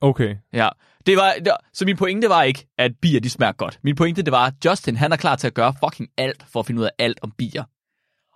Okay. 0.00 0.36
Ja. 0.52 0.68
Det 1.06 1.16
var, 1.16 1.32
det, 1.44 1.52
så 1.72 1.84
min 1.84 1.96
pointe 1.96 2.28
var 2.28 2.42
ikke, 2.42 2.66
at 2.78 2.92
bier 3.02 3.20
de 3.20 3.30
smager 3.30 3.52
godt. 3.52 3.78
Min 3.84 3.94
pointe 3.94 4.22
det 4.22 4.32
var, 4.32 4.46
at 4.46 4.54
Justin 4.64 4.96
han 4.96 5.12
er 5.12 5.16
klar 5.16 5.36
til 5.36 5.46
at 5.46 5.54
gøre 5.54 5.74
fucking 5.84 6.08
alt 6.18 6.44
for 6.52 6.60
at 6.60 6.66
finde 6.66 6.80
ud 6.80 6.84
af 6.86 6.90
alt 6.98 7.18
om 7.22 7.32
bier. 7.38 7.64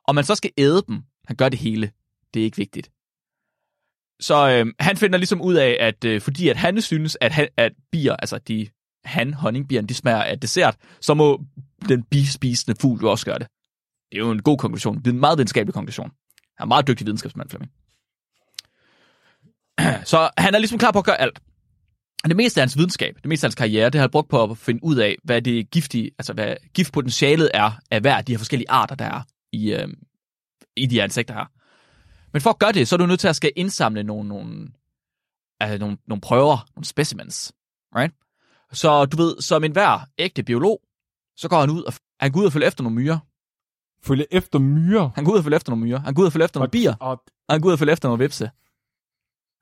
Og 0.08 0.14
man 0.14 0.24
så 0.24 0.34
skal 0.34 0.50
æde 0.58 0.82
dem. 0.88 1.02
Han 1.26 1.36
gør 1.36 1.48
det 1.48 1.58
hele. 1.58 1.90
Det 2.34 2.40
er 2.40 2.44
ikke 2.44 2.56
vigtigt. 2.56 2.90
Så 4.20 4.50
øh, 4.50 4.72
han 4.80 4.96
finder 4.96 5.18
ligesom 5.18 5.40
ud 5.40 5.54
af, 5.54 5.76
at 5.80 6.04
øh, 6.04 6.20
fordi 6.20 6.48
at 6.48 6.56
han 6.56 6.80
synes, 6.80 7.18
at, 7.20 7.32
han, 7.32 7.48
at 7.56 7.72
bier, 7.92 8.16
altså 8.16 8.38
de 8.38 8.68
han, 9.04 9.34
honningbierne, 9.34 9.88
de 9.88 9.94
smager 9.94 10.22
af 10.22 10.40
dessert, 10.40 10.76
så 11.00 11.14
må 11.14 11.44
den 11.88 12.02
bispisende 12.02 12.80
fugl 12.80 13.00
jo 13.00 13.10
også 13.10 13.26
gøre 13.26 13.38
det. 13.38 13.46
Det 14.10 14.16
er 14.16 14.20
jo 14.20 14.30
en 14.30 14.42
god 14.42 14.58
konklusion. 14.58 14.98
Det 14.98 15.06
er 15.06 15.10
En 15.10 15.20
meget 15.20 15.38
videnskabelig 15.38 15.74
konklusion. 15.74 16.06
Han 16.06 16.58
er 16.58 16.62
en 16.62 16.68
meget 16.68 16.86
dygtig 16.88 17.06
videnskabsmand, 17.06 17.50
Flemming. 17.50 17.72
Så 20.10 20.30
han 20.38 20.54
er 20.54 20.58
ligesom 20.58 20.78
klar 20.78 20.90
på 20.90 20.98
at 20.98 21.04
gøre 21.04 21.20
alt. 21.20 21.40
Det 22.24 22.36
meste 22.36 22.60
af 22.60 22.62
hans 22.62 22.76
videnskab, 22.76 23.14
det 23.16 23.28
meste 23.28 23.44
af 23.44 23.48
hans 23.48 23.54
karriere, 23.54 23.90
det 23.90 23.94
har 23.94 24.02
han 24.02 24.10
brugt 24.10 24.28
på 24.28 24.42
at 24.42 24.58
finde 24.58 24.84
ud 24.84 24.96
af, 24.96 25.16
hvad 25.24 25.42
det 25.42 25.70
giftige, 25.70 26.10
altså 26.18 26.32
hvad 26.32 26.56
giftpotentialet 26.74 27.50
er 27.54 27.70
af 27.90 28.00
hver 28.00 28.16
af 28.16 28.24
de 28.24 28.32
her 28.32 28.38
forskellige 28.38 28.70
arter, 28.70 28.94
der 28.94 29.04
er 29.04 29.22
i, 29.52 29.72
øh, 29.72 29.88
i 30.76 30.86
de 30.86 30.94
her 30.94 31.04
insekter 31.04 31.34
her. 31.34 31.46
Men 32.32 32.42
for 32.42 32.50
at 32.50 32.58
gøre 32.58 32.72
det, 32.72 32.88
så 32.88 32.96
er 32.96 32.98
du 32.98 33.06
nødt 33.06 33.20
til 33.20 33.28
at 33.28 33.36
skal 33.36 33.52
indsamle 33.56 34.02
nogle, 34.02 34.28
nogle, 34.28 34.68
altså 35.60 35.78
nogle, 35.78 35.98
nogle 36.06 36.20
prøver, 36.20 36.66
nogle 36.76 36.84
specimens. 36.84 37.52
Right? 37.96 38.14
Så 38.72 39.04
du 39.04 39.16
ved, 39.16 39.40
som 39.40 39.64
en 39.64 39.72
hver 39.72 40.00
ægte 40.18 40.42
biolog, 40.42 40.80
så 41.36 41.48
går 41.48 41.60
han 41.60 41.70
ud 41.70 41.82
og, 41.82 41.92
han 42.20 42.32
går 42.32 42.40
ud 42.40 42.46
og 42.46 42.52
følger 42.52 42.68
efter 42.68 42.82
nogle 42.82 42.96
myrer. 43.00 43.18
Følge 44.02 44.26
efter 44.30 44.58
myrer. 44.58 45.10
Han 45.14 45.24
går 45.24 45.32
ud 45.32 45.38
og 45.38 45.44
følger 45.44 45.56
efter 45.56 45.70
nogle 45.70 45.84
myrer. 45.84 45.98
Han 46.00 46.14
går 46.14 46.22
ud 46.22 46.26
og 46.26 46.32
følger 46.32 46.44
efter 46.44 46.60
nogle 46.60 46.70
bier. 46.70 46.94
Og 47.00 47.10
Og 47.48 47.54
han 47.54 47.60
går 47.60 47.68
ud 47.68 47.72
og 47.72 47.78
følger 47.78 47.92
efter 47.92 48.08
nogle 48.08 48.24
vipse. 48.24 48.50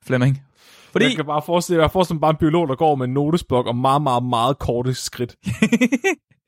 Flemming. 0.03 0.43
Fordi, 0.91 1.05
Jeg 1.05 1.15
kan 1.15 1.25
bare 1.25 1.41
forestille, 1.41 1.81
jeg 1.81 1.91
forestiller 1.91 2.15
mig 2.15 2.21
bare 2.21 2.31
en 2.31 2.37
biolog, 2.37 2.67
der 2.67 2.75
går 2.75 2.95
med 2.95 3.07
en 3.07 3.13
notesblok 3.13 3.67
og 3.67 3.75
meget, 3.75 4.01
meget, 4.01 4.23
meget 4.23 4.59
korte 4.59 4.93
skridt. 4.93 5.35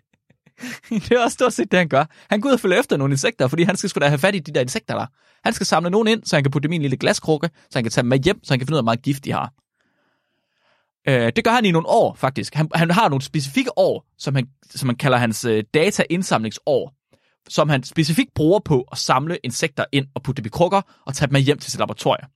det 0.89 1.11
er 1.11 1.23
også 1.23 1.33
stort 1.33 1.53
set 1.53 1.71
det, 1.71 1.77
han 1.79 1.87
gør. 1.87 2.05
Han 2.29 2.41
går 2.41 2.49
ud 2.49 2.53
og 2.53 2.59
følger 2.59 2.79
efter 2.79 2.97
nogle 2.97 3.13
insekter, 3.13 3.47
fordi 3.47 3.63
han 3.63 3.77
skal 3.77 3.89
sgu 3.89 3.99
da 3.99 4.07
have 4.07 4.17
fat 4.17 4.35
i 4.35 4.39
de 4.39 4.51
der 4.51 4.61
insekter 4.61 4.95
der. 4.95 5.05
Han 5.43 5.53
skal 5.53 5.65
samle 5.65 5.89
nogen 5.89 6.07
ind, 6.07 6.23
så 6.25 6.35
han 6.35 6.43
kan 6.43 6.51
putte 6.51 6.67
dem 6.67 6.73
i 6.73 6.75
en 6.75 6.81
lille 6.81 6.97
glaskrukke, 6.97 7.49
så 7.69 7.77
han 7.79 7.83
kan 7.83 7.91
tage 7.91 8.01
dem 8.01 8.09
med 8.09 8.19
hjem, 8.19 8.43
så 8.43 8.53
han 8.53 8.59
kan 8.59 8.67
finde 8.67 8.75
ud 8.75 8.77
af, 8.77 8.83
hvor 8.83 8.91
meget 8.91 9.01
gift 9.01 9.25
de 9.25 9.31
har. 9.31 9.53
Øh, 11.07 11.31
det 11.35 11.43
gør 11.43 11.51
han 11.51 11.65
i 11.65 11.71
nogle 11.71 11.87
år, 11.87 12.15
faktisk. 12.15 12.55
Han, 12.55 12.69
han 12.75 12.91
har 12.91 13.09
nogle 13.09 13.21
specifikke 13.21 13.77
år, 13.77 14.05
som 14.17 14.35
han, 14.35 14.47
som 14.69 14.89
han 14.89 14.95
kalder 14.95 15.17
hans 15.17 15.45
øh, 15.45 15.63
dataindsamlingsår, 15.73 16.93
som 17.49 17.69
han 17.69 17.83
specifikt 17.83 18.33
bruger 18.33 18.59
på 18.59 18.87
at 18.91 18.97
samle 18.97 19.37
insekter 19.43 19.85
ind 19.91 20.07
og 20.15 20.23
putte 20.23 20.41
dem 20.41 20.45
i 20.45 20.49
krukker 20.49 20.81
og 21.05 21.13
tage 21.13 21.27
dem 21.27 21.33
med 21.33 21.41
hjem 21.41 21.57
til 21.59 21.71
sit 21.71 21.79
laboratorium. 21.79 22.29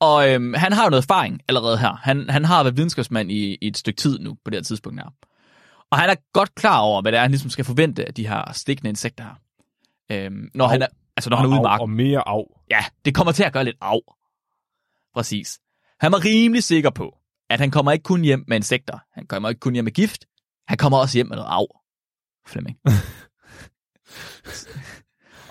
Og 0.00 0.30
øhm, 0.30 0.54
han 0.54 0.72
har 0.72 0.84
jo 0.84 0.90
noget 0.90 1.02
erfaring 1.02 1.40
allerede 1.48 1.78
her. 1.78 1.96
Han, 2.02 2.30
han 2.30 2.44
har 2.44 2.62
været 2.62 2.76
videnskabsmand 2.76 3.30
i, 3.32 3.58
i 3.60 3.66
et 3.66 3.76
stykke 3.76 3.96
tid 3.96 4.18
nu, 4.18 4.34
på 4.44 4.50
det 4.50 4.54
her 4.54 4.62
tidspunkt 4.62 5.00
her. 5.00 5.10
Og 5.96 6.00
han 6.00 6.10
er 6.10 6.14
godt 6.32 6.54
klar 6.54 6.80
over, 6.80 7.02
hvad 7.02 7.12
det 7.12 7.18
er, 7.18 7.22
han 7.22 7.30
ligesom 7.30 7.50
skal 7.50 7.64
forvente 7.64 8.06
af 8.06 8.14
de 8.14 8.28
her 8.28 8.52
stikkende 8.52 8.88
insekter 8.88 9.24
her. 9.24 9.34
Øhm, 10.12 10.50
når 10.54 10.64
Au. 10.64 10.70
han 10.70 10.82
er, 10.82 10.86
altså 11.16 11.30
når 11.30 11.36
han 11.36 11.46
er 11.46 11.50
ude 11.50 11.58
i 11.58 11.62
marken. 11.62 11.82
Og 11.82 11.90
mere 11.90 12.28
af. 12.28 12.44
Ja, 12.70 12.84
det 13.04 13.14
kommer 13.14 13.32
til 13.32 13.44
at 13.44 13.52
gøre 13.52 13.64
lidt 13.64 13.76
af. 13.80 14.00
Præcis. 15.14 15.58
Han 16.00 16.12
var 16.12 16.24
rimelig 16.24 16.64
sikker 16.64 16.90
på, 16.90 17.18
at 17.50 17.60
han 17.60 17.70
kommer 17.70 17.92
ikke 17.92 18.02
kun 18.02 18.20
hjem 18.20 18.44
med 18.48 18.56
insekter. 18.56 18.98
Han 19.12 19.26
kommer 19.26 19.48
ikke 19.48 19.58
kun 19.58 19.72
hjem 19.72 19.84
med 19.84 19.92
gift. 19.92 20.26
Han 20.68 20.78
kommer 20.78 20.98
også 20.98 21.18
hjem 21.18 21.26
med 21.26 21.36
noget 21.36 21.50
af. 21.50 21.66
Flemming. 22.46 22.78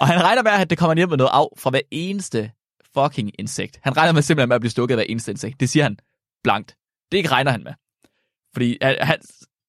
og 0.01 0.07
han 0.07 0.23
regner 0.23 0.43
med, 0.43 0.51
at 0.51 0.69
det 0.69 0.77
kommer 0.77 0.95
hjem 0.95 1.09
med 1.09 1.17
noget 1.17 1.31
af 1.33 1.47
fra 1.57 1.69
hver 1.69 1.81
eneste 1.91 2.51
fucking 2.93 3.31
insekt. 3.39 3.79
Han 3.83 3.97
regner 3.97 4.13
med 4.13 4.21
simpelthen 4.21 4.49
med 4.49 4.55
at 4.55 4.61
blive 4.61 4.71
stukket 4.71 4.93
af 4.93 4.97
hver 4.97 5.05
eneste 5.09 5.31
insekt. 5.31 5.59
Det 5.59 5.69
siger 5.69 5.83
han 5.83 5.97
blankt. 6.43 6.77
Det 7.11 7.17
ikke 7.17 7.29
regner 7.29 7.51
han 7.51 7.63
med. 7.63 7.73
Fordi 8.53 8.77
han, 8.81 9.19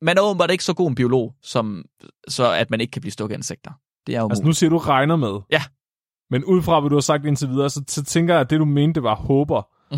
man 0.03 0.19
er 0.19 0.23
åbenbart 0.23 0.51
ikke 0.51 0.65
så 0.65 0.75
god 0.75 0.89
en 0.89 0.95
biolog, 0.95 1.35
som, 1.43 1.85
så 2.29 2.53
at 2.53 2.71
man 2.71 2.81
ikke 2.81 2.91
kan 2.91 3.03
blive 3.03 3.13
stukket 3.13 3.35
af 3.35 3.39
insekter. 3.39 3.71
Det 4.07 4.15
er 4.15 4.21
jo 4.21 4.29
Altså 4.31 4.45
nu 4.45 4.53
siger 4.53 4.71
du 4.71 4.79
regner 4.79 5.17
med. 5.17 5.41
Ja. 5.51 5.63
Men 6.31 6.45
ud 6.45 6.63
fra, 6.63 6.81
hvad 6.81 6.91
du 6.91 6.97
har 6.97 7.01
sagt 7.01 7.27
indtil 7.27 7.49
videre, 7.49 7.71
så, 7.71 7.85
så 7.89 8.05
tænker 8.05 8.35
jeg, 8.35 8.41
at 8.41 8.51
det 8.51 8.59
du 8.61 8.65
mente 8.65 9.03
var 9.03 9.15
håber. 9.15 9.63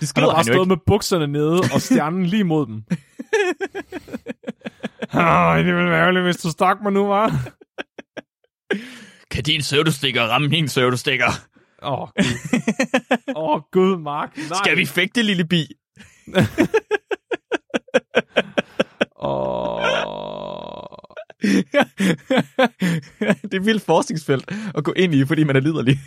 det 0.00 0.12
Han 0.14 0.22
har 0.22 0.26
bare 0.26 0.34
han 0.34 0.44
stået 0.44 0.56
ikke. 0.56 0.68
med 0.68 0.76
bukserne 0.86 1.26
nede 1.26 1.60
og 1.74 1.80
stjernen 1.80 2.26
lige 2.26 2.44
mod 2.44 2.66
dem. 2.66 2.82
Ej, 5.12 5.56
det 5.62 5.74
ville 5.74 5.90
være 5.90 6.00
ærgerligt, 6.00 6.24
hvis 6.24 6.36
du 6.36 6.50
stak 6.50 6.76
mig 6.82 6.92
nu, 6.92 7.06
var. 7.06 7.28
Kan 9.30 9.44
din 9.44 9.60
pseudostikker 9.60 10.22
ramme 10.22 10.48
min 10.48 10.66
pseudostikker? 10.66 11.26
Åh, 11.82 11.92
oh, 11.92 12.08
Gud. 12.08 12.24
Åh, 13.36 13.54
oh, 13.54 13.60
Gud, 13.72 13.98
Mark. 13.98 14.36
Nej. 14.36 14.58
Skal 14.64 14.76
vi 14.76 14.86
fægte, 14.86 15.22
lille 15.22 15.44
bi? 15.44 15.66
Åh. 19.20 19.80
det 23.42 23.54
er 23.54 23.56
et 23.56 23.66
vildt 23.66 23.82
forskningsfelt 23.82 24.50
at 24.74 24.84
gå 24.84 24.92
ind 24.92 25.14
i, 25.14 25.24
fordi 25.24 25.44
man 25.44 25.56
er 25.56 25.60
liderlig. 25.60 25.98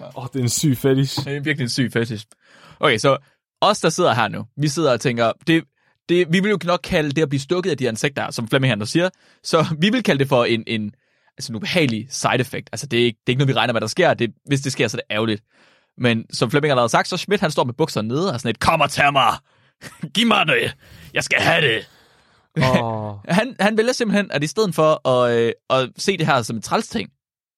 Åh, 0.00 0.18
oh, 0.18 0.26
det 0.32 0.38
er 0.38 0.42
en 0.42 0.48
syg 0.48 0.76
fetish. 0.76 1.24
Det 1.24 1.36
er 1.36 1.40
virkelig 1.40 1.64
en 1.64 1.70
syg 1.70 1.92
fetish. 1.92 2.26
Okay, 2.80 2.98
så 2.98 3.18
os, 3.60 3.80
der 3.80 3.88
sidder 3.88 4.14
her 4.14 4.28
nu, 4.28 4.46
vi 4.56 4.68
sidder 4.68 4.92
og 4.92 5.00
tænker, 5.00 5.32
det, 5.46 5.64
det, 6.08 6.32
vi 6.32 6.40
vil 6.40 6.50
jo 6.50 6.58
nok 6.64 6.80
kalde 6.84 7.10
det 7.10 7.22
at 7.22 7.28
blive 7.28 7.40
stukket 7.40 7.70
af 7.70 7.76
de 7.76 7.84
insekter, 7.84 8.30
som 8.30 8.48
Flemming 8.48 8.88
siger. 8.88 9.10
Så 9.42 9.76
vi 9.78 9.90
vil 9.90 10.02
kalde 10.02 10.18
det 10.18 10.28
for 10.28 10.44
en, 10.44 10.64
en, 10.66 10.92
altså 11.38 11.52
en 11.52 11.56
ubehagelig 11.56 12.06
side 12.10 12.40
effect. 12.40 12.68
Altså 12.72 12.86
det 12.86 13.00
er, 13.00 13.04
ikke, 13.04 13.18
det 13.26 13.28
er 13.28 13.32
ikke 13.32 13.38
noget, 13.38 13.48
vi 13.48 13.58
regner 13.58 13.72
med, 13.72 13.80
der 13.80 13.86
sker. 13.86 14.14
Det, 14.14 14.32
hvis 14.46 14.60
det 14.60 14.72
sker, 14.72 14.88
så 14.88 14.96
er 14.96 15.00
det 15.00 15.14
ærgerligt. 15.14 15.42
Men 15.98 16.24
som 16.32 16.50
Flemming 16.50 16.70
allerede 16.70 16.84
har 16.84 16.88
sagt, 16.88 17.08
så 17.08 17.16
Schmidt 17.16 17.40
han 17.40 17.50
står 17.50 17.64
med 17.64 17.74
bukserne 17.74 18.08
nede 18.08 18.32
og 18.32 18.40
sådan 18.40 18.50
et, 18.50 18.60
kom 18.60 18.80
og 18.80 18.90
tag 18.90 19.12
mig! 19.12 19.36
Giv 20.14 20.26
mig 20.26 20.46
det! 20.46 20.76
Jeg 21.14 21.24
skal 21.24 21.40
have 21.40 21.68
det! 21.68 21.88
Åh. 22.56 23.14
Han, 23.38 23.56
han 23.60 23.76
vælger 23.76 23.92
simpelthen, 23.92 24.30
at 24.30 24.42
i 24.42 24.46
stedet 24.46 24.74
for 24.74 25.08
at, 25.08 25.38
øh, 25.38 25.52
at 25.70 25.90
se 25.96 26.16
det 26.16 26.26
her 26.26 26.42
som 26.42 26.56
en 26.56 26.62
træls 26.62 26.88
ting, 26.88 27.10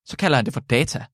så 0.06 0.16
kalder 0.16 0.36
han 0.36 0.44
det 0.44 0.54
for 0.54 0.60
data. 0.60 1.04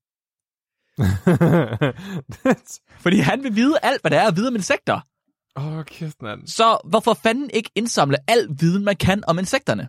Fordi 3.05 3.18
han 3.18 3.42
vil 3.42 3.57
vide 3.57 3.79
alt, 3.83 4.00
hvad 4.00 4.11
der 4.11 4.20
er 4.20 4.29
at 4.29 4.37
vide 4.37 4.48
om 4.48 4.55
insekter. 4.55 5.00
Åh, 5.57 5.66
oh, 5.66 5.85
kæft, 5.85 6.22
mand. 6.22 6.46
Så 6.46 6.79
hvorfor 6.85 7.14
fanden 7.14 7.50
ikke 7.55 7.70
indsamle 7.74 8.16
al 8.29 8.48
viden, 8.61 8.85
man 8.85 8.96
kan 8.96 9.24
om 9.27 9.38
insekterne? 9.38 9.88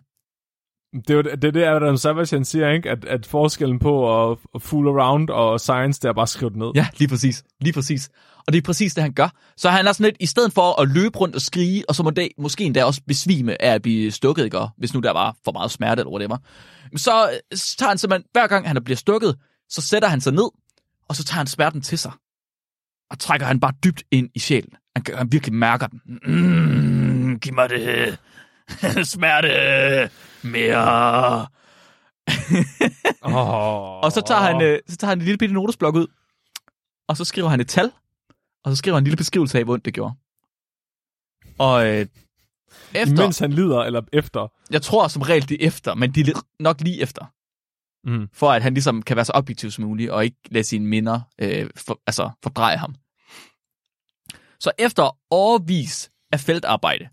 Det 0.96 1.10
er 1.10 1.14
jo 1.14 1.22
det, 1.22 1.42
det, 1.42 1.56
er 1.56 1.76
Adam 1.76 1.96
Savage 1.96 2.36
han 2.36 2.44
siger, 2.44 2.70
ikke? 2.70 2.90
At, 2.90 3.04
at 3.04 3.26
forskellen 3.26 3.78
på 3.78 4.30
at, 4.30 4.38
at 4.54 4.62
fool 4.62 4.88
around 4.88 5.30
og 5.30 5.60
science, 5.60 6.00
det 6.00 6.08
er 6.08 6.12
bare 6.12 6.22
at 6.22 6.28
skrive 6.28 6.50
det 6.50 6.58
ned. 6.58 6.70
Ja, 6.74 6.86
lige 6.98 7.08
præcis. 7.08 7.44
Lige 7.60 7.72
præcis. 7.72 8.10
Og 8.46 8.52
det 8.52 8.58
er 8.58 8.62
præcis 8.62 8.94
det, 8.94 9.02
han 9.02 9.12
gør. 9.12 9.28
Så 9.56 9.70
han 9.70 9.86
er 9.86 9.92
sådan 9.92 10.04
lidt, 10.04 10.16
i 10.20 10.26
stedet 10.26 10.52
for 10.52 10.80
at 10.80 10.88
løbe 10.88 11.18
rundt 11.18 11.34
og 11.34 11.40
skrige, 11.40 11.84
og 11.88 11.94
så 11.94 12.02
må 12.02 12.10
det, 12.10 12.28
måske 12.38 12.64
endda 12.64 12.84
også 12.84 13.00
besvime 13.06 13.62
af 13.62 13.74
at 13.74 13.82
blive 13.82 14.10
stukket, 14.10 14.44
ikke? 14.44 14.58
Hvis 14.78 14.94
nu 14.94 15.00
der 15.00 15.10
var 15.10 15.36
for 15.44 15.52
meget 15.52 15.70
smerte 15.70 16.00
eller 16.00 16.10
whatever. 16.10 16.36
Så, 16.96 17.30
så 17.54 17.76
tager 17.76 17.88
han 17.88 17.98
simpelthen, 17.98 18.28
hver 18.32 18.46
gang 18.46 18.68
han 18.68 18.84
bliver 18.84 18.96
stukket, 18.96 19.36
så 19.68 19.80
sætter 19.80 20.08
han 20.08 20.20
sig 20.20 20.32
ned, 20.32 20.50
og 21.08 21.16
så 21.16 21.24
tager 21.24 21.36
han 21.36 21.46
smerten 21.46 21.82
til 21.82 21.98
sig. 21.98 22.12
Og 23.10 23.18
trækker 23.18 23.46
han 23.46 23.60
bare 23.60 23.72
dybt 23.84 24.02
ind 24.10 24.30
i 24.34 24.38
sjælen. 24.38 24.72
Han, 24.96 25.04
han 25.14 25.32
virkelig 25.32 25.54
mærker 25.54 25.86
den. 25.86 26.00
Mm, 26.26 27.38
giv 27.40 27.54
mig 27.54 27.68
det. 27.68 28.18
Smerte. 29.12 30.10
Mere. 30.46 31.46
Oh. 33.22 34.00
Og 34.04 34.12
så 34.12 34.22
tager 34.26 34.40
han, 34.40 34.62
øh, 34.62 34.78
så 34.88 34.96
tager 34.96 35.08
han 35.08 35.18
en 35.18 35.24
lille 35.24 35.38
bitte 35.38 35.54
notesblok 35.54 35.94
ud, 35.94 36.06
og 37.08 37.16
så 37.16 37.24
skriver 37.24 37.48
han 37.48 37.60
et 37.60 37.68
tal, 37.68 37.92
og 38.64 38.72
så 38.72 38.76
skriver 38.76 38.94
han 38.96 39.00
en 39.02 39.04
lille 39.04 39.16
beskrivelse 39.16 39.58
af, 39.58 39.64
hvor 39.64 39.72
ondt 39.74 39.84
det 39.84 39.94
gjorde. 39.94 40.14
Og 41.58 41.86
øh, 41.88 42.06
efter, 42.94 43.22
Mens 43.22 43.38
han 43.38 43.52
lider, 43.52 43.80
eller 43.82 44.02
efter. 44.12 44.52
jeg 44.70 44.82
tror 44.82 45.08
som 45.08 45.22
regel 45.22 45.48
det 45.48 45.62
er 45.62 45.66
efter, 45.66 45.94
men 45.94 46.12
det 46.14 46.28
er 46.28 46.40
nok 46.60 46.80
lige 46.80 47.00
efter, 47.00 47.24
Mm. 48.04 48.28
for 48.32 48.52
at 48.52 48.62
han 48.62 48.74
ligesom 48.74 49.02
kan 49.02 49.16
være 49.16 49.24
så 49.24 49.32
objektiv 49.34 49.70
som 49.70 49.84
muligt, 49.84 50.10
og 50.10 50.24
ikke 50.24 50.36
lade 50.50 50.64
sine 50.64 50.86
minder 50.86 51.20
øh, 51.38 51.70
for, 51.76 52.00
altså 52.06 52.30
fordreje 52.42 52.76
ham. 52.76 52.94
Så 54.60 54.70
efter 54.78 55.18
overvis 55.30 56.10
af 56.32 56.40
feltarbejde, 56.40 57.08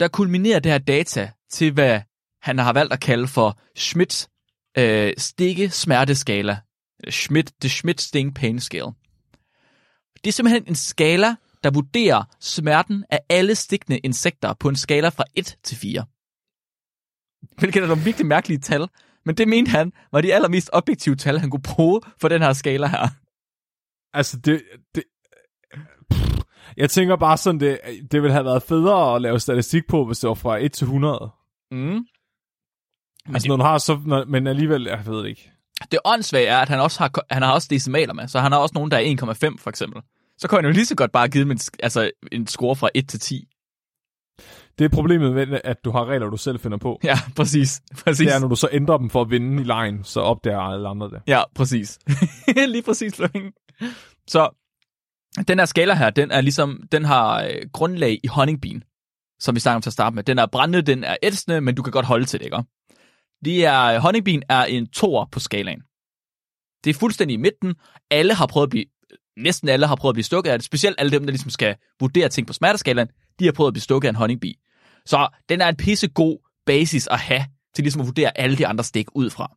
der 0.00 0.08
kulminerer 0.08 0.58
det 0.58 0.72
her 0.72 0.78
data 0.78 1.30
til, 1.50 1.72
hvad 1.72 2.00
han 2.44 2.58
har 2.58 2.72
valgt 2.72 2.92
at 2.92 3.00
kalde 3.00 3.26
for 3.26 3.58
Schmidts 3.76 4.28
øh, 4.78 5.12
stikke 5.18 5.70
smerteskala. 5.70 6.56
Schmidt, 7.10 7.52
the 7.60 7.68
Schmidt 7.68 8.00
Sting 8.00 8.34
Pain 8.34 8.60
Scale. 8.60 8.92
Det 10.14 10.30
er 10.30 10.32
simpelthen 10.32 10.64
en 10.68 10.74
skala, 10.74 11.34
der 11.64 11.70
vurderer 11.70 12.22
smerten 12.40 13.04
af 13.10 13.20
alle 13.28 13.54
stikkende 13.54 13.98
insekter 13.98 14.52
på 14.52 14.68
en 14.68 14.76
skala 14.76 15.08
fra 15.08 15.24
1 15.34 15.58
til 15.62 15.76
4. 15.76 16.04
Hvilket 17.58 17.82
er 17.82 17.86
nogle 17.86 18.02
virkelig 18.02 18.26
mærkelige 18.26 18.58
tal, 18.58 18.88
men 19.24 19.34
det 19.34 19.48
mente 19.48 19.70
han 19.70 19.92
var 20.12 20.20
de 20.20 20.34
allermest 20.34 20.70
objektive 20.72 21.16
tal, 21.16 21.38
han 21.38 21.50
kunne 21.50 21.62
bruge 21.62 22.00
for 22.20 22.28
den 22.28 22.42
her 22.42 22.52
skala 22.52 22.86
her. 22.86 23.08
Altså, 24.12 24.36
det... 24.36 24.62
det 24.94 25.02
jeg 26.76 26.90
tænker 26.90 27.16
bare 27.16 27.36
sådan, 27.36 27.60
det, 27.60 27.78
det 28.12 28.22
ville 28.22 28.32
have 28.32 28.44
været 28.44 28.62
federe 28.62 29.14
at 29.14 29.22
lave 29.22 29.40
statistik 29.40 29.82
på, 29.88 30.06
hvis 30.06 30.18
det 30.18 30.28
var 30.28 30.34
fra 30.34 30.64
1 30.64 30.72
til 30.72 30.84
100. 30.84 31.30
Mm. 31.70 32.04
Men 33.26 33.34
altså, 33.36 33.44
det- 33.44 33.48
når 33.48 33.56
du 33.56 33.62
har 33.62 33.78
så... 33.78 34.24
Men 34.28 34.46
alligevel, 34.46 34.82
jeg 34.82 35.06
ved 35.06 35.18
det 35.22 35.28
ikke. 35.28 35.50
Det 35.90 35.98
åndssvage 36.04 36.46
er, 36.46 36.58
at 36.58 36.68
han 36.68 36.80
også 36.80 36.98
har, 36.98 37.10
han 37.30 37.42
har 37.42 37.52
også 37.52 37.68
decimaler 37.70 38.14
med, 38.14 38.28
så 38.28 38.40
han 38.40 38.52
har 38.52 38.58
også 38.58 38.72
nogen, 38.74 38.90
der 38.90 38.96
er 38.96 39.16
1,5 39.50 39.56
for 39.62 39.70
eksempel. 39.70 40.02
Så 40.38 40.48
kunne 40.48 40.58
han 40.58 40.64
jo 40.64 40.70
lige 40.70 40.86
så 40.86 40.94
godt 40.96 41.12
bare 41.12 41.28
give 41.28 41.42
dem 41.44 41.50
en, 41.50 41.58
altså, 41.82 42.10
en 42.32 42.46
score 42.46 42.76
fra 42.76 42.88
1 42.94 43.08
til 43.08 43.20
10. 43.20 43.48
Det 44.78 44.84
er 44.84 44.88
problemet 44.88 45.32
med, 45.32 45.60
at 45.64 45.84
du 45.84 45.90
har 45.90 46.04
regler, 46.04 46.26
du 46.30 46.36
selv 46.36 46.60
finder 46.60 46.78
på. 46.78 47.00
Ja, 47.04 47.18
præcis. 47.36 47.82
præcis. 48.04 48.26
Det 48.26 48.34
er, 48.34 48.38
når 48.38 48.48
du 48.48 48.56
så 48.56 48.68
ændrer 48.72 48.98
dem 48.98 49.10
for 49.10 49.20
at 49.20 49.30
vinde 49.30 49.62
i 49.62 49.64
lejen, 49.64 50.04
så 50.04 50.20
opdager 50.20 50.60
alle 50.60 50.88
andre 50.88 51.10
det. 51.10 51.22
Ja, 51.26 51.42
præcis. 51.54 51.98
Lige 52.68 52.82
præcis, 52.82 53.14
Flemming. 53.16 53.52
Så 54.28 54.48
den 55.48 55.58
her 55.58 55.66
skala 55.66 55.94
her, 55.94 56.10
den 56.10 56.30
er 56.30 56.40
ligesom, 56.40 56.80
den 56.92 57.04
har 57.04 57.42
øh, 57.42 57.50
grundlag 57.72 58.20
i 58.24 58.26
honningbien, 58.26 58.84
som 59.40 59.54
vi 59.54 59.60
snakker 59.60 59.76
om 59.76 59.82
til 59.82 59.90
at 59.90 59.92
starte 59.94 60.14
med. 60.16 60.22
Den 60.24 60.38
er 60.38 60.46
brændende, 60.46 60.82
den 60.82 61.04
er 61.04 61.16
ætsende, 61.22 61.60
men 61.60 61.74
du 61.74 61.82
kan 61.82 61.90
godt 61.92 62.06
holde 62.06 62.24
til 62.24 62.40
det, 62.40 62.44
ikke? 62.44 62.62
Det 63.44 63.64
er, 63.64 63.82
øh, 63.84 64.00
honningbien 64.00 64.42
er 64.48 64.64
en 64.64 64.86
toer 64.86 65.26
på 65.32 65.40
skalaen. 65.40 65.82
Det 66.84 66.90
er 66.90 66.94
fuldstændig 66.94 67.34
i 67.34 67.36
midten. 67.36 67.74
Alle 68.10 68.34
har 68.34 68.46
prøvet 68.46 68.66
at 68.66 68.70
blive, 68.70 68.84
næsten 69.36 69.68
alle 69.68 69.86
har 69.86 69.96
prøvet 69.96 70.12
at 70.12 70.14
blive 70.14 70.24
stukket 70.24 70.50
af 70.50 70.58
det. 70.58 70.64
Specielt 70.64 70.96
alle 70.98 71.12
dem, 71.12 71.22
der 71.22 71.30
ligesom 71.30 71.50
skal 71.50 71.76
vurdere 72.00 72.28
ting 72.28 72.46
på 72.46 72.52
smerteskalaen, 72.52 73.08
de 73.38 73.44
har 73.44 73.52
prøvet 73.52 73.68
at 73.68 73.74
blive 73.74 73.82
stukket 73.82 74.08
af 74.08 74.10
en 74.10 74.16
honningbi. 74.16 74.58
Så 75.06 75.28
den 75.48 75.60
er 75.60 75.68
en 75.68 75.76
pissegod 75.76 76.38
basis 76.66 77.06
at 77.06 77.18
have 77.18 77.46
til 77.74 77.84
ligesom 77.84 78.00
at 78.00 78.06
vurdere 78.06 78.38
alle 78.38 78.56
de 78.56 78.66
andre 78.66 78.84
stik 78.84 79.06
ud 79.14 79.30
fra. 79.30 79.56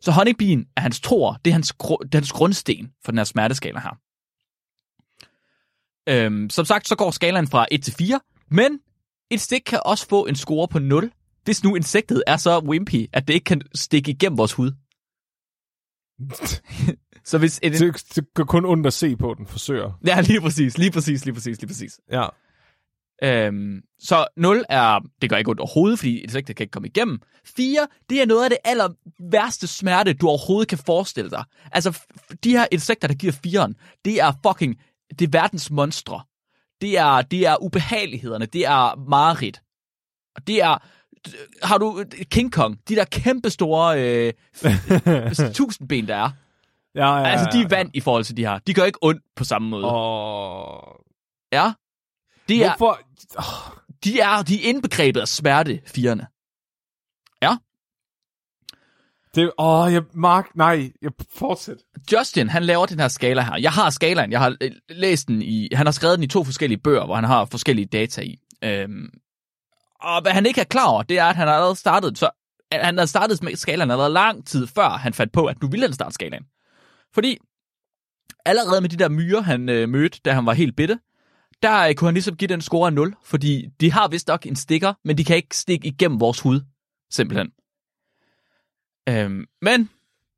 Så 0.00 0.12
honningbien 0.12 0.66
er 0.76 0.80
hans 0.80 1.00
tor, 1.00 1.38
det 1.44 1.50
er 1.50 1.52
hans, 1.52 1.74
gru- 1.82 2.02
det 2.02 2.14
er 2.14 2.18
hans 2.18 2.32
grundsten 2.32 2.92
for 3.04 3.12
den 3.12 3.18
her 3.18 3.24
smerteskala 3.24 3.80
her. 3.80 3.98
Øhm, 6.08 6.50
som 6.50 6.64
sagt, 6.64 6.88
så 6.88 6.96
går 6.96 7.10
skalaen 7.10 7.48
fra 7.48 7.66
1 7.70 7.82
til 7.82 7.94
4, 7.94 8.20
men 8.50 8.80
et 9.30 9.40
stik 9.40 9.62
kan 9.66 9.80
også 9.84 10.06
få 10.08 10.26
en 10.26 10.36
score 10.36 10.68
på 10.68 10.78
0, 10.78 11.12
hvis 11.44 11.64
nu 11.64 11.74
insektet 11.74 12.22
er 12.26 12.36
så 12.36 12.58
wimpy, 12.58 13.06
at 13.12 13.28
det 13.28 13.34
ikke 13.34 13.44
kan 13.44 13.60
stikke 13.74 14.10
igennem 14.10 14.38
vores 14.38 14.52
hud. 14.52 14.72
så 17.24 17.38
hvis 17.38 17.60
et, 17.62 17.72
Det, 17.72 18.14
det 18.14 18.24
gør 18.34 18.44
kun 18.44 18.64
ondt 18.64 18.86
at 18.86 18.92
se 18.92 19.16
på, 19.16 19.34
den 19.38 19.46
forsøger. 19.46 19.98
Ja, 20.06 20.20
lige 20.20 20.40
præcis, 20.40 20.78
lige 20.78 20.90
præcis, 20.90 21.24
lige 21.24 21.34
præcis, 21.34 21.60
lige 21.60 21.68
præcis. 21.68 22.00
Ja. 22.12 22.26
Øhm, 23.22 23.80
så 23.98 24.26
0 24.36 24.64
er, 24.68 25.00
det 25.22 25.30
gør 25.30 25.36
ikke 25.36 25.50
ondt 25.50 25.60
overhovedet, 25.60 25.98
fordi 25.98 26.18
insekter 26.18 26.54
kan 26.54 26.64
ikke 26.64 26.70
komme 26.70 26.88
igennem. 26.88 27.20
4, 27.44 27.88
det 28.10 28.22
er 28.22 28.26
noget 28.26 28.44
af 28.44 28.50
det 28.50 28.58
aller 28.64 28.88
værste 29.30 29.66
smerte, 29.66 30.12
du 30.12 30.28
overhovedet 30.28 30.68
kan 30.68 30.78
forestille 30.78 31.30
dig. 31.30 31.44
Altså, 31.72 32.00
de 32.44 32.50
her 32.50 32.66
insekter, 32.72 33.08
der 33.08 33.14
giver 33.14 33.32
4'eren, 33.32 34.00
det 34.04 34.20
er 34.20 34.32
fucking, 34.46 34.76
det 35.18 35.26
er 35.26 35.30
verdens 35.38 35.70
monstre. 35.70 36.22
Det 36.80 36.98
er, 36.98 37.22
det 37.22 37.46
er 37.46 37.62
ubehagelighederne, 37.62 38.46
det 38.46 38.66
er 38.66 39.08
mareridt. 39.08 39.62
Og 40.36 40.46
det 40.46 40.62
er 40.62 40.78
har 41.62 41.78
du 41.78 42.04
King 42.30 42.52
Kong, 42.52 42.78
de 42.88 42.96
der 42.96 43.04
kæmpe 43.04 43.50
store 43.50 44.02
øh, 44.02 44.32
tusindben, 45.56 46.08
der 46.08 46.16
er. 46.16 46.30
Ja, 46.94 47.16
ja, 47.16 47.26
Altså, 47.26 47.48
de 47.52 47.62
er 47.62 47.68
vand 47.68 47.90
i 47.94 48.00
forhold 48.00 48.24
til 48.24 48.36
de 48.36 48.46
her. 48.46 48.58
De 48.58 48.74
gør 48.74 48.84
ikke 48.84 48.98
ondt 49.02 49.22
på 49.36 49.44
samme 49.44 49.68
måde. 49.68 49.84
Og... 49.84 51.04
Ja. 51.52 51.72
De 52.48 52.62
er, 52.62 52.76
Hvorfor? 52.76 53.00
de 54.04 54.20
er, 54.20 54.42
de 54.42 54.54
er 54.54 54.68
indbegrebet 54.68 55.20
af 55.20 55.28
smerte, 55.28 55.80
firerne. 55.86 56.26
Det, 59.34 59.50
åh, 59.58 59.92
jeg, 59.92 60.02
Mark, 60.14 60.46
nej, 60.54 60.92
jeg 61.02 61.10
fortsæt. 61.34 61.76
Justin, 62.12 62.48
han 62.48 62.64
laver 62.64 62.86
den 62.86 63.00
her 63.00 63.08
skala 63.08 63.42
her. 63.42 63.56
Jeg 63.56 63.72
har 63.72 63.90
skalaen, 63.90 64.32
jeg 64.32 64.40
har 64.40 64.56
øh, 64.60 64.70
læst 64.88 65.28
den 65.28 65.42
i, 65.42 65.68
han 65.72 65.86
har 65.86 65.92
skrevet 65.92 66.18
den 66.18 66.24
i 66.24 66.26
to 66.26 66.44
forskellige 66.44 66.78
bøger, 66.78 67.06
hvor 67.06 67.14
han 67.14 67.24
har 67.24 67.44
forskellige 67.44 67.86
data 67.86 68.20
i. 68.22 68.38
Øhm, 68.64 69.10
og 70.02 70.22
hvad 70.22 70.32
han 70.32 70.46
ikke 70.46 70.60
er 70.60 70.64
klar 70.64 70.86
over, 70.86 71.02
det 71.02 71.18
er, 71.18 71.24
at 71.24 71.36
han 71.36 71.48
har 71.48 71.54
allerede 71.54 71.76
startet, 71.76 72.18
så 72.18 72.30
at 72.70 72.84
han 72.84 72.98
havde 72.98 73.08
startet 73.08 73.42
med 73.42 73.56
skalaen 73.56 73.90
allerede 73.90 74.12
lang 74.12 74.46
tid 74.46 74.66
før 74.66 74.88
han 74.88 75.14
fandt 75.14 75.32
på, 75.32 75.46
at 75.46 75.62
nu 75.62 75.68
ville 75.68 75.86
han 75.86 75.92
starte 75.92 76.14
skalaen. 76.14 76.44
Fordi 77.14 77.38
allerede 78.44 78.80
med 78.80 78.88
de 78.88 78.96
der 78.96 79.08
myrer, 79.08 79.40
han 79.40 79.68
øh, 79.68 79.88
mødte, 79.88 80.20
da 80.24 80.32
han 80.32 80.46
var 80.46 80.52
helt 80.52 80.76
bitte, 80.76 80.98
der 81.62 81.88
øh, 81.88 81.94
kunne 81.94 82.08
han 82.08 82.14
ligesom 82.14 82.36
give 82.36 82.48
den 82.48 82.60
score 82.60 82.86
af 82.86 82.92
0, 82.92 83.14
fordi 83.24 83.68
de 83.80 83.92
har 83.92 84.08
vist 84.08 84.28
nok 84.28 84.46
en 84.46 84.56
stikker, 84.56 84.94
men 85.04 85.18
de 85.18 85.24
kan 85.24 85.36
ikke 85.36 85.56
stikke 85.56 85.88
igennem 85.88 86.20
vores 86.20 86.40
hud, 86.40 86.60
simpelthen. 87.10 87.50
Øhm, 89.08 89.44
men 89.62 89.90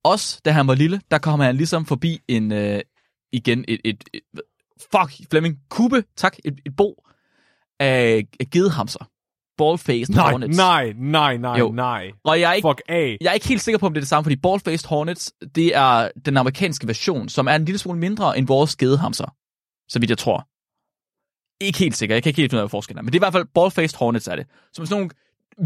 også 0.04 0.40
da 0.44 0.50
han 0.50 0.66
var 0.66 0.74
lille, 0.74 1.00
der 1.10 1.18
kom 1.18 1.40
han 1.40 1.56
ligesom 1.56 1.86
forbi 1.86 2.20
en, 2.28 2.52
øh, 2.52 2.80
igen 3.32 3.64
et, 3.68 3.80
et, 3.84 4.04
et, 4.14 4.22
fuck, 4.80 5.30
Flemming, 5.30 5.58
kube, 5.68 6.04
tak, 6.16 6.36
et, 6.44 6.60
et 6.66 6.76
bo 6.76 7.04
af, 7.80 8.26
af 8.40 8.46
gedehamser. 8.50 9.11
Ballfaced 9.58 10.14
Nej, 10.14 10.30
Hornets. 10.30 10.56
nej, 10.56 10.92
nej, 10.96 11.36
nej, 11.36 11.58
Jo. 11.58 11.72
nej. 11.72 12.10
Og 12.24 12.40
jeg 12.40 12.50
er, 12.50 12.52
ikke, 12.52 12.68
Fuck 12.68 12.82
af. 12.88 13.16
jeg 13.20 13.28
er 13.28 13.32
ikke 13.32 13.48
helt 13.48 13.60
sikker 13.60 13.78
på, 13.78 13.86
om 13.86 13.92
det 13.94 13.98
er 13.98 14.02
det 14.02 14.08
samme, 14.08 14.24
fordi 14.24 14.36
Ballfaced 14.36 14.88
Hornets, 14.88 15.32
det 15.54 15.76
er 15.76 16.08
den 16.24 16.36
amerikanske 16.36 16.86
version, 16.86 17.28
som 17.28 17.46
er 17.48 17.54
en 17.54 17.64
lille 17.64 17.78
smule 17.78 17.98
mindre 17.98 18.38
end 18.38 18.46
vores 18.46 18.76
gedehamser, 18.76 19.34
så 19.88 19.98
vidt 19.98 20.10
jeg 20.10 20.18
tror. 20.18 20.48
Ikke 21.64 21.78
helt 21.78 21.96
sikker, 21.96 22.14
jeg 22.14 22.22
kan 22.22 22.30
ikke 22.30 22.40
helt 22.40 22.50
finde 22.50 22.58
ud 22.58 22.62
af, 22.62 22.64
hvad 22.64 22.70
forskellen 22.70 22.98
er, 22.98 23.02
men 23.02 23.12
det 23.12 23.18
er 23.18 23.20
i 23.20 23.24
hvert 23.26 23.32
fald 23.32 23.46
Ballfaced 23.54 23.98
Hornets 23.98 24.28
er 24.28 24.36
det, 24.36 24.46
som 24.72 24.82
er 24.82 24.86
sådan 24.86 25.00
nogle 25.00 25.10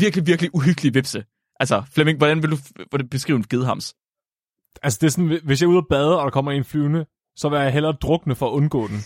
virkelig, 0.00 0.26
virkelig 0.26 0.54
uhyggelige 0.54 0.92
vipse. 0.94 1.24
Altså, 1.60 1.82
Flemming, 1.92 2.18
hvordan 2.18 2.42
vil 2.42 2.50
du 2.50 2.56
hvordan 2.90 3.08
beskrive 3.08 3.36
en 3.36 3.44
gedehams? 3.50 3.94
Altså, 4.82 4.98
det 5.00 5.06
er 5.06 5.10
sådan, 5.10 5.40
hvis 5.44 5.60
jeg 5.60 5.66
er 5.66 5.70
ude 5.70 5.78
at 5.78 5.86
bade, 5.90 6.18
og 6.18 6.24
der 6.24 6.30
kommer 6.30 6.52
en 6.52 6.64
flyvende, 6.64 7.06
så 7.36 7.48
vil 7.48 7.58
jeg 7.58 7.72
hellere 7.72 7.92
drukne 7.92 8.34
for 8.34 8.46
at 8.46 8.52
undgå 8.52 8.88
den, 8.88 9.02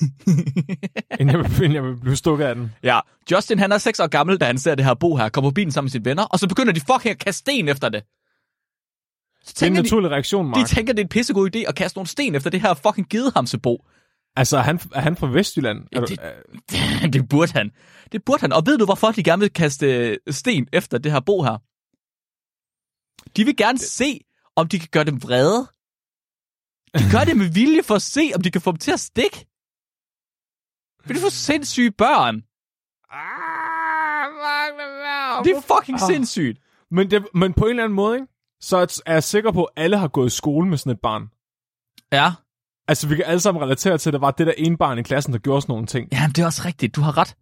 end 1.20 1.30
jeg, 1.30 1.38
vil, 1.38 1.64
end 1.64 1.74
jeg 1.74 1.84
vil 1.84 1.96
blive 1.96 2.16
stukket 2.16 2.44
af 2.44 2.54
den. 2.54 2.72
Ja, 2.82 3.00
Justin 3.30 3.58
han 3.58 3.72
er 3.72 3.78
6 3.78 4.00
år 4.00 4.06
gammel, 4.06 4.36
da 4.38 4.44
han 4.44 4.58
ser 4.58 4.74
det 4.74 4.84
her 4.84 4.94
bo 4.94 5.16
her, 5.16 5.28
kommer 5.28 5.50
på 5.50 5.54
bilen 5.54 5.72
sammen 5.72 5.84
med 5.86 5.90
sine 5.90 6.04
venner, 6.04 6.24
og 6.24 6.38
så 6.38 6.48
begynder 6.48 6.72
de 6.72 6.80
fucking 6.80 7.10
at 7.10 7.18
kaste 7.18 7.38
sten 7.38 7.68
efter 7.68 7.88
det. 7.88 8.02
Så 9.44 9.52
Det 9.56 9.62
er 9.62 9.66
en 9.66 9.72
tænker 9.74 9.80
de, 9.82 9.86
naturlig 9.86 10.10
reaktion, 10.10 10.44
de 10.44 10.50
Mark. 10.50 10.66
tænker, 10.66 10.92
det 10.92 11.00
er 11.00 11.04
en 11.04 11.08
pissegod 11.08 11.56
idé 11.56 11.58
at 11.68 11.74
kaste 11.74 11.98
nogle 11.98 12.08
sten 12.08 12.34
efter 12.34 12.50
det 12.50 12.60
her 12.60 12.74
fucking 12.74 13.08
gedehamsebo. 13.08 13.84
Altså, 14.36 14.56
er 14.58 14.62
han, 14.62 14.80
er 14.94 15.00
han 15.00 15.16
fra 15.16 15.26
Vestjylland? 15.26 15.78
Du, 15.96 16.00
det- 16.00 16.18
er- 16.22 17.08
det 17.12 17.28
burde 17.28 17.52
han. 17.52 17.70
Det 18.12 18.24
burde 18.24 18.40
han. 18.40 18.52
Og 18.52 18.62
ved 18.66 18.78
du, 18.78 18.84
hvorfor 18.84 19.10
de 19.10 19.22
gerne 19.22 19.40
vil 19.40 19.52
kaste 19.52 19.86
øh, 19.86 20.16
sten 20.30 20.66
efter 20.72 20.98
det 20.98 21.12
her 21.12 21.20
bo 21.20 21.42
her? 21.42 21.56
De 23.36 23.44
vil 23.44 23.56
gerne 23.56 23.78
se, 23.78 24.20
om 24.56 24.68
de 24.68 24.78
kan 24.78 24.88
gøre 24.92 25.04
dem 25.04 25.22
vrede. 25.22 25.66
De 26.94 27.04
gør 27.12 27.24
det 27.24 27.36
med 27.36 27.52
vilje 27.52 27.82
for 27.82 27.94
at 27.94 28.02
se, 28.02 28.32
om 28.34 28.42
de 28.42 28.50
kan 28.50 28.60
få 28.60 28.70
dem 28.72 28.78
til 28.78 28.92
at 28.92 29.00
stikke. 29.00 29.46
Vil 31.06 31.16
du 31.16 31.20
få 31.20 31.30
sindssyge 31.30 31.90
børn? 31.90 32.34
Det 35.44 35.56
er 35.56 35.60
fucking 35.60 36.02
Ah. 36.02 36.06
sindssygt. 36.06 36.58
men, 36.90 37.10
det, 37.10 37.26
men 37.34 37.52
på 37.52 37.64
en 37.64 37.70
eller 37.70 37.84
anden 37.84 37.96
måde, 37.96 38.14
ikke? 38.16 38.26
så 38.60 39.02
er 39.06 39.12
jeg 39.12 39.24
sikker 39.24 39.52
på, 39.52 39.64
at 39.64 39.82
alle 39.82 39.96
har 39.98 40.08
gået 40.08 40.26
i 40.26 40.36
skole 40.36 40.68
med 40.68 40.78
sådan 40.78 40.92
et 40.92 41.00
barn. 41.00 41.30
Ja. 42.12 42.32
Altså, 42.88 43.08
vi 43.08 43.16
kan 43.16 43.24
alle 43.24 43.40
sammen 43.40 43.62
relatere 43.62 43.98
til, 43.98 44.10
at 44.10 44.12
det 44.12 44.20
var 44.20 44.30
det 44.30 44.46
der 44.46 44.52
ene 44.58 44.76
barn 44.76 44.98
i 44.98 45.02
klassen, 45.02 45.32
der 45.32 45.38
gjorde 45.38 45.62
sådan 45.62 45.72
nogle 45.72 45.86
ting. 45.86 46.08
Ja, 46.12 46.26
det 46.28 46.38
er 46.38 46.46
også 46.46 46.62
rigtigt. 46.64 46.96
Du 46.96 47.00
har 47.00 47.18
ret. 47.18 47.36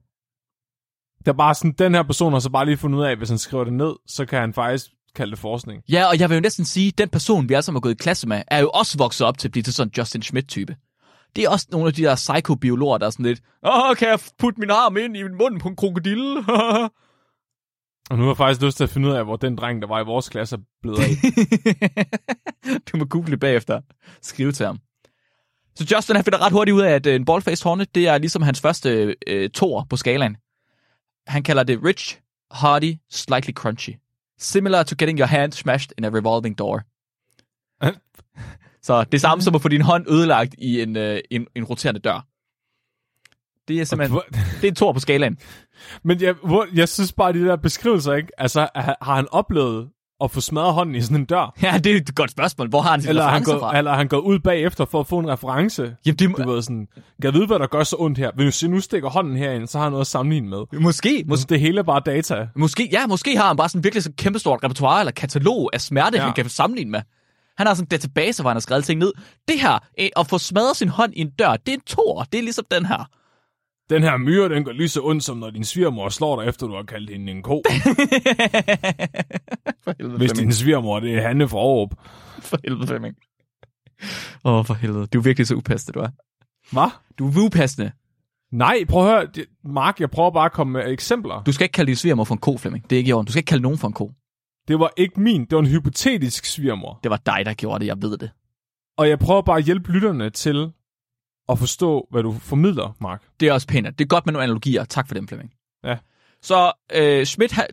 Der 1.26 1.32
er 1.32 1.36
bare 1.36 1.54
sådan, 1.54 1.72
den 1.72 1.94
her 1.94 2.02
person 2.02 2.32
har 2.32 2.40
så 2.40 2.50
bare 2.50 2.64
lige 2.64 2.76
fundet 2.76 2.98
ud 2.98 3.04
af, 3.04 3.10
at 3.10 3.18
hvis 3.18 3.28
han 3.28 3.38
skriver 3.38 3.64
det 3.64 3.72
ned, 3.72 3.96
så 4.06 4.26
kan 4.26 4.40
han 4.40 4.54
faktisk 4.54 4.86
kalde 5.14 5.30
det 5.30 5.38
forskning. 5.38 5.82
Ja, 5.88 6.06
og 6.06 6.18
jeg 6.20 6.30
vil 6.30 6.34
jo 6.34 6.40
næsten 6.40 6.64
sige, 6.64 6.88
at 6.88 6.98
den 6.98 7.08
person, 7.08 7.48
vi 7.48 7.54
alle 7.54 7.62
sammen 7.62 7.76
har 7.76 7.80
gået 7.80 7.92
i 7.92 8.02
klasse 8.02 8.28
med, 8.28 8.42
er 8.48 8.60
jo 8.60 8.70
også 8.70 8.98
vokset 8.98 9.26
op 9.26 9.38
til 9.38 9.48
at 9.48 9.52
blive 9.52 9.62
til 9.62 9.74
sådan 9.74 9.88
en 9.88 9.92
Justin 9.98 10.22
Schmidt-type. 10.22 10.76
Det 11.36 11.44
er 11.44 11.48
også 11.50 11.66
nogle 11.70 11.86
af 11.86 11.94
de 11.94 12.02
der 12.02 12.14
psykobiologer, 12.14 12.98
der 12.98 13.06
er 13.06 13.10
sådan 13.10 13.26
lidt, 13.26 13.40
åh, 13.66 13.96
kan 13.96 14.08
jeg 14.08 14.18
putte 14.38 14.60
min 14.60 14.70
arm 14.70 14.96
ind 14.96 15.16
i 15.16 15.22
munden 15.22 15.60
på 15.60 15.68
en 15.68 15.76
krokodille? 15.76 16.44
Og 18.10 18.16
nu 18.16 18.22
har 18.22 18.30
jeg 18.30 18.36
faktisk 18.36 18.62
lyst 18.62 18.76
til 18.76 18.84
at 18.84 18.90
finde 18.90 19.08
ud 19.08 19.14
af, 19.14 19.24
hvor 19.24 19.36
den 19.36 19.56
dreng, 19.56 19.82
der 19.82 19.88
var 19.88 20.00
i 20.00 20.04
vores 20.04 20.28
klasse, 20.28 20.56
er 20.56 20.60
blevet 20.82 20.98
af. 20.98 21.10
du 22.92 22.96
må 22.96 23.04
google 23.04 23.30
det 23.30 23.40
bagefter. 23.40 23.80
Skrive 24.22 24.52
til 24.52 24.66
ham. 24.66 24.78
Så 25.76 25.86
Justin 25.94 26.16
han 26.16 26.24
finder 26.24 26.46
ret 26.46 26.52
hurtigt 26.52 26.74
ud 26.74 26.80
af, 26.80 26.90
at 26.90 27.06
øh, 27.06 27.14
en 27.14 27.24
ballfaced 27.24 27.64
hornet, 27.64 27.94
det 27.94 28.08
er 28.08 28.18
ligesom 28.18 28.42
hans 28.42 28.60
første 28.60 29.16
øh, 29.26 29.50
tor 29.50 29.86
på 29.90 29.96
skalaen. 29.96 30.36
Han 31.26 31.42
kalder 31.42 31.62
det 31.62 31.84
rich, 31.84 32.20
hearty, 32.60 32.92
slightly 33.10 33.52
crunchy. 33.52 33.90
Similar 34.38 34.82
to 34.82 34.96
getting 34.98 35.18
your 35.18 35.26
hand 35.26 35.52
smashed 35.52 35.92
in 35.98 36.04
a 36.04 36.08
revolving 36.08 36.58
door. 36.58 36.82
Så 38.82 39.04
det 39.04 39.14
er 39.14 39.18
samme 39.18 39.42
som 39.42 39.54
at 39.54 39.62
få 39.62 39.68
din 39.68 39.80
hånd 39.80 40.10
ødelagt 40.10 40.54
i 40.58 40.82
en, 40.82 40.96
øh, 40.96 41.20
en, 41.30 41.46
en 41.54 41.64
roterende 41.64 42.00
dør. 42.00 42.26
Det 43.68 43.80
er 43.80 43.84
simpelthen, 43.84 44.20
det 44.60 44.64
er 44.64 44.68
en 44.68 44.74
tor 44.74 44.92
på 44.92 45.00
skalaen. 45.00 45.38
Men 46.04 46.22
jeg, 46.22 46.34
hvor, 46.44 46.66
jeg 46.74 46.88
synes 46.88 47.12
bare, 47.12 47.32
de 47.32 47.44
der 47.44 47.56
beskrivelser, 47.56 48.14
ikke? 48.14 48.28
Altså, 48.38 48.68
har 48.74 49.14
han 49.14 49.26
oplevet 49.30 49.90
at 50.24 50.30
få 50.30 50.40
smadret 50.40 50.74
hånden 50.74 50.94
i 50.94 51.00
sådan 51.00 51.16
en 51.16 51.24
dør? 51.24 51.54
Ja, 51.62 51.78
det 51.84 51.92
er 51.92 51.96
et 51.96 52.14
godt 52.14 52.30
spørgsmål. 52.30 52.68
Hvor 52.68 52.80
har 52.80 52.90
han 52.90 53.00
sin 53.00 53.08
Eller 53.08 53.22
er 53.22 53.28
han, 53.28 53.42
gået, 53.42 53.60
fra? 53.60 53.78
eller 53.78 53.90
er 53.90 53.96
han 53.96 54.08
gået 54.08 54.20
ud 54.20 54.38
bagefter 54.38 54.84
for 54.84 55.00
at 55.00 55.06
få 55.06 55.18
en 55.18 55.28
reference? 55.28 55.82
Jamen, 56.06 56.18
det, 56.18 56.36
Du 56.36 56.50
ved 56.52 56.62
sådan, 56.62 56.88
kan 56.96 57.04
jeg 57.24 57.34
vide, 57.34 57.46
hvad 57.46 57.58
der 57.58 57.66
gør 57.66 57.82
så 57.84 57.96
ondt 57.98 58.18
her? 58.18 58.30
Hvis 58.34 58.62
jeg 58.62 58.70
nu 58.70 58.80
stikker 58.80 59.08
hånden 59.08 59.36
herind, 59.36 59.66
så 59.66 59.78
har 59.78 59.82
han 59.84 59.92
noget 59.92 60.00
at 60.00 60.06
sammenligne 60.06 60.48
med. 60.48 60.58
måske, 60.58 60.80
måske, 60.80 61.24
Mås- 61.28 61.46
det 61.48 61.60
hele 61.60 61.78
er 61.78 61.82
bare 61.82 62.00
data. 62.06 62.48
Måske, 62.56 62.88
ja, 62.92 63.06
måske 63.06 63.36
har 63.36 63.46
han 63.46 63.56
bare 63.56 63.68
sådan 63.68 63.84
virkelig 63.84 64.02
så 64.02 64.12
kæmpestort 64.18 64.64
repertoire 64.64 65.00
eller 65.00 65.12
katalog 65.12 65.70
af 65.72 65.80
smerte. 65.80 66.16
Ja. 66.18 66.24
han 66.24 66.32
kan 66.34 66.48
sammenligne 66.48 66.90
med. 66.90 67.00
Han 67.58 67.66
har 67.66 67.74
sådan 67.74 67.84
en 67.84 67.88
database, 67.88 68.42
hvor 68.42 68.50
han 68.50 68.56
har 68.56 68.60
skrevet 68.60 68.84
ting 68.84 68.98
ned. 68.98 69.12
Det 69.48 69.60
her, 69.60 69.78
øh, 70.00 70.08
at 70.16 70.26
få 70.26 70.38
smadret 70.38 70.76
sin 70.76 70.88
hånd 70.88 71.12
i 71.16 71.20
en 71.20 71.30
dør, 71.38 71.52
det 71.56 71.68
er 71.68 71.72
en 71.76 71.80
tor. 71.86 72.26
Det 72.32 72.38
er 72.38 72.42
ligesom 72.42 72.64
den 72.70 72.86
her. 72.86 73.08
Den 73.90 74.02
her 74.02 74.16
myre, 74.16 74.48
den 74.48 74.64
gør 74.64 74.72
lige 74.72 74.88
så 74.88 75.00
ondt, 75.04 75.24
som 75.24 75.36
når 75.36 75.50
din 75.50 75.64
svigermor 75.64 76.08
slår 76.08 76.40
dig, 76.42 76.48
efter 76.48 76.66
du 76.66 76.74
har 76.74 76.82
kaldt 76.82 77.10
hende 77.10 77.32
en 77.32 77.42
ko. 77.42 77.62
for 79.84 79.94
helvede, 79.98 80.18
Hvis 80.18 80.32
din 80.32 80.52
svigermor, 80.52 81.00
det 81.00 81.14
er 81.14 81.22
Hanne 81.22 81.48
fra 81.48 81.58
Aarup. 81.58 81.94
For 82.40 82.58
helvede, 82.64 82.86
Flemming. 82.86 83.16
Åh, 84.44 84.52
oh, 84.54 84.64
for 84.66 84.74
helvede. 84.74 85.06
Du 85.06 85.18
er 85.18 85.22
virkelig 85.22 85.46
så 85.46 85.54
upassende, 85.54 85.98
du 85.98 86.04
er. 86.04 86.08
Hvad? 86.72 86.90
Du 87.18 87.28
er 87.28 87.46
upassende. 87.46 87.92
Nej, 88.52 88.84
prøv 88.88 89.06
at 89.06 89.10
høre. 89.12 89.26
Det- 89.34 89.46
Mark, 89.64 90.00
jeg 90.00 90.10
prøver 90.10 90.30
bare 90.30 90.44
at 90.44 90.52
komme 90.52 90.72
med 90.72 90.92
eksempler. 90.92 91.42
Du 91.42 91.52
skal 91.52 91.64
ikke 91.64 91.72
kalde 91.72 91.86
din 91.88 91.96
svigermor 91.96 92.24
for 92.24 92.34
en 92.34 92.40
ko, 92.40 92.56
Flemming. 92.56 92.90
Det 92.90 92.96
er 92.96 92.98
ikke 92.98 93.08
i 93.08 93.12
orden. 93.12 93.26
Du 93.26 93.32
skal 93.32 93.38
ikke 93.40 93.48
kalde 93.48 93.62
nogen 93.62 93.78
for 93.78 93.86
en 93.88 93.94
ko. 93.94 94.12
Det 94.68 94.78
var 94.80 94.92
ikke 94.96 95.20
min, 95.20 95.40
det 95.40 95.52
var 95.52 95.58
en 95.58 95.66
hypotetisk 95.66 96.44
svigermor. 96.44 97.00
Det 97.02 97.10
var 97.10 97.16
dig, 97.26 97.42
der 97.44 97.54
gjorde 97.54 97.80
det. 97.80 97.86
Jeg 97.86 98.02
ved 98.02 98.18
det. 98.18 98.30
Og 98.98 99.08
jeg 99.08 99.18
prøver 99.18 99.42
bare 99.42 99.58
at 99.58 99.64
hjælpe 99.64 99.92
lytterne 99.92 100.30
til 100.30 100.72
at 101.48 101.58
forstå, 101.58 102.06
hvad 102.10 102.22
du 102.22 102.32
formidler, 102.32 102.96
Mark. 103.00 103.22
Det 103.40 103.48
er 103.48 103.52
også 103.52 103.66
pænt. 103.66 103.98
Det 103.98 104.04
er 104.04 104.08
godt 104.08 104.26
med 104.26 104.32
nogle 104.32 104.44
analogier. 104.44 104.84
Tak 104.84 105.08
for 105.08 105.14
dem, 105.14 105.28
Flemming. 105.28 105.50
Ja. 105.84 105.96
Så 106.42 106.72
øh, 106.94 107.26
Schmidt, 107.26 107.52
han, 107.52 107.66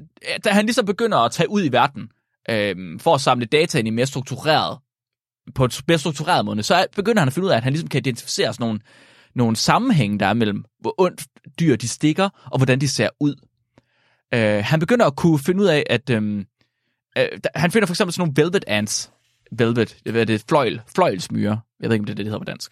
da 0.46 0.50
han 0.50 0.66
ligesom 0.66 0.86
begynder 0.86 1.18
at 1.18 1.32
tage 1.32 1.50
ud 1.50 1.64
i 1.64 1.72
verden, 1.72 2.10
øh, 2.50 3.00
for 3.00 3.16
at 3.16 3.22
samle 3.22 3.46
data 3.46 3.80
ind 3.80 3.88
i 3.88 3.92
mere 3.92 4.06
struktureret, 4.06 4.78
på 5.56 5.66
et 5.66 5.82
mere 5.88 5.98
struktureret 5.98 6.46
måde, 6.46 6.64
så 6.64 6.88
begynder 6.96 7.22
han 7.22 7.28
at 7.28 7.34
finde 7.34 7.46
ud 7.46 7.52
af, 7.52 7.58
at 7.58 7.64
han 7.64 7.74
ligesom 7.74 7.90
kan 7.90 7.98
identificere 7.98 8.54
sådan 8.54 8.64
nogle, 8.64 8.80
nogle 9.36 9.56
sammenhænge, 9.56 10.20
der 10.20 10.26
er 10.26 10.34
mellem, 10.34 10.66
hvor 10.80 10.96
ondt 10.98 11.26
dyr 11.60 11.76
de 11.76 11.88
stikker, 11.88 12.30
og 12.52 12.58
hvordan 12.58 12.82
de 12.82 12.88
ser 12.88 13.10
ud. 13.20 13.36
Øh, 14.34 14.64
han 14.66 14.80
begynder 14.80 15.06
at 15.06 15.16
kunne 15.16 15.40
finde 15.40 15.62
ud 15.62 15.68
af, 15.68 15.84
at 15.90 16.10
øh, 16.10 16.46
øh, 17.18 17.28
han 17.56 17.72
finder 17.72 17.86
for 17.86 17.94
eksempel 17.94 18.14
sådan 18.14 18.22
nogle 18.22 18.34
velvet 18.36 18.64
ants. 18.68 19.12
Velvet, 19.52 19.98
hvad 20.04 20.22
er 20.22 20.26
det? 20.26 20.44
Fløjl, 20.50 20.82
fløjlsmyrer. 20.96 21.58
Jeg 21.80 21.90
ved 21.90 21.96
ikke, 21.96 22.02
om 22.02 22.06
det 22.06 22.14
er 22.14 22.16
det, 22.16 22.26
det 22.26 22.32
hedder 22.32 22.40
på 22.40 22.46
dansk. 22.46 22.72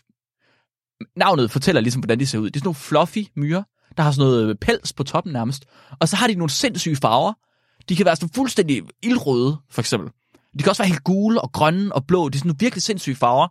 Navnet 1.15 1.51
fortæller 1.51 1.81
ligesom, 1.81 1.99
hvordan 1.99 2.19
de 2.19 2.25
ser 2.25 2.39
ud. 2.39 2.45
Det 2.45 2.55
er 2.55 2.59
sådan 2.59 2.67
nogle 2.67 2.75
fluffy 2.75 3.29
myrer, 3.35 3.63
der 3.97 4.03
har 4.03 4.11
sådan 4.11 4.31
noget 4.31 4.59
pels 4.59 4.93
på 4.93 5.03
toppen 5.03 5.33
nærmest. 5.33 5.65
Og 5.99 6.07
så 6.07 6.15
har 6.15 6.27
de 6.27 6.35
nogle 6.35 6.49
sindssyge 6.49 6.95
farver. 6.95 7.33
De 7.89 7.95
kan 7.95 8.05
være 8.05 8.15
sådan 8.15 8.29
fuldstændig 8.29 8.83
ildrøde, 9.03 9.57
for 9.69 9.81
eksempel. 9.81 10.11
De 10.59 10.63
kan 10.63 10.69
også 10.69 10.83
være 10.83 10.89
helt 10.89 11.03
gule 11.03 11.41
og 11.41 11.51
grønne 11.51 11.95
og 11.95 12.07
blå. 12.07 12.29
De 12.29 12.35
er 12.35 12.39
sådan 12.39 12.47
nogle 12.47 12.59
virkelig 12.59 12.83
sindssyge 12.83 13.15
farver. 13.15 13.47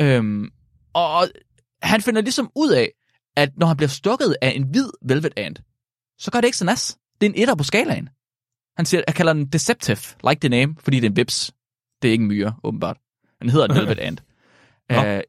Øhm, 0.00 0.50
og 0.94 1.28
han 1.82 2.02
finder 2.02 2.20
ligesom 2.20 2.50
ud 2.56 2.70
af, 2.70 2.90
at 3.36 3.50
når 3.56 3.66
han 3.66 3.76
bliver 3.76 3.88
stukket 3.88 4.36
af 4.42 4.52
en 4.56 4.62
hvid 4.62 4.88
velvet 5.02 5.32
ant, 5.36 5.62
så 6.18 6.30
gør 6.30 6.40
det 6.40 6.48
ikke 6.48 6.58
så 6.58 6.64
nas. 6.64 6.98
Det 7.20 7.26
er 7.26 7.30
en 7.30 7.40
etter 7.42 7.54
på 7.54 7.64
skalaen. 7.64 8.08
Han 8.76 8.86
siger, 8.86 9.02
jeg 9.06 9.14
kalder 9.14 9.32
den 9.32 9.46
deceptive, 9.46 9.98
like 10.28 10.40
the 10.40 10.48
name, 10.48 10.76
fordi 10.78 10.96
det 10.96 11.06
er 11.06 11.10
en 11.10 11.16
vips. 11.16 11.52
Det 12.02 12.08
er 12.08 12.12
ikke 12.12 12.22
en 12.22 12.28
myre, 12.28 12.54
åbenbart. 12.64 12.96
Den 13.42 13.50
hedder 13.50 13.66
en 13.66 13.74
velvet 13.80 13.98
ant. 13.98 14.22
Uh, 14.92 15.20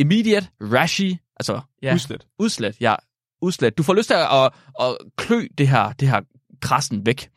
immediate, 0.00 0.48
rashy, 0.60 1.12
altså 1.36 1.60
ja, 1.82 1.94
Udslet. 1.94 2.26
udslet, 2.38 2.80
ja, 2.80 2.94
udslet. 3.42 3.78
Du 3.78 3.82
får 3.82 3.94
lyst 3.94 4.06
til 4.06 4.14
at, 4.14 4.26
at, 4.32 4.52
at 4.80 4.96
klø 5.16 5.46
det 5.58 5.68
her, 5.68 5.92
det 5.92 6.08
her 6.08 6.20
krassen 6.60 7.06
væk. 7.06 7.30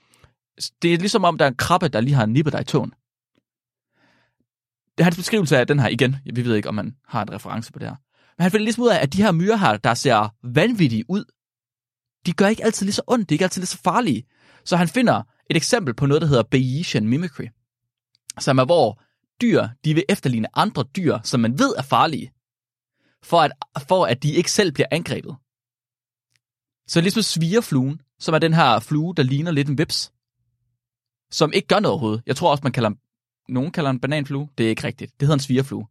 det 0.82 0.94
er 0.94 0.98
ligesom 0.98 1.24
om, 1.24 1.38
der 1.38 1.46
er 1.46 1.50
en 1.50 1.56
krabbe, 1.56 1.88
der 1.88 2.02
lige 2.02 2.14
har 2.14 2.26
nippet 2.26 2.54
dig 2.54 2.62
i 2.62 2.64
tåen. 2.64 2.94
Det 4.98 5.00
er 5.00 5.04
hans 5.04 5.16
beskrivelse 5.16 5.58
af 5.58 5.68
den 5.68 5.80
her 5.80 5.88
igen. 5.88 6.16
Vi 6.34 6.46
ved 6.46 6.56
ikke, 6.56 6.70
om 6.70 6.76
man 6.76 6.96
har 7.08 7.22
en 7.22 7.32
reference 7.32 7.72
på 7.72 7.80
det 7.80 7.88
her. 7.88 7.96
Men 8.38 8.42
han 8.44 8.52
finder 8.52 8.64
ligesom 8.64 8.84
ud 8.84 8.90
af, 8.90 9.00
at 9.02 9.14
de 9.14 9.24
her 9.24 9.32
myrer 9.32 9.56
her, 9.56 9.78
der 9.78 9.94
ser 9.94 10.36
vanvittige 10.44 11.06
ud, 11.10 11.24
de 12.26 12.34
gør 12.34 12.48
ikke 12.48 12.64
altid 12.64 12.86
lige 12.86 12.94
så 12.94 13.02
ondt, 13.08 13.30
de 13.30 13.34
er 13.34 13.36
ikke 13.36 13.46
altid 13.46 13.62
lige 13.62 13.68
så 13.68 13.78
farlige. 13.84 14.24
Så 14.66 14.78
han 14.78 14.88
finder 14.88 15.22
et 15.50 15.58
eksempel 15.58 15.94
på 15.94 16.06
noget, 16.06 16.22
der 16.22 16.28
hedder 16.28 16.44
Bayesian 16.44 17.08
mimicry, 17.08 17.48
som 18.40 18.58
er, 18.58 18.66
hvor 18.66 19.02
dyr, 19.42 19.68
de 19.86 19.94
vil 19.94 20.04
efterligne 20.10 20.58
andre 20.58 20.84
dyr, 20.96 21.20
som 21.24 21.40
man 21.40 21.60
ved 21.60 21.74
er 21.78 21.82
farlige, 21.82 22.32
for 23.24 23.42
at, 23.42 23.52
for 23.88 24.06
at 24.06 24.24
de 24.24 24.32
ikke 24.32 24.52
selv 24.52 24.72
bliver 24.72 24.88
angrebet. 24.92 25.36
Så 26.88 27.02
ligesom 27.02 27.22
svigerfluen, 27.22 28.02
som 28.20 28.34
er 28.34 28.40
den 28.40 28.54
her 28.54 28.80
flue, 28.80 29.14
der 29.18 29.24
ligner 29.24 29.52
lidt 29.52 29.70
en 29.70 29.78
vips, 29.78 30.12
som 31.32 31.54
ikke 31.54 31.68
gør 31.68 31.80
noget 31.80 31.92
overhovedet. 31.92 32.24
Jeg 32.26 32.36
tror 32.36 32.52
også, 32.52 32.62
man 32.64 32.72
kalder 32.72 32.92
nogen 33.50 33.72
kalder 33.72 33.90
en 33.90 34.00
bananflue. 34.00 34.50
Det 34.58 34.66
er 34.66 34.70
ikke 34.70 34.84
rigtigt. 34.84 35.12
Det 35.12 35.22
hedder 35.22 35.34
en 35.34 35.40
svigerflue. 35.40 35.88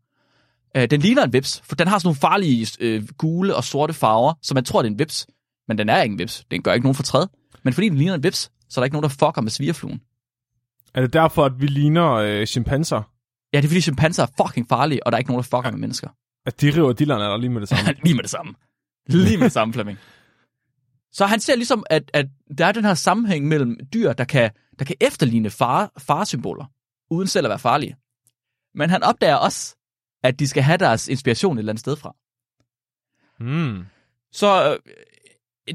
Øh, 0.77 0.91
den 0.91 1.01
ligner 1.01 1.25
en 1.25 1.33
vips, 1.33 1.63
for 1.65 1.75
den 1.75 1.89
har 1.89 1.99
sådan 1.99 2.07
nogle 2.07 2.21
farlige 2.21 2.69
øh, 2.81 3.09
gule 3.19 3.57
og 3.57 3.65
sorte 3.65 3.93
farver, 3.93 4.35
så 4.43 4.55
man 4.55 4.65
tror, 4.65 4.83
det 4.83 4.89
er 4.89 4.93
en 4.93 4.99
vips. 4.99 5.27
Men 5.69 5.79
den 5.79 5.89
er 5.89 6.03
ikke 6.03 6.13
en 6.13 6.19
vips. 6.19 6.45
Den 6.51 6.63
gør 6.63 6.73
ikke 6.73 6.85
nogen 6.85 6.95
fortræd. 6.95 7.27
Men 7.63 7.73
fordi 7.73 7.89
den 7.89 7.99
ligner 7.99 8.15
en 8.15 8.23
vips, 8.23 8.51
så 8.69 8.81
er 8.81 8.83
der 8.83 8.85
ikke 8.85 8.95
nogen, 8.95 9.03
der 9.03 9.09
fucker 9.09 9.41
med 9.41 9.51
svigerfluen. 9.51 10.01
Er 10.95 11.01
det 11.01 11.13
derfor, 11.13 11.45
at 11.45 11.61
vi 11.61 11.67
ligner 11.67 12.13
øh, 12.13 12.47
chimpanser? 12.47 13.03
Ja, 13.53 13.59
det 13.59 13.65
er 13.65 13.69
fordi 13.69 13.81
chimpanser 13.81 14.23
er 14.23 14.47
fucking 14.47 14.69
farlige, 14.69 15.07
og 15.07 15.13
der 15.13 15.17
er 15.17 15.19
ikke 15.19 15.31
nogen, 15.31 15.43
der 15.43 15.49
fucker 15.57 15.69
ja. 15.69 15.71
med 15.71 15.81
mennesker. 15.81 16.09
At 16.47 16.61
de 16.61 16.71
river 16.71 16.93
dillerne 16.93 17.25
eller 17.25 17.37
lige 17.37 17.51
med 17.51 17.61
det 17.61 17.69
samme? 17.69 17.95
lige 18.05 18.15
med 18.15 18.23
det 18.23 18.31
samme. 18.31 18.55
Lige 19.07 19.37
med 19.37 19.45
det 19.45 19.53
samme, 19.53 19.75
Flemming. 19.75 19.99
Så 21.13 21.27
han 21.27 21.41
ser 21.41 21.57
ligesom, 21.57 21.85
at, 21.91 22.11
at 22.15 22.27
der 22.59 22.67
er 22.67 22.73
den 22.73 22.85
her 22.85 22.95
sammenhæng 22.95 23.49
mellem 23.49 23.77
dyr, 23.95 24.13
der 24.13 24.25
kan, 24.25 24.51
der 24.79 24.85
kan 24.85 24.97
efterligne 25.01 25.51
far, 25.51 25.93
farsymboler, 25.99 26.65
uden 27.11 27.29
selv 27.29 27.47
at 27.47 27.51
være 27.51 27.59
farlige. 27.59 27.97
Men 28.75 28.91
han 28.91 29.03
opdager 29.03 29.37
også, 29.37 29.77
at 30.23 30.39
de 30.39 30.49
skal 30.49 30.63
have 30.63 30.79
deres 30.79 31.09
inspiration 31.09 31.57
et 31.57 31.59
eller 31.59 31.73
andet 31.73 31.81
sted 31.81 31.97
fra. 31.97 32.15
Mm. 33.41 33.85
Så 34.33 34.71
øh, 34.71 34.79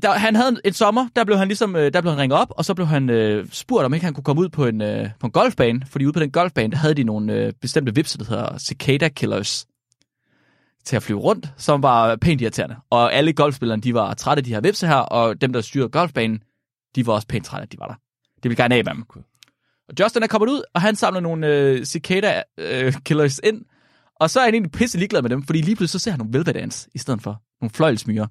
der, 0.02 0.12
han 0.12 0.36
havde 0.36 0.50
en, 0.50 0.60
en 0.66 0.74
sommer, 0.74 1.08
der 1.16 1.24
blev 1.24 1.38
han 1.38 1.48
ligesom, 1.48 1.76
øh, 1.76 1.94
der 1.94 2.02
blev 2.02 2.12
han 2.12 2.22
ringet 2.22 2.40
op, 2.40 2.54
og 2.58 2.66
så 2.66 2.74
blev 2.74 2.88
han 2.88 3.10
øh, 3.10 3.48
spurgt, 3.52 3.86
om 3.86 3.94
ikke 3.94 4.04
han 4.04 4.14
kunne 4.14 4.24
komme 4.24 4.42
ud 4.42 4.50
på 4.50 4.66
en, 4.66 4.82
øh, 4.82 5.10
på 5.20 5.28
en 5.28 5.32
golfbane, 5.32 5.86
fordi 5.86 6.06
ude 6.06 6.14
på 6.14 6.20
den 6.20 6.32
golfbane, 6.32 6.72
der 6.72 6.78
havde 6.78 6.94
de 6.94 7.04
nogle 7.04 7.34
øh, 7.34 7.54
bestemte 7.62 7.96
vipser, 7.96 8.18
der 8.18 8.26
hedder 8.26 8.58
cicada 8.58 9.10
killers, 9.10 9.66
til 10.88 10.96
at 10.96 11.04
flyve 11.04 11.20
rundt, 11.20 11.54
som 11.58 11.84
var 11.84 12.16
pænt 12.16 12.42
irriterende. 12.42 12.76
Og 12.90 13.14
alle 13.14 13.34
golfspillerne, 13.34 13.82
de 13.82 13.94
var 13.94 14.14
trætte 14.14 14.40
af 14.40 14.44
de 14.44 14.54
her 14.54 14.62
vipse 14.62 14.88
her, 14.88 14.96
og 14.96 15.42
dem, 15.42 15.54
der 15.54 15.62
styrede 15.62 15.90
golfbanen, 15.90 16.40
de 16.96 17.08
var 17.08 17.14
også 17.14 17.28
pænt 17.28 17.46
trætte, 17.46 17.64
at 17.64 17.72
de 17.72 17.78
var 17.80 17.88
der. 17.88 17.96
Det 18.36 18.44
ville 18.44 18.56
gerne 18.56 18.76
af 18.76 18.84
med 18.84 18.94
dem. 18.94 19.06
Og 19.90 19.94
Justin 20.00 20.24
er 20.24 20.28
kommet 20.28 20.50
ud, 20.50 20.62
og 20.74 20.82
han 20.82 20.96
samler 20.96 21.20
nogle 21.20 21.48
øh, 21.48 21.86
cicada 21.86 22.44
øh, 22.58 22.94
ind, 23.44 23.66
og 24.20 24.30
så 24.30 24.40
er 24.40 24.44
han 24.44 24.54
egentlig 24.54 24.72
pisse 24.72 24.98
ligeglad 24.98 25.22
med 25.22 25.30
dem, 25.30 25.44
fordi 25.44 25.62
lige 25.62 25.76
pludselig 25.76 26.00
så 26.02 26.04
ser 26.04 26.12
han 26.12 26.20
nogle 26.20 26.34
velvedans 26.34 26.90
i 26.94 26.98
stedet 26.98 27.22
for 27.22 27.42
nogle 27.62 27.72
fløjlsmyrer. 27.74 28.28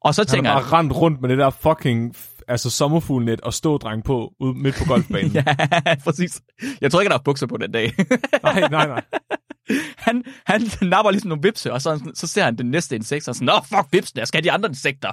Og 0.00 0.14
så 0.14 0.24
tænker 0.24 0.50
han... 0.50 0.58
han... 0.58 0.68
har 0.68 0.78
rendt 0.78 0.92
rundt 0.92 1.20
med 1.20 1.28
det 1.28 1.38
der 1.38 1.50
fucking 1.50 2.16
altså 2.52 2.70
sommerfuglnet 2.70 3.40
og 3.40 3.54
stådreng 3.54 4.04
på 4.04 4.32
ude 4.40 4.54
midt 4.54 4.74
på 4.76 4.84
golfbanen. 4.84 5.32
ja, 5.38 5.44
præcis. 6.04 6.40
Jeg 6.80 6.90
tror 6.90 7.00
ikke, 7.00 7.10
han 7.10 7.18
har 7.18 7.22
bukser 7.24 7.46
på 7.46 7.56
den 7.56 7.72
dag. 7.72 7.94
nej, 8.42 8.68
nej, 8.68 8.86
nej. 8.86 9.04
Han, 9.96 10.24
han 10.46 10.62
napper 10.82 11.10
ligesom 11.10 11.28
nogle 11.28 11.42
vipse, 11.42 11.72
og 11.72 11.82
så, 11.82 12.10
så 12.14 12.26
ser 12.26 12.44
han 12.44 12.58
den 12.58 12.70
næste 12.70 12.96
insekt, 12.96 13.28
og 13.28 13.34
sådan, 13.34 13.46
Nå, 13.46 13.52
fuck 13.64 13.92
vipsen, 13.92 14.18
jeg 14.18 14.28
skal 14.28 14.38
have 14.38 14.44
de 14.44 14.52
andre 14.52 14.68
insekter. 14.68 15.12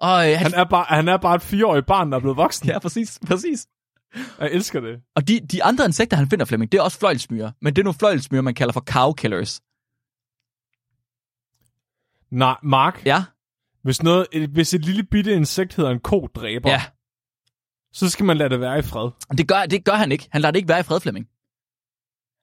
Og, 0.00 0.30
øh, 0.30 0.38
han, 0.38 0.52
Han 0.52 0.54
er, 0.54 0.64
bare, 0.64 0.84
han 0.88 1.08
er 1.08 1.16
bare 1.16 1.34
et 1.34 1.42
fireårig 1.42 1.86
barn, 1.86 2.10
der 2.10 2.16
er 2.16 2.20
blevet 2.20 2.36
voksen. 2.36 2.68
Ja, 2.68 2.78
præcis, 2.78 3.18
præcis. 3.26 3.66
Jeg 4.40 4.50
elsker 4.52 4.80
det. 4.80 5.00
Og 5.16 5.28
de, 5.28 5.40
de 5.40 5.64
andre 5.64 5.84
insekter, 5.84 6.16
han 6.16 6.30
finder, 6.30 6.44
Flemming, 6.44 6.72
det 6.72 6.78
er 6.78 6.82
også 6.82 6.98
fløjlsmyrer. 6.98 7.50
Men 7.62 7.76
det 7.76 7.82
er 7.82 7.84
nogle 7.84 7.98
fløjlsmyrer, 7.98 8.42
man 8.42 8.54
kalder 8.54 8.72
for 8.72 8.80
cow 8.80 9.12
killers. 9.12 9.60
Nej, 12.30 12.56
Mark, 12.62 13.02
Ja, 13.06 13.24
hvis, 13.84 14.02
noget, 14.02 14.26
et- 14.32 14.50
hvis 14.50 14.74
et 14.74 14.84
lille 14.84 15.02
bitte 15.04 15.34
insekt 15.34 15.74
hedder 15.76 15.90
en 15.90 16.00
kodræber, 16.00 16.70
ja. 16.70 16.82
så 17.92 18.10
skal 18.10 18.26
man 18.26 18.36
lade 18.36 18.48
det 18.50 18.60
være 18.60 18.78
i 18.78 18.82
fred. 18.82 19.10
Det 19.38 19.48
gør, 19.48 19.66
det 19.66 19.84
gør 19.84 19.92
han 19.92 20.12
ikke. 20.12 20.28
Han 20.32 20.40
lader 20.40 20.52
det 20.52 20.58
ikke 20.58 20.68
være 20.68 20.80
i 20.80 20.82
fred, 20.82 21.00
Flemming. 21.00 21.26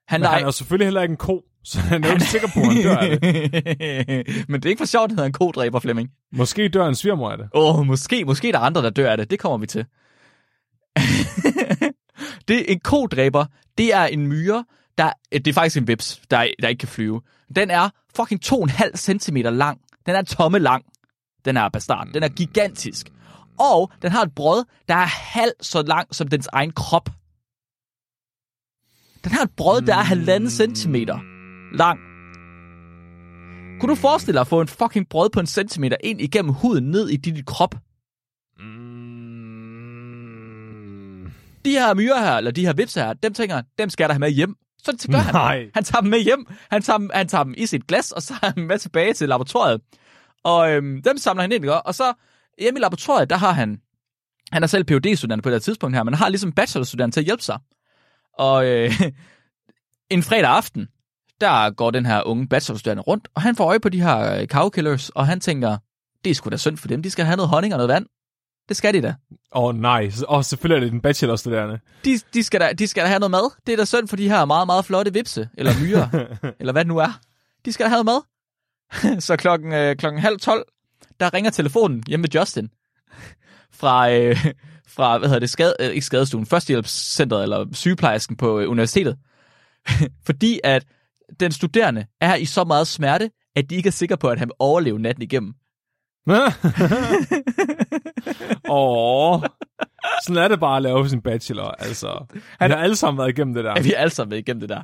Han 0.07 0.19
Men 0.19 0.23
lader 0.23 0.37
han 0.37 0.47
er 0.47 0.51
selvfølgelig 0.51 0.85
heller 0.87 1.01
ikke 1.01 1.11
en 1.11 1.17
ko, 1.17 1.43
så 1.63 1.79
han 1.79 2.03
er 2.03 2.07
jo 2.07 2.13
ikke 2.13 2.25
sikker 2.25 2.47
på, 2.53 2.59
at 2.59 2.65
han 2.65 2.83
dør 2.83 2.97
af 2.97 3.19
det. 3.19 4.47
Men 4.49 4.61
det 4.61 4.65
er 4.65 4.69
ikke 4.69 4.79
for 4.79 4.85
sjovt, 4.85 5.03
at 5.03 5.09
han 5.09 5.17
hedder 5.17 5.25
en 5.25 5.33
kodræber, 5.33 5.79
Flemming. 5.79 6.09
Måske 6.31 6.69
dør 6.69 6.87
en 6.87 6.95
svigermor 6.95 7.31
af 7.31 7.37
det. 7.37 7.49
Åh, 7.53 7.79
oh, 7.79 7.85
måske, 7.85 8.25
måske 8.25 8.51
der 8.51 8.59
er 8.59 8.63
andre, 8.63 8.81
der 8.81 8.89
dør 8.89 9.11
af 9.11 9.17
det. 9.17 9.29
Det 9.31 9.39
kommer 9.39 9.57
vi 9.57 9.67
til. 9.67 9.85
det 12.47 12.59
er 12.59 12.65
en 12.73 12.79
kodræber. 12.79 13.45
Det 13.77 13.93
er 13.93 14.03
en 14.03 14.27
myre, 14.27 14.65
der, 14.97 15.11
det 15.31 15.47
er 15.47 15.53
faktisk 15.53 15.77
en 15.77 15.87
vips, 15.87 16.21
der, 16.31 16.47
der 16.61 16.67
ikke 16.67 16.79
kan 16.79 16.87
flyve. 16.89 17.21
Den 17.55 17.69
er 17.69 17.89
fucking 18.15 18.41
2,5 18.45 18.95
cm 18.95 19.35
lang. 19.37 19.81
Den 20.05 20.15
er 20.15 20.21
tomme 20.21 20.59
lang. 20.59 20.85
Den 21.45 21.57
er 21.57 21.69
bastard. 21.69 22.07
Den 22.13 22.23
er 22.23 22.29
gigantisk. 22.29 23.11
Og 23.59 23.91
den 24.01 24.11
har 24.11 24.21
et 24.21 24.35
brød, 24.35 24.65
der 24.87 24.95
er 24.95 25.05
halv 25.05 25.51
så 25.61 25.81
lang 25.81 26.15
som 26.15 26.27
dens 26.27 26.49
egen 26.53 26.71
krop. 26.71 27.09
Den 29.23 29.31
har 29.31 29.43
et 29.43 29.51
brød, 29.57 29.81
der 29.81 29.95
er 29.95 30.03
halvanden 30.03 30.49
centimeter 30.49 31.19
lang. 31.77 31.99
Kunne 33.79 33.89
du 33.89 33.95
forestille 33.95 34.33
dig 34.33 34.41
at 34.41 34.47
få 34.47 34.61
en 34.61 34.67
fucking 34.67 35.09
brød 35.09 35.29
på 35.29 35.39
en 35.39 35.47
centimeter 35.47 35.97
ind 36.03 36.21
igennem 36.21 36.53
huden 36.53 36.91
ned 36.91 37.09
i 37.09 37.17
din 37.17 37.43
krop? 37.45 37.75
de 41.65 41.71
her 41.71 41.93
myrer 41.93 42.19
her, 42.19 42.37
eller 42.37 42.51
de 42.51 42.65
her 42.65 42.73
vips 42.73 42.93
her, 42.93 43.13
dem 43.13 43.33
tænker 43.33 43.55
han, 43.55 43.65
dem 43.77 43.89
skal 43.89 44.07
da 44.07 44.13
have 44.13 44.19
med 44.19 44.29
hjem. 44.29 44.55
Så 44.83 44.91
det 44.91 45.11
gør 45.11 45.17
han. 45.17 45.33
Nej. 45.33 45.69
Han 45.73 45.83
tager 45.83 46.01
dem 46.01 46.09
med 46.09 46.19
hjem. 46.19 46.45
Han 46.71 46.81
tager 46.81 46.97
dem, 46.97 47.09
han 47.13 47.27
tager 47.27 47.43
dem 47.43 47.53
i 47.57 47.65
sit 47.65 47.87
glas, 47.87 48.11
og 48.11 48.21
så 48.21 48.33
har 48.33 48.53
han 48.55 48.67
med 48.67 48.79
tilbage 48.79 49.13
til 49.13 49.29
laboratoriet. 49.29 49.81
Og 50.43 50.71
øhm, 50.71 51.01
dem 51.01 51.17
samler 51.17 51.41
han 51.41 51.51
ind, 51.51 51.63
ikke? 51.63 51.81
og 51.81 51.95
så 51.95 52.13
hjemme 52.59 52.79
i 52.79 52.81
laboratoriet, 52.81 53.29
der 53.29 53.37
har 53.37 53.51
han, 53.51 53.81
han 54.51 54.63
er 54.63 54.67
selv 54.67 54.85
phd 54.85 55.15
studerende 55.15 55.41
på 55.41 55.49
det 55.49 55.55
her 55.55 55.59
tidspunkt 55.59 55.95
her, 55.95 56.03
men 56.03 56.13
har 56.13 56.29
ligesom 56.29 56.51
bachelorstuderende 56.51 57.15
til 57.15 57.21
at 57.21 57.25
hjælpe 57.25 57.43
sig. 57.43 57.59
Og 58.37 58.65
øh, 58.65 59.01
en 60.09 60.23
fredag 60.23 60.49
aften, 60.49 60.87
der 61.41 61.69
går 61.69 61.91
den 61.91 62.05
her 62.05 62.23
unge 62.23 62.47
bachelorstuderende 62.47 63.03
rundt, 63.03 63.27
og 63.35 63.41
han 63.41 63.55
får 63.55 63.65
øje 63.65 63.79
på 63.79 63.89
de 63.89 64.01
her 64.01 64.39
øh, 64.39 64.47
cow 64.47 64.69
killers, 64.69 65.09
og 65.09 65.27
han 65.27 65.39
tænker, 65.39 65.77
det 66.23 66.29
er 66.29 66.35
sgu 66.35 66.49
da 66.49 66.57
synd 66.57 66.77
for 66.77 66.87
dem, 66.87 67.03
de 67.03 67.09
skal 67.09 67.25
have 67.25 67.35
noget 67.35 67.49
honning 67.49 67.73
og 67.73 67.77
noget 67.77 67.89
vand. 67.89 68.05
Det 68.69 68.77
skal 68.77 68.93
de 68.93 69.01
da. 69.01 69.15
Åh 69.55 69.63
oh, 69.63 69.75
nej, 69.75 70.11
og 70.27 70.37
oh, 70.37 70.43
selvfølgelig 70.43 70.75
er 70.75 70.85
det 70.85 70.91
den 70.91 71.01
bachelorstuderende. 71.01 71.79
De, 72.05 72.19
de, 72.33 72.43
skal 72.43 72.59
da, 72.61 72.73
de 72.73 72.87
skal 72.87 73.03
da 73.03 73.07
have 73.07 73.19
noget 73.19 73.31
mad. 73.31 73.51
Det 73.67 73.73
er 73.73 73.77
da 73.77 73.85
synd 73.85 74.07
for 74.07 74.15
de 74.15 74.29
her 74.29 74.45
meget, 74.45 74.65
meget 74.67 74.85
flotte 74.85 75.13
vipse, 75.13 75.49
eller 75.57 75.71
myrer, 75.81 76.07
eller 76.59 76.71
hvad 76.73 76.85
det 76.85 76.87
nu 76.87 76.97
er. 76.97 77.19
De 77.65 77.73
skal 77.73 77.83
da 77.83 77.89
have 77.89 78.03
noget 78.03 78.05
mad. 78.05 78.21
Så 79.27 79.35
klokken, 79.35 79.73
øh, 79.73 79.95
klokken 79.95 80.21
halv 80.21 80.39
tolv, 80.39 80.63
der 81.19 81.33
ringer 81.33 81.51
telefonen 81.51 82.03
hjemme 82.07 82.21
med 82.21 82.29
Justin. 82.29 82.69
Fra, 83.73 84.11
øh, 84.11 84.45
fra 84.95 85.17
hvad 85.17 85.29
hedder 85.29 85.39
det, 85.39 85.49
skade, 85.49 85.75
øh, 85.79 85.89
ikke 85.89 86.05
skadestuen, 86.05 86.45
førstehjælpscenteret, 86.45 87.43
eller 87.43 87.65
sygeplejersken 87.73 88.37
på 88.37 88.59
øh, 88.59 88.69
universitetet. 88.69 89.17
Fordi 90.27 90.59
at 90.63 90.85
den 91.39 91.51
studerende 91.51 92.05
er 92.21 92.35
i 92.35 92.45
så 92.45 92.63
meget 92.63 92.87
smerte, 92.87 93.29
at 93.55 93.69
de 93.69 93.75
ikke 93.75 93.87
er 93.87 93.91
sikre 93.91 94.17
på, 94.17 94.27
at 94.27 94.39
han 94.39 94.47
vil 94.47 94.55
overleve 94.59 94.99
natten 94.99 95.21
igennem. 95.21 95.53
Åh, 98.69 99.41
sådan 100.23 100.43
er 100.43 100.47
det 100.47 100.59
bare 100.59 100.77
at 100.77 100.83
lave 100.83 101.09
sin 101.09 101.21
bachelor, 101.21 101.71
altså. 101.79 102.25
Han 102.59 102.71
har 102.71 102.77
alle 102.77 102.95
sammen 102.95 103.17
været 103.17 103.29
igennem 103.29 103.53
det 103.53 103.63
der. 103.63 103.73
Ja, 103.75 103.81
vi 103.81 103.93
er 103.93 103.97
alle 103.97 104.11
sammen 104.11 104.29
med 104.29 104.37
igennem 104.37 104.59
det 104.59 104.69
der. 104.69 104.81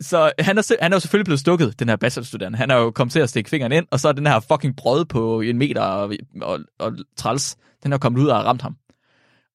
Så 0.00 0.32
han 0.38 0.58
er, 0.58 0.76
han 0.82 0.92
er 0.92 0.96
jo 0.96 1.00
selvfølgelig 1.00 1.24
blevet 1.24 1.40
stukket, 1.40 1.78
den 1.78 1.88
her 1.88 1.96
bachelorstuderende. 1.96 2.58
Han 2.58 2.70
er 2.70 2.76
jo 2.76 2.90
kommet 2.90 3.12
til 3.12 3.20
at 3.20 3.30
stikke 3.30 3.50
fingeren 3.50 3.72
ind, 3.72 3.86
og 3.90 4.00
så 4.00 4.08
er 4.08 4.12
den 4.12 4.26
her 4.26 4.40
fucking 4.40 4.76
brød 4.76 5.04
på 5.04 5.40
en 5.40 5.58
meter 5.58 5.82
og, 5.82 6.12
og, 6.42 6.60
og 6.78 6.92
træls, 7.16 7.56
den 7.82 7.92
er 7.92 7.98
kommet 7.98 8.20
ud 8.20 8.26
og 8.26 8.36
har 8.36 8.44
ramt 8.44 8.62
ham. 8.62 8.76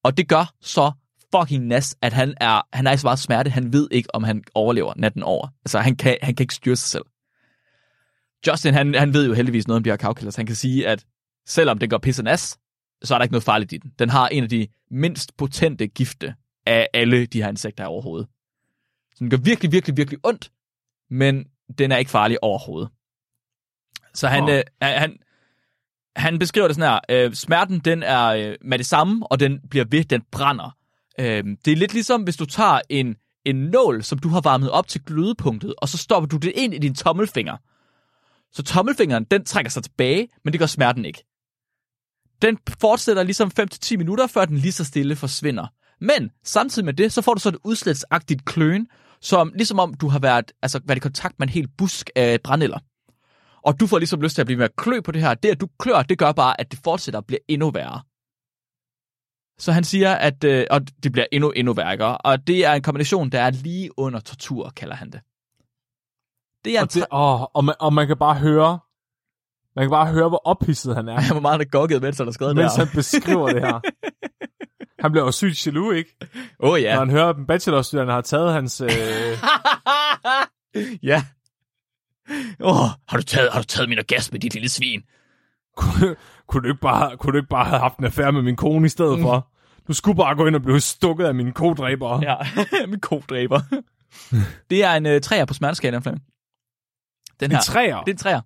Og 0.03 0.17
det 0.17 0.27
gør 0.27 0.53
så 0.61 0.91
fucking 1.35 1.65
nas, 1.65 1.95
at 2.01 2.13
han 2.13 2.33
er, 2.41 2.61
han 2.73 2.87
er 2.87 2.91
i 2.91 2.97
så 2.97 3.07
meget 3.07 3.19
smerte, 3.19 3.49
han 3.49 3.73
ved 3.73 3.87
ikke, 3.91 4.15
om 4.15 4.23
han 4.23 4.43
overlever 4.53 4.93
natten 4.95 5.23
over. 5.23 5.47
Altså, 5.65 5.79
han 5.79 5.95
kan, 5.95 6.17
han 6.21 6.35
kan 6.35 6.43
ikke 6.43 6.55
styre 6.55 6.75
sig 6.75 6.89
selv. 6.89 7.05
Justin, 8.47 8.73
han, 8.73 8.95
han 8.95 9.13
ved 9.13 9.27
jo 9.27 9.33
heldigvis 9.33 9.67
noget 9.67 9.77
om 9.77 9.83
de 9.83 9.89
her 9.89 9.97
cowkillers. 9.97 10.35
Han 10.35 10.45
kan 10.45 10.55
sige, 10.55 10.87
at 10.87 11.05
selvom 11.47 11.77
den 11.77 11.89
går 11.89 11.97
pisse 11.97 12.23
nas, 12.23 12.57
så 13.03 13.13
er 13.13 13.17
der 13.17 13.23
ikke 13.23 13.33
noget 13.33 13.43
farligt 13.43 13.73
i 13.73 13.77
den. 13.77 13.91
Den 13.99 14.09
har 14.09 14.27
en 14.27 14.43
af 14.43 14.49
de 14.49 14.67
mindst 14.91 15.37
potente 15.37 15.87
gifte 15.87 16.35
af 16.65 16.87
alle 16.93 17.25
de 17.25 17.41
her 17.41 17.49
insekter 17.49 17.85
overhovedet. 17.85 18.27
Den 19.19 19.29
gør 19.29 19.37
virkelig, 19.37 19.71
virkelig, 19.71 19.97
virkelig 19.97 20.19
ondt, 20.23 20.51
men 21.09 21.45
den 21.77 21.91
er 21.91 21.97
ikke 21.97 22.11
farlig 22.11 22.43
overhovedet. 22.43 22.89
Så 24.13 24.27
han, 24.27 24.43
Åh. 24.43 24.49
øh, 24.49 24.63
han, 24.81 25.17
han 26.15 26.39
beskriver 26.39 26.67
det 26.67 26.75
sådan 26.75 26.99
her. 27.09 27.25
Øh, 27.25 27.33
smerten, 27.33 27.79
den 27.79 28.03
er 28.03 28.25
øh, 28.25 28.55
med 28.61 28.77
det 28.77 28.85
samme, 28.85 29.27
og 29.27 29.39
den 29.39 29.59
bliver 29.69 29.85
ved, 29.89 30.03
den 30.03 30.21
brænder. 30.31 30.77
Øh, 31.19 31.43
det 31.65 31.71
er 31.71 31.75
lidt 31.75 31.93
ligesom, 31.93 32.23
hvis 32.23 32.37
du 32.37 32.45
tager 32.45 32.81
en, 32.89 33.15
en 33.45 33.55
nål, 33.55 34.03
som 34.03 34.19
du 34.19 34.29
har 34.29 34.41
varmet 34.41 34.71
op 34.71 34.87
til 34.87 35.03
glødepunktet, 35.05 35.73
og 35.77 35.89
så 35.89 35.97
stopper 35.97 36.27
du 36.27 36.37
det 36.37 36.51
ind 36.55 36.73
i 36.73 36.77
din 36.77 36.95
tommelfinger. 36.95 37.57
Så 38.51 38.63
tommelfingeren, 38.63 39.23
den 39.23 39.45
trækker 39.45 39.71
sig 39.71 39.83
tilbage, 39.83 40.27
men 40.43 40.53
det 40.53 40.59
gør 40.59 40.65
smerten 40.65 41.05
ikke. 41.05 41.23
Den 42.41 42.57
fortsætter 42.79 43.23
ligesom 43.23 43.51
5-10 43.59 43.97
minutter, 43.97 44.27
før 44.27 44.45
den 44.45 44.57
lige 44.57 44.71
så 44.71 44.83
stille 44.83 45.15
forsvinder. 45.15 45.67
Men 46.03 46.31
samtidig 46.43 46.85
med 46.85 46.93
det, 46.93 47.13
så 47.13 47.21
får 47.21 47.33
du 47.33 47.39
så 47.39 47.49
et 47.49 47.57
udslætsagtigt 47.63 48.45
kløn, 48.45 48.87
som 49.21 49.51
ligesom 49.55 49.79
om 49.79 49.93
du 49.93 50.07
har 50.07 50.19
været, 50.19 50.51
altså, 50.61 50.79
været 50.85 50.97
i 50.97 50.99
kontakt 50.99 51.39
med 51.39 51.47
en 51.47 51.53
hel 51.53 51.67
busk 51.77 52.09
af 52.15 52.41
brændeller. 52.43 52.79
Og 53.61 53.79
du 53.79 53.87
får 53.87 53.97
ligesom 53.97 54.21
lyst 54.21 54.35
til 54.35 54.41
at 54.41 54.45
blive 54.45 54.57
med 54.57 54.65
at 54.65 54.75
klø 54.75 55.01
på 55.01 55.11
det 55.11 55.21
her. 55.21 55.33
Det, 55.33 55.49
at 55.49 55.61
du 55.61 55.67
klør, 55.79 56.01
det 56.01 56.17
gør 56.17 56.31
bare, 56.31 56.61
at 56.61 56.71
det 56.71 56.79
fortsætter 56.83 57.19
og 57.19 57.25
bliver 57.25 57.39
endnu 57.47 57.71
værre. 57.71 58.01
Så 59.59 59.71
han 59.71 59.83
siger, 59.83 60.13
at 60.15 60.43
øh, 60.43 60.65
og 60.69 60.81
det 61.03 61.11
bliver 61.11 61.25
endnu, 61.31 61.51
endnu 61.51 61.73
værre. 61.73 62.17
Og 62.17 62.47
det 62.47 62.65
er 62.65 62.73
en 62.73 62.81
kombination, 62.81 63.29
der 63.29 63.41
er 63.41 63.51
lige 63.51 63.99
under 63.99 64.19
tortur, 64.19 64.69
kalder 64.69 64.95
han 64.95 65.11
det. 65.11 65.21
Det 66.65 66.77
er 66.77 66.81
Og, 66.81 66.93
det, 66.93 67.05
åh, 67.11 67.41
og, 67.41 67.65
man, 67.65 67.75
og 67.79 67.93
man 67.93 68.07
kan 68.07 68.17
bare 68.17 68.35
høre, 68.35 68.79
man 69.75 69.85
kan 69.85 69.89
bare 69.89 70.07
høre, 70.07 70.29
hvor 70.29 70.41
ophidset 70.45 70.95
han 70.95 71.07
er, 71.07 71.13
Jeg 71.27 71.35
var 71.35 71.39
meget 71.39 71.59
der 71.59 71.65
gokket, 71.65 72.01
mens 72.01 72.17
han 72.17 72.27
har 72.27 72.31
skrevet 72.31 72.55
mens 72.55 72.73
der. 72.73 72.85
han 72.85 72.95
beskriver 72.95 73.49
det 73.49 73.61
her. 73.61 73.79
Han 75.03 75.11
bliver 75.11 75.25
jo 75.25 75.31
sygt 75.31 75.67
jaloux, 75.67 75.95
ikke? 75.95 76.15
Åh 76.59 76.59
oh, 76.59 76.69
Når 76.69 76.77
ja. 76.77 76.99
han 76.99 77.09
hører, 77.09 77.29
at 77.29 77.35
bachelorstuderende 77.47 78.13
har 78.13 78.21
taget 78.21 78.53
hans... 78.53 78.81
Øh, 78.81 78.89
ja. 81.11 81.23
Åh, 82.59 82.81
oh, 82.81 82.89
har, 83.07 83.17
du 83.17 83.23
taget, 83.23 83.51
har 83.51 83.59
du 83.61 83.65
taget 83.65 83.89
min 83.89 83.99
orgasme, 83.99 84.37
dit 84.37 84.53
lille 84.53 84.69
svin? 84.69 85.03
kunne, 85.77 86.15
kunne, 86.47 86.63
du 86.63 86.67
ikke 86.67 86.81
bare, 86.81 87.17
kunne 87.17 87.31
du 87.31 87.37
ikke 87.37 87.49
bare 87.49 87.65
have 87.65 87.79
haft 87.79 87.97
en 87.97 88.05
affære 88.05 88.31
med 88.31 88.41
min 88.41 88.55
kone 88.55 88.85
i 88.85 88.89
stedet 88.89 89.21
for? 89.21 89.47
Du 89.87 89.93
skulle 89.93 90.17
bare 90.17 90.35
gå 90.35 90.47
ind 90.47 90.55
og 90.55 90.61
blive 90.61 90.79
stukket 90.79 91.25
af 91.25 91.35
mine 91.35 91.51
kodræber. 91.51 92.21
Ja, 92.21 92.35
min 92.87 92.99
kodræber. 92.99 93.59
det 94.69 94.83
er 94.83 94.93
en 94.93 95.05
uh, 95.05 95.21
træer 95.21 95.45
på 95.45 95.53
smerteskalaen, 95.53 96.03
Flemming. 96.03 96.23
Den 97.39 97.51
En 97.51 97.55
her. 97.55 97.61
træer. 97.61 97.99
Det 97.99 98.11
er 98.11 98.13
en 98.13 98.17
træer. 98.17 98.41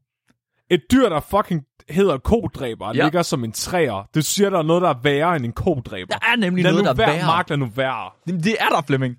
Et 0.70 0.82
dyr, 0.92 1.10
der 1.10 1.20
fucking 1.20 1.62
hedder 1.90 2.18
kodræber, 2.18 2.96
Ja. 2.96 3.04
ligger 3.04 3.22
som 3.22 3.44
en 3.44 3.52
træer. 3.52 4.08
Det 4.14 4.26
siger, 4.26 4.50
der 4.50 4.58
er 4.60 4.64
noget, 4.64 4.82
der 4.82 4.90
er 4.90 5.00
værre 5.04 5.36
end 5.36 5.46
en 5.46 5.52
kodræber. 5.52 6.08
Der 6.20 6.28
er 6.32 6.36
nemlig 6.36 6.64
lad 6.64 6.72
noget, 6.72 6.84
nu 6.84 6.88
der 6.88 7.08
er 7.08 7.12
værre. 7.14 7.26
Mark, 7.26 7.50
lad 7.50 7.58
nu 7.58 7.66
være. 7.76 8.12
Jamen, 8.28 8.44
Det 8.44 8.56
er 8.60 8.70
der, 8.70 8.82
Flemming. 8.88 9.16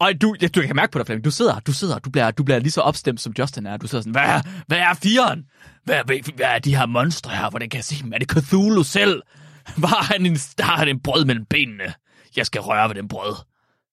Og 0.00 0.12
du, 0.22 0.34
ja, 0.42 0.46
du 0.48 0.62
kan 0.62 0.76
mærke 0.76 0.92
på 0.92 0.98
dig, 0.98 1.06
Flemming. 1.06 1.24
Du 1.24 1.30
sidder, 1.30 1.58
du 1.60 1.72
sidder, 1.72 1.98
du 1.98 2.10
bliver, 2.10 2.30
du 2.30 2.44
bliver 2.44 2.58
lige 2.58 2.70
så 2.70 2.80
opstemt, 2.80 3.20
som 3.20 3.32
Justin 3.38 3.66
er. 3.66 3.76
Du 3.76 3.86
sidder 3.86 4.02
sådan, 4.02 4.12
hvad 4.12 4.22
er, 4.22 4.40
hvad 4.66 4.78
er 4.78 4.94
firen? 4.94 5.44
Hvad, 5.84 6.00
hvad, 6.06 6.34
hvad 6.36 6.46
er 6.46 6.58
de 6.58 6.76
her 6.76 6.86
monstre 6.86 7.30
her? 7.36 7.50
Hvordan 7.50 7.68
kan 7.68 7.76
jeg 7.78 7.84
se 7.84 8.02
dem? 8.02 8.12
Er 8.12 8.18
det 8.18 8.30
Cthulhu 8.30 8.82
selv? 8.82 9.22
Var 9.78 10.12
han 10.12 10.26
en, 10.26 10.34
der 10.34 10.64
har 10.64 10.84
en 10.84 11.00
brød 11.00 11.24
mellem 11.24 11.44
benene? 11.50 11.94
Jeg 12.36 12.46
skal 12.46 12.60
røre 12.60 12.88
ved 12.88 12.94
den 12.94 13.08
brød. 13.08 13.34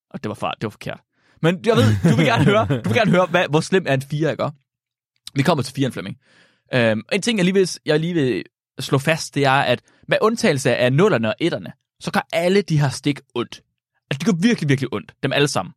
Og 0.09 0.23
det 0.23 0.29
var, 0.29 0.35
far, 0.35 0.51
det 0.51 0.63
var 0.63 0.69
forkert. 0.69 0.99
Men 1.41 1.59
jeg 1.65 1.75
ved, 1.75 2.11
du 2.11 2.15
vil 2.15 2.25
gerne 2.25 2.43
høre, 2.45 2.65
du 2.67 2.89
vil 2.89 2.93
gerne 2.93 3.11
høre 3.11 3.25
hvad, 3.25 3.45
hvor 3.49 3.59
slem 3.59 3.85
er 3.87 3.93
en 3.93 4.01
fire, 4.01 4.31
ikke? 4.31 4.43
Vi 5.35 5.43
kommer 5.43 5.63
til 5.63 5.73
firen, 5.73 5.91
Flemming. 5.91 6.17
Øhm, 6.73 7.01
en 7.13 7.21
ting, 7.21 7.37
jeg 7.37 7.45
lige, 7.45 7.53
vil, 7.53 7.69
jeg 7.85 7.99
lige 7.99 8.13
vil 8.13 8.43
slå 8.79 8.97
fast, 8.97 9.35
det 9.35 9.45
er, 9.45 9.51
at 9.51 9.81
med 10.07 10.17
undtagelse 10.21 10.75
af 10.75 10.93
nullerne 10.93 11.27
og 11.27 11.35
etterne, 11.39 11.73
så 11.99 12.11
gør 12.11 12.27
alle 12.33 12.61
de 12.61 12.79
her 12.79 12.89
stik 12.89 13.19
ondt. 13.35 13.63
Altså, 14.11 14.19
det 14.19 14.25
gør 14.25 14.47
virkelig, 14.47 14.69
virkelig 14.69 14.93
ondt. 14.93 15.13
Dem 15.23 15.33
alle 15.33 15.47
sammen. 15.47 15.73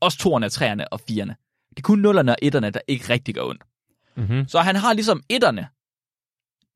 Også 0.00 0.18
toerne, 0.18 0.48
treerne 0.48 0.92
og 0.92 1.00
firerne. 1.08 1.36
Det 1.70 1.78
er 1.78 1.82
kun 1.82 1.98
nullerne 1.98 2.32
og 2.32 2.36
etterne, 2.42 2.70
der 2.70 2.80
ikke 2.88 3.08
rigtig 3.08 3.34
gør 3.34 3.42
ondt. 3.42 3.62
Mm-hmm. 4.16 4.48
Så 4.48 4.60
han 4.60 4.76
har 4.76 4.92
ligesom 4.92 5.22
etterne. 5.28 5.68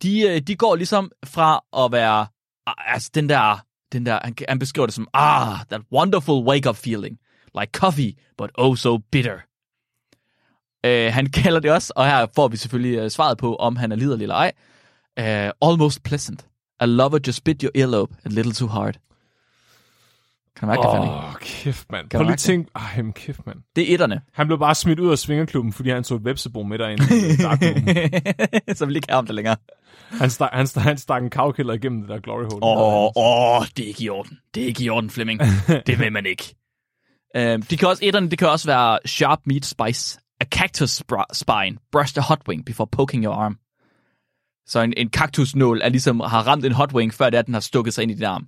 De, 0.02 0.20
øh, 0.20 0.40
de 0.40 0.56
går 0.56 0.76
ligesom 0.76 1.10
fra 1.24 1.64
at 1.84 1.92
være, 1.92 2.26
ah, 2.66 2.94
altså 2.94 3.10
den 3.14 3.28
der, 3.28 3.64
den 3.92 4.06
der, 4.06 4.18
han, 4.24 4.34
han 4.48 4.58
beskriver 4.58 4.86
det 4.86 4.94
som, 4.94 5.08
ah, 5.14 5.58
that 5.70 5.80
wonderful 5.92 6.44
wake-up 6.44 6.76
feeling. 6.76 7.18
Like 7.60 7.70
coffee, 7.72 8.12
but 8.38 8.50
oh 8.54 8.76
so 8.76 8.98
bitter. 8.98 9.38
Uh, 10.84 11.12
han 11.14 11.26
kalder 11.42 11.60
det 11.60 11.70
også, 11.70 11.92
og 11.96 12.06
her 12.06 12.26
får 12.34 12.48
vi 12.48 12.56
selvfølgelig 12.56 13.02
uh, 13.02 13.08
svaret 13.08 13.38
på, 13.38 13.56
om 13.56 13.76
han 13.76 13.92
er 13.92 13.96
liderlig 13.96 14.24
eller 14.24 14.34
ej. 14.34 14.52
Uh, 15.20 15.70
almost 15.70 16.02
pleasant. 16.02 16.46
A 16.80 16.86
lover 16.86 17.18
just 17.26 17.44
bit 17.44 17.62
your 17.62 17.70
earlobe 17.74 18.14
a 18.24 18.28
little 18.28 18.52
too 18.52 18.68
hard. 18.68 18.94
Kan 20.56 20.68
du 20.68 20.74
mærke 20.74 20.82
det, 20.82 20.90
Fanny? 20.92 21.06
Åh, 21.06 21.24
oh, 21.24 21.34
kæft, 21.40 21.92
mand. 21.92 22.08
Kan 22.08 22.18
Prøv 22.18 22.26
lige 22.26 22.36
tænk... 22.36 22.68
Ej, 22.74 23.02
men 23.02 23.12
kæft, 23.12 23.46
mand. 23.46 23.58
Det 23.76 23.90
er 23.90 23.94
etterne. 23.94 24.20
Han 24.32 24.46
blev 24.46 24.58
bare 24.58 24.74
smidt 24.74 25.00
ud 25.00 25.10
af 25.10 25.18
svingerklubben, 25.18 25.72
fordi 25.72 25.90
han 25.90 26.04
så 26.04 26.14
et 26.14 26.24
vepsebo 26.24 26.62
med 26.62 26.78
derinde. 26.78 27.04
så 28.78 28.86
vil 28.86 28.96
ikke 28.96 29.08
have 29.08 29.16
ham 29.16 29.26
der 29.26 29.32
længere. 29.32 29.56
han, 30.10 30.30
stak, 30.30 30.50
han, 30.52 30.66
stak, 30.66 30.82
han 30.82 30.98
stak 30.98 31.22
en 31.22 31.30
kavkælder 31.30 31.74
igennem 31.74 32.00
det 32.00 32.08
der 32.08 32.20
glory 32.20 32.42
hole. 32.42 32.62
Åh, 32.62 33.04
oh, 33.04 33.10
oh, 33.16 33.66
det 33.76 33.84
er 33.84 33.88
ikke 33.88 34.04
i 34.04 34.08
orden. 34.08 34.38
Det 34.54 34.62
er 34.62 34.66
ikke 34.66 34.84
i 34.84 34.88
orden, 34.88 35.10
Flemming. 35.10 35.40
det 35.86 35.98
vil 35.98 36.12
man 36.12 36.26
ikke. 36.26 36.54
Um, 37.38 37.62
de 37.62 37.76
kan 37.76 37.88
også, 37.88 38.04
etterne, 38.04 38.30
det 38.30 38.38
kan 38.38 38.48
også 38.48 38.66
være 38.66 38.98
sharp 39.06 39.38
meat 39.46 39.66
spice. 39.66 40.20
A 40.44 40.56
cactus 40.58 41.02
spine. 41.32 41.76
Brush 41.92 42.14
the 42.14 42.22
hot 42.22 42.38
wing 42.48 42.64
before 42.66 42.86
poking 42.92 43.24
your 43.24 43.34
arm. 43.34 43.58
Så 44.66 44.80
en, 44.80 44.94
en 44.96 45.08
kaktusnål 45.08 45.80
er 45.84 45.88
ligesom, 45.88 46.20
har 46.20 46.46
ramt 46.46 46.64
en 46.64 46.72
hot 46.72 46.92
wing, 46.94 47.14
før 47.14 47.30
det 47.30 47.34
er, 47.34 47.38
at 47.38 47.46
den 47.46 47.54
har 47.54 47.60
stukket 47.60 47.94
sig 47.94 48.02
ind 48.02 48.10
i 48.10 48.14
din 48.14 48.24
arm. 48.24 48.46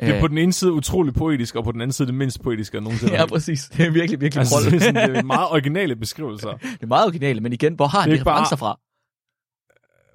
Det 0.00 0.08
er 0.08 0.14
Øh, 0.14 0.20
på 0.20 0.28
den 0.28 0.38
ene 0.38 0.52
side 0.52 0.72
utrolig 0.72 1.14
poetisk, 1.14 1.54
og 1.56 1.64
på 1.64 1.72
den 1.72 1.80
anden 1.80 1.92
side 1.92 2.06
det 2.06 2.14
mindst 2.14 2.42
poetiske, 2.42 2.74
jeg 2.76 2.82
nogensinde 2.82 3.12
Ja, 3.18 3.26
præcis. 3.26 3.70
Det 3.76 3.86
er 3.86 3.90
virkelig, 3.90 4.20
virkelig 4.20 4.40
Altså, 4.40 4.56
det, 4.70 4.74
er 4.74 4.80
sådan, 4.80 5.10
det 5.10 5.16
er 5.18 5.22
meget 5.36 5.48
originale 5.50 5.96
beskrivelser. 5.96 6.50
det 6.52 6.82
er 6.82 6.86
meget 6.86 7.06
originalt, 7.06 7.42
men 7.42 7.52
igen, 7.52 7.74
hvor 7.74 7.86
har 7.86 7.98
Det 7.98 8.04
er 8.04 8.08
de 8.08 8.12
ikke 8.12 8.24
bare- 8.24 8.34
referencer 8.34 8.56
fra? 8.56 8.78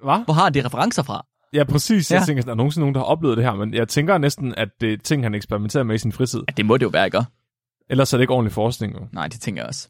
Hvad? 0.04 0.24
Hvor 0.24 0.34
har 0.34 0.48
de 0.50 0.64
referencer 0.64 1.02
fra? 1.02 1.26
Ja, 1.52 1.64
præcis. 1.64 2.10
Jeg 2.10 2.20
Ja. 2.20 2.24
tænker, 2.24 2.42
der 2.42 2.50
er 2.50 2.54
nogensinde 2.56 2.82
nogen, 2.82 2.94
der 2.94 3.00
har 3.00 3.04
oplevet 3.06 3.36
det 3.36 3.44
her, 3.44 3.54
men 3.54 3.74
jeg 3.74 3.88
tænker 3.88 4.18
næsten, 4.18 4.54
at 4.54 4.68
det 4.80 4.92
er 4.92 4.96
ting, 5.04 5.22
han 5.22 5.34
eksperimenterer 5.34 5.84
med 5.84 5.94
i 5.94 5.98
sin 5.98 6.12
fritid. 6.12 6.38
Ja, 6.48 6.52
det 6.56 6.66
må 6.66 6.76
det 6.76 6.82
jo 6.82 6.88
være, 6.90 7.04
ikke? 7.06 7.24
Ellers 7.90 8.12
er 8.12 8.16
det 8.18 8.22
ikke 8.22 8.32
ordentlig 8.32 8.52
forskning. 8.52 8.94
Jo. 8.94 9.00
Nej, 9.12 9.28
det 9.28 9.40
tænker 9.40 9.62
jeg 9.62 9.68
også. 9.68 9.88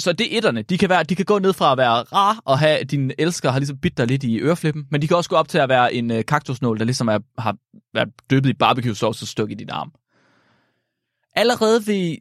Så 0.00 0.12
det 0.12 0.32
er 0.32 0.36
etterne. 0.36 0.62
De 0.62 0.78
kan, 0.78 0.88
være, 0.88 1.02
de 1.02 1.14
kan 1.14 1.24
gå 1.24 1.38
ned 1.38 1.52
fra 1.52 1.72
at 1.72 1.78
være 1.78 1.92
rar 2.02 2.40
og 2.44 2.58
have, 2.58 2.78
at 2.78 2.90
din 2.90 3.12
elsker 3.18 3.50
har 3.50 3.58
ligesom 3.58 3.78
bidt 3.78 3.98
dig 3.98 4.06
lidt 4.06 4.24
i 4.24 4.38
øreflippen, 4.40 4.86
men 4.90 5.02
de 5.02 5.08
kan 5.08 5.16
også 5.16 5.30
gå 5.30 5.36
op 5.36 5.48
til 5.48 5.58
at 5.58 5.68
være 5.68 5.94
en 5.94 6.10
øh, 6.10 6.24
kaktusnål, 6.24 6.78
der 6.78 6.84
ligesom 6.84 7.08
er, 7.08 7.18
har 7.38 7.56
været 7.94 8.08
døbet 8.30 8.50
i 8.50 8.54
barbecue 8.54 8.94
sauce 8.94 9.22
og 9.24 9.28
stukket 9.28 9.54
i 9.54 9.58
din 9.58 9.70
arm. 9.70 9.92
Allerede 11.36 11.86
ved 11.86 12.16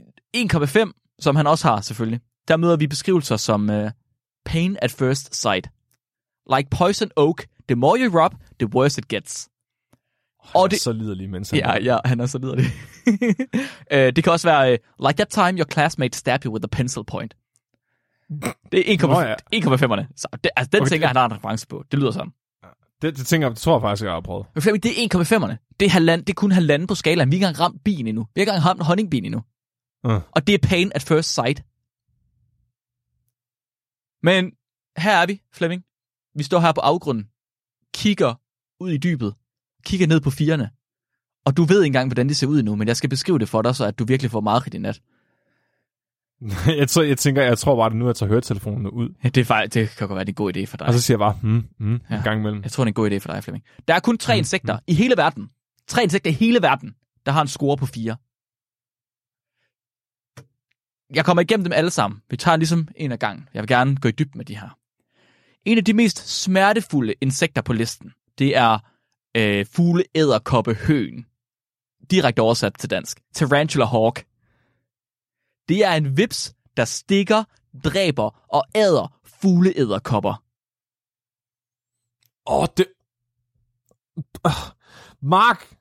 1,5, 0.88 1.16
som 1.20 1.36
han 1.36 1.48
også 1.48 1.68
har 1.68 1.82
selvfølgelig, 1.82 2.20
der 2.48 2.58
møder 2.58 2.76
vi 2.78 2.88
beskrivelser 2.88 3.38
som 3.38 3.70
øh, 3.70 3.92
pain 4.46 4.78
at 4.82 4.92
first 4.92 5.36
sight. 5.36 5.68
Like 6.58 6.70
poison 6.70 7.12
oak, 7.16 7.44
the 7.68 7.76
more 7.76 8.00
you 8.00 8.24
rub, 8.24 8.34
the 8.60 8.68
worse 8.76 9.00
it 9.02 9.08
gets. 9.08 9.50
Og 10.40 10.50
Og 10.62 10.70
det... 10.70 10.72
det- 10.76 10.82
så 10.82 10.92
liderlig, 10.92 11.30
mens 11.30 11.50
han 11.50 11.60
Ja, 11.60 11.78
ja, 11.84 11.98
han 12.06 12.20
er 12.20 12.26
så 12.26 12.38
lyder 12.38 12.56
det. 12.56 12.66
øh, 13.94 14.16
det 14.16 14.24
kan 14.24 14.34
også 14.34 14.48
være, 14.48 14.72
øh, 14.72 14.78
like 15.08 15.14
that 15.18 15.28
time 15.30 15.60
your 15.60 15.68
classmate 15.72 16.18
stabbed 16.18 16.46
you 16.46 16.54
with 16.54 16.64
a 16.64 16.68
pencil 16.68 17.02
point. 17.08 17.36
Det 18.72 18.94
er 18.94 18.98
1,5'erne. 18.98 19.08
Nå 19.08 19.22
ja. 19.22 19.36
1,5'erne. 19.56 20.14
Så 20.16 20.28
det, 20.44 20.52
altså, 20.56 20.70
den 20.74 20.82
Okay, 20.82 20.90
tænker 20.90 21.08
det- 21.08 21.08
han 21.08 21.16
har 21.16 21.26
en 21.26 21.34
reference 21.34 21.68
på. 21.68 21.84
Det 21.92 22.00
lyder 22.00 22.12
sådan. 22.12 22.32
Det, 23.02 23.18
det, 23.18 23.28
tænker 23.28 23.48
jeg, 23.48 23.52
det 23.56 23.62
tror 23.62 23.76
jeg 23.78 23.82
faktisk, 23.82 24.04
jeg 24.06 24.14
har 24.14 24.22
prøvet. 24.22 24.46
Men 24.56 24.64
det 24.64 25.04
er 25.04 25.08
1,5'erne. 25.16 25.76
Det 25.80 25.86
er, 25.86 25.90
halvand, 25.90 26.22
det 26.26 26.30
er 26.30 26.36
kun 26.36 26.52
halvanden 26.52 26.88
på 26.88 26.96
skalaen. 26.96 27.32
Vi 27.32 27.36
har 27.36 27.38
ikke 27.38 27.46
engang 27.48 27.60
ramt 27.60 27.84
bien 27.84 28.08
endnu. 28.08 28.22
Vi 28.22 28.40
har 28.40 28.42
ikke 28.42 28.50
engang 28.52 28.66
ramt 28.66 28.84
honningbien 28.84 29.26
endnu. 29.26 29.42
Uh. 30.04 30.22
Og 30.32 30.48
det 30.48 30.56
er 30.56 30.68
pain 30.68 30.92
at 30.96 31.04
first 31.04 31.34
sight. 31.34 31.64
Men 34.24 34.52
her 34.98 35.18
er 35.22 35.26
vi, 35.26 35.42
Flemming. 35.54 35.84
Vi 36.36 36.44
står 36.44 36.60
her 36.60 36.72
på 36.72 36.82
afgrunden. 36.82 37.24
Kigger 37.94 38.34
ud 38.84 38.92
i 38.92 38.98
dybet. 38.98 39.36
Kigger 39.86 40.08
ned 40.08 40.22
på 40.22 40.30
firerne. 40.30 40.70
Og 41.46 41.58
du 41.58 41.64
ved 41.64 41.82
ikke 41.84 41.86
engang, 41.86 42.08
hvordan 42.10 42.28
det 42.28 42.38
ser 42.38 42.48
ud 42.48 42.60
endnu, 42.60 42.76
men 42.76 42.88
jeg 42.88 42.98
skal 42.98 43.10
beskrive 43.10 43.40
det 43.40 43.50
for 43.50 43.62
dig, 43.62 43.76
så 43.76 43.86
at 43.86 44.00
du 44.00 44.06
virkelig 44.06 44.32
får 44.32 44.42
meget 44.42 44.74
i 44.74 44.78
nat. 44.78 45.02
jeg, 46.80 46.90
tror, 46.90 47.02
jeg 47.02 47.18
tænker, 47.18 47.42
jeg 47.44 47.58
tror 47.58 47.76
bare, 47.76 47.90
det 47.90 47.98
nu, 47.98 48.06
jeg 48.06 48.16
tager 48.16 48.30
høretelefonen 48.30 48.88
ud. 48.88 49.10
Ja, 49.24 49.30
det, 49.30 49.42
er 49.42 49.46
faktisk, 49.46 49.74
det 49.74 49.98
kan 49.98 50.08
godt 50.08 50.16
være, 50.16 50.26
det 50.26 50.30
er 50.30 50.34
en 50.34 50.36
god 50.36 50.58
idé 50.58 50.66
for 50.66 50.78
dig. 50.78 50.88
Og 50.88 50.94
så 50.94 51.02
siger 51.02 51.16
jeg 51.16 51.20
bare, 51.20 51.38
hmm, 51.42 51.68
hmm, 51.80 52.02
Ja. 52.10 52.16
en 52.18 52.24
gang 52.24 52.40
imellem. 52.40 52.64
Jeg 52.64 52.72
tror, 52.72 52.84
det 52.84 52.88
er 52.88 52.92
en 52.92 52.94
god 52.94 53.12
idé 53.12 53.18
for 53.18 53.32
dig, 53.34 53.44
Flemming. 53.44 53.64
Der 53.88 53.94
er 53.94 54.00
kun 54.00 54.18
tre 54.18 54.38
insekter 54.38 54.80
i 54.88 54.94
hele 54.94 55.14
verden. 55.18 55.50
Tre 55.88 56.04
insekter 56.04 56.30
i 56.30 56.34
hele 56.34 56.62
verden, 56.62 56.96
der 57.26 57.32
har 57.32 57.42
en 57.42 57.48
score 57.48 57.78
på 57.78 57.86
fire. 57.86 58.16
Jeg 61.16 61.26
kommer 61.26 61.42
igennem 61.42 61.64
dem 61.64 61.74
alle 61.74 61.90
sammen. 61.90 62.22
Vi 62.30 62.38
tager 62.38 62.58
ligesom 62.58 62.88
en 62.96 63.12
af 63.12 63.20
gangen. 63.20 63.48
Jeg 63.54 63.62
vil 63.62 63.68
gerne 63.68 63.96
gå 63.96 64.08
i 64.10 64.12
dybden 64.12 64.38
med 64.38 64.46
de 64.46 64.58
her. 64.58 64.78
En 65.66 65.78
af 65.78 65.86
de 65.86 65.94
mest 65.94 66.44
smertefulde 66.44 67.14
insekter 67.22 67.62
på 67.62 67.74
listen, 67.74 68.14
det 68.40 68.58
er 68.58 68.80
øh, 69.38 69.66
fugleæderkoppe 69.76 70.74
høen. 70.74 71.26
Direkte 72.12 72.40
oversat 72.40 72.74
til 72.80 72.90
dansk. 72.90 73.20
Tarantula 73.34 73.86
hawk. 73.86 74.24
Det 75.70 75.86
er 75.86 75.94
en 75.94 76.18
vips, 76.18 76.56
der 76.78 76.86
stikker, 76.86 77.44
dræber 77.84 78.46
og 78.48 78.64
æder 78.76 79.20
fugleæderkopper. 79.24 80.44
Åh, 82.48 82.68
det... 82.78 82.86
Uh, 84.46 84.52
Mark, 85.22 85.76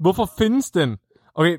hvorfor 0.00 0.30
findes 0.38 0.70
den? 0.70 0.98
Okay, 1.34 1.58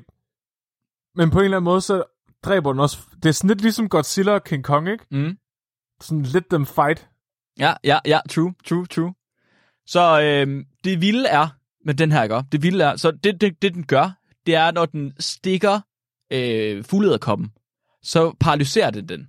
men 1.14 1.30
på 1.30 1.38
en 1.38 1.44
eller 1.44 1.56
anden 1.56 1.64
måde, 1.64 1.80
så 1.80 2.04
dræber 2.42 2.72
den 2.72 2.80
også... 2.80 2.98
Det 3.22 3.28
er 3.28 3.32
sådan 3.32 3.48
lidt 3.48 3.60
ligesom 3.60 3.88
Godzilla 3.88 4.32
og 4.32 4.44
King 4.44 4.64
Kong, 4.64 4.88
ikke? 4.88 5.06
Mm. 5.10 5.38
Sådan 6.00 6.22
let 6.22 6.44
them 6.50 6.66
fight. 6.66 7.10
Ja, 7.58 7.74
ja, 7.84 7.98
ja, 8.06 8.20
true, 8.30 8.54
true, 8.66 8.86
true. 8.86 9.14
Så 9.86 10.20
øh, 10.20 10.64
det 10.84 11.00
vilde 11.00 11.28
er, 11.28 11.48
med 11.84 11.94
den 11.94 12.12
her, 12.12 12.22
ikke? 12.22 12.42
Det 12.52 12.62
vilde 12.62 12.84
er, 12.84 12.96
så 12.96 13.10
det, 13.10 13.40
det, 13.40 13.62
det 13.62 13.74
den 13.74 13.86
gør, 13.86 14.20
det 14.46 14.54
er, 14.54 14.70
når 14.70 14.86
den 14.86 15.12
stikker 15.20 15.80
øh, 16.32 16.84
fuglederkoppen, 16.84 17.52
så 18.04 18.32
paralyserer 18.40 18.90
det 18.90 19.08
den. 19.08 19.28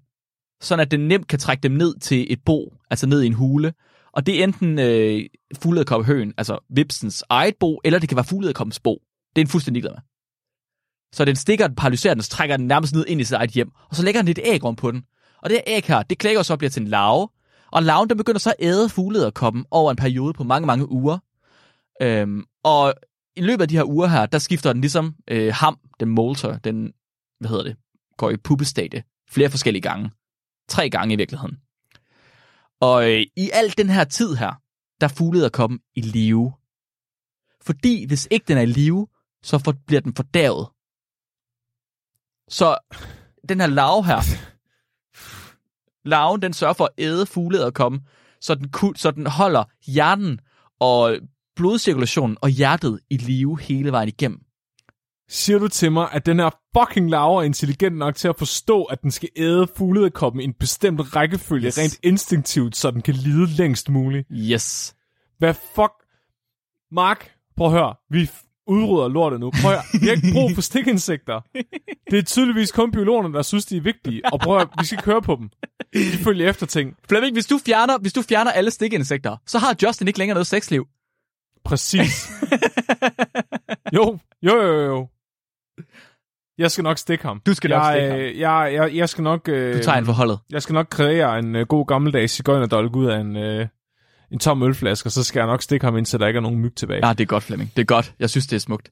Sådan 0.62 0.82
at 0.82 0.92
den 0.92 1.08
nemt 1.08 1.28
kan 1.28 1.40
trække 1.40 1.62
dem 1.62 1.72
ned 1.72 2.00
til 2.00 2.34
et 2.34 2.40
bo, 2.46 2.74
altså 2.90 3.08
ned 3.08 3.22
i 3.22 3.26
en 3.26 3.34
hule. 3.34 3.74
Og 4.14 4.26
det 4.26 4.40
er 4.40 4.44
enten 4.44 4.80
øh, 4.80 5.26
fuglederkoppehøen, 5.56 6.34
altså 6.38 6.60
vipsens 6.70 7.24
eget 7.30 7.56
bo, 7.60 7.82
eller 7.84 8.00
det 8.00 8.10
kan 8.10 8.16
være 8.16 8.26
fuglederkoppens 8.26 8.80
bo. 8.80 9.02
Det 9.36 9.42
er 9.42 9.46
en 9.46 9.48
fuldstændig 9.48 9.84
glad 9.84 9.92
med. 9.92 10.02
Så 11.14 11.26
den 11.26 11.36
stikker, 11.36 11.68
den 11.68 11.76
paralyserer 11.76 12.14
den, 12.14 12.24
så 12.24 12.30
trækker 12.30 12.58
den 12.58 12.68
nærmest 12.68 12.96
ned 12.96 13.06
ind 13.08 13.22
i 13.22 13.24
sit 13.24 13.34
eget 13.34 13.50
hjem, 13.50 13.72
og 13.90 13.96
så 13.96 14.04
lægger 14.04 14.22
den 14.22 14.32
et 14.32 14.40
æg 14.44 14.64
om 14.64 14.76
på 14.76 14.92
den. 14.92 15.04
Og 15.42 15.50
det 15.50 15.58
her 15.58 15.76
æg 15.76 15.86
her, 15.86 16.04
det 16.04 16.18
klækker 16.18 16.44
så 16.44 16.54
og 16.54 16.60
bliver 16.60 16.72
til 16.72 16.82
en 16.82 16.88
larve, 16.88 17.28
og 17.72 17.84
larven 17.84 18.10
den 18.10 18.18
begynder 18.18 18.40
så 18.40 18.50
at 18.50 18.56
æde 18.60 18.90
fuglederkoppen 18.90 19.66
over 19.72 19.92
en 19.92 19.98
periode 19.98 20.34
på 20.34 20.44
mange, 20.44 20.66
mange 20.66 20.92
uger. 20.92 21.18
Øhm, 22.02 22.44
og 22.64 22.94
i 23.36 23.42
løbet 23.42 23.62
af 23.62 23.68
de 23.68 23.76
her 23.76 23.84
uger 23.84 24.08
her, 24.08 24.26
der 24.26 24.38
skifter 24.38 24.74
den 24.74 24.82
ligesom 24.82 25.16
øh, 25.28 25.54
ham, 25.54 25.80
den 26.00 26.10
molter, 26.10 26.58
den, 26.58 26.94
hvad 27.40 27.50
hedder 27.50 27.64
det, 27.64 27.76
går 28.18 28.30
i 28.30 28.38
puppestate 28.38 29.04
flere 29.30 29.50
forskellige 29.50 29.82
gange. 29.82 30.12
Tre 30.68 30.90
gange 30.90 31.14
i 31.14 31.18
virkeligheden. 31.18 31.58
Og 32.82 33.12
øh, 33.12 33.26
i 33.36 33.50
al 33.54 33.74
den 33.78 33.90
her 33.90 34.04
tid 34.04 34.36
her, 34.36 34.62
der 35.02 35.08
fuglede 35.08 35.50
koppen 35.50 35.80
i 35.96 36.02
live. 36.02 36.54
Fordi 37.62 38.06
hvis 38.08 38.28
ikke 38.32 38.46
den 38.48 38.58
er 38.58 38.62
i 38.62 38.66
live, 38.66 39.08
så 39.44 39.58
for, 39.58 39.74
bliver 39.88 40.02
den 40.02 40.16
fordavet. 40.16 40.68
Så 42.50 42.78
den 43.50 43.60
her 43.60 43.68
larve 43.68 44.06
her, 44.06 44.22
larven 46.10 46.42
den 46.42 46.54
sørger 46.54 46.74
for 46.74 46.86
at 46.86 46.92
æde 46.98 47.26
fuglederkoppen, 47.26 48.02
så 48.42 48.56
den, 48.56 48.96
så 48.96 49.12
den 49.12 49.28
holder 49.28 49.64
hjernen 49.88 50.40
og 50.80 51.18
blodcirkulationen 51.56 52.38
og 52.42 52.50
hjertet 52.50 53.00
i 53.10 53.18
live 53.18 53.60
hele 53.60 53.92
vejen 53.92 54.08
igennem. 54.08 54.45
Siger 55.30 55.60
du 55.60 55.68
til 55.68 55.92
mig, 55.92 56.10
at 56.12 56.26
den 56.26 56.40
her 56.40 56.50
fucking 56.78 57.10
larve 57.10 57.40
er 57.42 57.44
intelligent 57.46 57.98
nok 57.98 58.16
til 58.16 58.28
at 58.28 58.36
forstå, 58.38 58.84
at 58.84 59.02
den 59.02 59.12
skal 59.12 59.30
æde 59.36 59.68
fuglederkoppen 59.78 60.42
i 60.42 60.44
en 60.44 60.54
bestemt 60.54 61.16
rækkefølge, 61.16 61.68
Yes. 61.68 61.78
rent 61.80 62.00
instinktivt, 62.04 62.76
så 62.76 62.92
den 62.92 63.02
kan 63.02 63.14
lide 63.14 63.46
længst 63.46 63.90
muligt? 63.90 64.28
Yes. 64.32 64.96
Hvad 65.38 65.54
fuck? 65.54 65.92
Mark, 66.92 67.32
prøv 67.58 67.68
at 67.68 67.74
høre. 67.74 67.96
Vi 68.10 68.30
udrydder 68.68 69.08
lortet 69.08 69.40
nu. 69.40 69.52
Prøv 69.62 69.72
at 69.72 69.78
høre. 69.78 70.02
Vi 70.02 70.08
har 70.08 70.14
ikke 70.16 70.28
brug 70.34 70.52
for 70.56 70.62
stikinsekter. 70.62 71.42
Det 72.12 72.20
er 72.20 72.24
tydeligvis 72.24 72.72
kun 72.72 72.92
biologerne, 72.92 73.34
der 73.34 73.42
synes, 73.42 73.66
de 73.66 73.78
er 73.78 73.82
vigtige. 73.82 74.22
Og 74.34 74.40
prøv 74.40 74.56
at 74.56 74.62
høre, 74.62 74.70
vi 74.80 74.86
skal 74.86 75.02
køre 75.02 75.22
på 75.22 75.36
dem. 75.40 75.50
De 75.94 76.18
følger 76.18 76.50
efter 76.50 76.66
ting. 76.66 76.96
Flemming, 77.10 77.36
hvis 77.36 77.46
du 77.46 77.60
fjerner, 77.66 77.98
hvis 77.98 78.14
du 78.14 78.22
fjerner 78.22 78.52
alle 78.52 78.72
stikinsekter, 78.72 79.38
så 79.46 79.60
har 79.60 79.76
Justin 79.84 80.08
ikke 80.08 80.20
længere 80.20 80.34
noget 80.36 80.48
sexliv. 80.48 80.88
Præcis. 81.66 82.30
Jo, 83.94 84.18
jo, 84.44 84.62
jo, 84.62 84.82
jo. 84.86 85.08
Jeg 86.58 86.72
skal 86.72 86.84
nok 86.84 86.98
stikke 86.98 87.26
ham. 87.26 87.42
Du 87.46 87.54
skal 87.54 87.70
nok 87.70 87.84
jeg, 87.84 87.94
stikke 87.94 88.10
ham. 88.12 88.20
øh, 88.20 88.40
Jeg, 88.40 88.70
jeg, 88.74 88.96
jeg 88.96 89.10
skal 89.10 89.24
nok... 89.24 89.50
Øh, 89.50 89.78
Du 89.78 89.84
tager 89.84 89.98
en 89.98 90.06
forholdet. 90.06 90.40
Jeg 90.52 90.62
skal 90.62 90.74
nok 90.74 90.88
kreere 90.90 91.40
en 91.40 91.56
øh, 91.56 91.68
god 91.68 91.86
gammeldags 91.88 92.34
cigøjnerdolk 92.34 92.96
ud 92.96 93.06
af 93.06 93.20
en, 93.20 93.36
øh, 93.36 93.68
en 94.32 94.40
tom 94.40 94.64
ølflaske, 94.64 95.08
og 95.08 95.12
så 95.12 95.24
skal 95.24 95.40
jeg 95.40 95.48
nok 95.48 95.62
stikke 95.62 95.86
ham 95.86 95.98
ind, 95.98 96.06
så 96.06 96.18
der 96.18 96.28
ikke 96.28 96.38
er 96.38 96.42
nogen 96.42 96.60
myg 96.60 96.74
tilbage. 96.76 97.08
Ja, 97.08 97.14
det 97.14 97.22
er 97.22 97.26
godt, 97.26 97.44
Flemming. 97.44 97.72
Det 97.76 97.82
er 97.82 97.86
godt. 97.86 98.14
Jeg 98.20 98.30
synes, 98.30 98.48
det 98.48 98.56
er 98.56 98.60
smukt. 98.60 98.90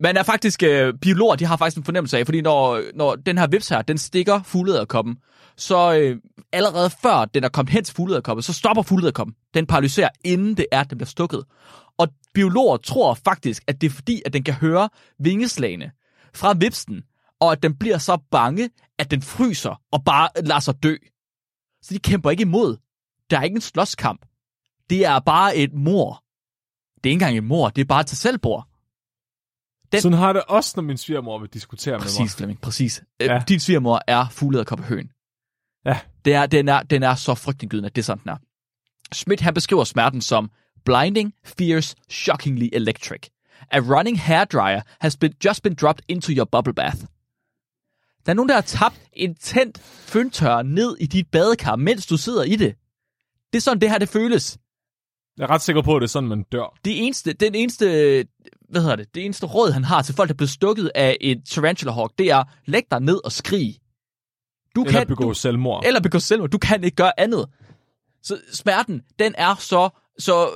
Men 0.00 0.16
er 0.16 0.22
faktisk, 0.22 0.62
øh, 0.62 0.94
biologer, 1.02 1.36
de 1.36 1.44
har 1.44 1.56
faktisk 1.56 1.76
en 1.78 1.84
fornemmelse 1.84 2.18
af, 2.18 2.24
fordi 2.26 2.40
når, 2.40 2.82
når 2.94 3.14
den 3.14 3.38
her 3.38 3.46
vips 3.46 3.68
her, 3.68 3.82
den 3.82 3.98
stikker 3.98 4.40
fuglederkoppen, 4.44 5.16
så 5.56 5.94
øh, 5.98 6.16
allerede 6.52 6.90
før 7.02 7.24
den 7.24 7.44
er 7.44 7.48
kommet 7.48 7.72
hen 7.72 7.84
til 7.84 7.94
fuglederkoppen, 7.94 8.42
så 8.42 8.52
stopper 8.52 8.82
fuglederkoppen. 8.82 9.34
Den 9.54 9.66
paralyserer, 9.66 10.08
inden 10.24 10.56
det 10.56 10.66
er, 10.72 10.80
at 10.80 10.90
den 10.90 10.98
bliver 10.98 11.06
stukket. 11.08 11.44
Og 11.98 12.08
biologer 12.34 12.76
tror 12.76 13.14
faktisk, 13.14 13.62
at 13.66 13.80
det 13.80 13.86
er 13.86 13.90
fordi, 13.94 14.22
at 14.26 14.32
den 14.32 14.42
kan 14.42 14.54
høre 14.54 14.88
vingeslagene 15.18 15.90
fra 16.34 16.52
vipsen, 16.52 17.02
og 17.40 17.52
at 17.52 17.62
den 17.62 17.76
bliver 17.76 17.98
så 17.98 18.18
bange, 18.30 18.70
at 18.98 19.10
den 19.10 19.22
fryser 19.22 19.82
og 19.92 20.04
bare 20.04 20.28
lader 20.44 20.60
sig 20.60 20.82
dø. 20.82 20.96
Så 21.82 21.94
de 21.94 21.98
kæmper 21.98 22.30
ikke 22.30 22.40
imod. 22.40 22.76
Der 23.30 23.38
er 23.38 23.42
ikke 23.42 23.54
en 23.54 23.60
slåskamp. 23.60 24.26
Det 24.90 25.04
er 25.04 25.18
bare 25.20 25.56
et 25.56 25.72
mor. 25.74 26.24
Det 27.04 27.10
er 27.10 27.12
ikke 27.12 27.14
engang 27.24 27.36
et 27.36 27.44
mor, 27.44 27.68
det 27.68 27.80
er 27.80 27.84
bare 27.86 28.00
et 28.00 28.08
selvbord. 28.10 28.66
den- 29.92 30.00
Sådan 30.00 30.18
har 30.18 30.32
det 30.32 30.42
også, 30.48 30.72
når 30.76 30.82
min 30.82 30.96
svigermor 30.98 31.38
vil 31.38 31.48
diskutere 31.48 31.92
med 31.94 32.00
Præcis, 32.00 32.36
Flemming, 32.36 32.60
præcis. 32.60 33.02
Ja. 33.20 33.32
Ja. 33.34 33.42
Din 33.48 33.60
svigermor 33.60 34.00
er 34.06 34.28
fuglederkoppehøen. 34.28 35.10
Ja. 35.84 36.00
Det 36.24 36.34
er, 36.34 36.46
den, 36.46 36.68
er, 36.68 36.82
den 36.82 37.02
er 37.02 37.14
så 37.14 37.34
frygtindgydende, 37.34 37.86
at 37.86 37.96
det 37.96 38.02
er 38.02 38.04
sådan, 38.04 38.22
den 38.22 38.30
er. 38.30 38.36
Schmidt 39.14 39.40
han 39.40 39.54
beskriver 39.54 39.84
smerten 39.84 40.20
som 40.20 40.50
blinding, 40.84 41.34
fierce, 41.44 41.96
shockingly 42.10 42.68
electric. 42.72 43.20
A 43.70 43.78
running 43.78 44.20
hairdryer 44.20 44.80
has 45.00 45.16
been, 45.16 45.32
just 45.44 45.62
been 45.62 45.74
dropped 45.74 46.04
into 46.08 46.32
your 46.32 46.44
bubble 46.44 46.74
bath. 46.74 46.98
Der 48.26 48.32
er 48.32 48.34
nogen, 48.34 48.48
der 48.48 48.54
har 48.54 48.62
tabt 48.62 49.00
en 49.12 49.34
tændt 49.34 49.78
føntør 49.82 50.62
ned 50.62 50.96
i 51.00 51.06
dit 51.06 51.26
badekar, 51.30 51.76
mens 51.76 52.06
du 52.06 52.16
sidder 52.16 52.42
i 52.42 52.56
det. 52.56 52.74
Det 53.52 53.58
er 53.58 53.60
sådan, 53.60 53.80
det 53.80 53.90
her 53.90 53.98
det 53.98 54.08
føles. 54.08 54.58
Jeg 55.38 55.44
er 55.44 55.50
ret 55.50 55.62
sikker 55.62 55.82
på, 55.82 55.96
at 55.96 56.00
det 56.00 56.06
er 56.06 56.10
sådan, 56.10 56.28
man 56.28 56.42
dør. 56.52 56.78
Det 56.84 57.04
eneste, 57.06 57.32
den 57.32 57.54
eneste, 57.54 57.86
hvad 58.68 58.80
hedder 58.80 58.96
det, 58.96 59.14
det 59.14 59.24
eneste 59.24 59.46
råd, 59.46 59.70
han 59.72 59.84
har 59.84 60.02
til 60.02 60.14
folk, 60.14 60.28
der 60.28 60.34
er 60.34 60.36
blevet 60.36 60.50
stukket 60.50 60.90
af 60.94 61.16
et 61.20 61.42
tarantula 61.48 61.92
hawk, 61.92 62.12
det 62.18 62.30
er, 62.30 62.44
læg 62.66 62.82
dig 62.90 63.00
ned 63.00 63.24
og 63.24 63.32
skrig. 63.32 63.78
Du 64.76 64.82
Eller 64.84 64.98
kan, 64.98 65.06
begå 65.06 65.28
du, 65.28 65.34
selvmord. 65.34 65.82
eller 65.86 66.00
begå 66.00 66.18
selvmord. 66.18 66.50
Du 66.50 66.58
kan 66.58 66.84
ikke 66.84 66.96
gøre 66.96 67.20
andet. 67.20 67.46
Så 68.22 68.40
smerten, 68.52 69.02
den 69.18 69.34
er 69.38 69.54
så, 69.54 69.88
så 70.18 70.50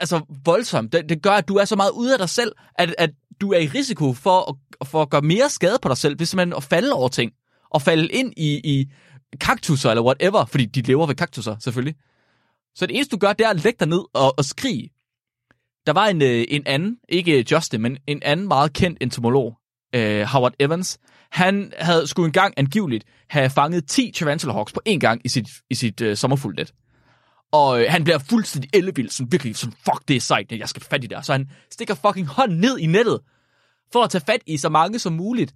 altså 0.00 0.20
voldsom. 0.44 0.88
Det, 0.88 1.08
det 1.08 1.22
gør, 1.22 1.30
at 1.30 1.48
du 1.48 1.56
er 1.56 1.64
så 1.64 1.76
meget 1.76 1.90
ude 1.90 2.12
af 2.12 2.18
dig 2.18 2.28
selv, 2.28 2.52
at, 2.74 2.94
at 2.98 3.10
du 3.40 3.52
er 3.52 3.58
i 3.58 3.66
risiko 3.66 4.12
for 4.12 4.50
at, 4.50 4.86
for 4.88 5.02
at 5.02 5.10
gøre 5.10 5.20
mere 5.20 5.48
skade 5.48 5.78
på 5.82 5.88
dig 5.88 5.96
selv, 5.96 6.16
hvis 6.16 6.34
man 6.34 6.52
at 6.52 6.62
falde 6.62 6.92
over 6.92 7.08
ting. 7.08 7.32
Og 7.70 7.82
falde 7.82 8.08
ind 8.08 8.32
i, 8.36 8.60
i 8.64 8.86
kaktusser 9.40 9.90
eller 9.90 10.02
whatever, 10.02 10.44
fordi 10.44 10.66
de 10.66 10.80
lever 10.80 11.06
ved 11.06 11.14
kaktusser, 11.14 11.56
selvfølgelig. 11.60 11.94
Så 12.74 12.86
det 12.86 12.96
eneste, 12.96 13.16
du 13.16 13.18
gør, 13.18 13.32
det 13.32 13.46
er 13.46 13.50
at 13.50 13.64
lægge 13.64 13.76
dig 13.80 13.88
ned 13.88 14.04
og, 14.14 14.38
og 14.38 14.44
skrige. 14.44 14.90
Der 15.86 15.92
var 15.92 16.06
en, 16.06 16.22
øh, 16.22 16.44
en 16.48 16.62
anden, 16.66 16.96
ikke 17.08 17.46
Justin, 17.50 17.80
men 17.80 17.98
en 18.06 18.22
anden 18.22 18.48
meget 18.48 18.72
kendt 18.72 18.98
entomolog, 19.00 19.56
øh, 19.94 20.22
Howard 20.22 20.54
Evans. 20.60 20.98
Han 21.30 21.72
havde 21.78 22.06
skulle 22.06 22.26
engang 22.26 22.54
angiveligt 22.56 23.04
have 23.28 23.50
fanget 23.50 23.86
10 23.86 24.12
Tarantula 24.12 24.52
Hawks 24.52 24.72
på 24.72 24.80
én 24.88 24.98
gang 24.98 25.20
i 25.24 25.28
sit, 25.28 25.48
i 25.70 25.74
sit 25.74 26.00
øh, 26.00 26.16
sommerfuldnet. 26.16 26.72
Og 27.52 27.80
øh, 27.80 27.86
han 27.88 28.04
bliver 28.04 28.18
fuldstændig 28.18 28.70
ellevild, 28.74 29.10
sådan 29.10 29.32
virkelig 29.32 29.56
sådan, 29.56 29.74
fuck, 29.84 30.08
det 30.08 30.16
er 30.16 30.20
sejt, 30.20 30.52
jeg 30.52 30.68
skal 30.68 30.82
fat 30.82 31.04
i 31.04 31.06
der. 31.06 31.20
Så 31.20 31.32
han 31.32 31.50
stikker 31.70 31.94
fucking 31.94 32.26
hånden 32.26 32.58
ned 32.58 32.78
i 32.78 32.86
nettet, 32.86 33.20
for 33.92 34.02
at 34.02 34.10
tage 34.10 34.24
fat 34.26 34.40
i 34.46 34.56
så 34.56 34.68
mange 34.68 34.98
som 34.98 35.12
muligt. 35.12 35.54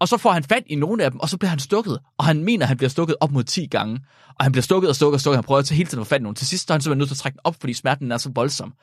Og 0.00 0.08
så 0.08 0.16
får 0.16 0.32
han 0.32 0.44
fat 0.44 0.62
i 0.66 0.74
nogle 0.74 1.04
af 1.04 1.10
dem, 1.10 1.20
og 1.20 1.28
så 1.28 1.36
bliver 1.36 1.50
han 1.50 1.58
stukket. 1.58 1.98
Og 2.18 2.24
han 2.24 2.44
mener, 2.44 2.64
at 2.64 2.68
han 2.68 2.76
bliver 2.76 2.90
stukket 2.90 3.16
op 3.20 3.30
mod 3.30 3.44
10 3.44 3.66
gange. 3.66 4.00
Og 4.38 4.44
han 4.44 4.52
bliver 4.52 4.62
stukket 4.62 4.88
og 4.88 4.96
stukket 4.96 5.14
og 5.14 5.20
stukket. 5.20 5.36
Han 5.36 5.44
prøver 5.44 5.62
til 5.62 5.76
hele 5.76 5.88
tiden 5.88 6.00
at 6.00 6.06
få 6.06 6.08
fat 6.08 6.20
i 6.20 6.22
nogen. 6.22 6.36
Til 6.36 6.46
sidst 6.46 6.66
så 6.66 6.72
er 6.72 6.74
han 6.74 6.80
simpelthen 6.80 6.98
nødt 6.98 7.08
til 7.08 7.14
at 7.14 7.18
trække 7.18 7.36
den 7.36 7.40
op, 7.44 7.56
fordi 7.60 7.74
smerten 7.74 8.12
er 8.12 8.16
så 8.16 8.30
voldsom. 8.34 8.74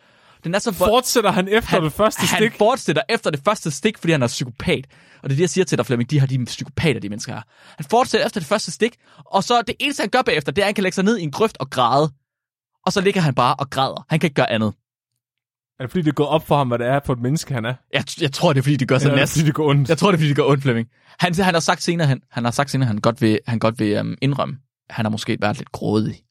Den 0.44 0.56
er 0.56 0.60
så 0.60 0.72
vold... 0.72 0.90
Fortsætter 0.90 1.32
han 1.32 1.48
efter 1.48 1.70
han, 1.70 1.84
det 1.84 1.94
første 1.94 2.22
han 2.22 2.42
stik? 2.42 2.58
fortsætter 2.58 3.02
efter 3.10 3.30
det 3.30 3.42
første 3.46 3.72
stik, 3.72 3.98
fordi 3.98 4.12
han 4.12 4.24
er 4.24 4.28
psykopat. 4.28 4.88
Og 5.24 5.30
det 5.30 5.36
er 5.36 5.36
det, 5.36 5.40
jeg 5.40 5.50
siger 5.50 5.66
til 5.66 5.78
dig, 5.78 5.86
Flemming. 5.86 6.10
De 6.10 6.20
har 6.20 6.28
de 6.28 6.46
psykopater, 6.46 7.00
de 7.00 7.10
mennesker 7.10 7.34
her. 7.34 7.42
Han 7.78 7.86
fortsætter 7.90 8.26
efter 8.26 8.40
det 8.40 8.48
første 8.48 8.72
stik, 8.72 8.96
og 9.26 9.44
så 9.44 9.62
det 9.68 9.76
eneste, 9.80 10.02
han 10.02 10.10
gør 10.10 10.22
bagefter, 10.22 10.52
det 10.52 10.62
er, 10.62 10.66
at 10.66 10.68
han 10.68 10.76
kan 10.76 10.84
lægge 10.84 10.96
sig 10.96 11.04
ned 11.04 11.18
i 11.18 11.24
en 11.24 11.32
grøft 11.32 11.58
og 11.60 11.70
græde. 11.70 12.12
Og 12.86 12.94
så 12.94 13.02
ligger 13.02 13.22
han 13.22 13.36
bare 13.36 13.56
og 13.56 13.70
græder. 13.70 14.06
Han 14.10 14.20
kan 14.20 14.28
ikke 14.28 14.36
gøre 14.36 14.50
andet. 14.50 14.74
Er 15.80 15.84
det 15.84 15.92
fordi, 15.92 16.02
det 16.02 16.10
er 16.10 16.14
gået 16.14 16.30
op 16.30 16.48
for 16.48 16.58
ham, 16.58 16.68
hvad 16.68 16.80
det 16.80 16.88
er 16.88 17.00
for 17.06 17.14
et 17.14 17.20
menneske, 17.20 17.54
han 17.54 17.66
er? 17.66 17.74
Jeg, 17.94 18.04
jeg 18.22 18.32
tror, 18.32 18.54
det 18.54 18.60
er, 18.60 18.64
fordi 18.64 18.76
de 18.76 18.86
gør 18.86 18.98
det 18.98 19.16
næst. 19.16 19.34
fordi, 19.34 19.46
det 19.46 19.54
går 19.54 19.70
ondt? 19.70 19.90
Jeg 19.90 19.98
tror, 19.98 20.12
det 20.12 20.18
er, 20.18 20.20
fordi 20.20 20.28
det 20.28 20.36
gør 20.36 20.44
ondt, 20.44 20.64
Flemming. 20.64 20.88
Han, 21.20 21.36
han 21.36 21.54
har 21.54 21.60
sagt 21.60 21.84
senere, 21.84 22.08
han, 22.08 22.22
han 22.32 22.44
har 22.44 22.52
sagt 22.52 22.72
senere, 22.72 22.88
han 22.88 22.98
godt 22.98 23.22
vil, 23.22 23.40
han 23.48 23.60
godt 23.60 23.80
vil 23.80 24.00
um, 24.00 24.16
indrømme, 24.22 24.58
at 24.90 24.96
han 24.96 25.06
har 25.06 25.10
måske 25.10 25.38
været 25.42 25.58
lidt 25.58 25.72
grådig. 25.72 26.16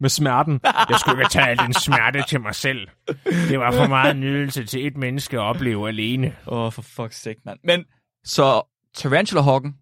Med 0.00 0.08
smerten. 0.08 0.60
Jeg 0.64 0.96
skulle 1.00 1.20
ikke 1.22 1.30
tage 1.30 1.46
al 1.46 1.58
den 1.58 1.74
smerte 1.74 2.24
til 2.28 2.40
mig 2.40 2.54
selv. 2.54 2.88
Det 3.24 3.58
var 3.58 3.72
for 3.72 3.86
meget 3.86 4.16
nydelse 4.16 4.64
til 4.64 4.86
et 4.86 4.96
menneske 4.96 5.36
at 5.36 5.42
opleve 5.42 5.88
alene. 5.88 6.36
Åh, 6.46 6.58
oh, 6.58 6.72
for 6.72 6.82
fuck's 6.82 7.22
sake, 7.22 7.40
mand. 7.44 7.58
Men, 7.64 7.84
så 8.24 8.62
Tarantula 8.94 9.42
Hawken, 9.42 9.74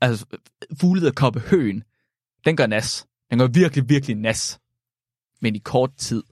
altså 0.00 0.26
fuglederkoppe 0.80 1.40
høen, 1.40 1.82
den 2.46 2.56
gør 2.56 2.66
nas. 2.66 3.06
Den 3.30 3.38
gør 3.38 3.46
virkelig, 3.46 3.88
virkelig 3.88 4.16
nas. 4.16 4.60
Men 5.40 5.56
i 5.56 5.58
kort 5.58 5.96
tid. 5.96 6.22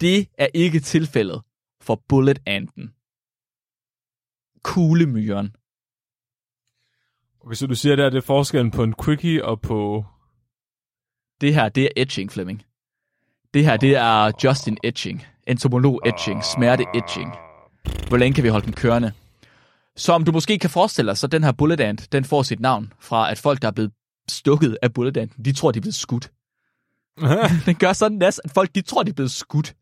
Det 0.00 0.28
er 0.38 0.48
ikke 0.54 0.80
tilfældet 0.80 1.42
for 1.80 2.02
bullet 2.08 2.38
anden. 2.46 2.94
Kuglemyren. 4.62 5.56
Okay, 7.40 7.54
så 7.54 7.66
du 7.66 7.74
siger, 7.74 7.96
der, 7.96 8.10
det 8.10 8.16
er 8.16 8.26
forskellen 8.26 8.70
på 8.70 8.82
en 8.82 8.94
quickie 9.04 9.44
og 9.44 9.60
på... 9.60 10.04
Det 11.40 11.54
her, 11.54 11.68
det 11.68 11.84
er 11.84 11.88
etching, 11.96 12.32
Flemming. 12.32 12.62
Det 13.54 13.64
her, 13.64 13.76
det 13.76 13.96
er 13.96 14.32
Justin 14.44 14.78
Etching. 14.84 15.26
Entomolog 15.46 16.00
Etching. 16.06 16.44
Smerte 16.44 16.84
Etching. 16.94 17.34
Hvor 18.08 18.16
længe 18.16 18.34
kan 18.34 18.44
vi 18.44 18.48
holde 18.48 18.66
den 18.66 18.74
kørende? 18.74 19.12
Som 19.96 20.24
du 20.24 20.32
måske 20.32 20.58
kan 20.58 20.70
forestille 20.70 21.08
dig, 21.08 21.18
så 21.18 21.26
den 21.26 21.44
her 21.44 21.52
bullet 21.52 21.80
ant, 21.80 22.12
den 22.12 22.24
får 22.24 22.42
sit 22.42 22.60
navn 22.60 22.92
fra, 23.00 23.30
at 23.30 23.38
folk, 23.38 23.62
der 23.62 23.68
er 23.68 23.72
blevet 23.72 23.92
stukket 24.28 24.78
af 24.82 24.94
bullet 24.94 25.16
anten, 25.16 25.44
de 25.44 25.52
tror, 25.52 25.72
de 25.72 25.76
er 25.76 25.80
blevet 25.80 25.94
skudt. 25.94 26.32
den 27.66 27.74
gør 27.74 27.92
sådan 27.92 28.22
at 28.22 28.40
folk, 28.54 28.74
de 28.74 28.80
tror, 28.80 29.02
de 29.02 29.10
er 29.10 29.14
blevet 29.14 29.30
skudt. 29.30 29.76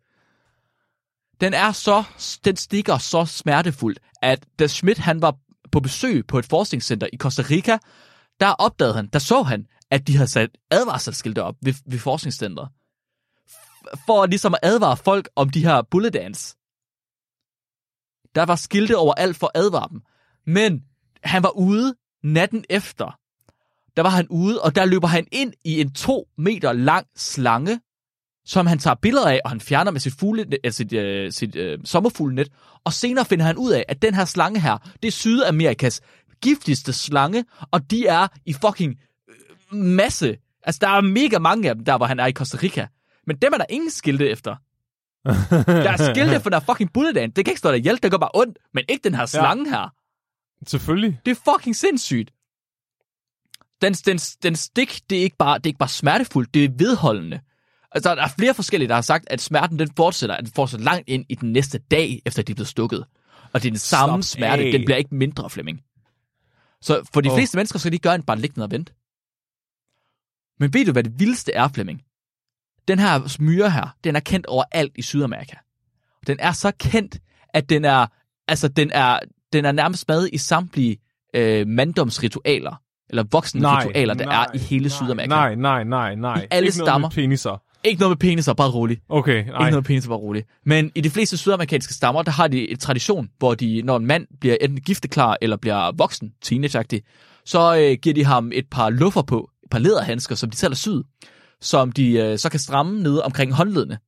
Den 1.41 1.55
er 1.55 1.73
så, 1.73 2.05
den 2.45 2.57
stikker 2.57 2.99
så 2.99 3.25
smertefuldt, 3.25 3.99
at 4.23 4.47
da 4.59 4.67
Schmidt, 4.67 4.99
han 4.99 5.23
var 5.23 5.37
på 5.73 5.81
besøg 5.81 6.27
på 6.27 6.39
et 6.39 6.47
forskningscenter 6.47 7.07
i 7.13 7.17
Costa 7.17 7.43
Rica, 7.51 7.79
der 8.41 8.49
opdagede 8.49 8.95
han, 8.95 9.07
der 9.07 9.19
så 9.19 9.43
han, 9.43 9.67
at 9.91 10.07
de 10.07 10.17
havde 10.17 10.29
sat 10.29 10.51
advarselsskilte 10.71 11.43
op 11.43 11.55
ved, 11.63 11.75
ved 11.87 11.99
forskningscenteret. 11.99 12.69
For 14.07 14.27
ligesom 14.27 14.55
at 14.55 14.61
advare 14.63 14.97
folk 14.97 15.29
om 15.37 15.51
de 15.51 15.65
her 15.65 15.83
bullet 15.83 16.17
ants. 16.17 16.57
Der 18.35 18.45
var 18.45 18.57
skilte 18.57 18.97
overalt 18.97 19.37
for 19.37 19.47
at 19.55 19.61
advare 19.63 19.89
dem. 19.91 20.01
Men 20.47 20.85
han 21.23 21.43
var 21.43 21.51
ude 21.51 21.95
natten 22.23 22.65
efter. 22.71 23.19
Der 23.97 24.03
var 24.03 24.11
han 24.11 24.27
ude, 24.31 24.63
og 24.63 24.75
der 24.77 24.85
løber 24.85 25.07
han 25.09 25.27
ind 25.33 25.53
i 25.65 25.81
en 25.81 25.93
to 25.93 26.29
meter 26.39 26.73
lang 26.73 27.07
slange, 27.17 27.81
som 28.45 28.67
han 28.67 28.79
tager 28.79 28.95
billeder 28.95 29.29
af, 29.29 29.41
og 29.45 29.51
han 29.51 29.61
fjerner 29.61 29.91
med 29.91 30.01
sit, 30.01 30.15
fugle, 30.19 30.47
altså 30.65 30.77
sit, 30.77 30.93
øh, 30.93 31.33
sit 31.33 31.57
øh, 31.57 31.79
sommerfuglenet. 31.85 32.49
Og 32.85 32.93
senere 32.93 33.25
finder 33.25 33.45
han 33.45 33.57
ud 33.57 33.73
af, 33.73 33.85
at 33.89 34.03
den 34.03 34.15
her 34.15 34.25
slange 34.25 34.61
her, 34.61 34.79
det 35.03 35.09
er 35.09 35.13
Sydamerikas 35.13 36.01
giftigste 36.43 36.93
slange, 36.93 37.45
og 37.71 37.91
de 37.91 38.07
er 38.07 38.29
i 38.47 38.53
fucking 38.53 38.99
øh, 39.29 39.79
masse. 39.79 40.37
Altså, 40.63 40.79
der 40.83 40.89
er 40.89 41.01
mega 41.01 41.39
mange 41.39 41.69
af 41.69 41.75
dem, 41.75 41.85
der 41.85 41.97
hvor 41.97 42.07
han 42.07 42.21
er 42.21 42.27
i 42.27 42.33
Costa 42.33 42.59
Rica. 42.63 42.87
Men 43.27 43.37
dem 43.37 43.53
er 43.53 43.57
der 43.59 43.67
ingen 43.71 43.91
skilte 43.91 44.29
efter. 44.29 44.57
Der 45.67 45.91
er 45.91 46.15
skilte 46.15 46.41
for 46.41 46.51
der 46.51 46.57
er 46.57 46.61
fucking 46.61 46.93
bullet 46.93 47.17
ant. 47.17 47.37
Det 47.37 47.45
kan 47.45 47.53
ikke 47.53 47.59
stå 47.59 47.69
der 47.69 47.75
ihjel, 47.75 48.03
det 48.03 48.11
går 48.11 48.19
bare 48.19 48.31
ondt. 48.35 48.59
Men 48.75 48.85
ikke 48.89 49.05
den 49.05 49.15
her 49.15 49.27
slange 49.27 49.71
her. 49.71 49.93
Selvfølgelig. 50.67 51.21
Det 51.27 51.31
er 51.31 51.53
fucking 51.53 51.77
sindssygt. 51.77 52.31
Den, 53.83 53.93
den, 53.93 54.19
den 54.19 54.57
stik, 54.57 55.01
det 55.11 55.19
er, 55.19 55.23
ikke 55.23 55.37
bare, 55.37 55.59
det 55.59 55.67
er 55.67 55.69
ikke 55.69 55.79
bare 55.79 55.89
smertefuldt, 55.89 56.55
det 56.55 56.65
er 56.65 56.69
vedholdende. 56.79 57.41
Altså, 57.93 58.15
der 58.15 58.23
er 58.23 58.29
flere 58.39 58.55
forskellige, 58.55 58.89
der 58.89 58.95
har 58.95 59.03
sagt, 59.03 59.25
at 59.31 59.41
smerten 59.41 59.79
den 59.79 59.91
fortsætter, 59.97 60.37
at 60.37 60.45
den 60.45 60.53
fortsætter 60.55 60.85
langt 60.85 61.09
ind 61.09 61.25
i 61.29 61.35
den 61.35 61.53
næste 61.53 61.79
dag, 61.79 62.23
efter 62.27 62.43
de 62.43 62.53
er 62.53 62.55
blevet 62.55 62.69
stukket. 62.69 63.05
Og 63.53 63.63
det 63.63 63.69
er 63.69 63.73
den 63.73 63.79
samme 63.79 64.23
Slap 64.23 64.39
smerte, 64.39 64.63
af. 64.63 64.73
den 64.73 64.85
bliver 64.85 64.97
ikke 64.97 65.15
mindre, 65.15 65.51
Flemming. 65.51 65.81
Så 66.81 67.09
for 67.15 67.21
de 67.21 67.31
Åh. 67.31 67.37
fleste 67.37 67.57
mennesker, 67.57 67.79
så 67.79 67.83
kan 67.83 67.93
de 67.93 67.99
gøre 67.99 68.15
en 68.15 68.23
bare 68.23 68.39
liggende 68.39 68.65
og 68.65 68.71
vente. 68.71 68.93
Men 70.61 70.75
ved 70.75 70.87
du, 70.87 70.93
hvad 70.93 71.05
det 71.05 71.19
vildeste 71.19 71.53
er, 71.53 71.69
Flemming? 71.69 72.03
Den 72.89 72.99
her 72.99 73.29
smyre 73.29 73.71
her, 73.71 73.97
den 74.05 74.17
er 74.17 74.21
kendt 74.21 74.47
overalt 74.47 74.93
i 74.95 75.03
Sydamerika. 75.03 75.57
Den 76.27 76.37
er 76.41 76.53
så 76.53 76.73
kendt, 76.79 77.19
at 77.49 77.69
den 77.69 77.85
er, 77.85 78.07
altså, 78.49 78.69
den 78.69 78.91
er, 78.91 79.21
den 79.53 79.65
er 79.65 79.73
nærmest 79.73 80.09
med 80.09 80.29
i 80.33 80.39
samtlige 80.39 80.99
øh, 81.35 81.67
manddomsritualer, 81.67 82.83
eller 83.11 83.25
voksne 83.31 83.79
ritualer, 83.79 84.15
der 84.15 84.29
er 84.31 84.47
i 84.55 84.59
hele 84.59 84.91
Sydamerika. 84.91 85.29
Nej, 85.29 85.55
nej, 85.55 85.85
nej, 85.85 86.15
nej. 86.15 86.43
I 86.43 86.47
alle 86.51 86.67
Ikke 86.67 86.79
noget 86.79 86.89
stammer. 86.89 87.09
med 87.09 87.15
peniser. 87.15 87.63
Ikke 87.85 88.01
noget 88.01 88.11
med 88.11 88.17
peniser, 88.17 88.53
bare 88.55 88.71
rolig. 88.71 88.99
Okay, 89.09 89.39
Ikke 89.39 89.51
nej. 89.51 89.71
noget 89.71 89.85
penis, 89.85 90.07
bare 90.07 90.17
rolig. 90.19 90.45
Men 90.67 90.91
i 90.95 91.01
de 91.01 91.11
fleste 91.11 91.37
sydamerikanske 91.37 91.95
stammer, 91.95 92.23
der 92.23 92.31
har 92.31 92.49
de 92.49 92.71
en 92.71 92.79
tradition, 92.79 93.29
hvor 93.39 93.55
de, 93.55 93.83
når 93.85 93.97
en 93.97 94.07
mand 94.07 94.27
bliver 94.41 94.57
enten 94.61 94.81
gifteklar 94.81 95.37
eller 95.41 95.57
bliver 95.57 95.93
voksen, 95.97 96.31
teenageagtig, 96.43 97.03
så 97.45 97.77
øh, 97.77 97.97
giver 98.03 98.15
de 98.15 98.25
ham 98.25 98.51
et 98.55 98.65
par 98.71 98.91
luffer 98.91 99.23
på, 99.23 99.51
et 99.65 99.71
par 99.71 99.79
læderhandsker, 99.79 100.35
som 100.35 100.51
de 100.51 100.57
selv 100.57 100.73
har 100.73 100.77
syet, 100.77 101.03
som 101.61 101.93
de 101.93 102.13
øh, 102.13 102.39
så 102.39 102.49
kan 102.51 102.61
stramme 102.61 103.03
nede 103.03 103.23
omkring 103.23 103.53
håndledene. 103.53 103.99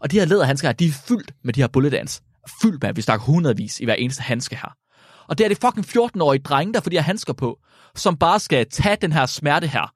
Og 0.00 0.10
de 0.10 0.18
her 0.18 0.26
læderhandsker 0.26 0.68
her, 0.68 0.72
de 0.72 0.86
er 0.86 0.92
fyldt 1.08 1.32
med 1.44 1.52
de 1.52 1.60
her 1.60 1.68
bullet 1.68 1.94
ants. 1.94 2.22
Fyldt 2.62 2.82
med, 2.82 2.94
vi 2.94 3.02
snakker 3.02 3.24
hundredvis 3.26 3.80
i 3.80 3.84
hver 3.84 3.94
eneste 3.94 4.22
handske 4.22 4.56
her. 4.56 4.72
Og 5.28 5.38
det 5.38 5.44
er 5.44 5.48
det 5.48 5.58
fucking 5.60 5.86
14-årige 5.86 6.42
drenge, 6.42 6.74
der 6.74 6.80
får 6.80 6.90
de 6.90 6.96
her 6.96 7.02
handsker 7.02 7.32
på, 7.32 7.58
som 7.96 8.16
bare 8.16 8.40
skal 8.40 8.66
tage 8.70 8.96
den 9.00 9.12
her 9.12 9.26
smerte 9.26 9.66
her. 9.66 9.92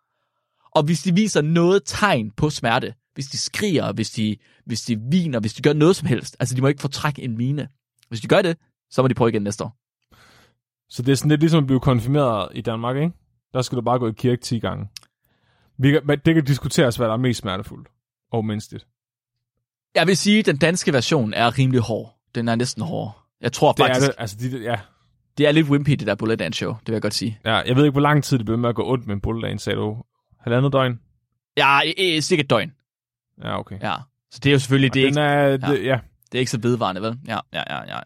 Og 0.75 0.83
hvis 0.83 1.03
de 1.03 1.15
viser 1.15 1.41
noget 1.41 1.83
tegn 1.87 2.31
på 2.31 2.51
smerte, 2.51 2.95
hvis 3.15 3.27
de 3.27 3.39
skriger, 3.39 3.93
hvis 3.93 4.11
de, 4.11 4.37
hvis 4.67 4.83
de 4.83 5.01
viner, 5.11 5.41
hvis 5.41 5.55
de 5.55 5.63
gør 5.63 5.73
noget 5.73 5.97
som 5.97 6.09
helst, 6.09 6.37
altså 6.41 6.55
de 6.55 6.61
må 6.61 6.69
ikke 6.69 6.81
få 6.81 6.89
træk 6.89 7.19
en 7.19 7.37
mine. 7.37 7.69
Hvis 8.09 8.21
de 8.21 8.29
gør 8.29 8.43
det, 8.43 8.57
så 8.91 9.03
må 9.03 9.09
de 9.09 9.15
prøve 9.15 9.31
igen 9.31 9.43
næste 9.43 9.65
år. 9.65 9.77
Så 10.89 11.03
det 11.03 11.13
er 11.13 11.17
sådan 11.17 11.29
lidt 11.29 11.41
ligesom 11.41 11.59
at 11.59 11.67
blive 11.67 11.81
konfirmeret 11.81 12.49
i 12.55 12.61
Danmark, 12.61 12.97
ikke? 12.97 13.13
Der 13.53 13.63
skal 13.63 13.77
du 13.77 13.83
bare 13.83 13.99
gå 13.99 14.09
i 14.09 14.13
kirke 14.17 14.43
10 14.43 14.59
gange. 14.59 14.89
Vi 15.79 15.91
kan, 15.91 16.09
det 16.25 16.35
kan 16.35 16.45
diskuteres, 16.45 16.97
hvad 16.97 17.07
der 17.07 17.13
er 17.13 17.19
mest 17.19 17.41
smertefuldt 17.41 17.89
og 18.33 18.45
menneskeligt. 18.45 18.87
Jeg 19.95 20.07
vil 20.07 20.17
sige, 20.17 20.39
at 20.39 20.47
den 20.47 20.57
danske 20.57 20.93
version 20.93 21.35
er 21.35 21.59
rimelig 21.59 21.81
hård. 21.81 22.19
Den 22.35 22.49
er 22.49 22.55
næsten 22.55 22.83
hård. 22.83 23.27
Jeg 23.41 23.53
tror 23.53 23.73
Det 23.73 23.85
faktisk, 23.85 24.07
er 24.07 24.11
det, 24.11 24.21
altså 24.21 24.37
de, 24.41 24.63
ja, 24.63 24.81
det 25.41 25.49
er 25.49 25.53
lidt 25.53 25.69
wimpy, 25.69 25.91
det 25.91 26.07
der 26.07 26.15
Bullet 26.15 26.39
Dance 26.39 26.59
Show. 26.59 26.73
Det 26.73 26.87
vil 26.87 26.93
jeg 26.93 27.03
godt 27.03 27.15
sige. 27.15 27.39
ja. 27.45 27.57
Jeg 27.57 27.77
ved 27.77 27.85
ikke, 27.85 27.93
hvor 27.93 28.01
lang 28.01 28.25
tid 28.25 28.39
det 28.39 28.47
bliver 28.47 28.59
med 28.59 28.69
at 28.69 28.75
gå 28.75 28.93
ondt 28.93 29.07
med 29.07 29.15
en 29.15 29.21
bulledagen, 29.21 29.59
sagde 29.59 29.77
du. 29.77 29.97
Halvandet 30.41 30.73
døgn? 30.73 31.01
Ja, 31.57 31.81
øh, 31.99 32.21
cirka 32.21 32.43
et 32.43 32.51
døgn. 32.51 32.73
Ja, 33.45 33.59
okay. 33.59 33.79
Ja. 33.83 33.95
Så 34.31 34.41
det 34.43 34.51
er 34.51 34.53
jo 34.53 34.59
selvfølgelig, 34.59 34.95
det 34.95 35.03
er, 35.03 35.07
ikke, 35.07 35.21
er, 35.21 35.57
det, 35.57 35.85
ja. 35.85 35.99
det 36.33 36.35
er 36.35 36.39
ikke 36.39 36.51
så 36.51 36.59
vedvarende, 36.59 37.03
vel? 37.03 37.19
Ja, 37.29 37.39
ja, 37.53 37.63
ja, 37.71 37.81
ja. 37.97 37.99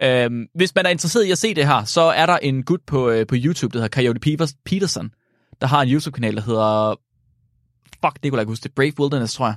ja. 0.00 0.24
Øhm, 0.24 0.46
hvis 0.54 0.74
man 0.74 0.86
er 0.86 0.90
interesseret 0.90 1.24
i 1.24 1.30
at 1.30 1.38
se 1.38 1.54
det 1.54 1.66
her, 1.66 1.84
så 1.84 2.00
er 2.02 2.26
der 2.26 2.36
en 2.36 2.62
gut 2.62 2.80
på, 2.86 3.10
øh, 3.10 3.26
på 3.26 3.34
YouTube, 3.38 3.72
der 3.72 3.82
hedder 3.82 4.02
Coyote 4.02 4.20
Peters- 4.26 4.60
Peterson, 4.64 5.10
der 5.60 5.66
har 5.66 5.82
en 5.82 5.88
YouTube-kanal, 5.88 6.36
der 6.36 6.42
hedder... 6.42 6.94
Fuck, 8.04 8.22
det 8.22 8.30
kunne 8.30 8.38
jeg 8.38 8.42
ikke 8.42 8.50
huske 8.50 8.62
det. 8.62 8.74
Brave 8.74 8.92
Wilderness, 9.00 9.34
tror 9.34 9.46
jeg. 9.46 9.54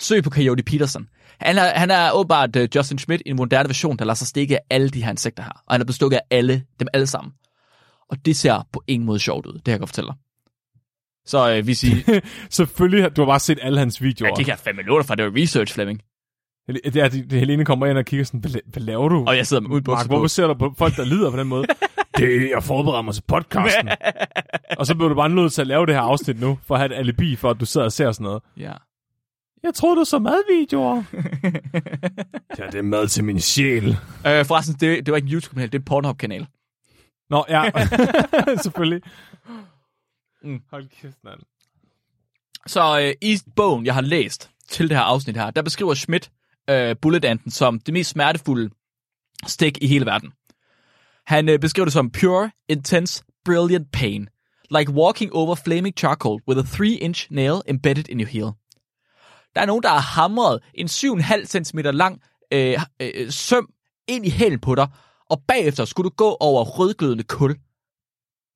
Søg 0.00 0.22
på 0.24 0.30
Coyote 0.30 0.62
Peterson. 0.62 1.08
Han 1.40 1.58
er, 1.58 1.78
han 1.78 1.90
er 1.90 2.10
åbenbart 2.12 2.56
uh, 2.56 2.62
Justin 2.76 2.98
Schmidt 2.98 3.22
i 3.26 3.30
en 3.30 3.36
moderne 3.36 3.68
version, 3.68 3.96
der 3.96 4.04
lader 4.04 4.14
sig 4.14 4.26
stikke 4.26 4.56
af 4.56 4.60
alle 4.70 4.90
de 4.90 5.04
her 5.04 5.10
insekter 5.10 5.42
her. 5.42 5.50
Og 5.66 5.74
han 5.74 5.80
er 5.80 5.84
blevet 5.84 5.94
stukket 5.96 6.16
af 6.16 6.22
alle, 6.36 6.64
dem 6.80 6.88
alle 6.92 7.06
sammen. 7.06 7.32
Og 8.10 8.16
det 8.24 8.36
ser 8.36 8.66
på 8.72 8.82
ingen 8.86 9.06
måde 9.06 9.18
sjovt 9.18 9.46
ud, 9.46 9.52
det 9.52 9.64
kan 9.64 9.70
jeg 9.72 9.78
godt 9.80 9.90
fortælle 9.90 10.08
dig. 10.08 10.16
Så 11.26 11.54
øh, 11.56 11.66
vi 11.66 11.74
siger, 11.74 12.20
Selvfølgelig, 12.50 13.02
har- 13.04 13.08
du 13.08 13.20
har 13.20 13.26
bare 13.26 13.40
set 13.40 13.58
alle 13.62 13.78
hans 13.78 14.02
videoer. 14.02 14.28
jeg 14.28 14.36
kigger 14.36 14.56
fem 14.56 14.76
minutter 14.76 15.06
fra, 15.06 15.14
det 15.14 15.24
var 15.24 15.32
research, 15.42 15.74
Flemming. 15.74 16.00
Det 16.66 16.96
er, 16.96 17.08
det, 17.08 17.30
det, 17.30 17.40
Helene 17.40 17.64
kommer 17.64 17.86
ind 17.86 17.98
og 17.98 18.04
kigger 18.04 18.24
sådan, 18.24 18.40
hvad, 18.40 18.50
hvad 18.66 18.82
laver 18.82 19.08
du? 19.08 19.24
Og 19.26 19.36
jeg 19.36 19.46
sidder 19.46 19.60
med 19.60 19.70
uden 19.70 19.84
Mark, 19.86 19.96
bukser 19.96 20.08
på. 20.08 20.14
hvorfor 20.14 20.26
ser 20.28 20.46
du 20.46 20.54
på 20.54 20.74
folk, 20.78 20.96
der 20.96 21.04
lider 21.04 21.30
på 21.30 21.36
den 21.36 21.48
måde? 21.48 21.66
det, 22.18 22.50
jeg 22.50 22.62
forbereder 22.62 23.02
mig 23.02 23.14
til 23.14 23.22
podcasten. 23.28 23.88
og 24.78 24.86
så 24.86 24.94
bliver 24.94 25.08
du 25.08 25.14
bare 25.14 25.28
nødt 25.28 25.52
til 25.52 25.60
at 25.60 25.66
lave 25.66 25.86
det 25.86 25.94
her 25.94 26.02
afsnit 26.02 26.40
nu, 26.40 26.58
for 26.66 26.74
at 26.74 26.80
have 26.80 26.94
et 26.94 26.98
alibi 26.98 27.36
for, 27.36 27.50
at 27.50 27.60
du 27.60 27.66
sidder 27.66 27.84
og 27.84 27.92
ser 27.92 28.12
sådan 28.12 28.24
noget. 28.24 28.42
Ja. 28.56 28.72
Jeg 29.62 29.74
troede, 29.74 29.96
du 29.96 30.04
så 30.04 30.18
madvideoer. 30.18 30.94
ja, 32.58 32.66
det 32.66 32.74
er 32.74 32.82
mad 32.82 33.08
til 33.08 33.24
min 33.24 33.40
sjæl. 33.40 33.88
Øh, 34.26 34.44
forresten, 34.44 34.74
det, 34.74 35.06
det 35.06 35.12
var 35.12 35.16
ikke 35.16 35.26
en 35.26 35.32
YouTube-kanal, 35.32 35.66
det 35.66 35.74
er 35.74 35.78
en 35.78 35.84
Pornhub-kanal. 35.84 36.46
Nå, 37.30 37.44
ja. 37.48 37.70
Selvfølgelig. 38.62 39.02
Mm. 40.42 40.60
Hold 40.70 40.88
kæft, 40.88 41.18
mand. 41.24 41.40
Så 42.66 43.00
øh, 43.00 43.14
i 43.30 43.38
bogen, 43.56 43.86
jeg 43.86 43.94
har 43.94 44.00
læst 44.00 44.50
til 44.68 44.88
det 44.88 44.96
her 44.96 45.04
afsnit 45.04 45.36
her, 45.36 45.50
der 45.50 45.62
beskriver 45.62 45.94
Schmidt 45.94 46.30
øh, 46.70 46.96
bullet 47.02 47.24
anten 47.24 47.50
som 47.50 47.80
det 47.80 47.94
mest 47.94 48.10
smertefulde 48.10 48.70
stik 49.46 49.78
i 49.82 49.86
hele 49.86 50.06
verden. 50.06 50.32
Han 51.26 51.48
øh, 51.48 51.58
beskriver 51.58 51.84
det 51.84 51.92
som 51.92 52.10
pure, 52.10 52.50
intense, 52.68 53.24
brilliant 53.44 53.92
pain. 53.92 54.28
Like 54.78 54.92
walking 54.92 55.32
over 55.32 55.54
flaming 55.54 55.98
charcoal 55.98 56.40
with 56.48 56.60
a 56.60 56.62
3-inch 56.62 57.28
nail 57.30 57.62
embedded 57.68 58.08
in 58.08 58.20
your 58.20 58.28
heel. 58.28 58.52
Der 59.54 59.60
er 59.60 59.66
nogen, 59.66 59.82
der 59.82 59.88
har 59.88 60.22
hamret 60.22 60.60
en 60.74 60.86
7,5 60.86 61.44
cm 61.44 61.78
lang 61.78 62.22
øh, 62.52 62.78
øh, 63.02 63.30
søm 63.30 63.68
ind 64.08 64.26
i 64.26 64.30
hælen 64.30 64.60
på 64.60 64.74
dig, 64.74 64.88
og 65.30 65.42
bagefter 65.48 65.84
skulle 65.84 66.10
du 66.10 66.14
gå 66.16 66.36
over 66.40 66.64
rødglødende 66.64 67.24
kul. 67.24 67.56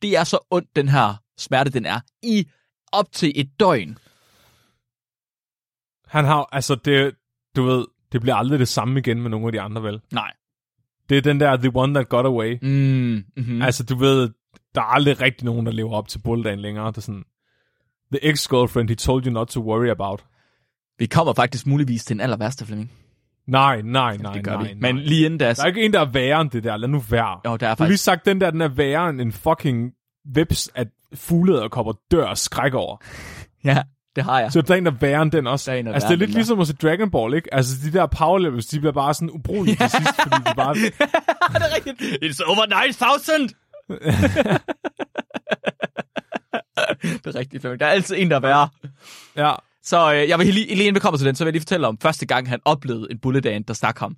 Det 0.02 0.16
er 0.16 0.24
så 0.24 0.38
ondt, 0.50 0.76
den 0.76 0.88
her 0.88 1.14
smerte, 1.38 1.70
den 1.70 1.86
er, 1.86 2.00
i 2.22 2.48
op 2.92 3.12
til 3.12 3.32
et 3.34 3.60
døgn. 3.60 3.98
Han 6.06 6.24
har, 6.24 6.48
altså 6.52 6.74
det, 6.74 7.14
du 7.56 7.62
ved, 7.62 7.86
det 8.12 8.20
bliver 8.20 8.34
aldrig 8.34 8.58
det 8.58 8.68
samme 8.68 9.00
igen 9.00 9.22
med 9.22 9.30
nogle 9.30 9.46
af 9.46 9.52
de 9.52 9.60
andre, 9.60 9.82
vel? 9.82 10.00
Nej. 10.12 10.32
Det 11.08 11.18
er 11.18 11.22
den 11.22 11.40
der, 11.40 11.56
the 11.56 11.70
one 11.74 11.94
that 11.94 12.08
got 12.08 12.26
away. 12.26 12.58
Mm, 12.62 12.68
mm-hmm. 12.68 13.54
Mm. 13.54 13.62
Altså, 13.62 13.84
du 13.84 13.96
ved, 13.96 14.30
der 14.74 14.80
er 14.80 14.84
aldrig 14.84 15.20
rigtig 15.20 15.44
nogen, 15.44 15.66
der 15.66 15.72
lever 15.72 15.92
op 15.92 16.08
til 16.08 16.18
bulldagen 16.18 16.60
længere. 16.60 16.86
Det 16.86 16.96
er 16.96 17.00
sådan, 17.00 17.24
the 18.12 18.24
ex-girlfriend 18.24 18.88
he 18.88 18.94
told 18.94 19.26
you 19.26 19.32
not 19.32 19.48
to 19.48 19.60
worry 19.60 19.88
about. 19.88 20.24
Vi 20.98 21.06
kommer 21.06 21.32
faktisk 21.34 21.66
muligvis 21.66 22.04
til 22.04 22.14
den 22.16 22.20
aller 22.20 22.36
værste, 22.36 22.66
Flemming. 22.66 22.90
Nej, 23.46 23.82
nej, 23.82 24.16
nej, 24.16 24.32
Det 24.32 24.44
gør 24.44 24.52
nej, 24.52 24.62
vi. 24.62 24.74
nej. 24.74 24.92
Men 24.92 24.98
lige 25.02 25.24
inden 25.26 25.38
da... 25.38 25.52
Der 25.52 25.62
er 25.62 25.66
ikke 25.66 25.84
en, 25.84 25.92
der 25.92 26.00
er 26.00 26.04
værre 26.04 26.40
end 26.40 26.50
det 26.50 26.64
der. 26.64 26.76
Lad 26.76 26.88
nu 26.88 26.98
være. 26.98 27.40
Jo, 27.44 27.44
der 27.44 27.50
er 27.50 27.56
Du 27.56 27.64
har 27.64 27.68
lige 27.68 27.76
faktisk... 27.76 28.04
sagt, 28.04 28.26
den 28.26 28.40
der, 28.40 28.50
den 28.50 28.60
er 28.60 28.68
værre 28.68 29.10
end 29.10 29.20
en 29.20 29.32
fucking 29.32 29.92
vips, 30.34 30.70
at 30.74 30.88
fuglederkopper 31.14 31.92
dør 32.10 32.24
og 32.26 32.38
skræk 32.38 32.74
over. 32.74 32.96
Ja, 33.64 33.82
det 34.16 34.24
har 34.24 34.40
jeg. 34.40 34.52
Så 34.52 34.60
der 34.62 34.74
er 34.74 34.78
en, 34.78 34.86
der 34.86 34.92
er 34.92 34.96
værre 35.00 35.22
end 35.22 35.32
den 35.32 35.46
også. 35.46 35.70
Der 35.70 35.74
er 35.76 35.80
en, 35.80 35.86
der 35.86 35.90
er 35.90 35.94
altså, 35.94 36.08
det 36.08 36.14
er 36.14 36.18
lidt 36.18 36.28
den 36.28 36.34
ligesom 36.34 36.60
at 36.60 36.66
se 36.66 36.74
Dragon 36.76 37.10
Ball, 37.10 37.34
ikke? 37.34 37.54
Altså, 37.54 37.72
de 37.84 37.92
der 37.92 38.06
power 38.06 38.38
levels, 38.38 38.66
de 38.66 38.78
bliver 38.80 38.92
bare 38.92 39.14
sådan 39.14 39.30
ubrugelige 39.30 39.76
til 39.76 39.90
sidst, 39.98 40.22
fordi 40.22 40.36
de 40.50 40.54
bare... 40.56 40.74
det 41.54 41.62
er 41.62 41.76
rigtigt. 41.76 42.02
It's 42.24 42.40
over 42.50 42.66
9000! 42.66 43.48
det 47.24 47.26
er 47.26 47.38
rigtigt, 47.38 47.60
Flemming. 47.60 47.80
Der 47.80 47.86
er 47.86 47.90
altid 47.90 48.16
en, 48.18 48.30
der 48.30 48.36
er 48.36 48.40
værre. 48.40 48.68
Ja, 49.36 49.52
så 49.84 50.14
øh, 50.14 50.28
jeg 50.28 50.38
vil 50.38 50.46
lige, 50.46 50.66
lige 50.66 50.80
inden 50.80 50.94
vi 50.94 51.00
kommer 51.00 51.18
til 51.18 51.26
den, 51.26 51.34
så 51.34 51.44
vil 51.44 51.48
jeg 51.48 51.52
lige 51.52 51.60
fortælle 51.60 51.86
om 51.86 51.98
første 51.98 52.26
gang, 52.26 52.48
han 52.48 52.60
oplevede 52.64 53.06
en 53.10 53.18
bullet 53.18 53.46
ant, 53.46 53.68
der 53.68 53.74
stak 53.74 53.98
ham. 53.98 54.16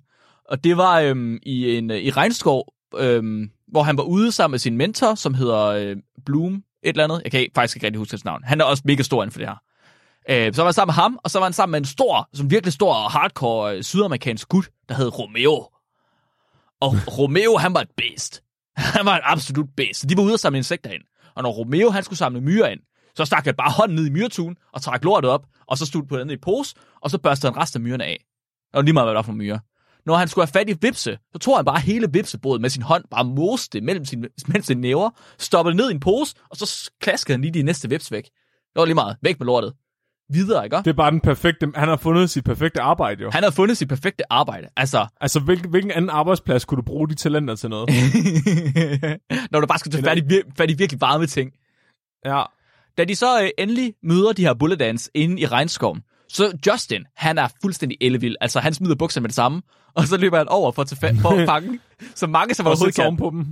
Og 0.49 0.63
det 0.63 0.77
var 0.77 0.99
øhm, 0.99 1.39
i 1.43 1.77
en 1.77 1.91
øh, 1.91 1.97
i 1.97 2.09
regnskov, 2.09 2.73
øhm, 2.97 3.51
hvor 3.67 3.83
han 3.83 3.97
var 3.97 4.03
ude 4.03 4.31
sammen 4.31 4.53
med 4.53 4.59
sin 4.59 4.77
mentor, 4.77 5.15
som 5.15 5.33
hedder 5.33 5.65
øh, 5.65 5.95
Bloom, 6.25 6.53
et 6.53 6.63
eller 6.89 7.03
andet. 7.03 7.21
Jeg 7.23 7.31
kan 7.31 7.39
ikke, 7.39 7.51
faktisk 7.55 7.75
ikke 7.75 7.85
rigtig 7.85 7.99
huske 7.99 8.11
hans 8.11 8.25
navn. 8.25 8.43
Han 8.43 8.61
er 8.61 8.65
også 8.65 8.83
mega 8.85 9.03
stor 9.03 9.23
inden 9.23 9.31
for 9.31 9.39
det 9.39 9.47
her. 9.47 9.55
Øh, 10.29 10.53
så 10.53 10.61
var 10.61 10.67
han 10.67 10.73
sammen 10.73 10.89
med 10.89 11.01
ham, 11.01 11.19
og 11.23 11.31
så 11.31 11.39
var 11.39 11.45
han 11.45 11.53
sammen 11.53 11.71
med 11.71 11.79
en 11.79 11.85
stor, 11.85 12.29
som 12.33 12.51
virkelig 12.51 12.73
stor 12.73 12.93
og 12.93 13.11
hardcore 13.11 13.75
øh, 13.75 13.83
sydamerikansk 13.83 14.49
gut, 14.49 14.69
der 14.89 14.95
hed 14.95 15.19
Romeo. 15.19 15.67
Og 16.81 16.95
Romeo, 17.17 17.57
han 17.57 17.73
var 17.73 17.81
et 17.81 17.91
beast. 17.97 18.43
Han 18.77 19.05
var 19.05 19.15
et 19.15 19.21
absolut 19.23 19.69
beast. 19.77 19.99
Så 19.99 20.07
de 20.07 20.17
var 20.17 20.23
ude 20.23 20.33
og 20.33 20.39
samle 20.39 20.57
insekter 20.57 20.91
ind. 20.91 21.01
Og 21.35 21.43
når 21.43 21.51
Romeo, 21.51 21.89
han 21.89 22.03
skulle 22.03 22.19
samle 22.19 22.41
myrer 22.41 22.67
ind, 22.67 22.79
så 23.17 23.25
stak 23.25 23.45
han 23.45 23.55
bare 23.55 23.71
hånden 23.71 23.95
ned 23.95 24.05
i 24.05 24.09
myretuen, 24.09 24.55
og 24.73 24.81
trak 24.81 25.03
lortet 25.03 25.31
op, 25.31 25.45
og 25.67 25.77
så 25.77 25.85
stod 25.85 26.03
på 26.03 26.17
den 26.17 26.29
i 26.29 26.37
pose, 26.37 26.75
og 27.01 27.11
så 27.11 27.17
børstede 27.17 27.53
han 27.53 27.61
resten 27.61 27.81
af 27.81 27.83
myrerne 27.83 28.03
af. 28.05 28.23
Og 28.73 28.83
lige 28.83 28.93
meget, 28.93 29.05
hvad 29.05 29.13
der 29.13 29.17
var 29.17 29.21
for 29.25 29.31
myrer. 29.33 29.59
Når 30.05 30.15
han 30.15 30.27
skulle 30.27 30.45
have 30.45 30.51
fat 30.59 30.69
i 30.69 30.75
vipse, 30.81 31.17
så 31.33 31.39
tog 31.39 31.55
han 31.57 31.65
bare 31.65 31.79
hele 31.79 32.07
vipsebordet 32.13 32.61
med 32.61 32.69
sin 32.69 32.81
hånd, 32.81 33.03
bare 33.11 33.23
moste 33.25 33.77
det 33.77 33.83
mellem, 33.83 34.05
sin, 34.05 34.25
mellem 34.47 34.63
sine 34.63 34.81
næver, 34.81 35.09
stoppede 35.39 35.71
det 35.71 35.77
ned 35.83 35.89
i 35.89 35.93
en 35.93 35.99
pose, 35.99 36.35
og 36.49 36.57
så 36.57 36.91
klaskede 37.01 37.33
han 37.33 37.41
lige 37.41 37.51
de 37.51 37.63
næste 37.63 37.89
vips 37.89 38.11
væk. 38.11 38.23
Det 38.23 38.31
var 38.75 38.85
lige 38.85 38.95
meget. 38.95 39.17
Væk 39.21 39.39
med 39.39 39.45
lortet. 39.45 39.73
Videre, 40.29 40.63
ikke? 40.63 40.75
Det 40.77 40.87
er 40.87 40.93
bare 40.93 41.11
den 41.11 41.21
perfekte... 41.21 41.71
Han 41.75 41.87
har 41.87 41.97
fundet 41.97 42.29
sit 42.29 42.43
perfekte 42.43 42.81
arbejde, 42.81 43.23
jo. 43.23 43.29
Han 43.31 43.43
havde 43.43 43.55
fundet 43.55 43.77
sit 43.77 43.89
perfekte 43.89 44.23
arbejde. 44.33 44.67
Altså, 44.77 45.07
Altså, 45.21 45.39
hvilken, 45.39 45.69
hvilken 45.69 45.91
anden 45.91 46.09
arbejdsplads 46.09 46.65
kunne 46.65 46.75
du 46.75 46.81
bruge 46.81 47.09
de 47.09 47.15
talenter 47.15 47.55
til 47.55 47.69
noget? 47.69 47.89
når 49.51 49.59
du 49.59 49.67
bare 49.67 49.79
skal 49.79 49.91
tage 49.91 50.03
fat 50.03 50.17
i, 50.17 50.21
vir- 50.21 50.51
fat 50.57 50.71
i 50.71 50.73
virkelig 50.73 51.01
varme 51.01 51.25
ting. 51.25 51.51
ja. 52.25 52.43
Da 52.97 53.03
de 53.03 53.15
så 53.15 53.41
øh, 53.43 53.49
endelig 53.57 53.93
møder 54.03 54.33
de 54.33 54.41
her 54.41 54.53
bullet 54.53 54.81
ants 54.81 55.09
inde 55.13 55.41
i 55.41 55.45
regnskoven, 55.45 56.01
så 56.29 56.57
Justin, 56.67 57.05
han 57.15 57.37
er 57.37 57.47
fuldstændig 57.61 57.97
ellevild. 58.01 58.35
Altså, 58.41 58.59
han 58.59 58.73
smider 58.73 58.95
bukserne 58.95 59.21
med 59.21 59.29
det 59.29 59.35
samme, 59.35 59.61
og 59.95 60.07
så 60.07 60.17
løber 60.17 60.37
han 60.37 60.47
over 60.47 60.71
for 60.71 60.81
at, 60.81 60.87
tage 60.87 60.99
fat, 60.99 61.15
for 61.21 61.29
at 61.29 61.47
fange 61.51 61.79
så 62.15 62.27
mange 62.27 62.55
som 62.55 62.67
overhovedet 62.67 62.95
kan. 62.95 63.17
på 63.17 63.29
dem. 63.29 63.51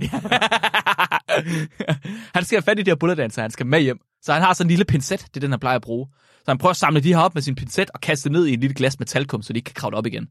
han 2.34 2.44
skal 2.44 2.56
have 2.56 2.62
fat 2.62 2.78
i 2.78 2.82
de 2.82 2.90
her 2.90 2.96
bullet 2.96 3.34
så 3.34 3.40
han 3.40 3.50
skal 3.50 3.66
med 3.66 3.80
hjem. 3.80 3.98
Så 4.22 4.32
han 4.32 4.42
har 4.42 4.52
sådan 4.54 4.66
en 4.66 4.70
lille 4.70 4.84
pincet, 4.84 5.20
det 5.20 5.36
er 5.36 5.40
den, 5.40 5.50
han 5.50 5.60
plejer 5.60 5.76
at 5.76 5.82
bruge. 5.82 6.06
Så 6.38 6.44
han 6.48 6.58
prøver 6.58 6.70
at 6.70 6.76
samle 6.76 7.00
de 7.00 7.14
her 7.14 7.20
op 7.20 7.34
med 7.34 7.42
sin 7.42 7.54
pincet 7.54 7.90
og 7.94 8.00
kaste 8.00 8.30
ned 8.30 8.46
i 8.46 8.52
en 8.54 8.60
lille 8.60 8.74
glas 8.74 8.98
metalkum, 8.98 9.42
så 9.42 9.52
de 9.52 9.58
ikke 9.58 9.66
kan 9.66 9.74
kravle 9.74 9.96
op 9.96 10.06
igen. 10.06 10.28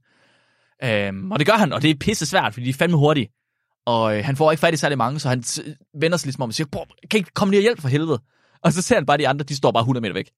Øhm, 0.83 1.31
og 1.31 1.39
det 1.39 1.47
gør 1.47 1.53
han, 1.53 1.73
og 1.73 1.81
det 1.81 1.89
er 1.89 1.95
pisse 1.99 2.25
svært, 2.25 2.53
fordi 2.53 2.65
de 2.65 2.69
er 2.69 2.73
fandme 2.73 2.97
hurtige. 2.97 3.29
Og 3.85 4.17
øh, 4.17 4.25
han 4.25 4.35
får 4.35 4.51
ikke 4.51 4.61
fat 4.61 4.73
i 4.73 4.77
særlig 4.77 4.97
mange, 4.97 5.19
så 5.19 5.29
han 5.29 5.43
vender 5.99 6.17
sig 6.17 6.25
ligesom 6.27 6.41
om 6.41 6.49
og 6.49 6.53
siger, 6.53 6.67
"Bror, 6.71 6.87
kan 7.11 7.17
I 7.17 7.19
ikke 7.19 7.31
komme 7.33 7.51
lige 7.51 7.59
og 7.59 7.61
hjælpe 7.61 7.81
for 7.81 7.89
helvede? 7.89 8.21
Og 8.63 8.73
så 8.73 8.81
ser 8.81 8.95
han 8.95 9.05
bare 9.05 9.17
de 9.17 9.27
andre, 9.27 9.43
de 9.43 9.55
står 9.55 9.71
bare 9.71 9.81
100 9.81 10.01
meter 10.01 10.13
væk. 10.13 10.29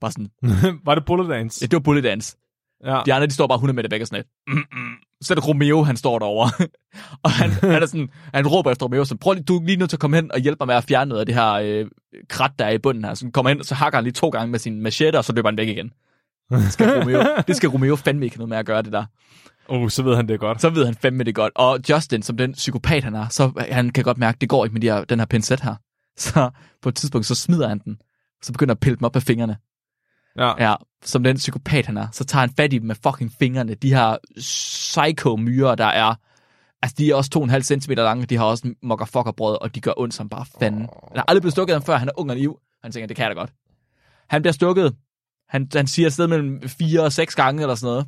Bare 0.00 0.12
sådan, 0.12 0.30
var 0.86 0.94
det 0.94 1.04
bullet 1.04 1.28
dance? 1.28 1.62
ja, 1.62 1.66
det 1.66 1.72
var 1.72 1.80
bullet 1.80 2.06
ants. 2.06 2.36
Ja. 2.84 3.00
De 3.06 3.14
andre, 3.14 3.26
de 3.26 3.32
står 3.32 3.46
bare 3.46 3.56
100 3.56 3.76
meter 3.76 3.88
væk 3.90 4.00
og 4.00 4.06
sådan 4.06 4.24
lidt. 4.24 4.56
Mm, 4.56 4.78
mm. 4.78 4.94
Så 5.20 5.32
er 5.32 5.34
det 5.34 5.48
Romeo, 5.48 5.82
han 5.82 5.96
står 5.96 6.18
derovre. 6.18 6.66
og 7.24 7.30
han, 7.30 7.50
han, 7.50 7.82
er 7.82 7.86
sådan, 7.86 8.08
han 8.34 8.46
råber 8.46 8.70
efter 8.70 8.86
Romeo, 8.86 9.04
så 9.04 9.16
prøv 9.16 9.32
lige, 9.34 9.44
du 9.44 9.58
er 9.58 9.64
lige 9.64 9.76
nødt 9.76 9.90
til 9.90 9.96
at 9.96 10.00
komme 10.00 10.16
hen 10.16 10.32
og 10.32 10.40
hjælpe 10.40 10.56
mig 10.60 10.66
med 10.66 10.74
at 10.74 10.84
fjerne 10.84 11.08
noget 11.08 11.20
af 11.20 11.26
det 11.26 11.34
her 11.34 11.52
øh, 11.52 11.86
krat, 12.28 12.52
der 12.58 12.64
er 12.64 12.70
i 12.70 12.78
bunden 12.78 13.04
her. 13.04 13.14
Så 13.14 13.24
han 13.24 13.32
kommer 13.32 13.48
hen, 13.48 13.58
og 13.58 13.64
så 13.64 13.74
hakker 13.74 13.96
han 13.96 14.04
lige 14.04 14.12
to 14.12 14.28
gange 14.28 14.50
med 14.50 14.58
sin 14.58 14.80
machete, 14.80 15.16
og 15.16 15.24
så 15.24 15.32
løber 15.32 15.48
han 15.48 15.58
væk 15.58 15.68
igen. 15.68 15.92
Det 16.50 16.72
skal 16.72 17.00
Romeo, 17.00 17.22
det 17.48 17.56
skal 17.56 17.68
Romeo 17.68 17.96
fandme 17.96 18.24
ikke 18.24 18.36
noget 18.36 18.48
med 18.48 18.58
at 18.58 18.66
gøre, 18.66 18.82
det 18.82 18.92
der. 18.92 19.04
Oh, 19.68 19.88
så 19.88 20.02
ved 20.02 20.16
han 20.16 20.28
det 20.28 20.40
godt. 20.40 20.60
Så 20.60 20.70
ved 20.70 20.84
han 20.84 20.94
fandme 20.94 21.24
det 21.24 21.34
godt. 21.34 21.52
Og 21.54 21.80
Justin, 21.90 22.22
som 22.22 22.36
den 22.36 22.52
psykopat 22.52 23.04
han 23.04 23.14
er, 23.14 23.28
så 23.28 23.64
han 23.70 23.90
kan 23.90 24.04
godt 24.04 24.18
mærke, 24.18 24.36
at 24.36 24.40
det 24.40 24.48
går 24.48 24.64
ikke 24.64 24.72
med 24.72 24.80
de 24.80 24.86
her, 24.86 25.04
den 25.04 25.18
her 25.18 25.26
pincet 25.26 25.60
her. 25.60 25.74
Så 26.18 26.50
på 26.82 26.88
et 26.88 26.94
tidspunkt, 26.94 27.26
så 27.26 27.34
smider 27.34 27.68
han 27.68 27.78
den. 27.78 28.00
Så 28.42 28.52
begynder 28.52 28.74
at 28.74 28.80
pille 28.80 28.96
dem 28.96 29.04
op 29.04 29.16
af 29.16 29.22
fingrene. 29.22 29.56
Ja. 30.38 30.70
Ja, 30.70 30.74
som 31.04 31.24
den 31.24 31.36
psykopat 31.36 31.86
han 31.86 31.96
er, 31.96 32.08
så 32.12 32.24
tager 32.24 32.40
han 32.40 32.50
fat 32.56 32.72
i 32.72 32.78
dem 32.78 32.86
med 32.86 32.94
fucking 32.94 33.32
fingrene. 33.38 33.74
De 33.74 33.94
her 33.94 34.16
psycho-myrer, 34.36 35.74
der 35.74 35.84
er... 35.84 36.14
Altså, 36.82 36.94
de 36.98 37.10
er 37.10 37.14
også 37.14 37.46
2,5 37.50 37.60
cm 37.60 37.92
lange, 37.92 38.26
de 38.26 38.36
har 38.36 38.44
også 38.44 38.74
motherfucker-brød, 38.82 39.58
og 39.60 39.74
de 39.74 39.80
gør 39.80 39.92
ondt 39.96 40.14
som 40.14 40.28
bare 40.28 40.46
fanden. 40.60 40.80
Han 40.80 41.16
har 41.16 41.24
aldrig 41.28 41.42
blevet 41.42 41.52
stukket 41.52 41.74
af 41.74 41.82
før, 41.82 41.96
han 41.96 42.08
er 42.08 42.12
ung 42.16 42.30
og 42.30 42.36
liv. 42.36 42.58
Han 42.82 42.92
tænker, 42.92 43.06
det 43.06 43.16
kan 43.16 43.22
jeg 43.22 43.36
da 43.36 43.40
godt. 43.40 43.52
Han 44.28 44.42
bliver 44.42 44.52
stukket, 44.52 44.96
han, 45.48 45.68
han 45.74 45.86
siger 45.86 46.06
et 46.06 46.12
sted 46.12 46.26
mellem 46.26 46.68
4 46.68 47.02
og 47.02 47.12
6 47.12 47.34
gange 47.34 47.62
eller 47.62 47.74
sådan 47.74 47.86
noget, 47.92 48.06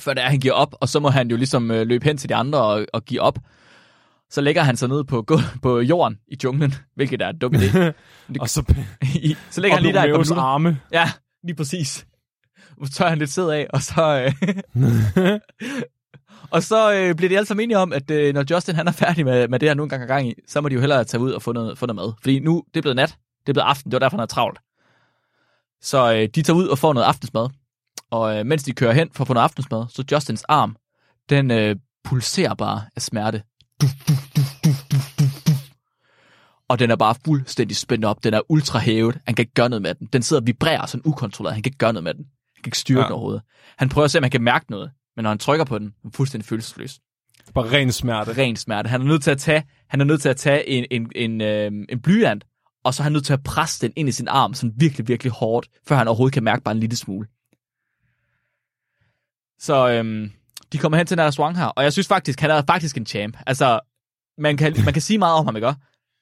før 0.00 0.14
det 0.14 0.24
er, 0.24 0.28
han 0.28 0.40
giver 0.40 0.54
op, 0.54 0.74
og 0.80 0.88
så 0.88 1.00
må 1.00 1.08
han 1.10 1.30
jo 1.30 1.36
ligesom 1.36 1.70
øh, 1.70 1.86
løbe 1.86 2.04
hen 2.04 2.16
til 2.16 2.28
de 2.28 2.34
andre 2.34 2.62
og, 2.62 2.86
og 2.92 3.04
give 3.04 3.20
op. 3.20 3.38
Så 4.32 4.40
lægger 4.40 4.62
han 4.62 4.76
sig 4.76 4.88
ned 4.88 5.04
på, 5.04 5.26
på 5.62 5.80
jorden 5.80 6.18
i 6.28 6.36
junglen, 6.44 6.74
hvilket 6.94 7.22
er 7.22 7.28
en 7.28 7.38
dum 7.38 7.54
idé. 7.54 7.78
Og 8.40 8.48
så, 8.48 8.74
I- 9.14 9.36
så 9.50 9.60
lægger 9.60 9.76
han 9.76 9.82
lige 9.82 9.92
der 9.92 10.02
et 10.20 10.26
par 10.34 10.42
arme. 10.42 10.80
Ja, 10.92 11.10
lige 11.44 11.56
præcis. 11.56 12.06
Så 12.84 12.92
tør 12.92 13.08
han 13.08 13.18
lidt 13.18 13.30
sæd 13.30 13.48
af, 13.48 13.66
og 13.72 13.82
så... 13.82 14.32
Øh, 14.76 15.40
og 16.50 16.62
så 16.62 16.94
øh, 16.94 17.14
bliver 17.14 17.28
de 17.28 17.36
alle 17.36 17.46
sammen 17.46 17.64
enige 17.64 17.78
om, 17.78 17.92
at 17.92 18.10
øh, 18.10 18.34
når 18.34 18.44
Justin 18.50 18.74
han 18.74 18.88
er 18.88 18.92
færdig 18.92 19.24
med, 19.24 19.48
med 19.48 19.58
det, 19.58 19.68
han 19.68 19.76
nu 19.76 19.82
engang 19.82 20.02
er 20.02 20.06
gang 20.06 20.28
i, 20.28 20.34
så 20.48 20.60
må 20.60 20.68
de 20.68 20.74
jo 20.74 20.80
hellere 20.80 21.04
tage 21.04 21.20
ud 21.20 21.32
og 21.32 21.42
få 21.42 21.52
noget, 21.52 21.78
få 21.78 21.86
noget 21.86 21.96
mad. 21.96 22.12
Fordi 22.20 22.38
nu, 22.38 22.62
det 22.74 22.80
er 22.80 22.82
blevet 22.82 22.96
nat, 22.96 23.08
det 23.46 23.48
er 23.48 23.52
blevet 23.52 23.66
aften, 23.66 23.90
det 23.90 23.94
var 23.94 23.98
derfor, 23.98 24.16
han 24.16 24.22
er 24.22 24.26
travlt. 24.26 24.58
Så 25.82 26.12
øh, 26.14 26.28
de 26.34 26.42
tager 26.42 26.56
ud 26.56 26.66
og 26.68 26.78
får 26.78 26.92
noget 26.92 27.06
aftensmad. 27.06 27.48
Og 28.10 28.38
øh, 28.38 28.46
mens 28.46 28.62
de 28.62 28.72
kører 28.72 28.92
hen 28.92 29.08
for 29.14 29.24
at 29.24 29.28
få 29.28 29.34
noget 29.34 29.44
aftensmad, 29.44 29.84
så 29.88 30.04
Justins 30.12 30.44
arm, 30.48 30.76
den 31.30 31.50
øh, 31.50 31.76
pulserer 32.04 32.54
bare 32.54 32.82
af 32.96 33.02
smerte. 33.02 33.42
Og 36.68 36.78
den 36.78 36.90
er 36.90 36.96
bare 36.96 37.14
fuldstændig 37.24 37.76
spændt 37.76 38.04
op. 38.04 38.24
Den 38.24 38.34
er 38.34 38.40
ultra 38.48 38.78
hævet. 38.78 39.18
Han 39.26 39.34
kan 39.34 39.42
ikke 39.42 39.54
gøre 39.54 39.68
noget 39.68 39.82
med 39.82 39.94
den. 39.94 40.08
Den 40.12 40.22
sidder 40.22 40.40
og 40.42 40.46
vibrerer 40.46 40.86
sådan 40.86 41.02
ukontrolleret. 41.04 41.54
Han 41.54 41.62
kan 41.62 41.68
ikke 41.70 41.78
gøre 41.78 41.92
noget 41.92 42.04
med 42.04 42.14
den. 42.14 42.24
Han 42.56 42.62
kan 42.62 42.68
ikke 42.68 42.78
styre 42.78 42.98
Ja. 42.98 43.02
ja. 43.02 43.06
den 43.06 43.12
overhovedet. 43.12 43.42
Han 43.78 43.88
prøver 43.88 44.04
at 44.04 44.10
se, 44.10 44.18
om 44.18 44.24
han 44.24 44.30
kan 44.30 44.42
mærke 44.42 44.70
noget. 44.70 44.90
Men 45.16 45.22
når 45.22 45.30
han 45.30 45.38
trykker 45.38 45.64
på 45.64 45.78
den, 45.78 45.86
er 45.86 45.92
han 46.02 46.12
fuldstændig 46.12 46.48
følelsesløs. 46.48 47.00
Bare 47.54 47.70
ren 47.72 47.92
smerte. 47.92 48.32
Ren 48.38 48.56
smerte. 48.56 48.88
Han 48.88 49.00
er 49.00 49.04
nødt 49.04 49.22
til 49.22 49.30
at 49.30 49.38
tage, 49.38 49.62
han 49.88 50.00
er 50.00 50.04
nødt 50.04 50.22
til 50.22 50.28
at 50.28 50.36
tage 50.36 50.68
en, 50.68 50.86
en, 50.90 51.10
en, 51.14 51.40
øh, 51.40 51.72
en 51.88 52.00
blyant, 52.02 52.44
og 52.84 52.94
så 52.94 53.02
er 53.02 53.04
han 53.04 53.12
nødt 53.12 53.24
til 53.26 53.32
at 53.32 53.42
presse 53.42 53.86
den 53.86 53.92
ind 53.96 54.08
i 54.08 54.12
sin 54.12 54.28
arm, 54.28 54.54
sådan 54.54 54.74
virkelig, 54.76 55.08
virkelig 55.08 55.32
hårdt, 55.32 55.68
før 55.88 55.96
han 55.96 56.08
overhovedet 56.08 56.34
kan 56.34 56.44
mærke 56.44 56.62
bare 56.62 56.72
en 56.74 56.80
lille 56.80 56.96
smule. 56.96 57.26
Så 59.58 59.88
øhm, 59.90 60.30
de 60.72 60.78
kommer 60.78 60.98
hen 60.98 61.06
til 61.06 61.16
den 61.16 61.22
her 61.22 61.26
restaurant 61.26 61.56
her, 61.56 61.66
og 61.66 61.84
jeg 61.84 61.92
synes 61.92 62.08
faktisk, 62.08 62.40
han 62.40 62.50
er 62.50 62.62
faktisk 62.66 62.96
en 62.96 63.06
champ. 63.06 63.36
Altså, 63.46 63.80
man 64.38 64.56
kan, 64.56 64.74
man 64.84 64.92
kan 64.92 65.02
sige 65.02 65.18
meget 65.18 65.34
om 65.34 65.44
ham, 65.44 65.56
ikke? 65.56 65.74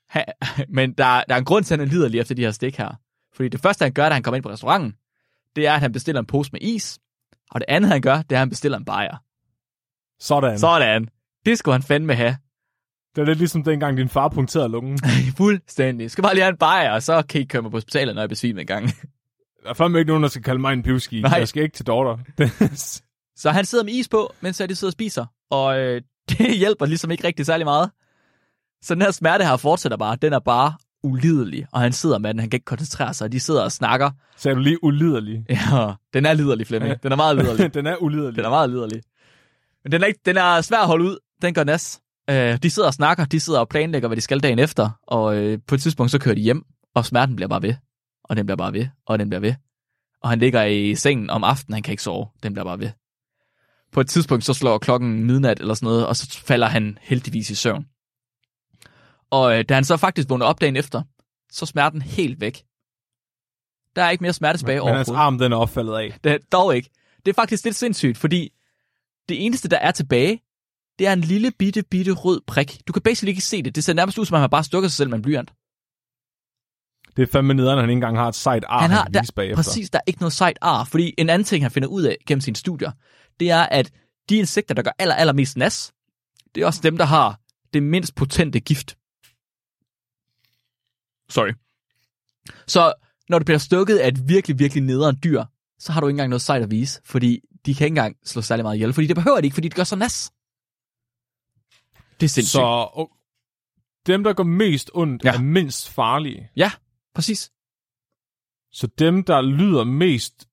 Han, 0.09 0.25
men 0.77 0.93
der, 0.93 1.23
der 1.29 1.35
er 1.35 1.39
en 1.39 1.45
grund 1.45 1.65
til, 1.65 1.75
at 1.75 1.81
han 1.81 1.89
lider 1.89 2.09
lige 2.09 2.21
efter 2.21 2.35
de 2.35 2.43
her 2.43 2.51
stik 2.51 2.77
her. 2.77 3.01
Fordi 3.35 3.49
det 3.49 3.61
første, 3.61 3.83
han 3.83 3.93
gør, 3.93 4.09
da 4.09 4.15
han 4.15 4.23
kommer 4.23 4.37
ind 4.37 4.43
på 4.43 4.51
restauranten, 4.51 4.95
det 5.57 5.67
er, 5.67 5.73
at 5.73 5.81
han 5.81 5.93
bestiller 5.93 6.21
en 6.21 6.27
pose 6.27 6.51
med 6.53 6.61
is. 6.61 6.99
Og 7.51 7.61
det 7.61 7.65
andet, 7.69 7.91
han 7.91 8.01
gør, 8.01 8.17
det 8.17 8.33
er, 8.33 8.37
at 8.37 8.39
han 8.39 8.49
bestiller 8.49 8.79
en 8.79 8.85
bajer. 8.85 9.17
Sådan. 10.21 10.59
Så. 10.59 10.61
Sådan. 10.61 11.09
Det 11.47 11.59
skulle 11.59 11.75
han 11.75 11.83
fandme 11.83 12.15
have. 12.15 12.37
Det 13.15 13.23
er 13.23 13.27
lidt 13.27 13.39
ligesom 13.39 13.63
dengang, 13.63 13.97
din 13.97 14.09
far 14.09 14.29
punkterede 14.29 14.69
lungen. 14.69 14.99
Fuldstændig. 15.37 16.11
Skal 16.11 16.23
bare 16.23 16.35
lige 16.35 16.43
have 16.43 16.53
en 16.53 16.57
bajer, 16.57 16.91
og 16.91 17.03
så 17.03 17.23
kan 17.29 17.41
I 17.41 17.45
køre 17.45 17.63
mig 17.63 17.71
på 17.71 17.77
hospitalet, 17.77 18.15
når 18.15 18.23
jeg 18.23 18.29
besvimer 18.29 18.61
en 18.61 18.67
gang. 18.67 18.87
Der 19.63 19.71
er 19.71 19.75
fandme 19.75 19.99
ikke 19.99 20.09
nogen, 20.09 20.23
der 20.23 20.29
skal 20.29 20.43
kalde 20.43 20.61
mig 20.61 20.73
en 20.73 20.83
pivski. 20.83 21.21
Nej. 21.21 21.39
Jeg 21.39 21.49
skal 21.49 21.63
ikke 21.63 21.77
til 21.77 21.87
daughter. 21.87 22.19
Så 23.41 23.51
han 23.51 23.65
sidder 23.65 23.85
med 23.85 23.93
is 23.93 24.09
på, 24.09 24.35
mens 24.41 24.57
de 24.57 24.75
sidder 24.75 24.89
og 24.89 24.93
spiser. 24.93 25.27
Og 25.51 25.79
øh, 25.79 26.03
det 26.31 26.59
hjælper 26.59 26.87
ligesom 26.87 27.11
ikke 27.11 27.25
rigtig 27.27 27.47
særlig 27.47 27.67
meget. 27.67 27.91
Så 28.83 28.95
den 28.95 29.03
her 29.03 29.11
smerte 29.11 29.45
her 29.45 29.57
fortsætter 29.57 29.99
bare. 29.99 30.17
Den 30.23 30.33
er 30.33 30.39
bare 30.39 30.75
ulidelig. 31.03 31.67
Og 31.73 31.81
han 31.81 31.93
sidder 31.93 32.19
med 32.19 32.31
den, 32.31 32.41
han 32.41 32.51
kan 32.51 32.57
ikke 32.57 32.65
koncentrere 32.65 33.15
sig. 33.15 33.33
De 33.33 33.41
sidder 33.41 33.63
og 33.63 33.73
snakker. 33.73 34.11
Sagde 34.37 34.55
du 34.55 34.61
lige 34.61 34.85
uliderlig. 34.85 35.45
Ja, 35.49 35.93
den 36.15 36.27
er 36.27 36.33
liderlig, 36.33 36.67
Flemming. 36.67 37.03
Den 37.03 37.13
er 37.13 37.17
meget 37.17 37.37
liderlig. 37.37 37.75
Den 37.79 37.87
er 37.87 37.97
uliderlig. 37.97 38.37
Den 38.37 38.45
er 38.45 38.49
meget 38.49 38.71
liderlig. 38.71 39.03
Men 39.85 39.93
den 39.93 40.03
er, 40.03 40.07
ikke, 40.07 40.21
den 40.27 40.37
er 40.37 40.61
svær 40.61 40.79
at 40.79 40.87
holde 40.87 41.05
ud. 41.05 41.19
Den 41.43 41.55
går 41.55 41.65
nas. 41.65 42.01
Øh, 42.31 42.59
de 42.63 42.71
sidder 42.71 42.89
og 42.89 42.95
snakker. 42.95 43.25
De 43.25 43.41
sidder 43.41 43.61
og 43.61 43.69
planlægger, 43.69 44.09
hvad 44.09 44.17
de 44.17 44.23
skal 44.23 44.41
dagen 44.41 44.59
efter. 44.59 44.91
Og 45.07 45.37
øh, 45.37 45.59
på 45.67 45.75
et 45.75 45.83
tidspunkt, 45.83 46.13
så 46.13 46.19
kører 46.19 46.35
de 46.35 46.41
hjem. 46.41 46.65
Og 46.95 47.07
smerten 47.07 47.37
bliver 47.37 47.49
bare 47.49 47.63
ved. 47.63 47.75
Og 48.25 48.37
den 48.37 48.47
bliver 48.47 48.57
bare 48.57 48.73
ved. 48.73 48.87
Og 49.07 49.19
den 49.19 49.29
bliver 49.29 49.41
ved. 49.41 49.55
Og 50.23 50.31
han 50.31 50.39
ligger 50.39 50.65
i 50.65 50.95
sengen 50.95 51.31
om 51.31 51.45
aftenen. 51.45 51.75
Han 51.75 51.83
kan 51.83 51.93
ikke 51.93 52.03
sove. 52.03 52.27
Den 52.43 52.53
bliver 52.53 52.65
bare 52.65 52.79
ved. 52.79 52.91
På 53.93 54.01
et 54.01 54.09
tidspunkt, 54.09 54.45
så 54.45 54.55
slår 54.55 54.79
klokken 54.79 55.25
midnat 55.25 55.61
eller 55.61 55.75
sådan 55.75 55.87
noget. 55.87 56.07
Og 56.07 56.17
så 56.17 56.41
falder 56.45 56.67
han 56.67 56.99
heldigvis 57.01 57.51
i 57.51 57.55
søvn. 57.55 57.87
Og 59.31 59.59
øh, 59.59 59.65
da 59.69 59.75
han 59.75 59.85
så 59.85 59.97
faktisk 59.97 60.29
vågner 60.29 60.47
op 60.47 60.61
dagen 60.61 60.77
efter, 60.77 61.03
så 61.53 61.65
er 61.65 61.67
smerten 61.67 62.03
helt 62.03 62.41
væk. 62.41 62.65
Der 63.97 64.03
er 64.03 64.11
ikke 64.11 64.23
mere 64.23 64.33
smerte 64.33 64.59
tilbage 64.59 64.79
Men 64.85 64.95
hans 64.95 65.09
overhovedet. 65.09 65.27
arm, 65.27 65.39
den 65.39 65.53
er 65.53 65.57
opfaldet 65.57 65.95
af. 65.95 66.19
Det 66.25 66.33
er 66.33 66.39
dog 66.53 66.77
ikke. 66.77 66.91
Det 67.27 67.29
er 67.29 67.35
faktisk 67.35 67.65
lidt 67.65 67.77
sindssygt, 67.77 68.19
fordi 68.19 68.53
det 69.29 69.47
eneste, 69.47 69.69
der 69.69 69.77
er 69.77 69.91
tilbage, 69.91 70.41
det 70.99 71.07
er 71.07 71.13
en 71.13 71.21
lille 71.21 71.51
bitte, 71.59 71.83
bitte 71.83 72.13
rød 72.13 72.41
prik. 72.47 72.81
Du 72.89 72.93
kan 72.93 73.03
basically 73.03 73.29
ikke 73.29 73.41
se 73.41 73.63
det. 73.63 73.75
Det 73.75 73.85
ser 73.85 73.93
nærmest 73.93 74.19
ud, 74.19 74.27
som 74.27 74.35
om 74.35 74.41
han 74.41 74.51
bare 74.51 74.65
stukker 74.65 74.89
sig 74.89 74.97
selv 74.97 75.11
med 75.11 75.19
en 75.19 75.23
blyant. 75.23 75.53
Det 77.17 77.23
er 77.23 77.27
fandme 77.33 77.55
nederen, 77.55 77.79
at 77.79 77.83
han 77.83 77.91
ikke 77.91 77.97
engang 77.97 78.17
har 78.17 78.29
et 78.29 78.35
sejt 78.35 78.65
arm, 78.69 78.83
han 78.83 78.91
har, 78.91 79.05
kan 79.05 79.15
der, 79.15 79.31
bagefter. 79.37 79.57
præcis, 79.57 79.91
der 79.91 79.99
er 79.99 80.03
ikke 80.07 80.21
noget 80.21 80.33
sejt 80.33 80.59
ar, 80.61 80.85
fordi 80.85 81.15
en 81.19 81.31
anden 81.31 81.45
ting, 81.45 81.65
han 81.65 81.71
finder 81.71 81.89
ud 81.89 82.03
af 82.03 82.17
gennem 82.27 82.41
sine 82.41 82.57
studier, 82.57 82.91
det 83.41 83.51
er, 83.51 83.63
at 83.63 83.93
de 84.29 84.37
insekter, 84.37 84.75
der 84.75 84.83
gør 84.83 84.91
aller, 84.99 85.15
allermest 85.15 85.57
nas, 85.57 85.93
det 86.55 86.63
er 86.63 86.67
også 86.67 86.81
dem, 86.83 86.97
der 86.97 87.05
har 87.05 87.41
det 87.75 87.83
mindst 87.83 88.15
potente 88.15 88.61
gift. 88.61 88.97
Sorry. 91.29 91.53
Så 92.67 92.93
når 93.29 93.39
du 93.39 93.45
bliver 93.45 93.59
stukket 93.59 93.99
af 93.99 94.09
et 94.09 94.29
virkelig, 94.29 94.59
virkelig 94.59 94.83
nederen 94.83 95.17
dyr, 95.25 95.45
så 95.79 95.93
har 95.93 96.01
du 96.01 96.07
ikke 96.07 96.15
engang 96.15 96.29
noget 96.31 96.43
sejt 96.43 96.63
at 96.63 96.71
vise, 96.71 97.01
fordi 97.05 97.41
de 97.67 97.75
kan 97.75 97.85
ikke 97.85 97.93
engang 97.93 98.17
slå 98.25 98.43
særlig 98.43 98.65
meget 98.65 98.77
ihjel, 98.77 98.93
fordi 98.93 99.07
det 99.07 99.17
behøver 99.17 99.41
de 99.41 99.47
ikke, 99.47 99.55
fordi 99.55 99.69
det 99.69 99.77
gør 99.77 99.85
så 99.85 99.97
nas. 99.97 100.33
Det 102.21 102.27
er 102.27 102.29
sindssygt. 102.29 102.51
Så 102.53 102.63
og, 102.95 103.11
dem, 104.07 104.25
der 104.25 104.33
går 104.33 104.45
mest 104.45 104.91
ondt, 104.95 105.25
Ja. 105.25 105.33
er 105.35 105.41
mindst 105.43 105.89
farlige. 105.89 106.51
Ja, 106.57 106.73
præcis. 107.15 107.53
Så 108.73 108.87
dem, 108.87 109.25
der 109.25 109.41
lyder 109.43 109.85
mest 109.85 110.49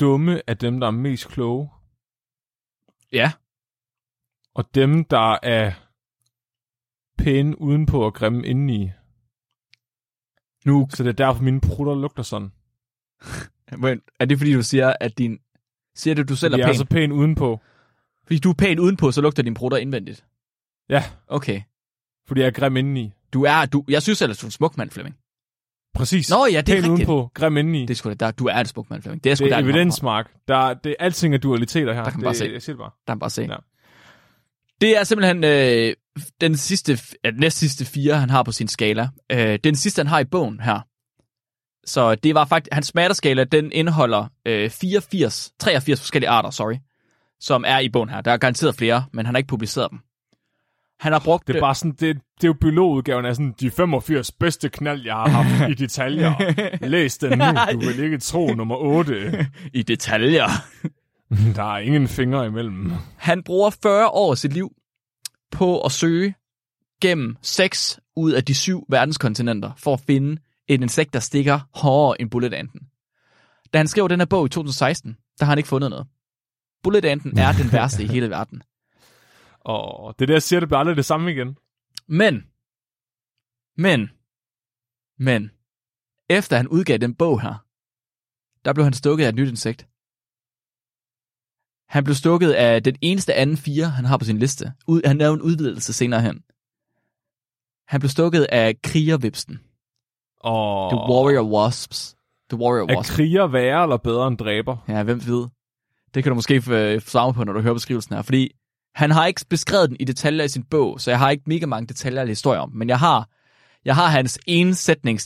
dumme, 0.00 0.42
er 0.46 0.54
dem, 0.54 0.80
der 0.80 0.86
er 0.86 0.90
mest 0.90 1.28
kloge. 1.28 1.70
Ja, 3.12 3.32
Og 4.54 4.74
dem, 4.74 5.04
der 5.04 5.38
er 5.42 5.72
pæne 7.18 7.60
udenpå 7.60 8.04
og 8.04 8.14
grimme 8.14 8.46
indeni, 8.46 8.90
Nu, 10.64 10.88
Så 10.90 11.02
det 11.02 11.08
er 11.08 11.26
derfor, 11.26 11.42
mine 11.42 11.60
prutter 11.60 11.94
lugter 11.94 12.22
sådan. 12.22 12.52
men, 13.82 14.00
er 14.20 14.24
det 14.24 14.38
fordi, 14.38 14.52
du 14.52 14.62
siger, 14.62 14.92
at 15.00 15.18
din... 15.18 15.38
Siger 15.94 16.14
du, 16.14 16.22
du 16.22 16.36
selv 16.36 16.54
Jeg 16.54 16.60
er 16.60 16.64
er 16.66 16.72
pæn? 16.72 16.78
så 16.78 16.84
pæn 16.84 17.12
udenpå. 17.12 17.60
Fordi 18.26 18.38
du 18.38 18.50
er 18.50 18.54
pæn 18.54 18.78
udenpå, 18.78 19.12
så 19.12 19.20
lugter 19.20 19.42
din 19.42 19.54
brutter 19.54 19.78
indvendigt. 19.78 20.26
Ja, 20.88 21.02
Okay. 21.26 21.62
fordi 22.26 22.40
jeg 22.40 22.46
er 22.46 22.50
grim 22.50 22.76
indeni. 22.76 23.12
Du 23.32 23.42
er, 23.42 23.66
du, 23.66 23.84
jeg 23.88 24.02
synes 24.02 24.22
ellers, 24.22 24.38
du 24.38 24.46
er 24.46 24.48
en 24.48 24.52
smuk 24.52 24.76
mand, 24.76 24.90
Flemming. 24.90 25.16
Præcis. 25.98 26.30
Nå 26.30 26.46
ja, 26.46 26.60
det 26.60 26.72
er 26.72 26.76
rigtigt. 26.76 26.92
udenpå, 26.92 27.30
grim 27.34 27.56
indeni. 27.56 27.80
Det 27.82 27.90
er 27.90 27.94
sgu 27.94 28.08
da, 28.08 28.14
der, 28.14 28.30
du 28.30 28.46
er 28.46 28.60
en 28.60 28.66
smuk 28.66 28.90
mand, 28.90 29.02
Flemming. 29.02 29.24
Det 29.24 29.32
er 29.32 29.34
sgu 29.34 29.44
det 29.44 29.52
er 29.52 29.56
der, 29.56 29.64
evidens, 29.64 30.02
Mark. 30.02 30.30
Der, 30.48 30.74
det 30.74 30.90
er 30.98 31.04
alting 31.04 31.34
af 31.34 31.40
dualiteter 31.40 31.92
her. 31.92 32.02
Der 32.02 32.10
kan 32.10 32.18
man 32.18 32.20
det, 32.20 32.24
bare 32.24 32.34
se. 32.34 32.50
Jeg 32.52 32.62
siger 32.62 32.76
det 32.76 32.78
bare. 32.78 32.90
Der 33.06 33.12
kan 33.12 33.14
man 33.14 33.18
bare 33.18 33.30
se. 33.30 33.42
Ja. 33.42 33.56
Det 34.80 34.98
er 34.98 35.04
simpelthen 35.04 35.44
øh, 35.44 35.94
den 36.40 36.56
sidste, 36.56 36.98
ja, 37.24 37.30
næst 37.30 37.58
sidste 37.58 37.84
fire, 37.84 38.14
han 38.14 38.30
har 38.30 38.42
på 38.42 38.52
sin 38.52 38.68
skala. 38.68 39.08
Øh, 39.32 39.58
den 39.64 39.76
sidste, 39.76 40.00
han 40.00 40.06
har 40.06 40.18
i 40.20 40.24
bogen 40.24 40.60
her. 40.60 40.80
Så 41.86 42.14
det 42.14 42.34
var 42.34 42.44
faktisk, 42.44 42.72
hans 42.72 42.86
smatterskala, 42.86 43.44
den 43.44 43.72
indeholder 43.72 44.26
øh, 44.46 44.70
84, 44.70 45.52
83 45.58 46.00
forskellige 46.00 46.30
arter, 46.30 46.50
sorry, 46.50 46.76
som 47.40 47.64
er 47.66 47.78
i 47.78 47.88
bogen 47.88 48.08
her. 48.08 48.20
Der 48.20 48.30
er 48.32 48.36
garanteret 48.36 48.74
flere, 48.74 49.04
men 49.12 49.26
han 49.26 49.34
har 49.34 49.38
ikke 49.38 49.48
publiceret 49.48 49.90
dem. 49.90 49.98
Han 51.00 51.12
har 51.12 51.20
brugt... 51.24 51.46
Det 51.46 51.56
er 51.56 51.60
bare 51.60 51.74
sådan, 51.74 51.90
det, 51.90 52.00
det 52.00 52.44
er 52.44 52.48
jo 52.48 52.52
biologudgaven 52.52 53.24
af 53.24 53.34
sådan, 53.34 53.54
de 53.60 53.70
85 53.70 54.32
bedste 54.32 54.68
knald, 54.68 55.04
jeg 55.04 55.14
har 55.14 55.28
haft 55.28 55.70
i 55.70 55.74
detaljer. 55.74 56.34
Læs 56.86 57.18
den 57.18 57.38
nu, 57.38 57.44
du 57.72 57.78
vil 57.78 58.00
ikke 58.04 58.18
tro 58.18 58.54
nummer 58.54 58.76
8. 58.76 59.46
i 59.72 59.82
detaljer. 59.82 60.48
Der 61.56 61.74
er 61.74 61.78
ingen 61.78 62.08
fingre 62.08 62.46
imellem. 62.46 62.92
Han 63.16 63.42
bruger 63.42 63.70
40 63.82 64.08
år 64.08 64.30
af 64.30 64.38
sit 64.38 64.52
liv 64.52 64.72
på 65.52 65.80
at 65.80 65.92
søge 65.92 66.34
gennem 67.00 67.36
seks 67.42 68.00
ud 68.16 68.32
af 68.32 68.44
de 68.44 68.54
syv 68.54 68.86
verdenskontinenter 68.88 69.70
for 69.76 69.94
at 69.94 70.00
finde 70.00 70.40
et 70.68 70.82
insekt, 70.82 71.12
der 71.12 71.20
stikker 71.20 71.60
hårdere 71.74 72.20
end 72.20 72.30
bulletanten. 72.30 72.80
Da 73.72 73.78
han 73.78 73.88
skrev 73.88 74.08
den 74.08 74.20
her 74.20 74.26
bog 74.26 74.46
i 74.46 74.48
2016, 74.48 75.16
der 75.38 75.44
har 75.44 75.50
han 75.50 75.58
ikke 75.58 75.68
fundet 75.68 75.90
noget. 75.90 76.06
Bulletanten 76.82 77.38
er 77.38 77.52
den 77.52 77.72
værste 77.72 78.02
i 78.02 78.06
hele 78.14 78.30
verden. 78.30 78.62
Og 79.60 80.18
det 80.18 80.28
der 80.28 80.34
jeg 80.34 80.42
siger, 80.42 80.60
det 80.60 80.68
bliver 80.68 80.78
aldrig 80.78 80.96
det 80.96 81.04
samme 81.04 81.30
igen. 81.30 81.56
Men, 82.06 82.34
men, 83.76 84.10
men, 85.18 85.50
efter 86.28 86.56
han 86.56 86.68
udgav 86.68 86.98
den 86.98 87.14
bog 87.14 87.40
her, 87.40 87.64
der 88.64 88.72
blev 88.72 88.84
han 88.84 88.92
stukket 88.92 89.24
af 89.24 89.28
et 89.28 89.34
nyt 89.34 89.48
insekt. 89.48 89.88
Han 91.88 92.04
blev 92.04 92.14
stukket 92.14 92.52
af 92.52 92.82
den 92.82 92.96
eneste 93.00 93.34
anden 93.34 93.56
fire, 93.56 93.86
han 93.86 94.04
har 94.04 94.16
på 94.16 94.24
sin 94.24 94.38
liste. 94.38 94.72
Ud, 94.86 95.02
han 95.04 95.18
lavede 95.18 95.34
en 95.34 95.42
udvidelse 95.42 95.92
senere 95.92 96.22
hen. 96.22 96.44
Han 97.88 98.00
blev 98.00 98.08
stukket 98.08 98.44
af 98.44 98.82
krigervipsten. 98.82 99.60
Og 100.40 100.90
The 100.90 100.98
Warrior 100.98 101.42
Wasps. 101.42 102.16
The 102.50 102.58
Warrior 102.58 102.90
er 102.90 102.96
Wasp. 102.96 103.12
kriger 103.12 103.46
værre 103.46 103.82
eller 103.82 103.96
bedre 103.96 104.28
end 104.28 104.38
dræber? 104.38 104.76
Ja, 104.88 105.02
hvem 105.02 105.26
ved? 105.26 105.48
Det 106.14 106.22
kan 106.22 106.30
du 106.30 106.34
måske 106.34 106.62
få 106.62 107.00
svar 107.00 107.32
på, 107.32 107.44
når 107.44 107.52
du 107.52 107.60
hører 107.60 107.74
beskrivelsen 107.74 108.14
her. 108.14 108.22
Fordi 108.22 108.52
han 108.98 109.10
har 109.10 109.26
ikke 109.26 109.44
beskrevet 109.48 109.88
den 109.88 109.96
i 110.00 110.04
detaljer 110.04 110.44
i 110.44 110.48
sin 110.48 110.62
bog, 110.62 111.00
så 111.00 111.10
jeg 111.10 111.18
har 111.18 111.30
ikke 111.30 111.42
mega 111.46 111.66
mange 111.66 111.86
detaljer 111.86 112.20
eller 112.20 112.30
historier 112.30 112.60
om. 112.60 112.70
Men 112.74 112.88
jeg 112.88 112.98
har, 112.98 113.28
jeg 113.84 113.94
har 113.94 114.06
hans 114.06 114.38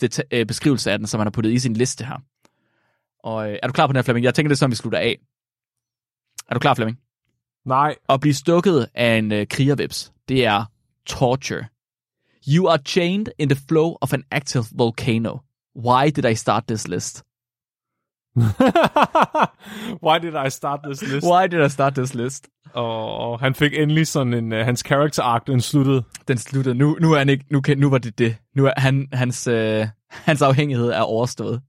deta- 0.04 0.28
øh, 0.30 0.46
af 0.90 0.98
den, 0.98 1.06
som 1.06 1.18
han 1.20 1.26
har 1.26 1.30
puttet 1.30 1.52
i 1.52 1.58
sin 1.58 1.74
liste 1.74 2.04
her. 2.04 2.22
Og 3.24 3.50
øh, 3.50 3.58
er 3.62 3.66
du 3.66 3.72
klar 3.72 3.86
på 3.86 3.92
den 3.92 3.96
her, 3.96 4.02
Flemming? 4.02 4.24
Jeg 4.24 4.34
tænker, 4.34 4.48
det 4.48 4.54
er 4.54 4.58
sådan, 4.58 4.70
vi 4.70 4.76
slutter 4.76 4.98
af. 4.98 5.18
Er 6.48 6.54
du 6.54 6.60
klar, 6.60 6.74
Flemming? 6.74 6.98
Nej. 7.66 7.94
At 8.08 8.20
blive 8.20 8.34
stukket 8.34 8.88
af 8.94 9.18
en 9.18 9.32
øh, 9.32 9.46
krigervips, 9.46 10.12
det 10.28 10.44
er 10.44 10.64
torture. 11.06 11.64
You 12.48 12.68
are 12.68 12.78
chained 12.86 13.26
in 13.38 13.48
the 13.48 13.60
flow 13.68 13.96
of 14.00 14.12
an 14.12 14.24
active 14.30 14.64
volcano. 14.72 15.38
Why 15.76 16.10
did 16.10 16.24
I 16.24 16.34
start 16.34 16.64
this 16.68 16.88
list? 16.88 17.22
Why 20.06 20.18
did 20.18 20.34
I 20.46 20.50
start 20.50 20.80
this 20.84 21.02
list? 21.02 21.26
Why 21.26 21.46
did 21.46 21.66
I 21.66 21.68
start 21.68 21.94
this 21.94 22.14
list? 22.14 22.48
Og 22.74 23.40
han 23.40 23.54
fik 23.54 23.72
endelig 23.74 24.06
sådan 24.06 24.34
en, 24.34 24.52
uh, 24.52 24.58
hans 24.58 24.80
character 24.80 25.22
arc, 25.22 25.42
den 25.46 25.60
sluttede. 25.60 26.02
Den 26.28 26.38
sluttede. 26.38 26.74
Nu, 26.74 26.96
nu, 27.00 27.12
er 27.12 27.18
han 27.18 27.28
ikke, 27.28 27.44
nu, 27.50 27.60
kan, 27.60 27.78
nu 27.78 27.90
var 27.90 27.98
det 27.98 28.18
det. 28.18 28.36
Nu 28.56 28.66
er 28.66 28.72
han, 28.76 29.08
hans, 29.12 29.46
øh, 29.46 29.86
hans 30.08 30.42
afhængighed 30.42 30.88
er 30.90 31.00
overstået. 31.00 31.62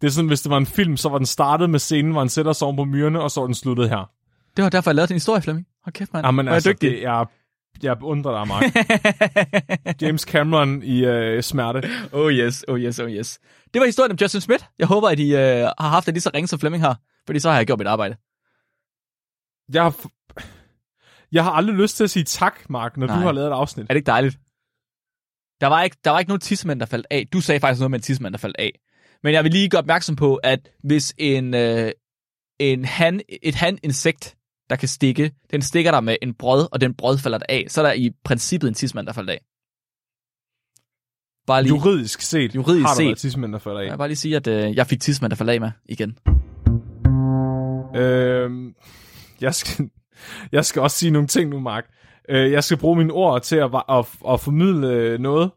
Det 0.00 0.06
er 0.06 0.10
sådan, 0.10 0.28
hvis 0.28 0.42
det 0.42 0.50
var 0.50 0.56
en 0.56 0.66
film, 0.66 0.96
så 0.96 1.08
var 1.08 1.18
den 1.18 1.26
startet 1.26 1.70
med 1.70 1.78
scenen, 1.78 2.12
hvor 2.12 2.20
han 2.20 2.28
sætter 2.28 2.52
sig 2.52 2.66
oven 2.66 2.76
på 2.76 2.84
myrerne, 2.84 3.20
og 3.20 3.30
så 3.30 3.40
var 3.40 3.46
den 3.46 3.54
sluttet 3.54 3.88
her. 3.88 4.10
Det 4.56 4.62
var 4.62 4.68
derfor, 4.68 4.90
jeg 4.90 4.94
lavede 4.94 5.08
den 5.08 5.14
historie, 5.14 5.42
Flemming. 5.42 5.66
Hold 5.84 5.92
kæft, 5.92 6.12
mand. 6.12 6.26
Jamen 6.26 6.48
er 6.48 6.52
altså, 6.52 6.68
jeg 6.68 6.74
dygtig. 6.74 6.90
det, 6.90 7.02
jeg, 7.02 7.26
jeg 7.82 7.98
beundrer 7.98 8.38
dig, 8.38 8.48
Mark. 8.48 8.62
James 10.02 10.22
Cameron 10.22 10.82
i 10.82 11.06
uh, 11.06 11.40
smerte. 11.40 11.88
oh 12.12 12.32
yes, 12.32 12.64
oh 12.68 12.80
yes, 12.80 12.98
oh 12.98 13.10
yes. 13.10 13.38
Det 13.74 13.80
var 13.80 13.86
historien 13.86 14.12
om 14.12 14.18
Justin 14.20 14.40
Smith. 14.40 14.64
Jeg 14.78 14.86
håber, 14.86 15.08
at 15.08 15.18
I 15.18 15.34
øh, 15.34 15.70
har 15.78 15.88
haft 15.88 16.06
det 16.06 16.14
lige 16.14 16.22
så 16.22 16.30
ringe 16.34 16.48
som 16.48 16.58
Flemming 16.58 16.82
har. 16.82 17.00
Fordi 17.26 17.38
så 17.38 17.50
har 17.50 17.56
jeg 17.56 17.66
gjort 17.66 17.78
mit 17.78 17.88
arbejde. 17.88 18.16
Jeg 19.72 19.82
har, 19.82 19.94
jeg 21.32 21.44
har 21.44 21.50
aldrig 21.50 21.76
lyst 21.76 21.96
til 21.96 22.04
at 22.04 22.10
sige 22.10 22.24
tak, 22.24 22.70
Mark, 22.70 22.96
når 22.96 23.06
Nej. 23.06 23.16
du 23.16 23.22
har 23.22 23.32
lavet 23.32 23.48
et 23.48 23.52
afsnit. 23.52 23.84
Er 23.84 23.86
det 23.88 23.96
ikke 23.96 24.06
dejligt? 24.06 24.38
Der 25.60 25.66
var 25.66 25.82
ikke, 25.82 25.96
der 26.04 26.10
var 26.10 26.18
ikke 26.18 26.28
nogen 26.28 26.40
tidsmænd, 26.40 26.80
der 26.80 26.86
faldt 26.86 27.06
af. 27.10 27.26
Du 27.32 27.40
sagde 27.40 27.60
faktisk 27.60 27.80
noget 27.80 27.90
med 27.90 27.98
en 27.98 28.02
tidsmand, 28.02 28.32
der 28.32 28.38
faldt 28.38 28.56
af. 28.58 28.80
Men 29.22 29.32
jeg 29.32 29.44
vil 29.44 29.52
lige 29.52 29.68
gøre 29.68 29.78
opmærksom 29.78 30.16
på, 30.16 30.36
at 30.36 30.70
hvis 30.84 31.14
en, 31.18 31.54
øh, 31.54 31.92
en 32.58 32.84
han, 32.84 33.20
et 33.42 33.54
han-insekt, 33.54 34.36
der 34.70 34.76
kan 34.76 34.88
stikke, 34.88 35.32
den 35.50 35.62
stikker 35.62 35.90
der 35.90 36.00
med 36.00 36.16
en 36.22 36.34
brød, 36.34 36.68
og 36.72 36.80
den 36.80 36.94
brød 36.94 37.18
falder 37.18 37.38
der 37.38 37.46
af, 37.48 37.66
så 37.68 37.80
er 37.80 37.86
der 37.86 37.92
i 37.92 38.10
princippet 38.24 38.68
en 38.68 38.74
tidsmand, 38.74 39.06
der 39.06 39.12
faldt 39.12 39.30
af. 39.30 39.40
Bare 41.46 41.62
lige, 41.62 41.74
Juridisk 41.74 42.20
set 42.20 42.54
Juridisk 42.54 42.86
har 42.86 42.88
der 42.88 42.96
set. 42.96 43.06
været 43.06 43.18
tidsmænd, 43.18 43.52
der 43.52 43.58
falder 43.58 43.80
af. 43.80 43.84
jeg 43.84 43.92
vil 43.92 43.98
bare 43.98 44.08
lige 44.08 44.16
sige, 44.16 44.36
at 44.36 44.46
øh, 44.46 44.76
jeg 44.76 44.86
fik 44.86 45.00
tidsmand, 45.00 45.30
der 45.30 45.36
faldt 45.36 45.50
af 45.50 45.60
med 45.60 45.70
igen. 45.84 46.18
Øhm, 47.96 48.74
jeg, 49.40 49.54
skal, 49.54 49.90
jeg 50.52 50.64
skal 50.64 50.82
også 50.82 50.96
sige 50.96 51.10
nogle 51.10 51.28
ting 51.28 51.50
nu, 51.50 51.60
Mark. 51.60 51.84
Øh, 52.28 52.52
jeg 52.52 52.64
skal 52.64 52.76
bruge 52.76 52.96
mine 52.96 53.12
ord 53.12 53.42
til 53.42 53.56
at, 53.56 53.70
at, 53.88 54.06
at 54.28 54.40
formidle 54.40 55.18
noget, 55.18 55.50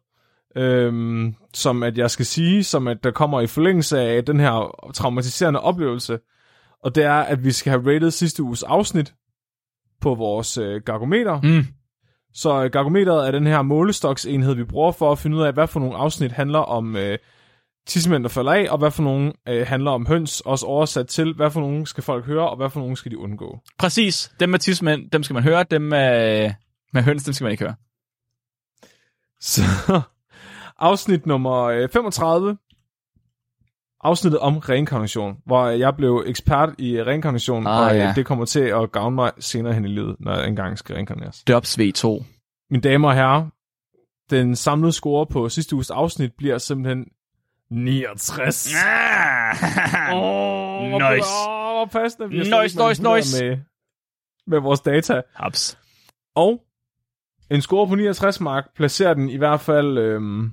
øhm, 0.55 1.36
som 1.53 1.84
at 1.84 1.97
jeg 1.97 2.12
skal 2.12 2.26
sige, 2.26 2.64
som 2.64 2.88
at 2.88 2.97
der 3.03 3.12
kommer 3.12 3.41
i 3.41 3.47
forlængelse 3.47 3.99
af 3.99 4.26
den 4.26 4.39
her 4.39 4.89
traumatiserende 4.93 5.60
oplevelse. 5.60 6.20
Og 6.84 6.95
det 6.95 7.03
er, 7.03 7.13
at 7.13 7.43
vi 7.43 7.51
skal 7.51 7.69
have 7.71 7.95
rated 7.95 8.11
sidste 8.11 8.43
uges 8.43 8.63
afsnit 8.63 9.13
på 10.01 10.15
vores 10.15 10.57
øh, 10.57 10.82
gargometer. 10.86 11.41
Mm. 11.41 11.65
Så 12.34 12.63
øh, 12.63 12.71
gargometeret 12.71 13.27
er 13.27 13.32
den 13.32 13.47
her 13.47 13.61
målestoksenhed, 13.61 14.55
vi 14.55 14.63
bruger 14.63 14.91
for 14.91 15.11
at 15.11 15.19
finde 15.19 15.38
ud 15.38 15.41
af, 15.41 15.53
hvad 15.53 15.67
for 15.67 15.80
nogle 15.80 15.97
afsnit 15.97 16.32
handler 16.32 16.59
om 16.59 16.95
øh, 16.95 17.17
tissemænd, 17.88 18.23
der 18.23 18.30
falder 18.30 18.51
af, 18.51 18.67
og 18.69 18.77
hvad 18.77 18.91
for 18.91 19.03
nogle 19.03 19.34
øh, 19.47 19.67
handler 19.67 19.91
om 19.91 20.05
høns, 20.05 20.41
også 20.41 20.65
oversat 20.65 21.07
til, 21.07 21.34
hvad 21.34 21.51
for 21.51 21.59
nogle 21.59 21.88
skal 21.88 22.03
folk 22.03 22.25
høre, 22.25 22.49
og 22.49 22.57
hvad 22.57 22.69
for 22.69 22.80
nogle 22.80 22.97
skal 22.97 23.11
de 23.11 23.17
undgå. 23.17 23.59
Præcis. 23.77 24.32
Dem 24.39 24.49
med 24.49 24.59
tidsmænd, 24.59 25.11
dem 25.11 25.23
skal 25.23 25.34
man 25.34 25.43
høre. 25.43 25.63
Dem 25.63 25.82
med, 25.82 26.51
med 26.93 27.01
høns, 27.01 27.23
dem 27.23 27.34
skal 27.34 27.45
man 27.45 27.51
ikke 27.51 27.64
høre. 27.64 27.76
Så 29.39 29.61
afsnit 30.89 31.26
nummer 31.26 31.64
øh, 31.64 31.89
35, 31.89 32.57
afsnittet 34.03 34.39
om 34.39 34.57
reinkarnation, 34.57 35.38
hvor 35.45 35.67
jeg 35.67 35.95
blev 35.95 36.23
ekspert 36.27 36.69
i 36.77 37.03
reinkarnation, 37.03 37.67
Ah, 37.67 37.80
og 37.85 37.91
øh, 37.91 37.97
ja. 37.97 38.13
det 38.15 38.26
kommer 38.26 38.45
til 38.45 38.59
at 38.59 38.91
gavne 38.91 39.15
mig 39.15 39.31
senere 39.39 39.73
hen 39.73 39.85
i 39.85 39.88
livet, 39.88 40.15
når 40.19 40.35
jeg 40.35 40.47
engang 40.47 40.77
skal 40.77 40.93
reinkarneres. 40.93 41.43
Døbs 41.43 41.80
V2. 41.80 42.23
Mine 42.69 42.81
damer 42.81 43.07
og 43.07 43.15
herrer, 43.15 43.45
den 44.30 44.55
samlede 44.55 44.91
score 44.91 45.26
på 45.26 45.49
sidste 45.49 45.76
uges 45.76 45.89
afsnit 45.89 46.34
bliver 46.38 46.57
simpelthen 46.57 47.05
69. 47.71 48.67
Åh, 48.73 50.19
hvor 50.89 51.13
Nice. 51.15 51.30
Åh, 51.49 51.73
hvor 51.76 51.85
passende. 51.91 52.30
Vi 52.30 52.38
Nice, 52.38 52.88
nice, 52.88 53.13
nice. 53.15 53.45
Med, 53.45 53.57
med 54.47 54.59
vores 54.59 54.81
data. 54.81 55.21
Haps. 55.35 55.77
Og 56.35 56.61
en 57.51 57.61
score 57.61 57.88
på 57.88 57.95
69 57.95 58.39
mark 58.41 58.63
placerer 58.76 59.13
den 59.13 59.30
i 59.30 59.38
hvert 59.38 59.59
fald 59.59 59.97
øhm, 59.97 60.51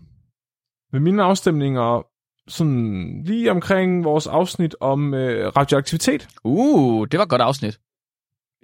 ved 0.93 1.01
mine 1.01 1.23
afstemninger 1.23 2.03
sådan 2.49 3.23
lige 3.25 3.51
omkring 3.51 4.05
vores 4.05 4.27
afsnit 4.27 4.77
om 4.81 5.15
øh, 5.15 5.49
radioaktivitet. 5.57 6.29
Uh, 6.45 7.07
det 7.11 7.19
var 7.19 7.25
et 7.25 7.31
godt 7.31 7.43
afsnit. 7.43 7.79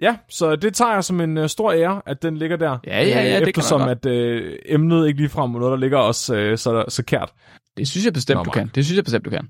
Ja, 0.01 0.17
så 0.29 0.55
det 0.55 0.75
tager 0.75 0.93
jeg 0.93 1.03
som 1.03 1.21
en 1.21 1.37
øh, 1.37 1.49
stor 1.49 1.71
ære, 1.71 2.01
at 2.05 2.21
den 2.21 2.37
ligger 2.37 2.57
der. 2.57 2.77
Ja, 2.87 3.01
ja, 3.01 3.05
ja, 3.05 3.05
det 3.05 3.15
kan 3.15 3.39
man 3.41 3.49
Eftersom 3.49 3.81
godt. 3.81 4.05
at 4.05 4.05
øh, 4.05 4.59
emnet 4.65 5.07
ikke 5.07 5.19
ligefrem 5.19 5.55
er 5.55 5.59
noget, 5.59 5.71
der 5.71 5.77
ligger 5.77 5.97
os 5.97 6.29
øh, 6.29 6.57
så, 6.57 6.85
så 6.87 7.03
kært. 7.03 7.33
Det 7.77 7.87
synes 7.87 8.05
jeg 8.05 8.13
bestemt, 8.13 8.37
Nå, 8.37 8.43
du 8.43 8.51
kan. 8.51 8.71
Det 8.75 8.85
synes 8.85 8.95
jeg 8.95 9.03
bestemt, 9.03 9.25
du 9.25 9.29
kan. 9.29 9.49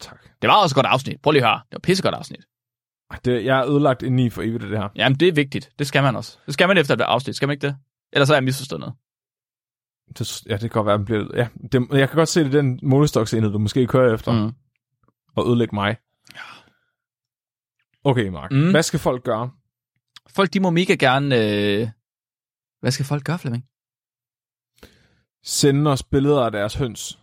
Tak. 0.00 0.18
Det 0.42 0.48
var 0.48 0.62
også 0.62 0.72
et 0.72 0.74
godt 0.74 0.86
afsnit. 0.86 1.20
Prøv 1.22 1.30
lige 1.30 1.42
at 1.42 1.48
høre. 1.48 1.60
Det 1.64 1.72
var 1.72 1.76
et 1.78 1.82
pissegodt 1.82 2.14
afsnit. 2.14 2.40
Det, 3.24 3.44
jeg 3.44 3.58
er 3.58 3.66
ødelagt 3.70 4.02
indeni 4.02 4.30
for 4.30 4.42
evigt 4.42 4.62
af 4.62 4.68
det 4.68 4.78
her. 4.78 4.88
Jamen, 4.96 5.20
det 5.20 5.28
er 5.28 5.32
vigtigt. 5.32 5.70
Det 5.78 5.86
skal 5.86 6.02
man 6.02 6.16
også. 6.16 6.38
Det 6.46 6.54
skal 6.54 6.68
man 6.68 6.78
efter 6.78 6.94
et 6.94 7.00
afsnit. 7.00 7.36
Skal 7.36 7.48
man 7.48 7.54
ikke 7.54 7.66
det? 7.66 7.76
Ellers 8.12 8.28
har 8.28 8.36
jeg 8.36 8.44
misforstået 8.44 8.80
noget. 8.80 8.94
Det, 10.18 10.46
ja, 10.46 10.52
det 10.52 10.60
kan 10.60 10.70
godt 10.70 10.86
være, 10.86 10.96
den 10.96 11.04
bliver... 11.04 11.26
Ja, 11.34 11.48
det, 11.72 11.88
jeg 11.90 12.08
kan 12.08 12.16
godt 12.16 12.28
se, 12.28 12.40
det 12.44 12.54
er 12.54 12.62
den 12.62 12.80
målestoksenhed, 12.82 13.52
du 13.52 13.58
måske 13.58 13.86
kører 13.86 14.14
efter, 14.14 14.32
mm. 14.32 14.52
Og 15.36 15.48
ødelægge 15.48 15.74
mig. 15.74 15.96
Okay, 18.04 18.28
Mark. 18.28 18.52
Mm. 18.52 18.70
Hvad 18.70 18.82
skal 18.82 18.98
folk 19.00 19.24
gøre? 19.24 19.50
Folk, 20.30 20.52
de 20.54 20.60
må 20.60 20.70
mega 20.70 20.94
gerne... 20.94 21.36
Øh... 21.36 21.88
Hvad 22.80 22.90
skal 22.90 23.06
folk 23.06 23.24
gøre, 23.24 23.38
Flemming? 23.38 23.64
Sende 25.44 25.90
os 25.90 26.02
billeder 26.02 26.40
af 26.40 26.52
deres 26.52 26.74
høns. 26.74 27.18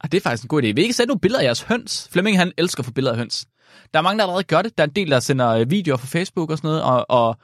Ah, 0.00 0.12
det 0.12 0.18
er 0.18 0.22
faktisk 0.22 0.44
en 0.44 0.48
god 0.48 0.62
idé. 0.62 0.66
Vil 0.66 0.78
I 0.78 0.82
ikke 0.82 0.94
sætte 0.94 1.08
nogle 1.08 1.20
billeder 1.20 1.40
af 1.40 1.44
jeres 1.44 1.62
høns? 1.62 2.08
Flemming, 2.12 2.38
han 2.38 2.52
elsker 2.58 2.80
at 2.80 2.84
få 2.84 2.92
billeder 2.92 3.12
af 3.12 3.18
høns. 3.18 3.46
Der 3.94 3.98
er 3.98 4.02
mange, 4.02 4.18
der 4.18 4.24
allerede 4.24 4.44
gør 4.44 4.62
det. 4.62 4.78
Der 4.78 4.84
er 4.84 4.88
en 4.88 4.94
del, 4.94 5.10
der 5.10 5.20
sender 5.20 5.48
øh, 5.50 5.70
videoer 5.70 5.96
fra 5.96 6.06
Facebook 6.06 6.50
og 6.50 6.58
sådan 6.58 6.68
noget, 6.68 6.82
og, 6.82 7.06
og 7.08 7.36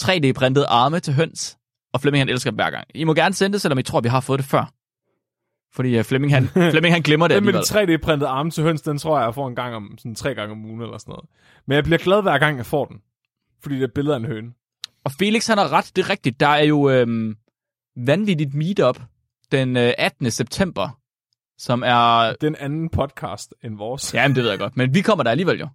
3D-printede 0.00 0.66
arme 0.68 1.00
til 1.00 1.14
høns. 1.14 1.58
Og 1.96 2.00
Flemming, 2.00 2.20
han 2.20 2.28
elsker 2.28 2.50
det 2.50 2.56
hver 2.58 2.70
gang. 2.70 2.84
I 2.94 3.04
må 3.04 3.14
gerne 3.14 3.34
sende 3.34 3.52
det, 3.52 3.60
selvom 3.62 3.78
I 3.78 3.82
tror, 3.82 4.00
vi 4.00 4.08
har 4.08 4.20
fået 4.20 4.38
det 4.38 4.46
før. 4.46 4.72
Fordi 5.74 5.98
uh, 5.98 6.04
Flemming, 6.04 6.32
han, 6.34 6.48
Flemming, 6.72 6.94
han 6.94 7.02
glemmer 7.02 7.28
det 7.28 7.34
Den 7.34 7.44
med 7.44 7.52
den 7.52 7.62
3D-printede 7.62 8.26
arme 8.28 8.50
til 8.50 8.62
høns, 8.64 8.82
den 8.82 8.98
tror 8.98 9.18
jeg, 9.18 9.24
jeg 9.26 9.34
får 9.34 9.48
en 9.48 9.54
gang 9.56 9.74
om, 9.74 9.94
sådan 9.98 10.14
tre 10.14 10.34
gange 10.34 10.52
om 10.52 10.64
ugen 10.64 10.80
eller 10.82 10.98
sådan 10.98 11.10
noget. 11.12 11.24
Men 11.66 11.74
jeg 11.74 11.84
bliver 11.84 11.98
glad 11.98 12.22
hver 12.22 12.38
gang, 12.38 12.56
jeg 12.56 12.66
får 12.66 12.84
den. 12.84 12.96
Fordi 13.62 13.74
det 13.74 13.82
er 13.82 13.88
billeder 13.94 14.16
af 14.16 14.20
en 14.20 14.26
høne. 14.26 14.52
Og 15.04 15.12
Felix, 15.12 15.46
han 15.46 15.58
har 15.58 15.72
ret. 15.72 15.92
Det 15.96 16.04
er 16.04 16.10
rigtigt. 16.10 16.40
Der 16.40 16.46
er 16.48 16.62
jo 16.64 16.90
øhm, 16.90 17.36
vanvittigt 17.96 18.54
meetup 18.54 19.00
den 19.52 19.76
øh, 19.76 19.92
18. 19.98 20.30
september, 20.30 20.98
som 21.58 21.82
er... 21.86 22.32
Det 22.32 22.42
er 22.42 22.46
en 22.48 22.56
anden 22.56 22.88
podcast 22.88 23.54
end 23.64 23.76
vores. 23.76 24.14
Ja, 24.14 24.28
det 24.28 24.36
ved 24.36 24.48
jeg 24.50 24.58
godt. 24.58 24.76
Men 24.76 24.94
vi 24.94 25.00
kommer 25.02 25.22
der 25.22 25.30
alligevel 25.30 25.58
jo. 25.60 25.68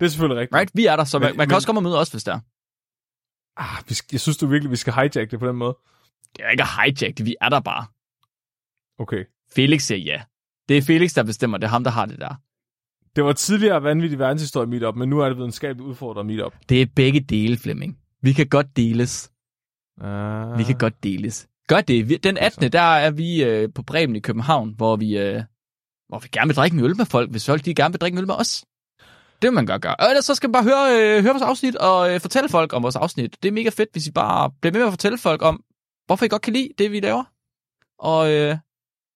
Det 0.00 0.06
er 0.06 0.10
selvfølgelig 0.10 0.40
rigtigt. 0.40 0.58
Right? 0.58 0.70
Vi 0.74 0.86
er 0.86 0.96
der, 0.96 1.04
så 1.04 1.18
man, 1.18 1.30
Men- 1.30 1.36
man 1.36 1.46
kan 1.46 1.52
men- 1.52 1.54
også 1.56 1.68
komme 1.68 1.78
og 1.78 1.82
møde 1.82 1.98
os, 2.00 2.08
hvis 2.10 2.24
der. 2.24 2.38
Ah, 3.56 3.82
vi 3.88 3.94
skal, 3.94 4.08
jeg 4.12 4.20
synes 4.20 4.36
du 4.36 4.46
virkelig, 4.46 4.70
vi 4.70 4.76
skal 4.76 4.92
hijack 4.92 5.30
det 5.30 5.38
på 5.38 5.46
den 5.46 5.56
måde. 5.56 5.76
Det 6.36 6.44
er 6.44 6.50
ikke 6.50 6.64
hijack, 6.64 7.20
vi 7.24 7.36
er 7.40 7.48
der 7.48 7.60
bare. 7.60 7.86
Okay. 8.98 9.24
Felix 9.54 9.82
siger 9.82 9.98
ja. 9.98 10.22
Det 10.68 10.78
er 10.78 10.82
Felix, 10.82 11.14
der 11.14 11.22
bestemmer. 11.22 11.58
Det 11.58 11.64
er 11.64 11.70
ham, 11.70 11.84
der 11.84 11.90
har 11.90 12.06
det 12.06 12.18
der. 12.20 12.34
Det 13.16 13.24
var 13.24 13.32
tidligere 13.32 13.82
vanvittig 13.82 14.18
verdenshistorie 14.18 14.66
meetup, 14.66 14.96
men 14.96 15.08
nu 15.08 15.20
er 15.20 15.28
det 15.28 15.36
videnskabeligt 15.38 15.88
udfordret 15.88 16.26
meetup. 16.26 16.54
Det 16.68 16.82
er 16.82 16.86
begge 16.96 17.20
dele, 17.20 17.56
Flemming. 17.56 17.98
Vi 18.22 18.32
kan 18.32 18.46
godt 18.46 18.76
deles. 18.76 19.32
Uh, 20.00 20.58
Vi 20.58 20.62
kan 20.64 20.78
godt 20.78 21.02
deles. 21.04 21.48
Gør 21.68 21.80
det. 21.80 22.24
Den 22.24 22.38
18. 22.38 22.72
der 22.72 22.80
er 22.80 23.10
vi 23.10 23.44
øh, 23.44 23.68
på 23.74 23.82
Bremen 23.82 24.16
i 24.16 24.20
København, 24.20 24.74
hvor 24.76 24.96
vi, 24.96 25.18
øh, 25.18 25.42
hvor 26.08 26.18
vi 26.18 26.28
gerne 26.32 26.48
vil 26.48 26.56
drikke 26.56 26.74
en 26.76 26.84
øl 26.84 26.96
med 26.96 27.06
folk, 27.06 27.30
hvis 27.30 27.46
folk 27.46 27.64
de 27.64 27.74
gerne 27.74 27.92
vil 27.92 28.00
drikke 28.00 28.14
en 28.14 28.18
øl 28.18 28.26
med 28.26 28.34
os. 28.34 28.64
Det 29.42 29.48
vil 29.48 29.52
man 29.54 29.66
godt 29.66 29.82
gøre. 29.82 29.96
Og 29.96 30.08
ellers 30.08 30.24
så 30.24 30.34
skal 30.34 30.48
man 30.48 30.52
bare 30.52 30.64
høre, 30.64 31.16
øh, 31.16 31.22
høre 31.22 31.32
vores 31.32 31.42
afsnit 31.42 31.76
og 31.76 32.14
øh, 32.14 32.20
fortælle 32.20 32.48
folk 32.48 32.72
om 32.72 32.82
vores 32.82 32.96
afsnit. 32.96 33.42
Det 33.42 33.48
er 33.48 33.52
mega 33.52 33.68
fedt, 33.68 33.88
hvis 33.92 34.06
I 34.06 34.12
bare 34.12 34.50
bliver 34.60 34.72
med 34.72 34.80
med 34.80 34.86
at 34.86 34.92
fortælle 34.92 35.18
folk 35.18 35.42
om, 35.42 35.62
hvorfor 36.06 36.24
I 36.24 36.28
godt 36.28 36.42
kan 36.42 36.52
lide 36.52 36.68
det, 36.78 36.92
vi 36.92 37.00
laver. 37.00 37.24
Og 37.98 38.32
øh, 38.32 38.56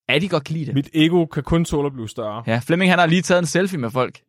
at 0.09 0.23
I 0.23 0.27
godt 0.27 0.45
kan 0.45 0.55
lide 0.55 0.67
det. 0.67 0.75
Mit 0.75 0.89
ego 0.95 1.27
kan 1.27 1.43
kun 1.43 1.65
tåle 1.65 1.87
at 1.87 1.93
blive 1.93 2.09
større. 2.09 2.43
Ja, 2.47 2.61
Flemming 2.65 2.93
han 2.93 2.99
har 2.99 3.07
lige 3.07 3.23
taget 3.23 3.39
en 3.39 3.47
selfie 3.47 3.79
med 3.79 3.91
folk 3.91 4.21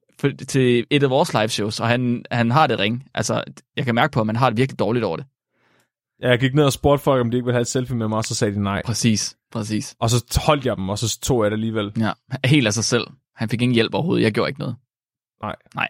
til 0.47 0.85
et 0.89 1.03
af 1.03 1.09
vores 1.09 1.33
live 1.33 1.49
shows, 1.49 1.79
og 1.79 1.87
han, 1.87 2.25
han 2.31 2.51
har 2.51 2.67
det 2.67 2.79
ring. 2.79 3.03
Altså, 3.13 3.43
jeg 3.75 3.85
kan 3.85 3.95
mærke 3.95 4.11
på, 4.11 4.19
at 4.19 4.27
man 4.27 4.35
har 4.35 4.49
det 4.49 4.57
virkelig 4.57 4.79
dårligt 4.79 5.05
over 5.05 5.17
det. 5.17 5.25
Ja, 6.21 6.29
Jeg 6.29 6.39
gik 6.39 6.53
ned 6.53 6.63
og 6.63 6.73
spurgte 6.73 7.03
folk, 7.03 7.21
om 7.21 7.31
de 7.31 7.37
ikke 7.37 7.45
ville 7.45 7.53
have 7.55 7.61
et 7.61 7.67
selfie 7.67 7.95
med 7.95 8.07
mig, 8.07 8.17
og 8.17 8.25
så 8.25 8.35
sagde 8.35 8.53
de 8.55 8.63
nej. 8.63 8.81
Præcis, 8.85 9.35
præcis. 9.51 9.95
Og 9.99 10.09
så 10.09 10.39
holdt 10.45 10.65
jeg 10.65 10.77
dem, 10.77 10.89
og 10.89 10.99
så 10.99 11.19
tog 11.19 11.43
jeg 11.43 11.51
det 11.51 11.55
alligevel. 11.55 11.91
Ja, 11.99 12.11
helt 12.45 12.67
af 12.67 12.73
sig 12.73 12.83
selv. 12.83 13.07
Han 13.35 13.49
fik 13.49 13.61
ingen 13.61 13.73
hjælp 13.75 13.93
overhovedet. 13.93 14.23
Jeg 14.23 14.31
gjorde 14.31 14.49
ikke 14.49 14.59
noget. 14.59 14.75
Nej. 15.41 15.55
Nej. 15.75 15.89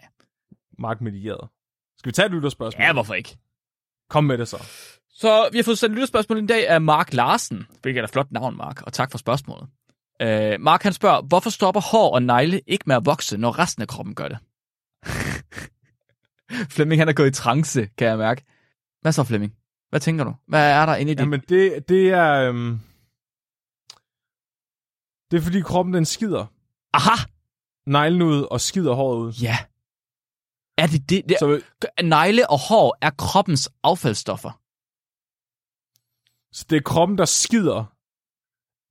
Mark 0.78 1.00
medieret. 1.00 1.48
Skal 1.98 2.08
vi 2.08 2.12
tage 2.12 2.26
et 2.26 2.32
lytterspørgsmål? 2.32 2.82
Ja, 2.82 2.92
hvorfor 2.92 3.14
ikke? 3.14 3.38
Kom 4.10 4.24
med 4.24 4.38
det 4.38 4.48
så. 4.48 4.56
Så 5.08 5.48
vi 5.52 5.58
har 5.58 5.62
fået 5.62 5.78
sendt 5.78 5.94
lytterspørgsmål 5.94 6.42
i 6.42 6.46
dag 6.46 6.68
af 6.68 6.80
Mark 6.80 7.12
Larsen, 7.12 7.66
hvilket 7.82 8.00
er 8.00 8.04
et 8.04 8.10
flot 8.10 8.32
navn, 8.32 8.56
Mark, 8.56 8.82
og 8.82 8.92
tak 8.92 9.10
for 9.10 9.18
spørgsmålet. 9.18 9.68
Uh, 10.22 10.60
Mark 10.60 10.82
han 10.82 10.92
spørger, 10.92 11.22
hvorfor 11.22 11.50
stopper 11.50 11.80
hår 11.80 12.14
og 12.14 12.22
negle 12.22 12.60
ikke 12.66 12.84
med 12.86 12.96
at 12.96 13.06
vokse, 13.06 13.36
når 13.36 13.58
resten 13.58 13.82
af 13.82 13.88
kroppen 13.88 14.14
gør 14.14 14.28
det? 14.28 14.38
Flemming 16.74 17.00
han 17.00 17.08
er 17.08 17.12
gået 17.12 17.28
i 17.28 17.34
trance, 17.34 17.86
kan 17.98 18.08
jeg 18.08 18.18
mærke. 18.18 18.44
Hvad 19.00 19.12
så, 19.12 19.24
Flemming? 19.24 19.54
Hvad 19.90 20.00
tænker 20.00 20.24
du? 20.24 20.34
Hvad 20.46 20.70
er 20.70 20.86
der 20.86 20.96
inde 20.96 21.12
i 21.12 21.14
det? 21.14 21.20
Jamen, 21.20 21.40
det, 21.48 21.88
det 21.88 22.08
er... 22.08 22.32
Øhm, 22.32 22.80
det 25.30 25.36
er 25.36 25.42
fordi 25.42 25.60
kroppen 25.60 25.94
den 25.94 26.04
skider 26.04 26.46
Aha! 26.94 27.24
Neglen 27.86 28.22
ud 28.22 28.46
og 28.50 28.60
skider 28.60 28.94
håret 28.94 29.18
ud. 29.18 29.32
Ja. 29.32 29.56
Er 30.78 30.86
det 30.86 31.10
det? 31.10 31.24
det 31.28 31.36
Så, 31.38 31.62
negle 32.02 32.50
og 32.50 32.58
hår 32.68 32.96
er 33.00 33.10
kroppens 33.10 33.68
affaldsstoffer. 33.82 34.50
så 36.52 36.66
det 36.70 36.76
er 36.76 36.82
kroppen, 36.82 37.18
der 37.18 37.24
skider 37.24 37.84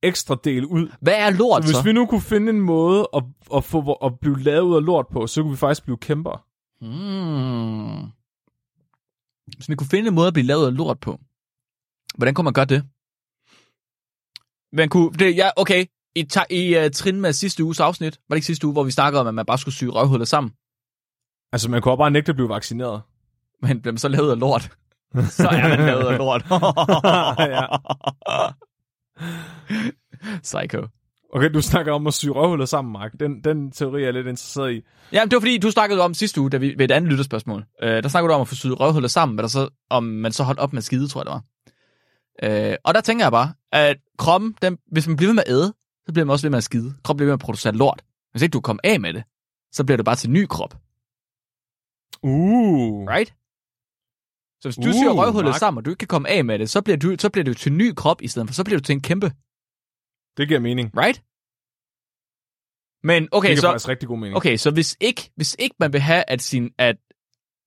ekstra 0.02 0.36
del 0.44 0.64
ud. 0.64 0.88
Hvad 1.00 1.14
er 1.14 1.30
lort 1.30 1.64
Så 1.64 1.70
så? 1.70 1.76
hvis 1.78 1.86
vi 1.86 1.92
nu 1.92 2.06
kunne 2.06 2.20
finde 2.20 2.50
en 2.50 2.60
måde 2.60 3.08
at, 3.14 3.22
at, 3.54 3.64
få, 3.64 3.92
at 3.92 4.20
blive 4.20 4.40
lavet 4.42 4.60
ud 4.60 4.76
af 4.76 4.84
lort 4.84 5.06
på, 5.12 5.26
så 5.26 5.42
kunne 5.42 5.50
vi 5.50 5.56
faktisk 5.56 5.84
blive 5.84 5.98
kæmper. 5.98 6.46
Mm. 6.80 8.10
Hvis 9.56 9.68
vi 9.68 9.74
kunne 9.74 9.86
finde 9.90 10.08
en 10.08 10.14
måde 10.14 10.26
at 10.26 10.32
blive 10.32 10.46
lavet 10.46 10.66
af 10.66 10.76
lort 10.76 11.00
på, 11.00 11.20
hvordan 12.16 12.34
kunne 12.34 12.44
man 12.44 12.52
gøre 12.52 12.64
det? 12.64 12.84
Man 14.72 14.88
kunne, 14.88 15.12
det, 15.12 15.36
ja, 15.36 15.50
okay, 15.56 15.86
i, 16.14 16.22
ta, 16.22 16.44
i 16.50 16.78
uh, 16.78 16.90
trin 16.90 17.20
med 17.20 17.32
sidste 17.32 17.64
uges 17.64 17.80
afsnit, 17.80 18.20
var 18.28 18.34
det 18.34 18.38
ikke 18.38 18.46
sidste 18.46 18.66
uge, 18.66 18.72
hvor 18.72 18.84
vi 18.84 18.90
snakkede 18.90 19.20
om, 19.20 19.26
at 19.26 19.34
man 19.34 19.46
bare 19.46 19.58
skulle 19.58 19.74
sy 19.74 19.84
røvhullet 19.84 20.28
sammen, 20.28 20.52
Altså, 21.52 21.70
man 21.70 21.82
kunne 21.82 21.96
bare 21.96 22.10
nægte 22.10 22.30
at 22.30 22.36
blive 22.36 22.48
vaccineret. 22.48 23.02
men 23.62 23.80
bliver 23.80 23.92
man 23.92 23.98
så 23.98 24.08
lavet 24.08 24.30
af 24.30 24.38
lort, 24.38 24.62
så 25.38 25.48
er 25.48 25.68
man 25.68 25.86
lavet 25.86 26.04
af 26.04 26.18
lort. 26.18 26.42
Psycho. 30.42 30.86
Okay, 31.34 31.50
du 31.54 31.62
snakker 31.62 31.92
om 31.92 32.06
at 32.06 32.14
sy 32.14 32.26
røvhuller 32.26 32.66
sammen, 32.66 32.92
Mark. 32.92 33.12
Den, 33.20 33.44
den 33.44 33.70
teori 33.70 34.00
er 34.00 34.04
jeg 34.04 34.12
lidt 34.12 34.26
interesseret 34.26 34.72
i. 34.72 34.80
Jamen, 35.12 35.30
det 35.30 35.36
var 35.36 35.40
fordi, 35.40 35.58
du 35.58 35.70
snakkede 35.70 36.00
om 36.00 36.14
sidste 36.14 36.40
uge, 36.40 36.50
da 36.50 36.56
vi, 36.56 36.74
ved 36.78 36.84
et 36.84 36.90
andet 36.90 37.10
lytterspørgsmål. 37.10 37.64
Uh, 37.82 37.88
der 37.88 38.08
snakkede 38.08 38.30
du 38.30 38.34
om 38.34 38.40
at 38.40 38.48
få 38.48 38.54
syet 38.54 38.80
røvhullet 38.80 39.10
sammen, 39.10 39.36
men 39.36 39.42
der 39.42 39.48
så, 39.48 39.68
om 39.90 40.04
man 40.04 40.32
så 40.32 40.44
holdt 40.44 40.60
op 40.60 40.72
med 40.72 40.82
skide, 40.82 41.08
tror 41.08 41.20
jeg 41.20 41.26
det 41.26 41.32
var. 41.32 41.42
Uh, 42.70 42.74
og 42.84 42.94
der 42.94 43.00
tænker 43.00 43.24
jeg 43.24 43.32
bare, 43.32 43.52
at 43.72 43.96
kroppen, 44.18 44.54
den, 44.62 44.78
hvis 44.92 45.06
man 45.06 45.16
bliver 45.16 45.28
ved 45.28 45.34
med 45.34 45.42
at 45.46 45.52
æde, 45.52 45.74
så 46.06 46.12
bliver 46.12 46.24
man 46.24 46.32
også 46.32 46.46
ved 46.46 46.50
med 46.50 46.58
at 46.58 46.64
skide. 46.64 46.94
Kroppen 47.04 47.18
bliver 47.18 47.26
ved 47.26 47.32
med 47.32 47.42
at 47.42 47.44
producere 47.44 47.72
lort. 47.72 48.04
Hvis 48.30 48.42
ikke 48.42 48.52
du 48.52 48.60
kommer 48.60 48.80
af 48.84 49.00
med 49.00 49.12
det, 49.12 49.24
så 49.72 49.84
bliver 49.84 49.96
det 49.96 50.04
bare 50.04 50.16
til 50.16 50.30
ny 50.30 50.46
krop. 50.46 50.74
Uh. 52.22 53.06
Right? 53.14 53.34
Så 54.60 54.68
hvis 54.68 54.76
du 54.76 54.88
Uh, 54.88 54.94
syr 54.94 55.10
røvhullet 55.10 55.50
Mark. 55.50 55.58
sammen, 55.58 55.78
og 55.78 55.84
du 55.84 55.90
ikke 55.90 55.98
kan 55.98 56.08
komme 56.08 56.28
af 56.28 56.44
med 56.44 56.58
det, 56.58 56.70
så 56.70 56.82
bliver, 56.82 56.96
du, 56.96 57.16
så 57.18 57.30
bliver 57.30 57.44
jo 57.48 57.54
til 57.54 57.72
ny 57.72 57.92
krop 57.96 58.22
i 58.22 58.28
stedet 58.28 58.48
for. 58.48 58.54
Så 58.54 58.64
bliver 58.64 58.78
du 58.78 58.84
til 58.84 58.92
en 58.92 59.00
kæmpe. 59.00 59.28
Det 60.36 60.48
giver 60.48 60.60
mening. 60.60 60.90
Right? 60.96 61.22
Men 63.02 63.28
okay, 63.32 63.48
det 63.48 63.56
giver 63.56 63.60
så... 63.60 63.68
faktisk 63.68 63.88
rigtig 63.88 64.08
god 64.08 64.18
mening. 64.18 64.36
Okay, 64.36 64.56
så 64.56 64.70
hvis 64.70 64.96
ikke, 65.00 65.30
hvis 65.36 65.56
ikke 65.58 65.76
man 65.78 65.92
vil 65.92 66.00
have, 66.00 66.24
at, 66.28 66.42
sin, 66.42 66.70
at 66.78 66.96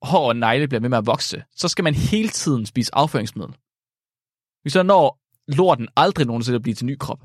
hår 0.02 0.28
og 0.28 0.36
negle 0.36 0.68
bliver 0.68 0.82
ved 0.82 0.90
med 0.90 0.98
at 0.98 1.06
vokse, 1.06 1.44
så 1.52 1.68
skal 1.68 1.84
man 1.84 1.96
hele 1.96 2.30
tiden 2.30 2.66
spise 2.66 2.96
afføringsmiddel. 2.96 3.56
Hvis 4.62 4.74
så 4.74 4.84
når 4.84 5.20
lorten 5.48 5.88
aldrig 5.96 6.26
nogensinde 6.26 6.56
at 6.56 6.62
blive 6.62 6.76
til 6.76 6.86
ny 6.86 6.98
krop. 7.00 7.22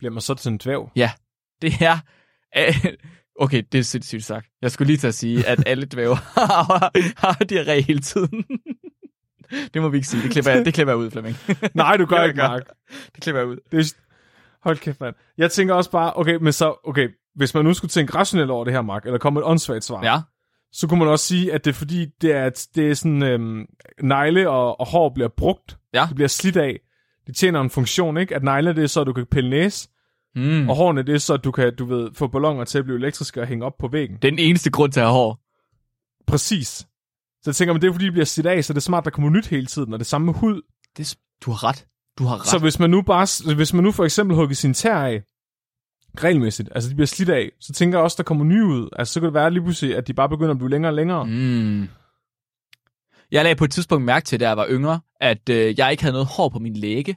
Bliver 0.00 0.12
man 0.12 0.20
så 0.20 0.34
til 0.34 0.48
en 0.52 0.58
dvæv? 0.58 0.90
Det 1.62 1.72
er... 1.80 1.96
Okay, 3.40 3.62
det 3.72 3.78
er 3.78 3.82
sindssygt 3.82 4.24
sagt. 4.24 4.46
Jeg 4.62 4.70
skulle 4.70 4.86
lige 4.86 4.96
til 4.96 5.06
at 5.08 5.14
sige, 5.14 5.46
at 5.46 5.62
alle 5.66 5.86
dvæve 5.86 6.16
har, 6.16 6.90
har 7.26 7.44
diarré 7.52 7.80
hele 7.86 8.00
tiden. 8.00 8.44
det 9.74 9.82
må 9.82 9.88
vi 9.88 9.96
ikke 9.96 10.08
sige. 10.08 10.22
Det 10.22 10.30
klipper 10.30 10.50
jeg, 10.50 10.64
det 10.64 10.74
klipper 10.74 10.92
jeg 10.92 10.98
ud, 10.98 11.10
Flemming. 11.10 11.36
Nej, 11.74 11.96
du 11.96 12.06
gør 12.06 12.16
Jeg 12.16 12.28
ikke. 12.28 12.36
Mark. 12.38 12.62
Det 13.14 13.22
klipper 13.22 13.40
jeg 13.40 13.48
ud. 13.48 13.56
Det 13.72 13.78
er... 13.80 13.94
Hold 14.62 14.78
kæft, 14.78 15.00
mand. 15.00 15.14
Jeg 15.38 15.50
tænker 15.50 15.74
også 15.74 15.90
bare, 15.90 16.12
okay, 16.16 16.34
men 16.34 16.52
så, 16.52 16.80
okay, 16.84 17.08
hvis 17.34 17.54
man 17.54 17.64
nu 17.64 17.74
skulle 17.74 17.88
tænke 17.88 18.14
rationelt 18.14 18.50
over 18.50 18.64
det 18.64 18.72
her, 18.74 18.82
Mark, 18.82 19.04
eller 19.06 19.18
komme 19.18 19.40
et 19.40 19.46
åndssvagt 19.46 19.84
svar, 19.84 20.04
Ja. 20.04 20.20
så 20.72 20.86
kunne 20.88 20.98
man 20.98 21.08
også 21.08 21.24
sige, 21.24 21.52
at 21.52 21.64
det 21.64 21.70
er 21.70 21.74
fordi, 21.74 22.06
det 22.20 22.32
er, 22.32 22.66
det 22.74 22.90
er 22.90 22.94
sådan, 22.94 23.22
øhm, 23.22 23.66
negle 24.02 24.50
og, 24.50 24.80
og 24.80 24.86
hår 24.86 25.08
bliver 25.14 25.28
brugt. 25.28 25.78
Ja. 25.94 26.04
Det 26.08 26.14
bliver 26.14 26.28
slidt 26.28 26.56
af. 26.56 26.80
Det 27.26 27.36
tjener 27.36 27.60
en 27.60 27.70
funktion, 27.70 28.16
ikke? 28.18 28.34
At 28.36 28.42
negle, 28.42 28.74
det 28.76 28.82
er 28.82 28.86
så, 28.86 29.00
at 29.00 29.06
du 29.06 29.12
kan 29.12 29.26
pille 29.26 29.50
næse, 29.50 29.88
Mm. 30.34 30.68
og 30.68 30.76
hårene, 30.76 31.02
det 31.02 31.14
er 31.14 31.18
så, 31.18 31.34
at 31.34 31.44
du 31.44 31.50
kan, 31.50 31.76
du 31.76 31.84
ved, 31.84 32.10
få 32.14 32.26
ballonger 32.26 32.64
til 32.64 32.78
at 32.78 32.84
blive 32.84 32.98
elektriske 32.98 33.40
og 33.40 33.46
hænge 33.46 33.64
op 33.64 33.78
på 33.78 33.88
væggen. 33.88 34.16
Det 34.16 34.24
er 34.24 34.32
den 34.32 34.38
eneste 34.38 34.70
grund 34.70 34.92
til 34.92 35.00
at 35.00 35.06
have 35.06 35.14
hår. 35.14 35.38
Præcis. 36.26 36.68
Så 37.42 37.50
jeg 37.50 37.54
tænker, 37.54 37.72
men 37.72 37.82
det 37.82 37.88
er 37.88 37.92
fordi, 37.92 38.04
det 38.04 38.12
bliver 38.12 38.24
slidt 38.24 38.46
af, 38.46 38.64
så 38.64 38.72
det 38.72 38.76
er 38.76 38.80
smart, 38.82 39.04
der 39.04 39.10
kommer 39.10 39.30
nyt 39.30 39.46
hele 39.46 39.66
tiden, 39.66 39.92
og 39.92 39.98
det 39.98 40.06
samme 40.06 40.24
med 40.24 40.34
hud. 40.34 40.62
Det, 40.96 41.16
du 41.44 41.50
har 41.50 41.64
ret. 41.64 41.86
Du 42.18 42.24
har 42.24 42.40
ret. 42.40 42.46
Så 42.46 42.58
hvis 42.58 42.78
man 42.78 42.90
nu 42.90 43.02
bare, 43.02 43.54
hvis 43.54 43.74
man 43.74 43.84
nu 43.84 43.92
for 43.92 44.04
eksempel 44.04 44.36
hugger 44.36 44.54
sin 44.54 44.74
tær 44.74 44.96
af, 44.96 45.22
regelmæssigt, 46.18 46.68
altså 46.74 46.90
de 46.90 46.94
bliver 46.94 47.06
slidt 47.06 47.28
af, 47.28 47.50
så 47.60 47.72
tænker 47.72 47.98
jeg 47.98 48.04
også, 48.04 48.16
der 48.16 48.22
kommer 48.22 48.44
nye 48.44 48.64
ud. 48.64 48.88
Altså 48.96 49.14
så 49.14 49.20
kan 49.20 49.26
det 49.26 49.34
være 49.34 49.50
lige 49.50 49.62
pludselig, 49.62 49.96
at 49.96 50.06
de 50.06 50.14
bare 50.14 50.28
begynder 50.28 50.50
at 50.50 50.58
blive 50.58 50.70
længere 50.70 50.90
og 50.90 50.94
længere. 50.94 51.24
Mm. 51.26 51.88
Jeg 53.30 53.42
lagde 53.42 53.56
på 53.56 53.64
et 53.64 53.70
tidspunkt 53.70 54.04
mærke 54.04 54.24
til, 54.24 54.40
da 54.40 54.48
jeg 54.48 54.56
var 54.56 54.66
yngre, 54.70 55.00
at 55.20 55.48
øh, 55.48 55.78
jeg 55.78 55.90
ikke 55.90 56.02
havde 56.02 56.12
noget 56.12 56.28
hår 56.36 56.48
på 56.48 56.58
min 56.58 56.76
læge. 56.76 57.16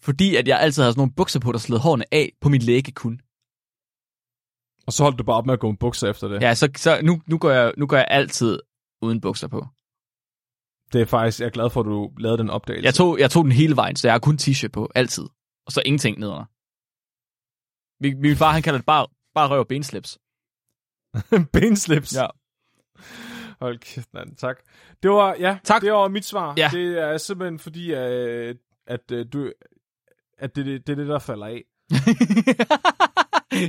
Fordi 0.00 0.36
at 0.36 0.48
jeg 0.48 0.60
altid 0.60 0.82
havde 0.82 0.92
sådan 0.92 1.00
nogle 1.00 1.12
bukser 1.16 1.40
på, 1.40 1.52
der 1.52 1.58
sled 1.58 1.78
hårene 1.78 2.04
af 2.12 2.32
på 2.40 2.48
min 2.48 2.62
læge 2.62 2.92
kun. 2.92 3.20
Og 4.86 4.92
så 4.92 5.02
holdt 5.02 5.18
du 5.18 5.24
bare 5.24 5.36
op 5.36 5.46
med 5.46 5.54
at 5.54 5.60
gå 5.60 5.70
med 5.70 5.78
bukser 5.78 6.10
efter 6.10 6.28
det. 6.28 6.42
Ja, 6.42 6.54
så, 6.54 6.68
så 6.76 7.00
nu, 7.02 7.22
nu, 7.26 7.38
går 7.38 7.50
jeg, 7.50 7.72
nu 7.76 7.86
går 7.86 7.96
jeg 7.96 8.06
altid 8.10 8.60
uden 9.02 9.20
bukser 9.20 9.48
på. 9.48 9.66
Det 10.92 11.00
er 11.00 11.06
faktisk, 11.06 11.40
jeg 11.40 11.46
er 11.46 11.50
glad 11.50 11.70
for, 11.70 11.80
at 11.80 11.86
du 11.86 12.12
lavede 12.18 12.38
den 12.38 12.50
opdagelse. 12.50 12.84
Jeg 12.84 12.94
tog, 12.94 13.18
jeg 13.18 13.30
tog 13.30 13.44
den 13.44 13.52
hele 13.52 13.76
vejen, 13.76 13.96
så 13.96 14.08
jeg 14.08 14.14
har 14.14 14.18
kun 14.18 14.38
t-shirt 14.40 14.68
på, 14.72 14.90
altid. 14.94 15.24
Og 15.66 15.72
så 15.72 15.82
ingenting 15.84 16.18
nedenunder. 16.18 16.44
Min, 18.02 18.20
min 18.20 18.36
far, 18.36 18.52
han 18.52 18.62
kalder 18.62 18.78
det 18.78 18.86
bare, 18.86 19.06
bare 19.34 19.48
røv 19.48 19.58
og 19.60 19.68
benslips. 19.68 20.18
Benslips. 21.52 22.14
Ja. 22.16 22.26
Hold 23.60 23.78
kæft, 23.78 24.14
mand. 24.14 24.36
Tak. 24.36 24.56
Det 25.02 25.10
var, 25.10 25.36
ja, 25.38 25.58
Tak. 25.64 25.82
det 25.82 25.92
var 25.92 26.08
mit 26.08 26.24
svar. 26.24 26.54
Ja. 26.56 26.68
Det 26.72 26.98
er 26.98 27.18
simpelthen 27.18 27.58
fordi, 27.58 27.92
at, 27.92 28.56
at, 28.86 29.10
øh, 29.12 29.26
du, 29.32 29.52
at 30.38 30.56
det, 30.56 30.66
det, 30.66 30.86
det 30.86 30.92
er 30.92 30.96
det, 30.96 31.08
der 31.08 31.18
falder 31.18 31.46
af. 31.46 31.62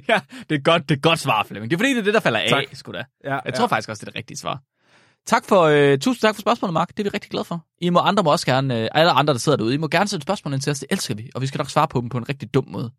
ja, 0.10 0.22
det 0.50 0.56
er 0.56 0.62
godt, 0.64 0.90
det 0.90 0.96
er 0.96 1.00
godt 1.02 1.20
svar, 1.20 1.44
Flemming. 1.44 1.72
Det 1.72 1.76
er 1.76 1.80
fordi, 1.80 1.90
det 1.90 2.00
er 2.00 2.04
det, 2.04 2.14
der 2.14 2.20
falder 2.20 2.40
af, 2.40 2.50
Tak. 2.50 2.64
sgu 2.74 2.92
da. 2.92 3.04
Ja, 3.24 3.40
Jeg 3.46 3.54
tror 3.54 3.68
faktisk 3.68 3.90
også, 3.90 4.00
det 4.00 4.08
er 4.08 4.12
det 4.12 4.18
rigtige 4.18 4.38
svar. 4.38 4.62
Tak 5.26 5.46
for, 5.46 5.62
øh, 5.62 6.00
tusind 6.00 6.22
tak 6.22 6.36
for 6.36 6.42
spørgsmålet, 6.42 6.74
Mark. 6.74 6.90
Det 6.90 7.00
er 7.00 7.04
vi 7.04 7.10
rigtig 7.10 7.32
glade 7.32 7.46
for. 7.46 7.66
I 7.82 7.90
må 7.90 8.00
andre 8.00 8.24
må 8.24 8.32
også 8.32 8.46
gerne, 8.46 8.82
øh, 8.82 8.90
alle 8.92 9.12
andre, 9.12 9.34
der 9.34 9.40
sidder 9.40 9.58
derude, 9.58 9.74
I 9.74 9.78
må 9.78 9.88
gerne 9.88 10.08
sætte 10.08 10.24
spørgsmål 10.24 10.54
ind 10.54 10.62
til 10.62 10.72
os. 10.72 10.80
Det 10.80 10.88
elsker 10.92 11.16
vi, 11.16 11.30
og 11.36 11.42
vi 11.42 11.48
skal 11.48 11.58
nok 11.58 11.70
svare 11.70 11.88
på 11.88 12.02
dem 12.02 12.10
på 12.10 12.18
en 12.18 12.30
rigtig 12.30 12.54
dum 12.54 12.66
måde. 12.68 12.92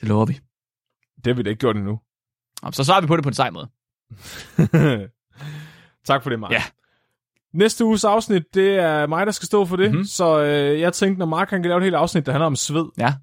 Det 0.00 0.08
lover 0.08 0.26
vi. 0.26 0.32
Det 1.16 1.26
har 1.26 1.34
vi 1.34 1.42
da 1.42 1.50
ikke 1.50 1.60
gjort 1.60 1.76
endnu. 1.76 2.00
Nå, 2.62 2.70
Så 2.72 2.84
svarer 2.84 3.00
vi 3.00 3.06
på 3.06 3.16
det 3.16 3.22
på 3.22 3.28
en 3.28 3.34
sej 3.34 3.50
måde. 3.50 3.70
tak 6.08 6.22
for 6.22 6.30
det, 6.30 6.40
Mark. 6.40 6.52
Ja. 6.52 6.62
Næste 7.54 7.84
uges 7.84 8.04
afsnit, 8.04 8.42
det 8.54 8.74
er 8.74 9.06
mig, 9.06 9.26
der 9.26 9.32
skal 9.32 9.46
stå 9.46 9.64
for 9.64 9.76
det. 9.76 9.86
Mhm. 9.86 9.94
Mm-hmm. 9.94 10.04
Så 10.04 10.42
øh, 10.42 10.80
jeg 10.80 10.92
tænkte, 10.92 11.18
når 11.18 11.26
Mark 11.26 11.50
han 11.50 11.62
kan 11.62 11.68
lave 11.68 11.78
et 11.78 11.84
helt 11.84 11.96
afsnit, 11.96 12.26
der 12.26 12.32
handler 12.32 12.46
om 12.46 12.56
sved, 12.56 12.84
Ja. 12.98 13.14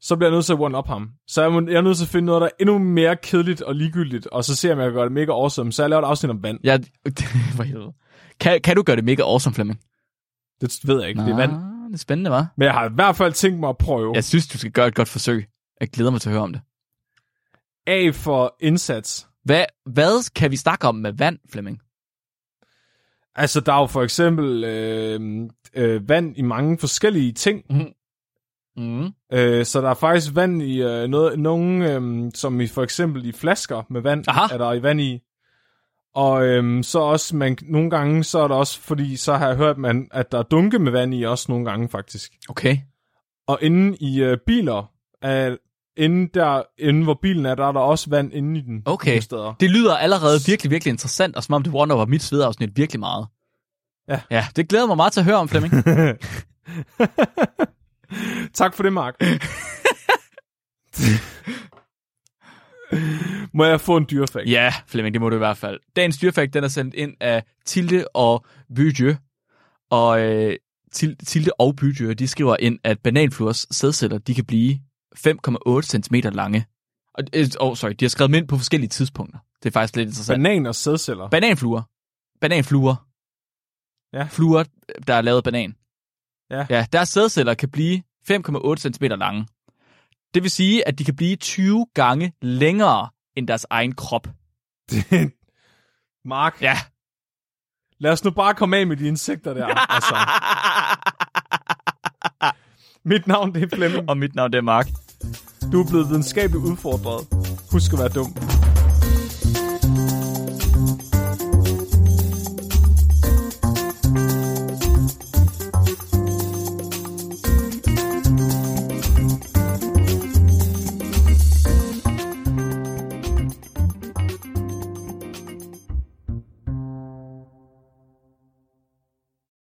så 0.00 0.16
bliver 0.16 0.30
jeg 0.30 0.34
nødt 0.36 0.44
til 0.44 0.52
at 0.52 0.58
one-up 0.60 0.86
ham. 0.86 1.08
Så 1.28 1.42
jeg, 1.42 1.52
må, 1.52 1.60
jeg 1.68 1.74
er 1.76 1.80
nødt 1.80 1.96
til 1.96 2.04
at 2.04 2.08
finde 2.08 2.26
noget, 2.26 2.40
der 2.40 2.46
er 2.46 2.50
endnu 2.60 2.78
mere 2.78 3.16
kedeligt 3.16 3.62
og 3.62 3.74
ligegyldigt, 3.74 4.26
og 4.26 4.44
så 4.44 4.56
ser 4.56 4.68
jeg, 4.68 4.76
om 4.76 4.80
jeg 4.80 4.86
kan 4.90 4.94
gøre 4.94 5.04
det 5.04 5.12
mega 5.12 5.32
awesome. 5.32 5.72
Så 5.72 5.82
jeg 5.82 5.90
laver 5.90 6.02
et 6.02 6.06
afsnit 6.06 6.30
om 6.30 6.42
vand. 6.42 6.58
ja 6.64 6.78
for 7.56 7.62
helvede. 7.62 7.92
Kan, 8.40 8.60
kan 8.60 8.76
du 8.76 8.82
gøre 8.82 8.96
det 8.96 9.04
mega 9.04 9.22
awesome, 9.22 9.54
Flemming? 9.54 9.80
Det 10.60 10.80
ved 10.84 11.00
jeg 11.00 11.08
ikke, 11.08 11.20
det 11.22 11.30
er 11.30 11.36
vand. 11.36 11.52
det 11.88 11.94
er 11.94 11.98
spændende, 11.98 12.30
var. 12.30 12.52
Men 12.56 12.64
jeg 12.66 12.72
har 12.74 12.88
i 12.88 12.92
hvert 12.94 13.16
fald 13.16 13.32
tænkt 13.32 13.60
mig 13.60 13.68
at 13.68 13.78
prøve. 13.78 14.12
Jeg 14.14 14.24
synes, 14.24 14.46
du 14.48 14.58
skal 14.58 14.70
gøre 14.72 14.86
et 14.88 14.94
godt 14.94 15.08
forsøg. 15.08 15.46
Jeg 15.80 15.88
glæder 15.88 16.10
mig 16.10 16.20
til 16.20 16.28
at 16.28 16.32
høre 16.32 16.42
om 16.42 16.52
det. 16.52 16.62
A 17.86 18.10
for 18.10 18.56
indsats. 18.60 19.26
Hvad, 19.44 19.64
hvad 19.92 20.30
kan 20.34 20.50
vi 20.50 20.56
snakke 20.56 20.88
om 20.88 20.94
med 20.94 21.12
vand, 21.12 21.38
Flemming? 21.52 21.78
Altså, 23.36 23.60
der 23.60 23.72
er 23.72 23.80
jo 23.80 23.86
for 23.86 24.02
eksempel 24.02 24.64
øh, 24.64 25.20
øh, 25.74 26.08
vand 26.08 26.38
i 26.38 26.42
mange 26.42 26.78
forskellige 26.78 27.32
ting. 27.32 27.64
Mm. 27.70 29.12
Øh, 29.32 29.64
så 29.64 29.80
der 29.80 29.90
er 29.90 29.94
faktisk 29.94 30.34
vand 30.34 30.62
i 30.62 30.82
øh, 30.82 31.08
noget, 31.08 31.38
nogle, 31.38 31.94
øh, 31.94 32.30
som 32.34 32.60
i 32.60 32.66
for 32.66 32.82
eksempel 32.82 33.26
i 33.26 33.32
flasker 33.32 33.82
med 33.90 34.00
vand, 34.00 34.24
Aha. 34.28 34.54
er 34.54 34.58
der 34.58 34.72
i 34.72 34.82
vand 34.82 35.00
i. 35.00 35.20
Og 36.14 36.46
øh, 36.46 36.84
så 36.84 36.98
også, 36.98 37.36
man, 37.36 37.58
nogle 37.62 37.90
gange, 37.90 38.24
så 38.24 38.38
er 38.38 38.48
der 38.48 38.54
også, 38.54 38.80
fordi 38.80 39.16
så 39.16 39.34
har 39.34 39.46
jeg 39.46 39.56
hørt, 39.56 39.78
man, 39.78 40.08
at 40.12 40.32
der 40.32 40.38
er 40.38 40.42
dunke 40.42 40.78
med 40.78 40.92
vand 40.92 41.14
i 41.14 41.22
også 41.22 41.46
nogle 41.48 41.64
gange 41.64 41.88
faktisk. 41.88 42.32
Okay. 42.48 42.78
Og 43.46 43.58
inde 43.62 43.96
i 44.00 44.22
øh, 44.22 44.38
biler, 44.46 44.92
er, 45.22 45.56
inde, 45.96 46.30
der, 46.34 46.62
inde 46.78 47.04
hvor 47.04 47.18
bilen 47.22 47.46
er, 47.46 47.54
der 47.54 47.66
er 47.68 47.72
der 47.72 47.80
også 47.80 48.10
vand 48.10 48.32
inde 48.32 48.58
i 48.60 48.62
den. 48.62 48.82
Okay. 48.84 49.20
Steder. 49.20 49.54
Det 49.60 49.70
lyder 49.70 49.96
allerede 49.96 50.38
virkelig, 50.46 50.70
virkelig 50.70 50.90
interessant, 50.90 51.36
og 51.36 51.44
som 51.44 51.52
om 51.54 51.62
det 51.62 51.72
one 51.74 51.94
over 51.94 52.06
mit 52.06 52.22
svedafsnit 52.22 52.76
virkelig 52.76 53.00
meget. 53.00 53.26
Ja. 54.08 54.20
Ja, 54.30 54.46
det 54.56 54.68
glæder 54.68 54.86
mig 54.86 54.96
meget 54.96 55.12
til 55.12 55.20
at 55.20 55.24
høre 55.26 55.36
om, 55.36 55.48
Flemming. 55.48 55.72
tak 58.54 58.74
for 58.74 58.82
det, 58.82 58.92
Mark. 58.92 59.14
Må 63.54 63.64
jeg 63.64 63.80
få 63.80 63.96
en 63.96 64.06
dyrefakt? 64.10 64.48
ja, 64.50 64.74
Flemming, 64.86 65.14
det 65.14 65.20
må 65.20 65.28
du 65.28 65.34
i 65.36 65.38
hvert 65.38 65.56
fald. 65.56 65.80
Dagens 65.96 66.18
dyrfakt, 66.18 66.54
den 66.54 66.64
er 66.64 66.68
sendt 66.68 66.94
ind 66.94 67.12
af 67.20 67.44
Tilde 67.66 68.04
og 68.14 68.46
Bydjø. 68.76 69.14
Og 69.90 70.20
øh, 70.20 70.56
Til- 70.92 71.16
Tilde 71.26 71.50
og 71.58 71.76
Bydjø, 71.76 72.12
de 72.12 72.28
skriver 72.28 72.56
ind, 72.60 72.78
at 72.84 72.98
bananfluers 73.00 73.66
sædceller, 73.70 74.18
de 74.18 74.34
kan 74.34 74.44
blive 74.44 74.78
5,8 75.18 75.82
cm 75.82 76.14
lange. 76.14 76.66
Og, 77.14 77.24
oh, 77.60 77.76
sorry, 77.76 77.92
de 78.00 78.04
har 78.04 78.08
skrevet 78.08 78.28
dem 78.28 78.34
ind 78.34 78.48
på 78.48 78.56
forskellige 78.56 78.88
tidspunkter. 78.88 79.38
Det 79.62 79.68
er 79.68 79.72
faktisk 79.72 79.96
lidt 79.96 80.08
interessant. 80.08 80.42
Banan 80.42 80.66
og 80.66 80.74
sædceller. 80.74 81.28
Bananfluer. 81.28 81.82
Bananfluer. 82.40 83.06
Ja. 84.12 84.24
Fluer, 84.30 84.64
der 85.06 85.14
er 85.14 85.20
lavet 85.20 85.44
banan. 85.44 85.76
Ja. 86.50 86.66
Ja, 86.70 86.86
deres 86.92 87.08
sædceller 87.08 87.54
kan 87.54 87.70
blive 87.70 88.02
5,8 88.30 88.76
cm 88.76 89.04
lange. 89.04 89.46
Det 90.34 90.42
vil 90.42 90.50
sige, 90.50 90.88
at 90.88 90.98
de 90.98 91.04
kan 91.04 91.16
blive 91.16 91.36
20 91.36 91.86
gange 91.94 92.32
længere 92.42 93.08
end 93.36 93.48
deres 93.48 93.66
egen 93.70 93.94
krop. 93.94 94.28
Mark, 96.24 96.62
Ja. 96.62 96.76
lad 97.98 98.12
os 98.12 98.24
nu 98.24 98.30
bare 98.30 98.54
komme 98.54 98.76
af 98.76 98.86
med 98.86 98.96
de 98.96 99.08
insekter 99.08 99.54
der. 99.54 99.66
Altså, 99.66 100.14
mit 103.10 103.26
navn 103.26 103.54
det 103.54 103.62
er 103.72 103.76
Flemming. 103.76 104.08
Og 104.08 104.18
mit 104.18 104.34
navn 104.34 104.52
det 104.52 104.58
er 104.58 104.62
Mark. 104.62 104.86
Du 105.72 105.80
er 105.80 105.84
blevet 105.84 106.08
videnskabeligt 106.08 106.64
udfordret. 106.64 107.26
Husk 107.72 107.92
at 107.92 107.98
være 107.98 108.08
dum. 108.08 108.34